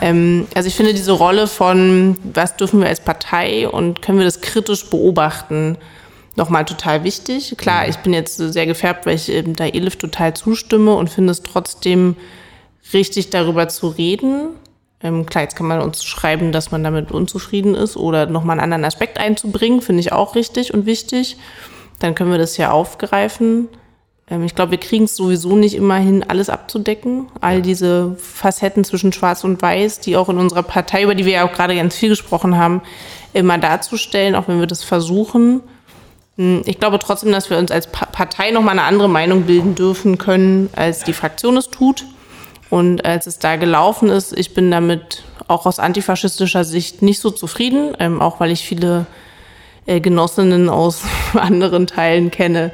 Ähm, 0.00 0.46
also 0.54 0.68
ich 0.68 0.76
finde 0.76 0.94
diese 0.94 1.12
Rolle 1.12 1.48
von, 1.48 2.16
was 2.32 2.56
dürfen 2.56 2.80
wir 2.80 2.86
als 2.86 3.00
Partei 3.00 3.68
und 3.68 4.00
können 4.00 4.18
wir 4.18 4.24
das 4.24 4.40
kritisch 4.40 4.88
beobachten, 4.88 5.78
nochmal 6.36 6.64
total 6.64 7.02
wichtig. 7.02 7.56
Klar, 7.58 7.88
ich 7.88 7.96
bin 7.96 8.12
jetzt 8.12 8.36
sehr 8.36 8.66
gefärbt, 8.66 9.04
weil 9.04 9.16
ich 9.16 9.28
eben 9.28 9.56
da 9.56 9.64
Elif 9.64 9.96
total 9.96 10.34
zustimme 10.34 10.94
und 10.94 11.10
finde 11.10 11.32
es 11.32 11.42
trotzdem 11.42 12.14
richtig, 12.92 13.30
darüber 13.30 13.68
zu 13.68 13.88
reden 13.88 14.50
ähm, 15.02 15.26
klar, 15.26 15.44
jetzt 15.44 15.56
kann 15.56 15.66
man 15.66 15.80
uns 15.80 16.04
schreiben, 16.04 16.50
dass 16.50 16.70
man 16.70 16.82
damit 16.82 17.12
unzufrieden 17.12 17.74
ist 17.74 17.96
oder 17.96 18.26
nochmal 18.26 18.54
einen 18.54 18.64
anderen 18.64 18.84
Aspekt 18.84 19.18
einzubringen, 19.18 19.80
finde 19.80 20.00
ich 20.00 20.12
auch 20.12 20.34
richtig 20.34 20.74
und 20.74 20.86
wichtig. 20.86 21.36
Dann 22.00 22.14
können 22.14 22.30
wir 22.30 22.38
das 22.38 22.56
ja 22.56 22.72
aufgreifen. 22.72 23.68
Ähm, 24.28 24.44
ich 24.44 24.54
glaube, 24.54 24.72
wir 24.72 24.78
kriegen 24.78 25.04
es 25.04 25.16
sowieso 25.16 25.56
nicht 25.56 25.74
immer 25.74 25.96
hin, 25.96 26.24
alles 26.26 26.50
abzudecken. 26.50 27.28
All 27.40 27.62
diese 27.62 28.16
Facetten 28.16 28.84
zwischen 28.84 29.12
Schwarz 29.12 29.44
und 29.44 29.62
Weiß, 29.62 30.00
die 30.00 30.16
auch 30.16 30.28
in 30.28 30.38
unserer 30.38 30.62
Partei, 30.64 31.04
über 31.04 31.14
die 31.14 31.24
wir 31.24 31.32
ja 31.32 31.46
auch 31.46 31.52
gerade 31.52 31.76
ganz 31.76 31.96
viel 31.96 32.08
gesprochen 32.08 32.56
haben, 32.56 32.82
immer 33.32 33.58
darzustellen, 33.58 34.34
auch 34.34 34.48
wenn 34.48 34.58
wir 34.58 34.66
das 34.66 34.82
versuchen. 34.82 35.60
Hm, 36.36 36.62
ich 36.66 36.80
glaube 36.80 36.98
trotzdem, 36.98 37.30
dass 37.30 37.50
wir 37.50 37.58
uns 37.58 37.70
als 37.70 37.86
Partei 37.86 38.50
nochmal 38.50 38.78
eine 38.78 38.82
andere 38.82 39.08
Meinung 39.08 39.42
bilden 39.42 39.74
dürfen 39.76 40.18
können, 40.18 40.70
als 40.74 41.04
die 41.04 41.12
Fraktion 41.12 41.56
es 41.56 41.70
tut. 41.70 42.04
Und 42.70 43.04
als 43.04 43.26
es 43.26 43.38
da 43.38 43.56
gelaufen 43.56 44.10
ist, 44.10 44.36
ich 44.36 44.54
bin 44.54 44.70
damit 44.70 45.24
auch 45.46 45.64
aus 45.64 45.78
antifaschistischer 45.78 46.64
Sicht 46.64 47.02
nicht 47.02 47.20
so 47.20 47.30
zufrieden, 47.30 47.94
ähm, 47.98 48.20
auch 48.20 48.40
weil 48.40 48.50
ich 48.50 48.60
viele 48.60 49.06
äh, 49.86 50.00
Genossinnen 50.00 50.68
aus 50.68 51.02
anderen 51.34 51.86
Teilen 51.86 52.30
kenne, 52.30 52.72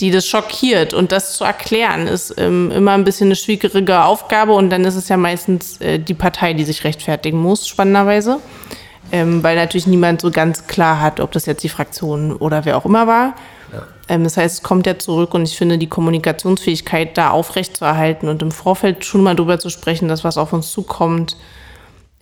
die 0.00 0.10
das 0.10 0.26
schockiert. 0.26 0.92
Und 0.92 1.12
das 1.12 1.36
zu 1.36 1.44
erklären, 1.44 2.06
ist 2.08 2.34
ähm, 2.36 2.70
immer 2.72 2.92
ein 2.92 3.04
bisschen 3.04 3.28
eine 3.28 3.36
schwierige 3.36 4.02
Aufgabe. 4.02 4.52
Und 4.52 4.70
dann 4.70 4.84
ist 4.84 4.96
es 4.96 5.08
ja 5.08 5.16
meistens 5.16 5.80
äh, 5.80 5.98
die 5.98 6.14
Partei, 6.14 6.52
die 6.52 6.64
sich 6.64 6.84
rechtfertigen 6.84 7.38
muss, 7.38 7.68
spannenderweise. 7.68 8.40
ähm, 9.12 9.42
weil 9.42 9.56
natürlich 9.56 9.86
niemand 9.86 10.20
so 10.20 10.30
ganz 10.30 10.66
klar 10.66 11.00
hat, 11.00 11.20
ob 11.20 11.32
das 11.32 11.46
jetzt 11.46 11.62
die 11.62 11.68
Fraktion 11.68 12.34
oder 12.34 12.64
wer 12.64 12.76
auch 12.76 12.84
immer 12.84 13.06
war. 13.06 13.34
Ähm, 14.08 14.24
das 14.24 14.36
heißt, 14.36 14.58
es 14.58 14.62
kommt 14.62 14.86
ja 14.86 14.98
zurück 14.98 15.34
und 15.34 15.44
ich 15.44 15.56
finde, 15.56 15.78
die 15.78 15.88
Kommunikationsfähigkeit 15.88 17.16
da 17.16 17.30
aufrechtzuerhalten 17.30 18.28
und 18.28 18.42
im 18.42 18.50
Vorfeld 18.50 19.04
schon 19.04 19.22
mal 19.22 19.34
drüber 19.34 19.58
zu 19.58 19.70
sprechen, 19.70 20.08
dass 20.08 20.24
was 20.24 20.38
auf 20.38 20.52
uns 20.52 20.70
zukommt, 20.70 21.36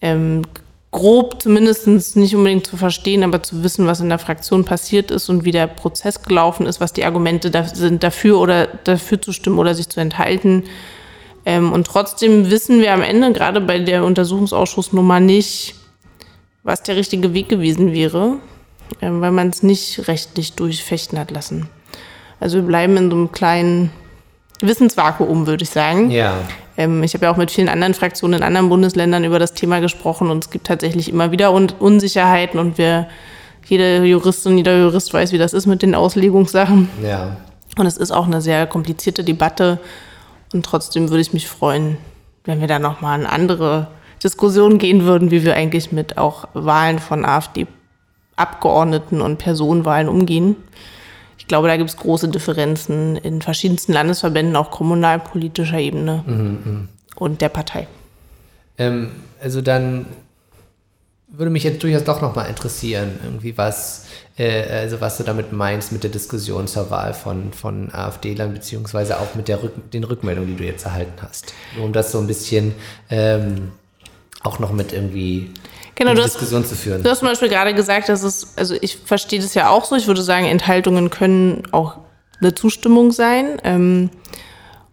ähm, 0.00 0.42
grob 0.90 1.42
zumindest 1.42 1.88
nicht 1.88 2.36
unbedingt 2.36 2.66
zu 2.68 2.76
verstehen, 2.76 3.24
aber 3.24 3.42
zu 3.42 3.64
wissen, 3.64 3.86
was 3.86 4.00
in 4.00 4.08
der 4.08 4.20
Fraktion 4.20 4.64
passiert 4.64 5.10
ist 5.10 5.28
und 5.28 5.44
wie 5.44 5.50
der 5.50 5.66
Prozess 5.66 6.22
gelaufen 6.22 6.66
ist, 6.66 6.80
was 6.80 6.92
die 6.92 7.04
Argumente 7.04 7.50
da 7.50 7.64
sind, 7.64 8.04
dafür 8.04 8.38
oder 8.38 8.66
dafür 8.66 9.20
zu 9.20 9.32
stimmen 9.32 9.58
oder 9.58 9.74
sich 9.74 9.88
zu 9.88 10.00
enthalten. 10.00 10.64
Ähm, 11.44 11.72
und 11.72 11.86
trotzdem 11.86 12.48
wissen 12.50 12.80
wir 12.80 12.92
am 12.92 13.02
Ende, 13.02 13.32
gerade 13.32 13.60
bei 13.60 13.80
der 13.80 14.04
Untersuchungsausschussnummer, 14.04 15.20
nicht, 15.20 15.74
was 16.62 16.82
der 16.82 16.96
richtige 16.96 17.34
Weg 17.34 17.48
gewesen 17.48 17.92
wäre, 17.92 18.38
weil 19.00 19.30
man 19.30 19.48
es 19.48 19.62
nicht 19.62 20.08
rechtlich 20.08 20.54
durchfechten 20.54 21.18
hat 21.18 21.30
lassen. 21.30 21.68
Also 22.40 22.56
wir 22.56 22.64
bleiben 22.64 22.96
in 22.96 23.10
so 23.10 23.16
einem 23.16 23.32
kleinen 23.32 23.90
Wissensvakuum, 24.60 25.46
würde 25.46 25.64
ich 25.64 25.70
sagen. 25.70 26.10
Ja. 26.10 26.34
Ähm, 26.76 27.02
ich 27.02 27.14
habe 27.14 27.26
ja 27.26 27.32
auch 27.32 27.36
mit 27.36 27.50
vielen 27.50 27.68
anderen 27.68 27.94
Fraktionen 27.94 28.38
in 28.38 28.42
anderen 28.42 28.68
Bundesländern 28.68 29.24
über 29.24 29.38
das 29.38 29.54
Thema 29.54 29.80
gesprochen 29.80 30.30
und 30.30 30.44
es 30.44 30.50
gibt 30.50 30.66
tatsächlich 30.66 31.08
immer 31.08 31.30
wieder 31.30 31.52
Un 31.52 31.68
Unsicherheiten 31.78 32.58
und 32.58 32.78
wir, 32.78 33.08
jede 33.66 34.04
Juristin, 34.04 34.56
jeder 34.56 34.76
Jurist 34.78 35.12
weiß, 35.14 35.32
wie 35.32 35.38
das 35.38 35.52
ist 35.52 35.66
mit 35.66 35.82
den 35.82 35.94
Auslegungssachen. 35.94 36.88
Ja. 37.02 37.36
Und 37.78 37.86
es 37.86 37.96
ist 37.96 38.10
auch 38.10 38.26
eine 38.26 38.40
sehr 38.40 38.66
komplizierte 38.66 39.24
Debatte 39.24 39.80
und 40.52 40.64
trotzdem 40.64 41.10
würde 41.10 41.20
ich 41.20 41.32
mich 41.32 41.48
freuen, 41.48 41.96
wenn 42.44 42.60
wir 42.60 42.68
da 42.68 42.78
nochmal 42.78 43.18
eine 43.18 43.30
andere 43.30 43.88
Diskussion 44.22 44.78
gehen 44.78 45.04
würden, 45.04 45.30
wie 45.30 45.44
wir 45.44 45.54
eigentlich 45.54 45.92
mit 45.92 46.18
auch 46.18 46.48
Wahlen 46.54 46.98
von 46.98 47.24
AfD-Abgeordneten 48.36 49.20
und 49.20 49.38
Personenwahlen 49.38 50.08
umgehen. 50.08 50.56
Ich 51.38 51.46
glaube, 51.46 51.68
da 51.68 51.76
gibt 51.76 51.90
es 51.90 51.96
große 51.96 52.28
Differenzen 52.28 53.16
in 53.16 53.42
verschiedensten 53.42 53.92
Landesverbänden, 53.92 54.56
auch 54.56 54.70
kommunalpolitischer 54.70 55.78
Ebene 55.78 56.24
mhm, 56.26 56.88
und 57.16 57.40
der 57.40 57.48
Partei. 57.48 57.86
Ähm, 58.78 59.10
also 59.42 59.60
dann 59.60 60.06
würde 61.28 61.50
mich 61.50 61.64
jetzt 61.64 61.82
durchaus 61.82 62.04
doch 62.04 62.22
nochmal 62.22 62.48
interessieren, 62.48 63.18
irgendwie 63.22 63.58
was, 63.58 64.06
äh, 64.38 64.62
also 64.70 65.00
was 65.00 65.16
du 65.16 65.24
damit 65.24 65.52
meinst 65.52 65.90
mit 65.92 66.04
der 66.04 66.10
Diskussion 66.10 66.68
zur 66.68 66.90
Wahl 66.90 67.12
von, 67.12 67.52
von 67.52 67.92
AfD-Lern, 67.92 68.52
beziehungsweise 68.52 69.18
auch 69.18 69.34
mit 69.34 69.48
der 69.48 69.62
Rück 69.62 69.90
den 69.90 70.04
Rückmeldungen, 70.04 70.50
die 70.50 70.56
du 70.56 70.64
jetzt 70.64 70.84
erhalten 70.84 71.20
hast. 71.20 71.52
Um 71.82 71.92
das 71.92 72.12
so 72.12 72.20
ein 72.20 72.28
bisschen 72.28 72.74
ähm, 73.10 73.72
auch 74.42 74.60
noch 74.60 74.72
mit 74.72 74.92
irgendwie 74.92 75.50
genau, 75.94 76.10
in 76.10 76.16
die 76.16 76.22
Diskussion 76.22 76.64
zu 76.64 76.74
führen. 76.74 77.02
Du 77.02 77.10
hast 77.10 77.20
zum 77.20 77.28
Beispiel 77.28 77.48
gerade 77.48 77.74
gesagt, 77.74 78.08
dass 78.08 78.22
es, 78.22 78.56
also 78.56 78.74
ich 78.80 78.96
verstehe 78.96 79.40
das 79.40 79.54
ja 79.54 79.70
auch 79.70 79.84
so, 79.84 79.96
ich 79.96 80.06
würde 80.06 80.22
sagen, 80.22 80.46
Enthaltungen 80.46 81.10
können 81.10 81.62
auch 81.72 81.96
eine 82.40 82.54
Zustimmung 82.54 83.12
sein. 83.12 83.58
Ähm, 83.64 84.10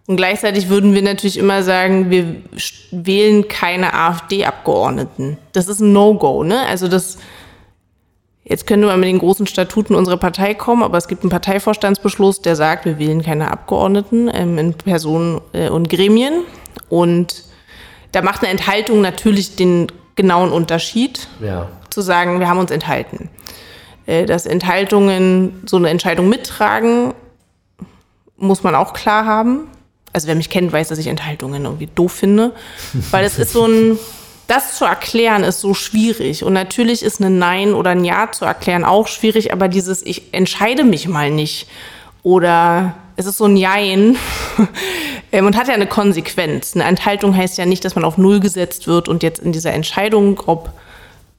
und 0.06 0.16
gleichzeitig 0.16 0.68
würden 0.68 0.94
wir 0.94 1.02
natürlich 1.02 1.38
immer 1.38 1.62
sagen, 1.62 2.10
wir 2.10 2.36
wählen 2.90 3.46
keine 3.48 3.94
AfD-Abgeordneten. 3.94 5.38
Das 5.52 5.68
ist 5.68 5.80
ein 5.80 5.92
No-Go, 5.92 6.42
ne? 6.42 6.66
Also 6.66 6.88
das, 6.88 7.18
jetzt 8.44 8.66
können 8.66 8.82
wir 8.82 8.96
mit 8.96 9.08
den 9.08 9.20
großen 9.20 9.46
Statuten 9.46 9.94
unserer 9.94 10.16
Partei 10.16 10.54
kommen, 10.54 10.82
aber 10.82 10.98
es 10.98 11.06
gibt 11.06 11.22
einen 11.22 11.30
Parteivorstandsbeschluss, 11.30 12.42
der 12.42 12.56
sagt, 12.56 12.84
wir 12.84 12.98
wählen 12.98 13.22
keine 13.22 13.50
Abgeordneten 13.52 14.28
ähm, 14.32 14.58
in 14.58 14.74
Personen 14.74 15.40
äh, 15.52 15.68
und 15.68 15.88
Gremien. 15.88 16.42
Und 16.88 17.44
da 18.10 18.22
macht 18.22 18.42
eine 18.42 18.50
Enthaltung 18.50 19.00
natürlich 19.00 19.54
den 19.54 19.86
genauen 20.16 20.50
Unterschied, 20.50 21.28
ja. 21.40 21.68
zu 21.90 22.00
sagen, 22.00 22.40
wir 22.40 22.48
haben 22.48 22.58
uns 22.58 22.70
enthalten. 22.70 23.30
Äh, 24.06 24.26
dass 24.26 24.46
Enthaltungen 24.46 25.62
so 25.66 25.76
eine 25.76 25.88
Entscheidung 25.88 26.28
mittragen, 26.28 27.14
muss 28.36 28.62
man 28.62 28.74
auch 28.74 28.92
klar 28.92 29.24
haben. 29.24 29.68
Also 30.12 30.26
wer 30.28 30.34
mich 30.34 30.50
kennt, 30.50 30.72
weiß, 30.72 30.88
dass 30.88 30.98
ich 30.98 31.06
Enthaltungen 31.06 31.64
irgendwie 31.64 31.88
doof 31.94 32.12
finde, 32.12 32.52
weil 33.10 33.24
es 33.24 33.38
ist 33.38 33.52
so 33.52 33.66
ein, 33.66 33.98
das 34.46 34.76
zu 34.76 34.84
erklären 34.84 35.44
ist 35.44 35.60
so 35.60 35.72
schwierig. 35.72 36.44
Und 36.44 36.52
natürlich 36.52 37.02
ist 37.02 37.20
ein 37.20 37.38
Nein 37.38 37.72
oder 37.72 37.90
ein 37.90 38.04
Ja 38.04 38.30
zu 38.30 38.44
erklären 38.44 38.84
auch 38.84 39.06
schwierig, 39.06 39.52
aber 39.52 39.68
dieses 39.68 40.04
Ich 40.04 40.34
entscheide 40.34 40.84
mich 40.84 41.08
mal 41.08 41.30
nicht 41.30 41.68
oder 42.22 42.94
es 43.16 43.26
ist 43.26 43.38
so 43.38 43.44
ein 43.44 43.56
Jein 43.56 44.16
ähm, 45.32 45.46
und 45.46 45.56
hat 45.56 45.68
ja 45.68 45.74
eine 45.74 45.86
Konsequenz. 45.86 46.74
Eine 46.74 46.84
Enthaltung 46.84 47.36
heißt 47.36 47.58
ja 47.58 47.66
nicht, 47.66 47.84
dass 47.84 47.94
man 47.94 48.04
auf 48.04 48.18
Null 48.18 48.40
gesetzt 48.40 48.86
wird 48.86 49.08
und 49.08 49.22
jetzt 49.22 49.40
in 49.40 49.52
dieser 49.52 49.72
Entscheidung, 49.72 50.40
ob 50.46 50.70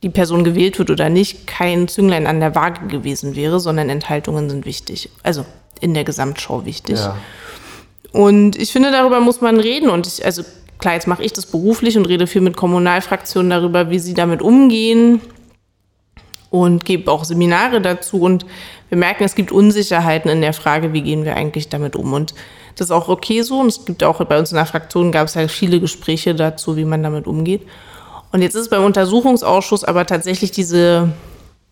die 0.04 0.10
Person 0.10 0.44
gewählt 0.44 0.80
wird 0.80 0.90
oder 0.90 1.10
nicht, 1.10 1.48
kein 1.48 1.88
Zünglein 1.88 2.28
an 2.28 2.40
der 2.40 2.56
Waage 2.56 2.88
gewesen 2.88 3.36
wäre, 3.36 3.60
sondern 3.60 3.90
Enthaltungen 3.90 4.50
sind 4.50 4.66
wichtig. 4.66 5.10
Also 5.24 5.46
in 5.80 5.94
der 5.94 6.04
Gesamtschau 6.04 6.66
wichtig. 6.66 6.98
Ja. 6.98 7.18
Und 8.12 8.58
ich 8.58 8.72
finde, 8.72 8.92
darüber 8.92 9.20
muss 9.22 9.42
man 9.42 9.60
reden. 9.60 9.90
Und 9.90 10.06
ich, 10.06 10.24
also 10.24 10.44
klar, 10.78 10.94
jetzt 10.94 11.08
mache 11.08 11.24
ich 11.24 11.34
das 11.34 11.46
beruflich 11.46 11.98
und 11.98 12.06
rede 12.06 12.28
viel 12.28 12.42
mit 12.42 12.56
Kommunalfraktionen 12.58 13.50
darüber, 13.50 13.90
wie 13.90 14.00
sie 14.00 14.14
damit 14.14 14.42
umgehen 14.42 15.22
und 16.54 16.86
gebe 16.86 17.12
auch 17.12 17.26
Seminare 17.26 17.82
dazu. 17.82 18.22
Und 18.22 18.46
wir 18.90 18.98
merken, 19.00 19.24
es 19.24 19.34
gibt 19.34 19.52
Unsicherheiten 19.52 20.30
in 20.30 20.42
der 20.42 20.54
Frage, 20.54 20.94
wie 20.94 21.02
gehen 21.02 21.26
wir 21.26 21.36
eigentlich 21.36 21.68
damit 21.70 21.96
um. 21.96 22.14
Und 22.14 22.36
das 22.76 22.88
ist 22.88 22.92
auch 22.92 23.10
okay 23.10 23.42
so. 23.42 23.60
Und 23.60 23.70
es 23.70 23.86
gibt 23.86 24.04
auch 24.04 24.24
bei 24.24 24.38
uns 24.38 24.52
in 24.52 24.58
der 24.58 24.68
Fraktion 24.68 25.12
gab 25.12 25.28
es 25.28 25.34
ja 25.34 25.48
viele 25.48 25.80
Gespräche 25.80 26.36
dazu, 26.36 26.78
wie 26.78 26.86
man 26.86 27.02
damit 27.02 27.26
umgeht. 27.26 27.64
Und 28.32 28.44
jetzt 28.44 28.54
ist 28.54 28.70
beim 28.70 28.84
Untersuchungsausschuss 28.84 29.84
aber 29.84 30.06
tatsächlich 30.06 30.52
diese, 30.52 31.12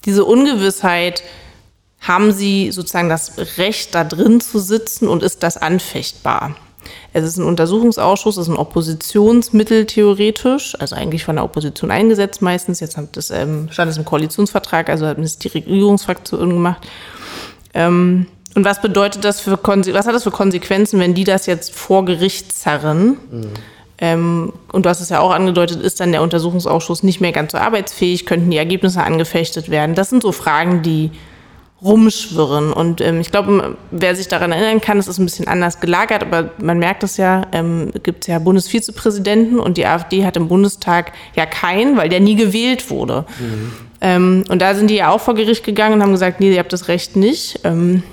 diese 0.03 0.25
Ungewissheit, 0.25 1.21
haben 1.99 2.31
sie 2.31 2.71
sozusagen 2.71 3.09
das 3.09 3.33
Recht, 3.59 3.93
da 3.93 4.03
drin 4.03 4.41
zu 4.41 4.57
sitzen 4.57 5.07
und 5.07 5.21
ist 5.21 5.43
das 5.43 5.57
anfechtbar? 5.57 6.55
Es 7.13 7.23
ist 7.23 7.37
ein 7.37 7.45
Untersuchungsausschuss, 7.45 8.37
es 8.37 8.47
ist 8.47 8.53
ein 8.53 8.57
Oppositionsmittel 8.57 9.85
theoretisch, 9.85 10.75
also 10.79 10.95
eigentlich 10.95 11.23
von 11.23 11.35
der 11.35 11.45
Opposition 11.45 11.91
eingesetzt 11.91 12.41
meistens. 12.41 12.79
Jetzt 12.79 12.97
das, 13.13 13.31
ähm, 13.31 13.69
stand 13.71 13.91
es 13.91 13.97
im 13.97 14.05
Koalitionsvertrag, 14.05 14.89
also 14.89 15.05
hat 15.05 15.17
es 15.19 15.37
die 15.37 15.49
Regierungsfraktion 15.49 16.49
gemacht. 16.49 16.87
Ähm, 17.73 18.27
und 18.55 18.65
was 18.65 18.81
bedeutet 18.81 19.23
das 19.23 19.39
für 19.39 19.59
was 19.63 20.07
hat 20.07 20.15
das 20.15 20.23
für 20.23 20.31
Konsequenzen, 20.31 20.99
wenn 20.99 21.13
die 21.13 21.23
das 21.23 21.45
jetzt 21.45 21.73
vor 21.73 22.05
Gericht 22.05 22.51
zerren? 22.51 23.17
Mhm. 23.29 23.49
Ähm, 23.97 24.53
und 24.71 24.85
du 24.85 24.89
hast 24.89 24.99
es 24.99 25.09
ja 25.09 25.19
auch 25.19 25.31
angedeutet, 25.31 25.81
ist 25.81 25.99
dann 25.99 26.11
der 26.11 26.23
Untersuchungsausschuss 26.23 27.03
nicht 27.03 27.21
mehr 27.21 27.31
ganz 27.31 27.51
so 27.51 27.59
arbeitsfähig, 27.59 28.25
könnten 28.25 28.49
die 28.49 28.57
Ergebnisse 28.57 29.03
angefechtet 29.03 29.69
werden? 29.69 29.93
Das 29.95 30.09
sind 30.09 30.23
so 30.23 30.31
Fragen, 30.31 30.81
die 30.81 31.11
rumschwirren. 31.83 32.71
Und 32.73 33.01
ähm, 33.01 33.19
ich 33.19 33.31
glaube, 33.31 33.75
wer 33.89 34.15
sich 34.15 34.27
daran 34.27 34.51
erinnern 34.51 34.81
kann, 34.81 34.99
es 34.99 35.07
ist 35.07 35.17
ein 35.17 35.25
bisschen 35.25 35.47
anders 35.47 35.79
gelagert, 35.79 36.21
aber 36.21 36.51
man 36.61 36.77
merkt 36.77 37.03
es 37.03 37.17
ja, 37.17 37.47
ähm, 37.51 37.91
gibt 38.03 38.23
es 38.23 38.27
ja 38.27 38.39
Bundesvizepräsidenten 38.39 39.59
und 39.59 39.77
die 39.77 39.85
AfD 39.85 40.23
hat 40.25 40.37
im 40.37 40.47
Bundestag 40.47 41.13
ja 41.35 41.45
keinen, 41.45 41.97
weil 41.97 42.09
der 42.09 42.19
nie 42.19 42.35
gewählt 42.35 42.89
wurde. 42.89 43.25
Mhm. 43.39 43.71
Ähm, 44.01 44.43
und 44.49 44.61
da 44.61 44.75
sind 44.75 44.89
die 44.89 44.95
ja 44.95 45.09
auch 45.09 45.21
vor 45.21 45.33
Gericht 45.33 45.63
gegangen 45.63 45.95
und 45.95 46.03
haben 46.03 46.11
gesagt, 46.11 46.39
nee, 46.39 46.51
ihr 46.51 46.59
habt 46.59 46.73
das 46.73 46.87
Recht 46.87 47.15
nicht. 47.15 47.59
Ähm, 47.63 48.03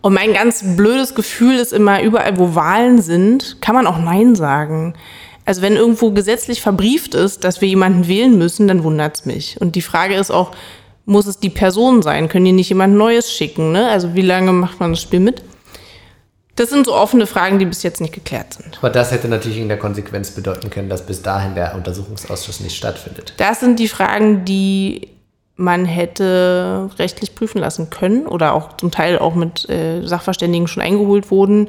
und 0.00 0.14
mein 0.14 0.32
ganz 0.32 0.64
blödes 0.76 1.14
Gefühl 1.14 1.56
ist 1.56 1.72
immer, 1.72 2.02
überall, 2.02 2.36
wo 2.36 2.54
Wahlen 2.54 3.00
sind, 3.00 3.58
kann 3.60 3.74
man 3.74 3.86
auch 3.86 3.98
Nein 3.98 4.34
sagen. 4.34 4.94
Also 5.44 5.62
wenn 5.62 5.74
irgendwo 5.74 6.10
gesetzlich 6.10 6.60
verbrieft 6.60 7.14
ist, 7.14 7.44
dass 7.44 7.60
wir 7.60 7.68
jemanden 7.68 8.06
wählen 8.06 8.36
müssen, 8.36 8.68
dann 8.68 8.84
wundert 8.84 9.16
es 9.16 9.24
mich. 9.26 9.60
Und 9.60 9.74
die 9.74 9.82
Frage 9.82 10.14
ist 10.14 10.30
auch, 10.30 10.52
muss 11.12 11.26
es 11.26 11.38
die 11.38 11.50
Person 11.50 12.02
sein? 12.02 12.28
Können 12.28 12.46
die 12.46 12.52
nicht 12.52 12.70
jemand 12.70 12.96
Neues 12.96 13.32
schicken? 13.32 13.70
Ne? 13.70 13.88
Also 13.88 14.14
wie 14.14 14.22
lange 14.22 14.52
macht 14.52 14.80
man 14.80 14.92
das 14.92 15.02
Spiel 15.02 15.20
mit? 15.20 15.42
Das 16.56 16.68
sind 16.68 16.86
so 16.86 16.94
offene 16.94 17.26
Fragen, 17.26 17.58
die 17.58 17.64
bis 17.64 17.82
jetzt 17.82 18.00
nicht 18.00 18.12
geklärt 18.12 18.54
sind. 18.54 18.78
Aber 18.78 18.90
das 18.90 19.10
hätte 19.10 19.28
natürlich 19.28 19.58
in 19.58 19.68
der 19.68 19.78
Konsequenz 19.78 20.32
bedeuten 20.32 20.68
können, 20.68 20.88
dass 20.88 21.06
bis 21.06 21.22
dahin 21.22 21.54
der 21.54 21.74
Untersuchungsausschuss 21.74 22.60
nicht 22.60 22.76
stattfindet. 22.76 23.34
Das 23.38 23.60
sind 23.60 23.78
die 23.78 23.88
Fragen, 23.88 24.44
die 24.44 25.08
man 25.56 25.84
hätte 25.84 26.90
rechtlich 26.98 27.34
prüfen 27.34 27.58
lassen 27.58 27.90
können 27.90 28.26
oder 28.26 28.54
auch 28.54 28.76
zum 28.76 28.90
Teil 28.90 29.18
auch 29.18 29.34
mit 29.34 29.68
äh, 29.68 30.04
Sachverständigen 30.04 30.66
schon 30.66 30.82
eingeholt 30.82 31.30
wurden. 31.30 31.68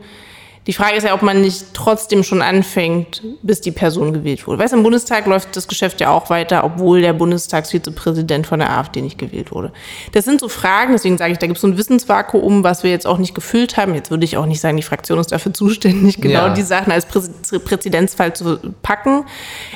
Die 0.65 0.73
Frage 0.73 0.95
ist 0.95 1.03
ja, 1.03 1.13
ob 1.13 1.21
man 1.21 1.41
nicht 1.41 1.73
trotzdem 1.73 2.23
schon 2.23 2.41
anfängt, 2.41 3.21
bis 3.41 3.59
die 3.59 3.71
Person 3.71 4.13
gewählt 4.13 4.47
wurde. 4.47 4.59
Weißt 4.59 4.71
du, 4.71 4.77
im 4.77 4.83
Bundestag 4.83 5.25
läuft 5.25 5.55
das 5.57 5.67
Geschäft 5.67 5.99
ja 5.99 6.09
auch 6.11 6.29
weiter, 6.29 6.63
obwohl 6.63 7.01
der 7.01 7.13
Bundestagsvizepräsident 7.13 8.47
von 8.47 8.59
der 8.59 8.71
AfD 8.71 9.01
nicht 9.01 9.17
gewählt 9.17 9.51
wurde. 9.51 9.73
Das 10.13 10.23
sind 10.23 10.39
so 10.39 10.47
Fragen, 10.47 10.93
deswegen 10.93 11.17
sage 11.17 11.33
ich, 11.33 11.37
da 11.37 11.47
gibt 11.47 11.57
es 11.57 11.61
so 11.61 11.67
ein 11.67 11.77
Wissensvakuum, 11.77 12.63
was 12.63 12.83
wir 12.83 12.91
jetzt 12.91 13.05
auch 13.05 13.17
nicht 13.17 13.35
gefüllt 13.35 13.75
haben. 13.75 13.93
Jetzt 13.93 14.09
würde 14.09 14.23
ich 14.23 14.37
auch 14.37 14.45
nicht 14.45 14.61
sagen, 14.61 14.77
die 14.77 14.83
Fraktion 14.83 15.19
ist 15.19 15.31
dafür 15.31 15.53
zuständig, 15.53 16.21
genau 16.21 16.47
ja. 16.47 16.53
die 16.53 16.61
Sachen 16.61 16.91
als 16.91 17.05
Prä 17.05 17.21
Präzedenzfall 17.59 18.33
zu 18.33 18.59
packen. 18.81 19.25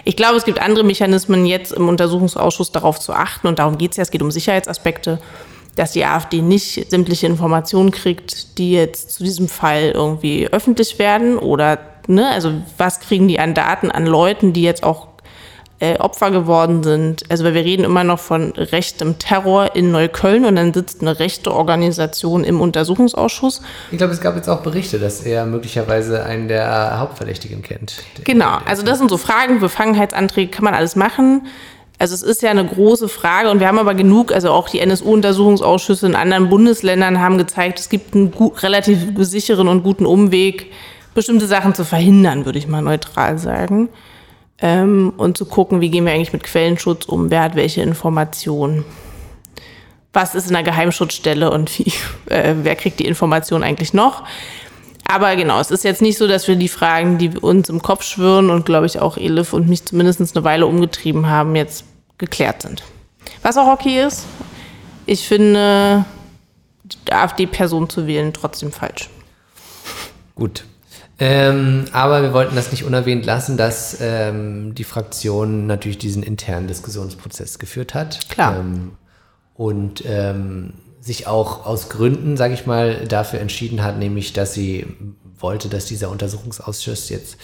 Ich 0.04 0.16
glaube, 0.16 0.38
es 0.38 0.46
gibt 0.46 0.60
andere 0.60 0.86
Mechanismen 0.86 1.46
jetzt 1.46 1.74
im 1.74 1.90
Untersuchungsausschuss 1.90 2.72
darauf 2.72 3.00
zu 3.00 3.14
achten 3.14 3.48
und 3.48 3.60
darum 3.60 3.78
geht 3.78 3.92
es 3.92 3.98
ja, 3.98 4.04
es 4.04 4.12
geht 4.12 4.22
um 4.22 4.32
Sicherheitsaspekte 4.32 5.20
dass 5.78 5.92
die 5.92 6.06
AfD 6.06 6.42
nicht 6.42 6.90
sämtliche 6.90 7.28
Informationen 7.28 7.92
kriegt, 7.92 8.58
die 8.58 8.74
jetzt 8.74 9.12
zu 9.12 9.24
diesem 9.24 9.48
Fall 9.48 9.92
irgendwie 9.94 10.48
öffentlich 10.48 11.00
werden 11.00 11.38
oder, 11.38 11.80
ne, 12.08 12.28
also 12.30 12.52
was 12.78 13.00
kriegen 13.00 13.28
die 13.28 13.40
an 13.40 13.54
Daten 13.54 13.92
an 13.92 14.06
Leuten, 14.06 14.54
die 14.54 14.64
jetzt 14.64 14.84
auch 14.84 15.08
äh, 15.80 15.98
Opfer 16.00 16.32
geworden 16.32 16.84
sind. 16.84 17.30
Also 17.30 17.44
weil 17.44 17.54
wir 17.54 17.64
reden 17.64 17.84
immer 17.84 18.04
noch 18.04 18.20
von 18.20 18.52
rechtem 18.54 19.20
Terror 19.20 19.76
in 19.76 19.92
Neukölln 19.92 20.46
und 20.46 20.56
dann 20.56 20.74
sitzt 20.74 21.02
eine 21.02 21.20
rechte 21.20 21.54
Organisation 21.54 22.44
im 22.44 22.62
Untersuchungsausschuss. 22.62 23.62
Ich 23.92 24.00
glaube, 24.00 24.14
es 24.14 24.22
gab 24.22 24.36
jetzt 24.36 24.50
auch 24.50 24.62
Berichte, 24.62 24.98
dass 24.98 25.22
er 25.22 25.46
möglicherweise 25.46 26.24
einen 26.24 26.48
der 26.48 27.00
Hauptverdächtigen 27.00 27.62
kennt. 27.62 27.98
Genau, 28.24 28.58
also 28.66 28.82
das 28.82 28.98
sind 28.98 29.10
so 29.10 29.18
Fragen, 29.18 29.60
Befangenheitsanträge 29.60 30.50
kann 30.50 30.64
man 30.64 30.74
alles 30.74 30.96
machen. 30.96 31.46
Also 32.00 32.14
es 32.14 32.22
ist 32.22 32.44
ja 32.44 32.52
eine 32.52 32.66
große 32.66 33.10
Frage 33.10 33.50
und 33.50 33.60
wir 33.60 33.68
haben 33.68 33.80
aber 33.80 33.96
genug, 33.96 34.32
also 34.32 34.52
auch 34.52 34.70
die 34.70 34.80
NSU-Untersuchungsausschüsse 34.80 36.06
in 36.06 36.16
anderen 36.16 36.50
Bundesländern 36.50 37.20
haben 37.20 37.40
gezeigt, 37.40 37.80
es 37.80 37.90
gibt 37.90 38.14
einen 38.14 38.32
gut, 38.32 38.62
relativ 38.62 39.00
sicheren 39.18 39.68
und 39.68 39.82
guten 39.82 40.06
Umweg, 40.06 40.72
bestimmte 41.16 41.48
Sachen 41.48 41.74
zu 41.74 41.84
verhindern, 41.84 42.46
würde 42.46 42.60
ich 42.60 42.68
mal 42.68 42.84
neutral 42.84 43.40
sagen. 43.40 43.90
Ähm, 44.60 45.14
und 45.18 45.38
zu 45.38 45.46
gucken, 45.46 45.82
wie 45.82 45.90
gehen 45.90 46.06
wir 46.06 46.14
eigentlich 46.14 46.34
mit 46.34 46.44
Quellenschutz 46.44 47.06
um, 47.06 47.32
wer 47.32 47.42
hat 47.42 47.56
welche 47.56 47.82
Informationen. 47.82 48.86
Was 50.14 50.36
ist 50.36 50.48
in 50.48 50.54
der 50.54 50.64
Geheimschutzstelle 50.64 51.50
und 51.50 51.78
wie, 51.80 51.92
äh, 52.32 52.54
wer 52.62 52.76
kriegt 52.76 53.00
die 53.00 53.06
Information 53.06 53.64
eigentlich 53.64 53.94
noch? 53.94 54.24
Aber 55.10 55.36
genau, 55.36 55.60
es 55.60 55.72
ist 55.72 55.84
jetzt 55.84 56.02
nicht 56.02 56.18
so, 56.18 56.28
dass 56.28 56.48
wir 56.48 56.58
die 56.58 56.68
Fragen, 56.68 57.18
die 57.18 57.30
uns 57.38 57.70
im 57.70 57.82
Kopf 57.82 58.04
schwirren 58.04 58.50
und 58.50 58.66
glaube 58.66 58.86
ich 58.86 59.00
auch 59.00 59.18
Elif 59.18 59.54
und 59.54 59.70
mich 59.70 59.86
zumindest 59.86 60.36
eine 60.36 60.44
Weile 60.44 60.68
umgetrieben 60.68 61.30
haben, 61.30 61.56
jetzt 61.56 61.86
geklärt 62.18 62.62
sind. 62.62 62.84
Was 63.42 63.58
auch 63.58 63.68
okay 63.68 64.04
ist, 64.06 64.26
ich 65.06 65.28
finde, 65.28 66.06
die 66.84 67.14
AfD-Person 67.14 67.90
zu 67.90 68.08
wählen 68.08 68.34
trotzdem 68.34 68.72
falsch. 68.72 69.10
Gut. 70.36 70.66
Ähm, 71.20 71.86
aber 71.94 72.22
wir 72.22 72.34
wollten 72.34 72.56
das 72.56 72.72
nicht 72.72 72.84
unerwähnt 72.84 73.26
lassen, 73.26 73.58
dass 73.58 73.98
ähm, 74.02 74.76
die 74.76 74.84
Fraktion 74.84 75.66
natürlich 75.66 75.98
diesen 75.98 76.22
internen 76.22 76.68
Diskussionsprozess 76.68 77.58
geführt 77.58 77.96
hat. 77.96 78.30
Klar. 78.30 78.60
Ähm, 78.60 78.92
und 79.56 80.04
ähm, 80.06 80.74
sich 81.02 81.26
auch 81.26 81.66
aus 81.66 81.90
Gründen, 81.90 82.38
sage 82.38 82.54
ich 82.54 82.68
mal, 82.68 83.08
dafür 83.08 83.40
entschieden 83.40 83.84
hat, 83.84 83.98
nämlich, 83.98 84.34
dass 84.34 84.54
sie 84.54 84.86
wollte, 85.40 85.70
dass 85.70 85.86
dieser 85.86 86.10
Untersuchungsausschuss 86.10 87.10
jetzt 87.10 87.38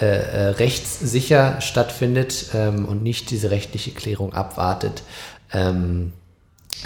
äh, 0.00 0.06
äh, 0.06 0.48
rechtssicher 0.48 1.60
stattfindet 1.60 2.46
ähm, 2.54 2.86
und 2.86 3.02
nicht 3.02 3.30
diese 3.30 3.50
rechtliche 3.50 3.92
Klärung 3.92 4.32
abwartet, 4.32 5.02
ähm, 5.52 6.12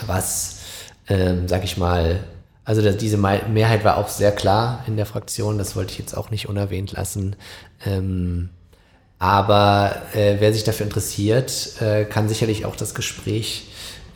was, 0.06 0.58
ähm, 1.08 1.48
sage 1.48 1.64
ich 1.64 1.76
mal, 1.76 2.24
also 2.64 2.82
dass 2.82 2.96
diese 2.96 3.16
Mehrheit 3.16 3.84
war 3.84 3.96
auch 3.96 4.08
sehr 4.08 4.32
klar 4.32 4.82
in 4.88 4.96
der 4.96 5.06
Fraktion, 5.06 5.56
das 5.56 5.76
wollte 5.76 5.92
ich 5.92 5.98
jetzt 5.98 6.16
auch 6.16 6.30
nicht 6.30 6.48
unerwähnt 6.48 6.92
lassen. 6.92 7.36
Ähm, 7.84 8.50
aber 9.18 10.02
äh, 10.12 10.36
wer 10.40 10.52
sich 10.52 10.64
dafür 10.64 10.84
interessiert, 10.84 11.80
äh, 11.80 12.04
kann 12.04 12.28
sicherlich 12.28 12.66
auch 12.66 12.76
das 12.76 12.94
Gespräch 12.94 13.68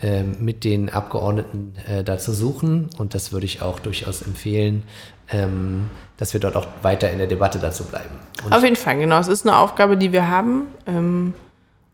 ähm, 0.02 0.36
mit 0.40 0.64
den 0.64 0.90
Abgeordneten 0.90 1.74
äh, 1.86 2.02
dazu 2.02 2.32
suchen. 2.32 2.90
Und 2.98 3.14
das 3.14 3.32
würde 3.32 3.46
ich 3.46 3.62
auch 3.62 3.78
durchaus 3.78 4.22
empfehlen, 4.22 4.82
ähm, 5.32 5.90
dass 6.16 6.32
wir 6.32 6.40
dort 6.40 6.56
auch 6.56 6.66
weiter 6.82 7.10
in 7.10 7.18
der 7.18 7.26
Debatte 7.26 7.58
dazu 7.58 7.84
bleiben. 7.84 8.18
Und 8.44 8.52
Auf 8.52 8.62
jeden 8.62 8.76
Fall, 8.76 8.98
genau. 8.98 9.18
Es 9.18 9.28
ist 9.28 9.46
eine 9.46 9.56
Aufgabe, 9.56 9.96
die 9.96 10.12
wir 10.12 10.28
haben. 10.28 10.68
Ähm, 10.86 11.34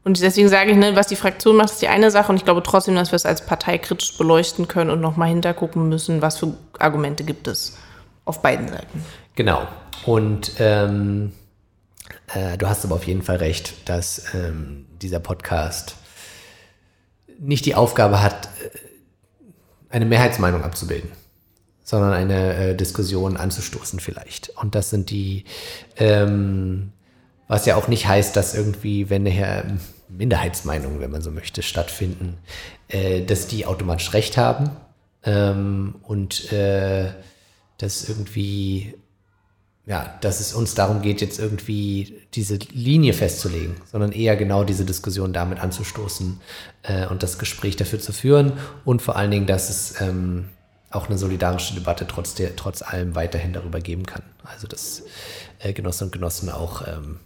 und 0.05 0.21
deswegen 0.21 0.49
sage 0.49 0.71
ich, 0.71 0.77
ne, 0.77 0.95
was 0.95 1.09
die 1.09 1.17
Fraktion 1.17 1.57
macht, 1.57 1.71
ist 1.71 1.83
die 1.83 1.89
eine 1.89 2.11
Sache. 2.11 2.31
Und 2.31 2.37
ich 2.37 2.45
glaube 2.45 2.63
trotzdem, 2.63 2.95
dass 2.95 3.13
wir 3.13 3.17
es 3.17 3.27
als 3.27 3.45
Partei 3.45 3.79
kritisch 3.79 4.17
beleuchten 4.17 4.69
können 4.69 4.91
und 4.91 5.01
nochmal 5.01 5.29
hintergucken 5.29 5.89
müssen, 5.89 6.23
was 6.23 6.39
für 6.39 6.55
Argumente 6.79 7.25
gibt 7.25 7.49
es 7.49 7.77
auf 8.25 8.43
beiden 8.43 8.69
Seiten. 8.69 9.05
Genau. 9.35 9.67
Und 10.05 10.53
ähm, 10.59 11.33
äh, 12.35 12.57
du 12.57 12.69
hast 12.69 12.85
aber 12.85 12.97
auf 12.97 13.07
jeden 13.07 13.23
Fall 13.23 13.37
recht, 13.37 13.89
dass 13.89 14.35
ähm, 14.35 14.87
dieser 15.03 15.21
Podcast 15.21 15.97
nicht 17.39 17.67
die 17.67 17.75
Aufgabe 17.75 18.23
hat, 18.23 18.49
eine 19.91 20.05
Mehrheitsmeinung 20.05 20.65
abzubilden, 20.65 21.11
sondern 21.87 22.13
eine 22.13 22.55
äh, 22.57 22.75
Diskussion 22.75 23.37
anzustoßen 23.37 24.01
vielleicht. 24.01 24.51
Und 24.57 24.75
das 24.75 24.91
sind 24.91 25.09
die, 25.11 25.45
ähm, 25.97 26.91
was 27.47 27.65
ja 27.65 27.77
auch 27.77 27.87
nicht 27.87 28.09
heißt, 28.09 28.35
dass 28.35 28.57
irgendwie, 28.57 29.09
wenn 29.09 29.23
nachher 29.23 29.65
Minderheitsmeinungen, 30.09 30.99
wenn 30.99 31.13
man 31.13 31.23
so 31.23 31.31
möchte, 31.31 31.63
stattfinden, 31.63 32.39
äh, 32.89 33.23
dass 33.23 33.47
die 33.47 33.67
automatisch 33.67 34.13
recht 34.15 34.37
haben 34.37 34.71
ähm, 35.23 35.95
und 36.03 36.53
äh, 36.53 37.13
dass 37.79 38.09
irgendwie 38.09 38.95
ja, 39.89 40.19
dass 40.23 40.41
es 40.41 40.55
uns 40.55 40.75
darum 40.75 41.01
geht, 41.01 41.21
jetzt 41.21 41.39
irgendwie 41.39 42.21
diese 42.35 42.57
Linie 42.73 43.13
festzulegen, 43.13 43.77
sondern 43.85 44.11
eher 44.11 44.35
genau 44.35 44.65
diese 44.65 44.85
Diskussion 44.85 45.33
damit 45.33 45.61
anzustoßen 45.61 46.41
äh, 46.83 47.07
und 47.07 47.23
das 47.23 47.39
Gespräch 47.39 47.77
dafür 47.77 48.01
zu 48.01 48.13
führen 48.13 48.55
und 48.85 49.01
vor 49.01 49.15
allen 49.15 49.31
Dingen, 49.31 49.47
dass 49.47 49.71
es 49.71 50.01
ähm, 50.01 50.49
auch 50.91 51.09
eine 51.09 51.19
solidarische 51.19 51.75
Debatte 51.75 52.07
trotz, 52.07 52.35
der, 52.35 52.57
trotz 52.57 52.83
allem 52.83 53.15
weiterhin 53.15 53.53
darüber 53.53 53.81
geben 53.81 54.07
kann. 54.07 54.23
Also 54.45 54.67
dass 54.67 55.03
äh, 55.59 55.73
Genossinnen 55.73 56.09
und 56.09 56.13
Genossen 56.13 56.51
auch 56.51 56.87
ähm, 56.87 57.19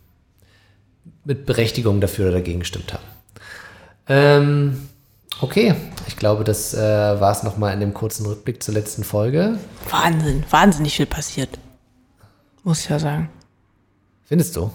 mit 1.25 1.47
Berechtigung 1.47 2.01
dafür 2.01 2.27
oder 2.27 2.39
dagegen 2.39 2.61
gestimmt 2.61 2.93
haben. 2.93 3.05
Ähm, 4.09 4.89
okay, 5.41 5.75
ich 6.09 6.17
glaube, 6.17 6.45
das 6.45 6.75
äh, 6.75 6.79
war 6.79 7.33
es 7.33 7.43
nochmal 7.43 7.75
in 7.75 7.81
dem 7.81 7.95
kurzen 7.95 8.27
Rückblick 8.27 8.63
zur 8.63 8.75
letzten 8.75 9.05
Folge. 9.05 9.59
Wahnsinn, 9.91 10.45
wahnsinnig 10.51 10.97
viel 10.97 11.07
passiert. 11.07 11.59
Muss 12.63 12.81
ich 12.81 12.89
ja 12.89 12.99
sagen. 12.99 13.31
Findest 14.25 14.57
du? 14.57 14.71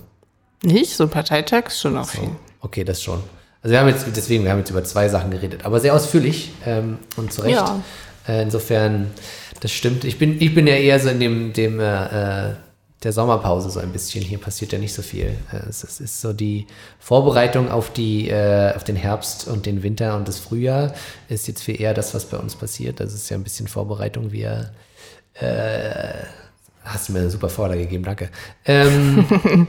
Nicht? 0.64 0.96
So 0.96 1.04
ein 1.04 1.10
Parteitag 1.10 1.68
ist 1.68 1.80
schon 1.80 1.98
auch 1.98 2.06
so. 2.06 2.20
viel. 2.20 2.30
Okay, 2.62 2.84
das 2.84 3.02
schon. 3.02 3.22
Also 3.62 3.72
wir 3.72 3.80
haben 3.80 3.88
jetzt, 3.88 4.06
deswegen, 4.16 4.44
wir 4.44 4.52
haben 4.52 4.60
jetzt 4.60 4.70
über 4.70 4.84
zwei 4.84 5.10
Sachen 5.10 5.32
geredet, 5.32 5.66
aber 5.66 5.80
sehr 5.80 5.94
ausführlich 5.94 6.52
ähm, 6.66 7.00
und 7.16 7.34
zu 7.34 7.42
Recht. 7.42 7.56
Ja. 7.56 7.82
Äh, 8.28 8.44
insofern, 8.44 9.12
das 9.60 9.72
stimmt. 9.72 10.04
Ich 10.04 10.18
bin, 10.18 10.42
ich 10.42 10.54
bin 10.54 10.68
ja 10.68 10.76
eher 10.76 11.00
so 11.00 11.10
in 11.10 11.20
dem, 11.20 11.54
dem 11.54 11.80
äh, 11.80 12.54
der 13.04 13.12
Sommerpause 13.12 13.70
so 13.70 13.80
ein 13.80 13.92
bisschen. 13.92 14.24
Hier 14.24 14.38
passiert 14.38 14.72
ja 14.72 14.80
nicht 14.80 14.94
so 14.94 15.02
viel. 15.02 15.38
Äh, 15.52 15.70
es, 15.70 15.84
es 15.84 16.00
ist 16.00 16.22
so 16.22 16.34
die 16.34 16.68
Vorbereitung 17.00 17.70
auf, 17.70 17.92
die, 17.92 18.30
äh, 18.30 18.74
auf 18.76 18.84
den 18.84 18.96
Herbst 18.96 19.48
und 19.48 19.66
den 19.66 19.84
Winter 19.84 20.16
und 20.16 20.28
das 20.28 20.40
Frühjahr 20.40 20.94
ist 21.30 21.48
jetzt 21.48 21.64
viel 21.64 21.80
eher 21.80 21.94
das, 21.94 22.14
was 22.14 22.26
bei 22.26 22.38
uns 22.38 22.56
passiert. 22.56 23.00
Das 23.00 23.14
ist 23.14 23.30
ja 23.30 23.38
ein 23.38 23.44
bisschen 23.44 23.68
Vorbereitung. 23.68 24.32
Wir 24.32 24.72
äh, 25.36 26.26
Hast 26.86 27.10
du 27.10 27.14
mir 27.14 27.20
eine 27.20 27.32
super 27.32 27.50
Vorlage 27.50 27.82
gegeben, 27.82 28.04
danke. 28.04 28.30
Ähm, 28.64 29.26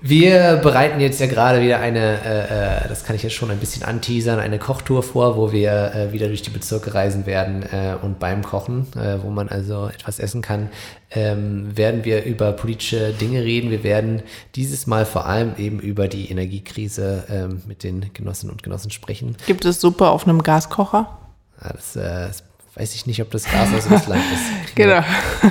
wir 0.00 0.60
bereiten 0.62 1.00
jetzt 1.00 1.18
ja 1.20 1.26
gerade 1.26 1.60
wieder 1.60 1.80
eine, 1.80 2.20
äh, 2.24 2.84
äh, 2.84 2.88
das 2.88 3.04
kann 3.04 3.16
ich 3.16 3.24
jetzt 3.24 3.34
schon 3.34 3.50
ein 3.50 3.58
bisschen 3.58 3.82
anteasern, 3.82 4.38
eine 4.38 4.58
Kochtour 4.58 5.02
vor, 5.02 5.36
wo 5.36 5.50
wir 5.50 5.92
äh, 5.94 6.12
wieder 6.12 6.28
durch 6.28 6.42
die 6.42 6.50
Bezirke 6.50 6.94
reisen 6.94 7.26
werden 7.26 7.64
äh, 7.64 7.96
und 8.00 8.20
beim 8.20 8.42
Kochen, 8.42 8.86
äh, 8.94 9.22
wo 9.22 9.30
man 9.30 9.48
also 9.48 9.88
etwas 9.88 10.20
essen 10.20 10.40
kann, 10.40 10.68
ähm, 11.10 11.76
werden 11.76 12.04
wir 12.04 12.24
über 12.24 12.52
politische 12.52 13.12
Dinge 13.12 13.42
reden. 13.42 13.70
Wir 13.70 13.82
werden 13.82 14.22
dieses 14.54 14.86
Mal 14.86 15.04
vor 15.04 15.26
allem 15.26 15.54
eben 15.58 15.80
über 15.80 16.06
die 16.06 16.30
Energiekrise 16.30 17.24
ähm, 17.28 17.62
mit 17.66 17.82
den 17.82 18.12
Genossinnen 18.12 18.52
und 18.52 18.62
Genossen 18.62 18.92
sprechen. 18.92 19.36
Gibt 19.46 19.64
es 19.64 19.80
Suppe 19.80 20.08
auf 20.08 20.28
einem 20.28 20.42
Gaskocher? 20.42 21.18
Ja, 21.62 21.72
das, 21.72 21.96
äh, 21.96 22.28
das 22.28 22.44
weiß 22.76 22.94
ich 22.94 23.06
nicht, 23.06 23.20
ob 23.20 23.32
das 23.32 23.44
Gas 23.44 23.68
aus 23.74 23.90
Russland 23.90 24.22
ist. 24.32 24.44
Genau. 24.76 25.02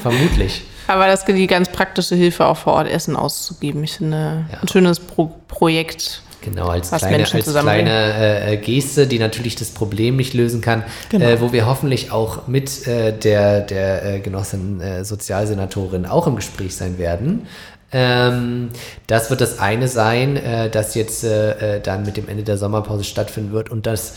Vermutlich. 0.02 0.64
Aber 0.88 1.08
das 1.08 1.26
die 1.26 1.48
ganz 1.48 1.70
praktische 1.70 2.16
Hilfe 2.16 2.46
auch 2.46 2.58
vor 2.58 2.74
Ort 2.74 2.90
Essen 2.90 3.16
auszugeben. 3.16 3.84
Ich 3.84 3.94
finde 3.94 4.46
ja. 4.52 4.60
ein 4.62 4.68
schönes 4.68 5.00
Pro 5.00 5.32
Projekt. 5.48 6.22
Genau, 6.42 6.68
als 6.68 6.92
kleine, 6.92 7.26
als 7.30 7.54
kleine 7.54 7.90
äh, 7.92 8.54
äh, 8.54 8.58
Geste, 8.58 9.08
die 9.08 9.20
natürlich 9.20 9.56
das 9.56 9.70
Problem 9.70 10.16
nicht 10.16 10.34
lösen 10.34 10.62
kann, 10.62 10.84
genau. 11.10 11.26
äh, 11.26 11.42
wo 11.42 11.52
wir 11.52 11.66
hoffentlich 11.66 12.12
auch 12.12 12.48
mit 12.48 12.88
äh, 12.88 13.12
der, 13.12 13.62
der 13.62 14.06
äh, 14.06 14.20
Genossin 14.20 14.80
äh, 14.80 15.04
Sozialsenatorin 15.04 16.06
auch 16.06 16.26
im 16.28 16.38
Gespräch 16.38 16.76
sein 16.76 16.98
werden. 16.98 17.48
Ähm, 17.92 18.70
das 19.08 19.30
wird 19.30 19.42
das 19.42 19.60
eine 19.60 19.88
sein, 19.88 20.40
das 20.72 20.94
jetzt 20.96 21.26
dann 21.84 22.04
mit 22.04 22.18
dem 22.18 22.28
Ende 22.28 22.44
der 22.44 22.58
Sommerpause 22.58 23.06
stattfinden 23.06 23.54
wird 23.54 23.70
und 23.70 23.86
das 23.86 24.16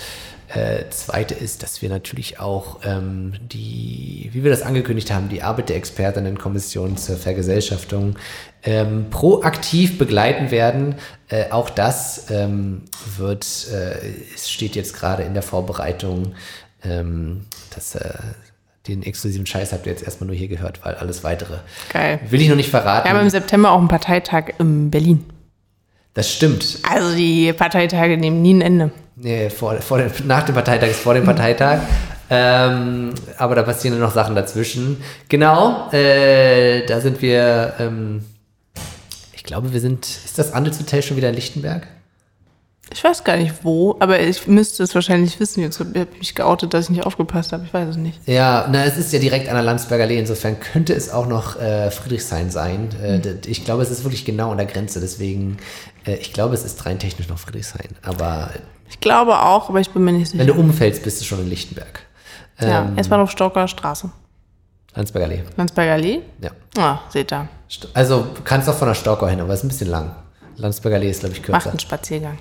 äh, 0.53 0.89
zweite 0.91 1.35
ist, 1.35 1.63
dass 1.63 1.81
wir 1.81 1.89
natürlich 1.89 2.41
auch 2.41 2.81
ähm, 2.85 3.35
die, 3.41 4.31
wie 4.33 4.43
wir 4.43 4.51
das 4.51 4.63
angekündigt 4.63 5.13
haben, 5.13 5.29
die 5.29 5.43
Arbeit 5.43 5.69
der 5.69 5.77
Expertinnenkommission 5.77 6.97
zur 6.97 7.17
Vergesellschaftung 7.17 8.17
ähm, 8.65 9.11
proaktiv 9.11 9.99
begleiten 9.99 10.51
werden. 10.51 10.97
Äh, 11.29 11.51
auch 11.51 11.71
das 11.71 12.31
ähm, 12.31 12.83
wird, 13.17 13.69
äh, 13.73 13.97
es 14.35 14.51
steht 14.51 14.75
jetzt 14.75 14.95
gerade 14.95 15.23
in 15.23 15.35
der 15.35 15.43
Vorbereitung, 15.43 16.35
ähm, 16.83 17.47
dass 17.75 17.95
äh, 17.95 18.15
den 18.89 19.03
exklusiven 19.03 19.47
Scheiß 19.47 19.73
habt 19.73 19.87
ihr 19.87 19.93
jetzt 19.93 20.03
erstmal 20.03 20.27
nur 20.27 20.37
hier 20.37 20.49
gehört, 20.49 20.85
weil 20.85 20.95
alles 20.95 21.23
weitere 21.23 21.59
Geil. 21.93 22.19
will 22.29 22.41
ich 22.41 22.49
noch 22.49 22.57
nicht 22.57 22.71
verraten. 22.71 23.07
Wir 23.07 23.13
haben 23.13 23.25
im 23.25 23.31
September 23.31 23.71
auch 23.71 23.79
einen 23.79 23.89
Parteitag 23.89 24.55
in 24.59 24.91
Berlin. 24.91 25.25
Das 26.15 26.33
stimmt. 26.33 26.79
Also 26.83 27.15
die 27.15 27.53
Parteitage 27.53 28.17
nehmen 28.17 28.43
nie 28.43 28.55
ein 28.55 28.61
Ende. 28.61 28.91
Nee, 29.17 29.51
vor, 29.51 29.77
vor 29.77 29.99
dem, 29.99 30.11
nach 30.27 30.43
dem 30.45 30.55
Parteitag 30.55 30.89
ist 30.89 31.01
vor 31.01 31.15
dem 31.15 31.25
Parteitag. 31.25 31.81
Ähm, 32.33 33.13
aber 33.39 33.57
da 33.57 33.65
passieren 33.65 33.99
noch 33.99 34.13
Sachen 34.15 34.37
dazwischen. 34.37 35.03
Genau, 35.29 35.91
äh, 35.91 36.87
da 36.87 37.01
sind 37.01 37.21
wir, 37.23 37.75
ähm, 37.81 38.25
ich 39.33 39.43
glaube, 39.43 39.73
wir 39.73 39.81
sind, 39.81 40.07
ist 40.07 40.39
das 40.39 40.55
Handelshotel 40.55 41.03
schon 41.03 41.17
wieder 41.17 41.31
in 41.31 41.35
Lichtenberg? 41.35 41.89
Ich 42.93 43.05
weiß 43.05 43.23
gar 43.23 43.37
nicht 43.37 43.65
wo, 43.65 43.97
aber 44.01 44.21
ich 44.21 44.47
müsste 44.49 44.83
es 44.83 44.95
wahrscheinlich 44.95 45.39
wissen. 45.39 45.61
Jetzt 45.61 45.79
habe 45.79 46.07
ich 46.13 46.19
mich 46.19 46.35
geoutet, 46.35 46.75
dass 46.75 46.85
ich 46.87 46.91
nicht 46.91 47.07
aufgepasst 47.07 47.53
habe. 47.53 47.65
Ich 47.65 47.73
weiß 47.73 47.91
es 47.91 47.97
nicht. 47.97 48.21
Ja, 48.27 48.69
na, 48.71 48.85
es 48.85 48.97
ist 48.97 49.13
ja 49.13 49.21
direkt 49.21 49.49
an 49.49 49.55
der 49.55 49.63
Landsberger 49.63 50.05
Allee. 50.05 50.19
Insofern 50.19 50.59
könnte 50.59 50.93
es 50.95 51.11
auch 51.11 51.27
noch 51.27 51.61
äh, 51.61 51.91
Friedrichshain 51.91 52.51
sein. 52.51 52.89
Äh, 53.03 53.19
mhm. 53.19 53.39
Ich 53.47 53.65
glaube, 53.65 53.83
es 53.83 53.91
ist 53.91 54.03
wirklich 54.05 54.25
genau 54.25 54.51
an 54.51 54.57
der 54.57 54.67
Grenze. 54.67 55.01
Deswegen, 55.01 55.59
äh, 56.05 56.17
ich 56.17 56.33
glaube, 56.33 56.55
es 56.55 56.65
ist 56.65 56.85
rein 56.85 56.99
technisch 56.99 57.29
noch 57.29 57.39
Friedrichshain. 57.39 57.91
Aber 58.03 58.51
ich 58.89 58.99
glaube 58.99 59.39
auch, 59.39 59.69
aber 59.69 59.81
ich 59.81 59.91
bin 59.91 60.03
mir 60.03 60.13
nicht 60.13 60.29
sicher. 60.29 60.41
Wenn 60.41 60.49
du 60.49 60.55
umfällst, 60.55 61.05
bist 61.05 61.21
du 61.21 61.25
schon 61.25 61.39
in 61.41 61.49
Lichtenberg. 61.49 62.01
Ja, 62.61 62.83
ähm, 62.83 62.99
erstmal 62.99 63.21
auf 63.21 63.31
Stocker 63.31 63.69
Straße. 63.69 64.11
Landsberger 64.95 65.27
Allee. 65.27 65.43
Landsberger 65.57 65.93
Allee? 65.93 66.21
Ja. 66.41 66.51
Ah, 66.77 66.99
seht 67.09 67.33
ihr. 67.33 67.49
Also 67.95 68.27
kannst 68.45 68.69
auch 68.69 68.75
von 68.75 68.89
der 68.89 68.95
Stocker 68.95 69.29
hin, 69.29 69.41
aber 69.41 69.53
es 69.53 69.61
ist 69.61 69.65
ein 69.65 69.69
bisschen 69.69 69.91
lang. 69.91 70.17
Landsberger 70.61 70.97
Allee 70.97 71.11
ist, 71.11 71.21
glaube 71.21 71.35
ich, 71.35 71.43
kürzer. 71.43 71.53
Macht 71.53 71.69
einen 71.69 71.79
Spaziergang. 71.79 72.39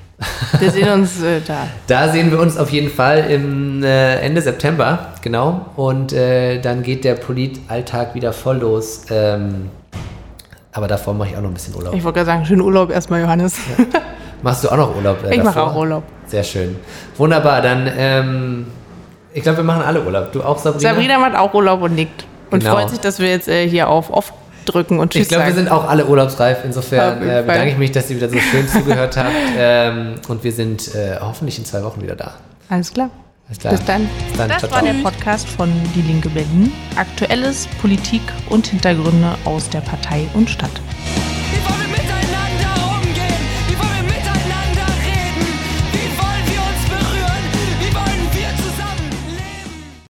Wir 0.60 0.72
sehen 0.72 0.90
uns 0.90 1.22
äh, 1.22 1.42
da. 1.46 1.68
Da 1.88 2.10
sehen 2.10 2.32
wir 2.32 2.40
uns 2.40 2.58
auf 2.58 2.70
jeden 2.72 2.90
Fall 2.90 3.32
im 3.32 3.84
äh, 3.84 4.16
Ende 4.20 4.42
September, 4.42 5.14
genau. 5.22 5.68
Und 5.76 6.14
äh, 6.14 6.60
dann 6.60 6.84
geht 6.84 7.06
der 7.06 7.16
Polit-Alltag 7.16 8.16
wieder 8.16 8.34
voll 8.34 8.58
los. 8.58 9.06
Ähm, 9.10 9.70
aber 10.72 10.88
davor 10.88 11.14
mache 11.14 11.30
ich 11.30 11.38
auch 11.38 11.42
noch 11.42 11.50
ein 11.50 11.54
bisschen 11.54 11.76
Urlaub. 11.76 11.94
Ich 11.94 12.04
wollte 12.04 12.18
gerade 12.18 12.28
sagen, 12.28 12.46
schönen 12.46 12.62
Urlaub 12.62 12.92
erstmal, 12.92 13.22
Johannes. 13.22 13.58
Ja. 13.78 13.86
Machst 14.42 14.64
du 14.64 14.70
auch 14.70 14.78
noch 14.78 14.96
Urlaub? 14.96 15.24
Äh, 15.24 15.36
ich 15.36 15.44
mache 15.44 15.62
auch 15.62 15.76
Urlaub. 15.76 16.04
Sehr 16.28 16.44
schön. 16.44 16.76
Wunderbar, 17.18 17.62
dann, 17.62 17.90
ähm, 17.98 18.68
ich 19.34 19.44
glaube, 19.44 19.58
wir 19.58 19.64
machen 19.64 19.82
alle 19.82 20.04
Urlaub. 20.04 20.32
Du 20.32 20.44
auch, 20.44 20.58
Sabrina? 20.58 20.90
Sabrina 20.90 21.20
macht 21.20 21.36
auch 21.36 21.54
Urlaub 21.54 21.82
und 21.82 21.96
nickt. 21.96 22.26
Und 22.52 22.60
genau. 22.60 22.76
freut 22.76 22.90
sich, 22.90 23.00
dass 23.00 23.20
wir 23.20 23.30
jetzt 23.30 23.48
äh, 23.48 23.68
hier 23.68 23.90
auf 23.90 24.12
oft 24.12 24.34
drücken 24.72 25.00
und 25.00 25.12
Tschüss 25.12 25.24
Ich 25.24 25.28
glaube, 25.30 25.48
wir 25.48 25.54
sind 25.54 25.72
auch 25.72 25.88
alle 25.88 26.06
urlaubsreif. 26.06 26.60
Insofern 26.64 27.22
äh, 27.22 27.44
bedanke 27.46 27.70
ich 27.70 27.78
mich, 27.78 27.92
dass 27.92 28.10
ihr 28.10 28.18
wieder 28.18 28.30
so 28.30 28.38
schön 28.40 28.68
zugehört 28.68 29.18
habt. 29.18 29.30
Ähm, 29.62 30.16
und 30.28 30.44
wir 30.44 30.52
sind 30.52 30.96
äh, 30.96 31.18
hoffentlich 31.20 31.58
in 31.58 31.66
zwei 31.66 31.84
Wochen 31.84 32.02
wieder 32.02 32.16
da. 32.16 32.36
Alles 32.70 32.94
klar. 32.94 33.10
Alles 33.48 33.60
klar. 33.60 33.74
Bis 33.74 33.86
dann. 33.86 34.10
Bis 34.28 34.38
dann. 34.38 34.50
Das 34.50 34.60
ciao, 34.60 34.72
war 34.72 34.82
ciao. 34.82 34.94
der 34.94 35.04
Podcast 35.04 35.48
von 35.48 35.72
Die 35.96 36.02
Linke 36.02 36.30
Berlin. 36.30 36.72
Aktuelles, 36.96 37.68
Politik 37.82 38.22
und 38.50 38.68
Hintergründe 38.68 39.36
aus 39.46 39.70
der 39.70 39.82
Partei 39.82 40.28
und 40.34 40.50
Stadt. 40.50 40.72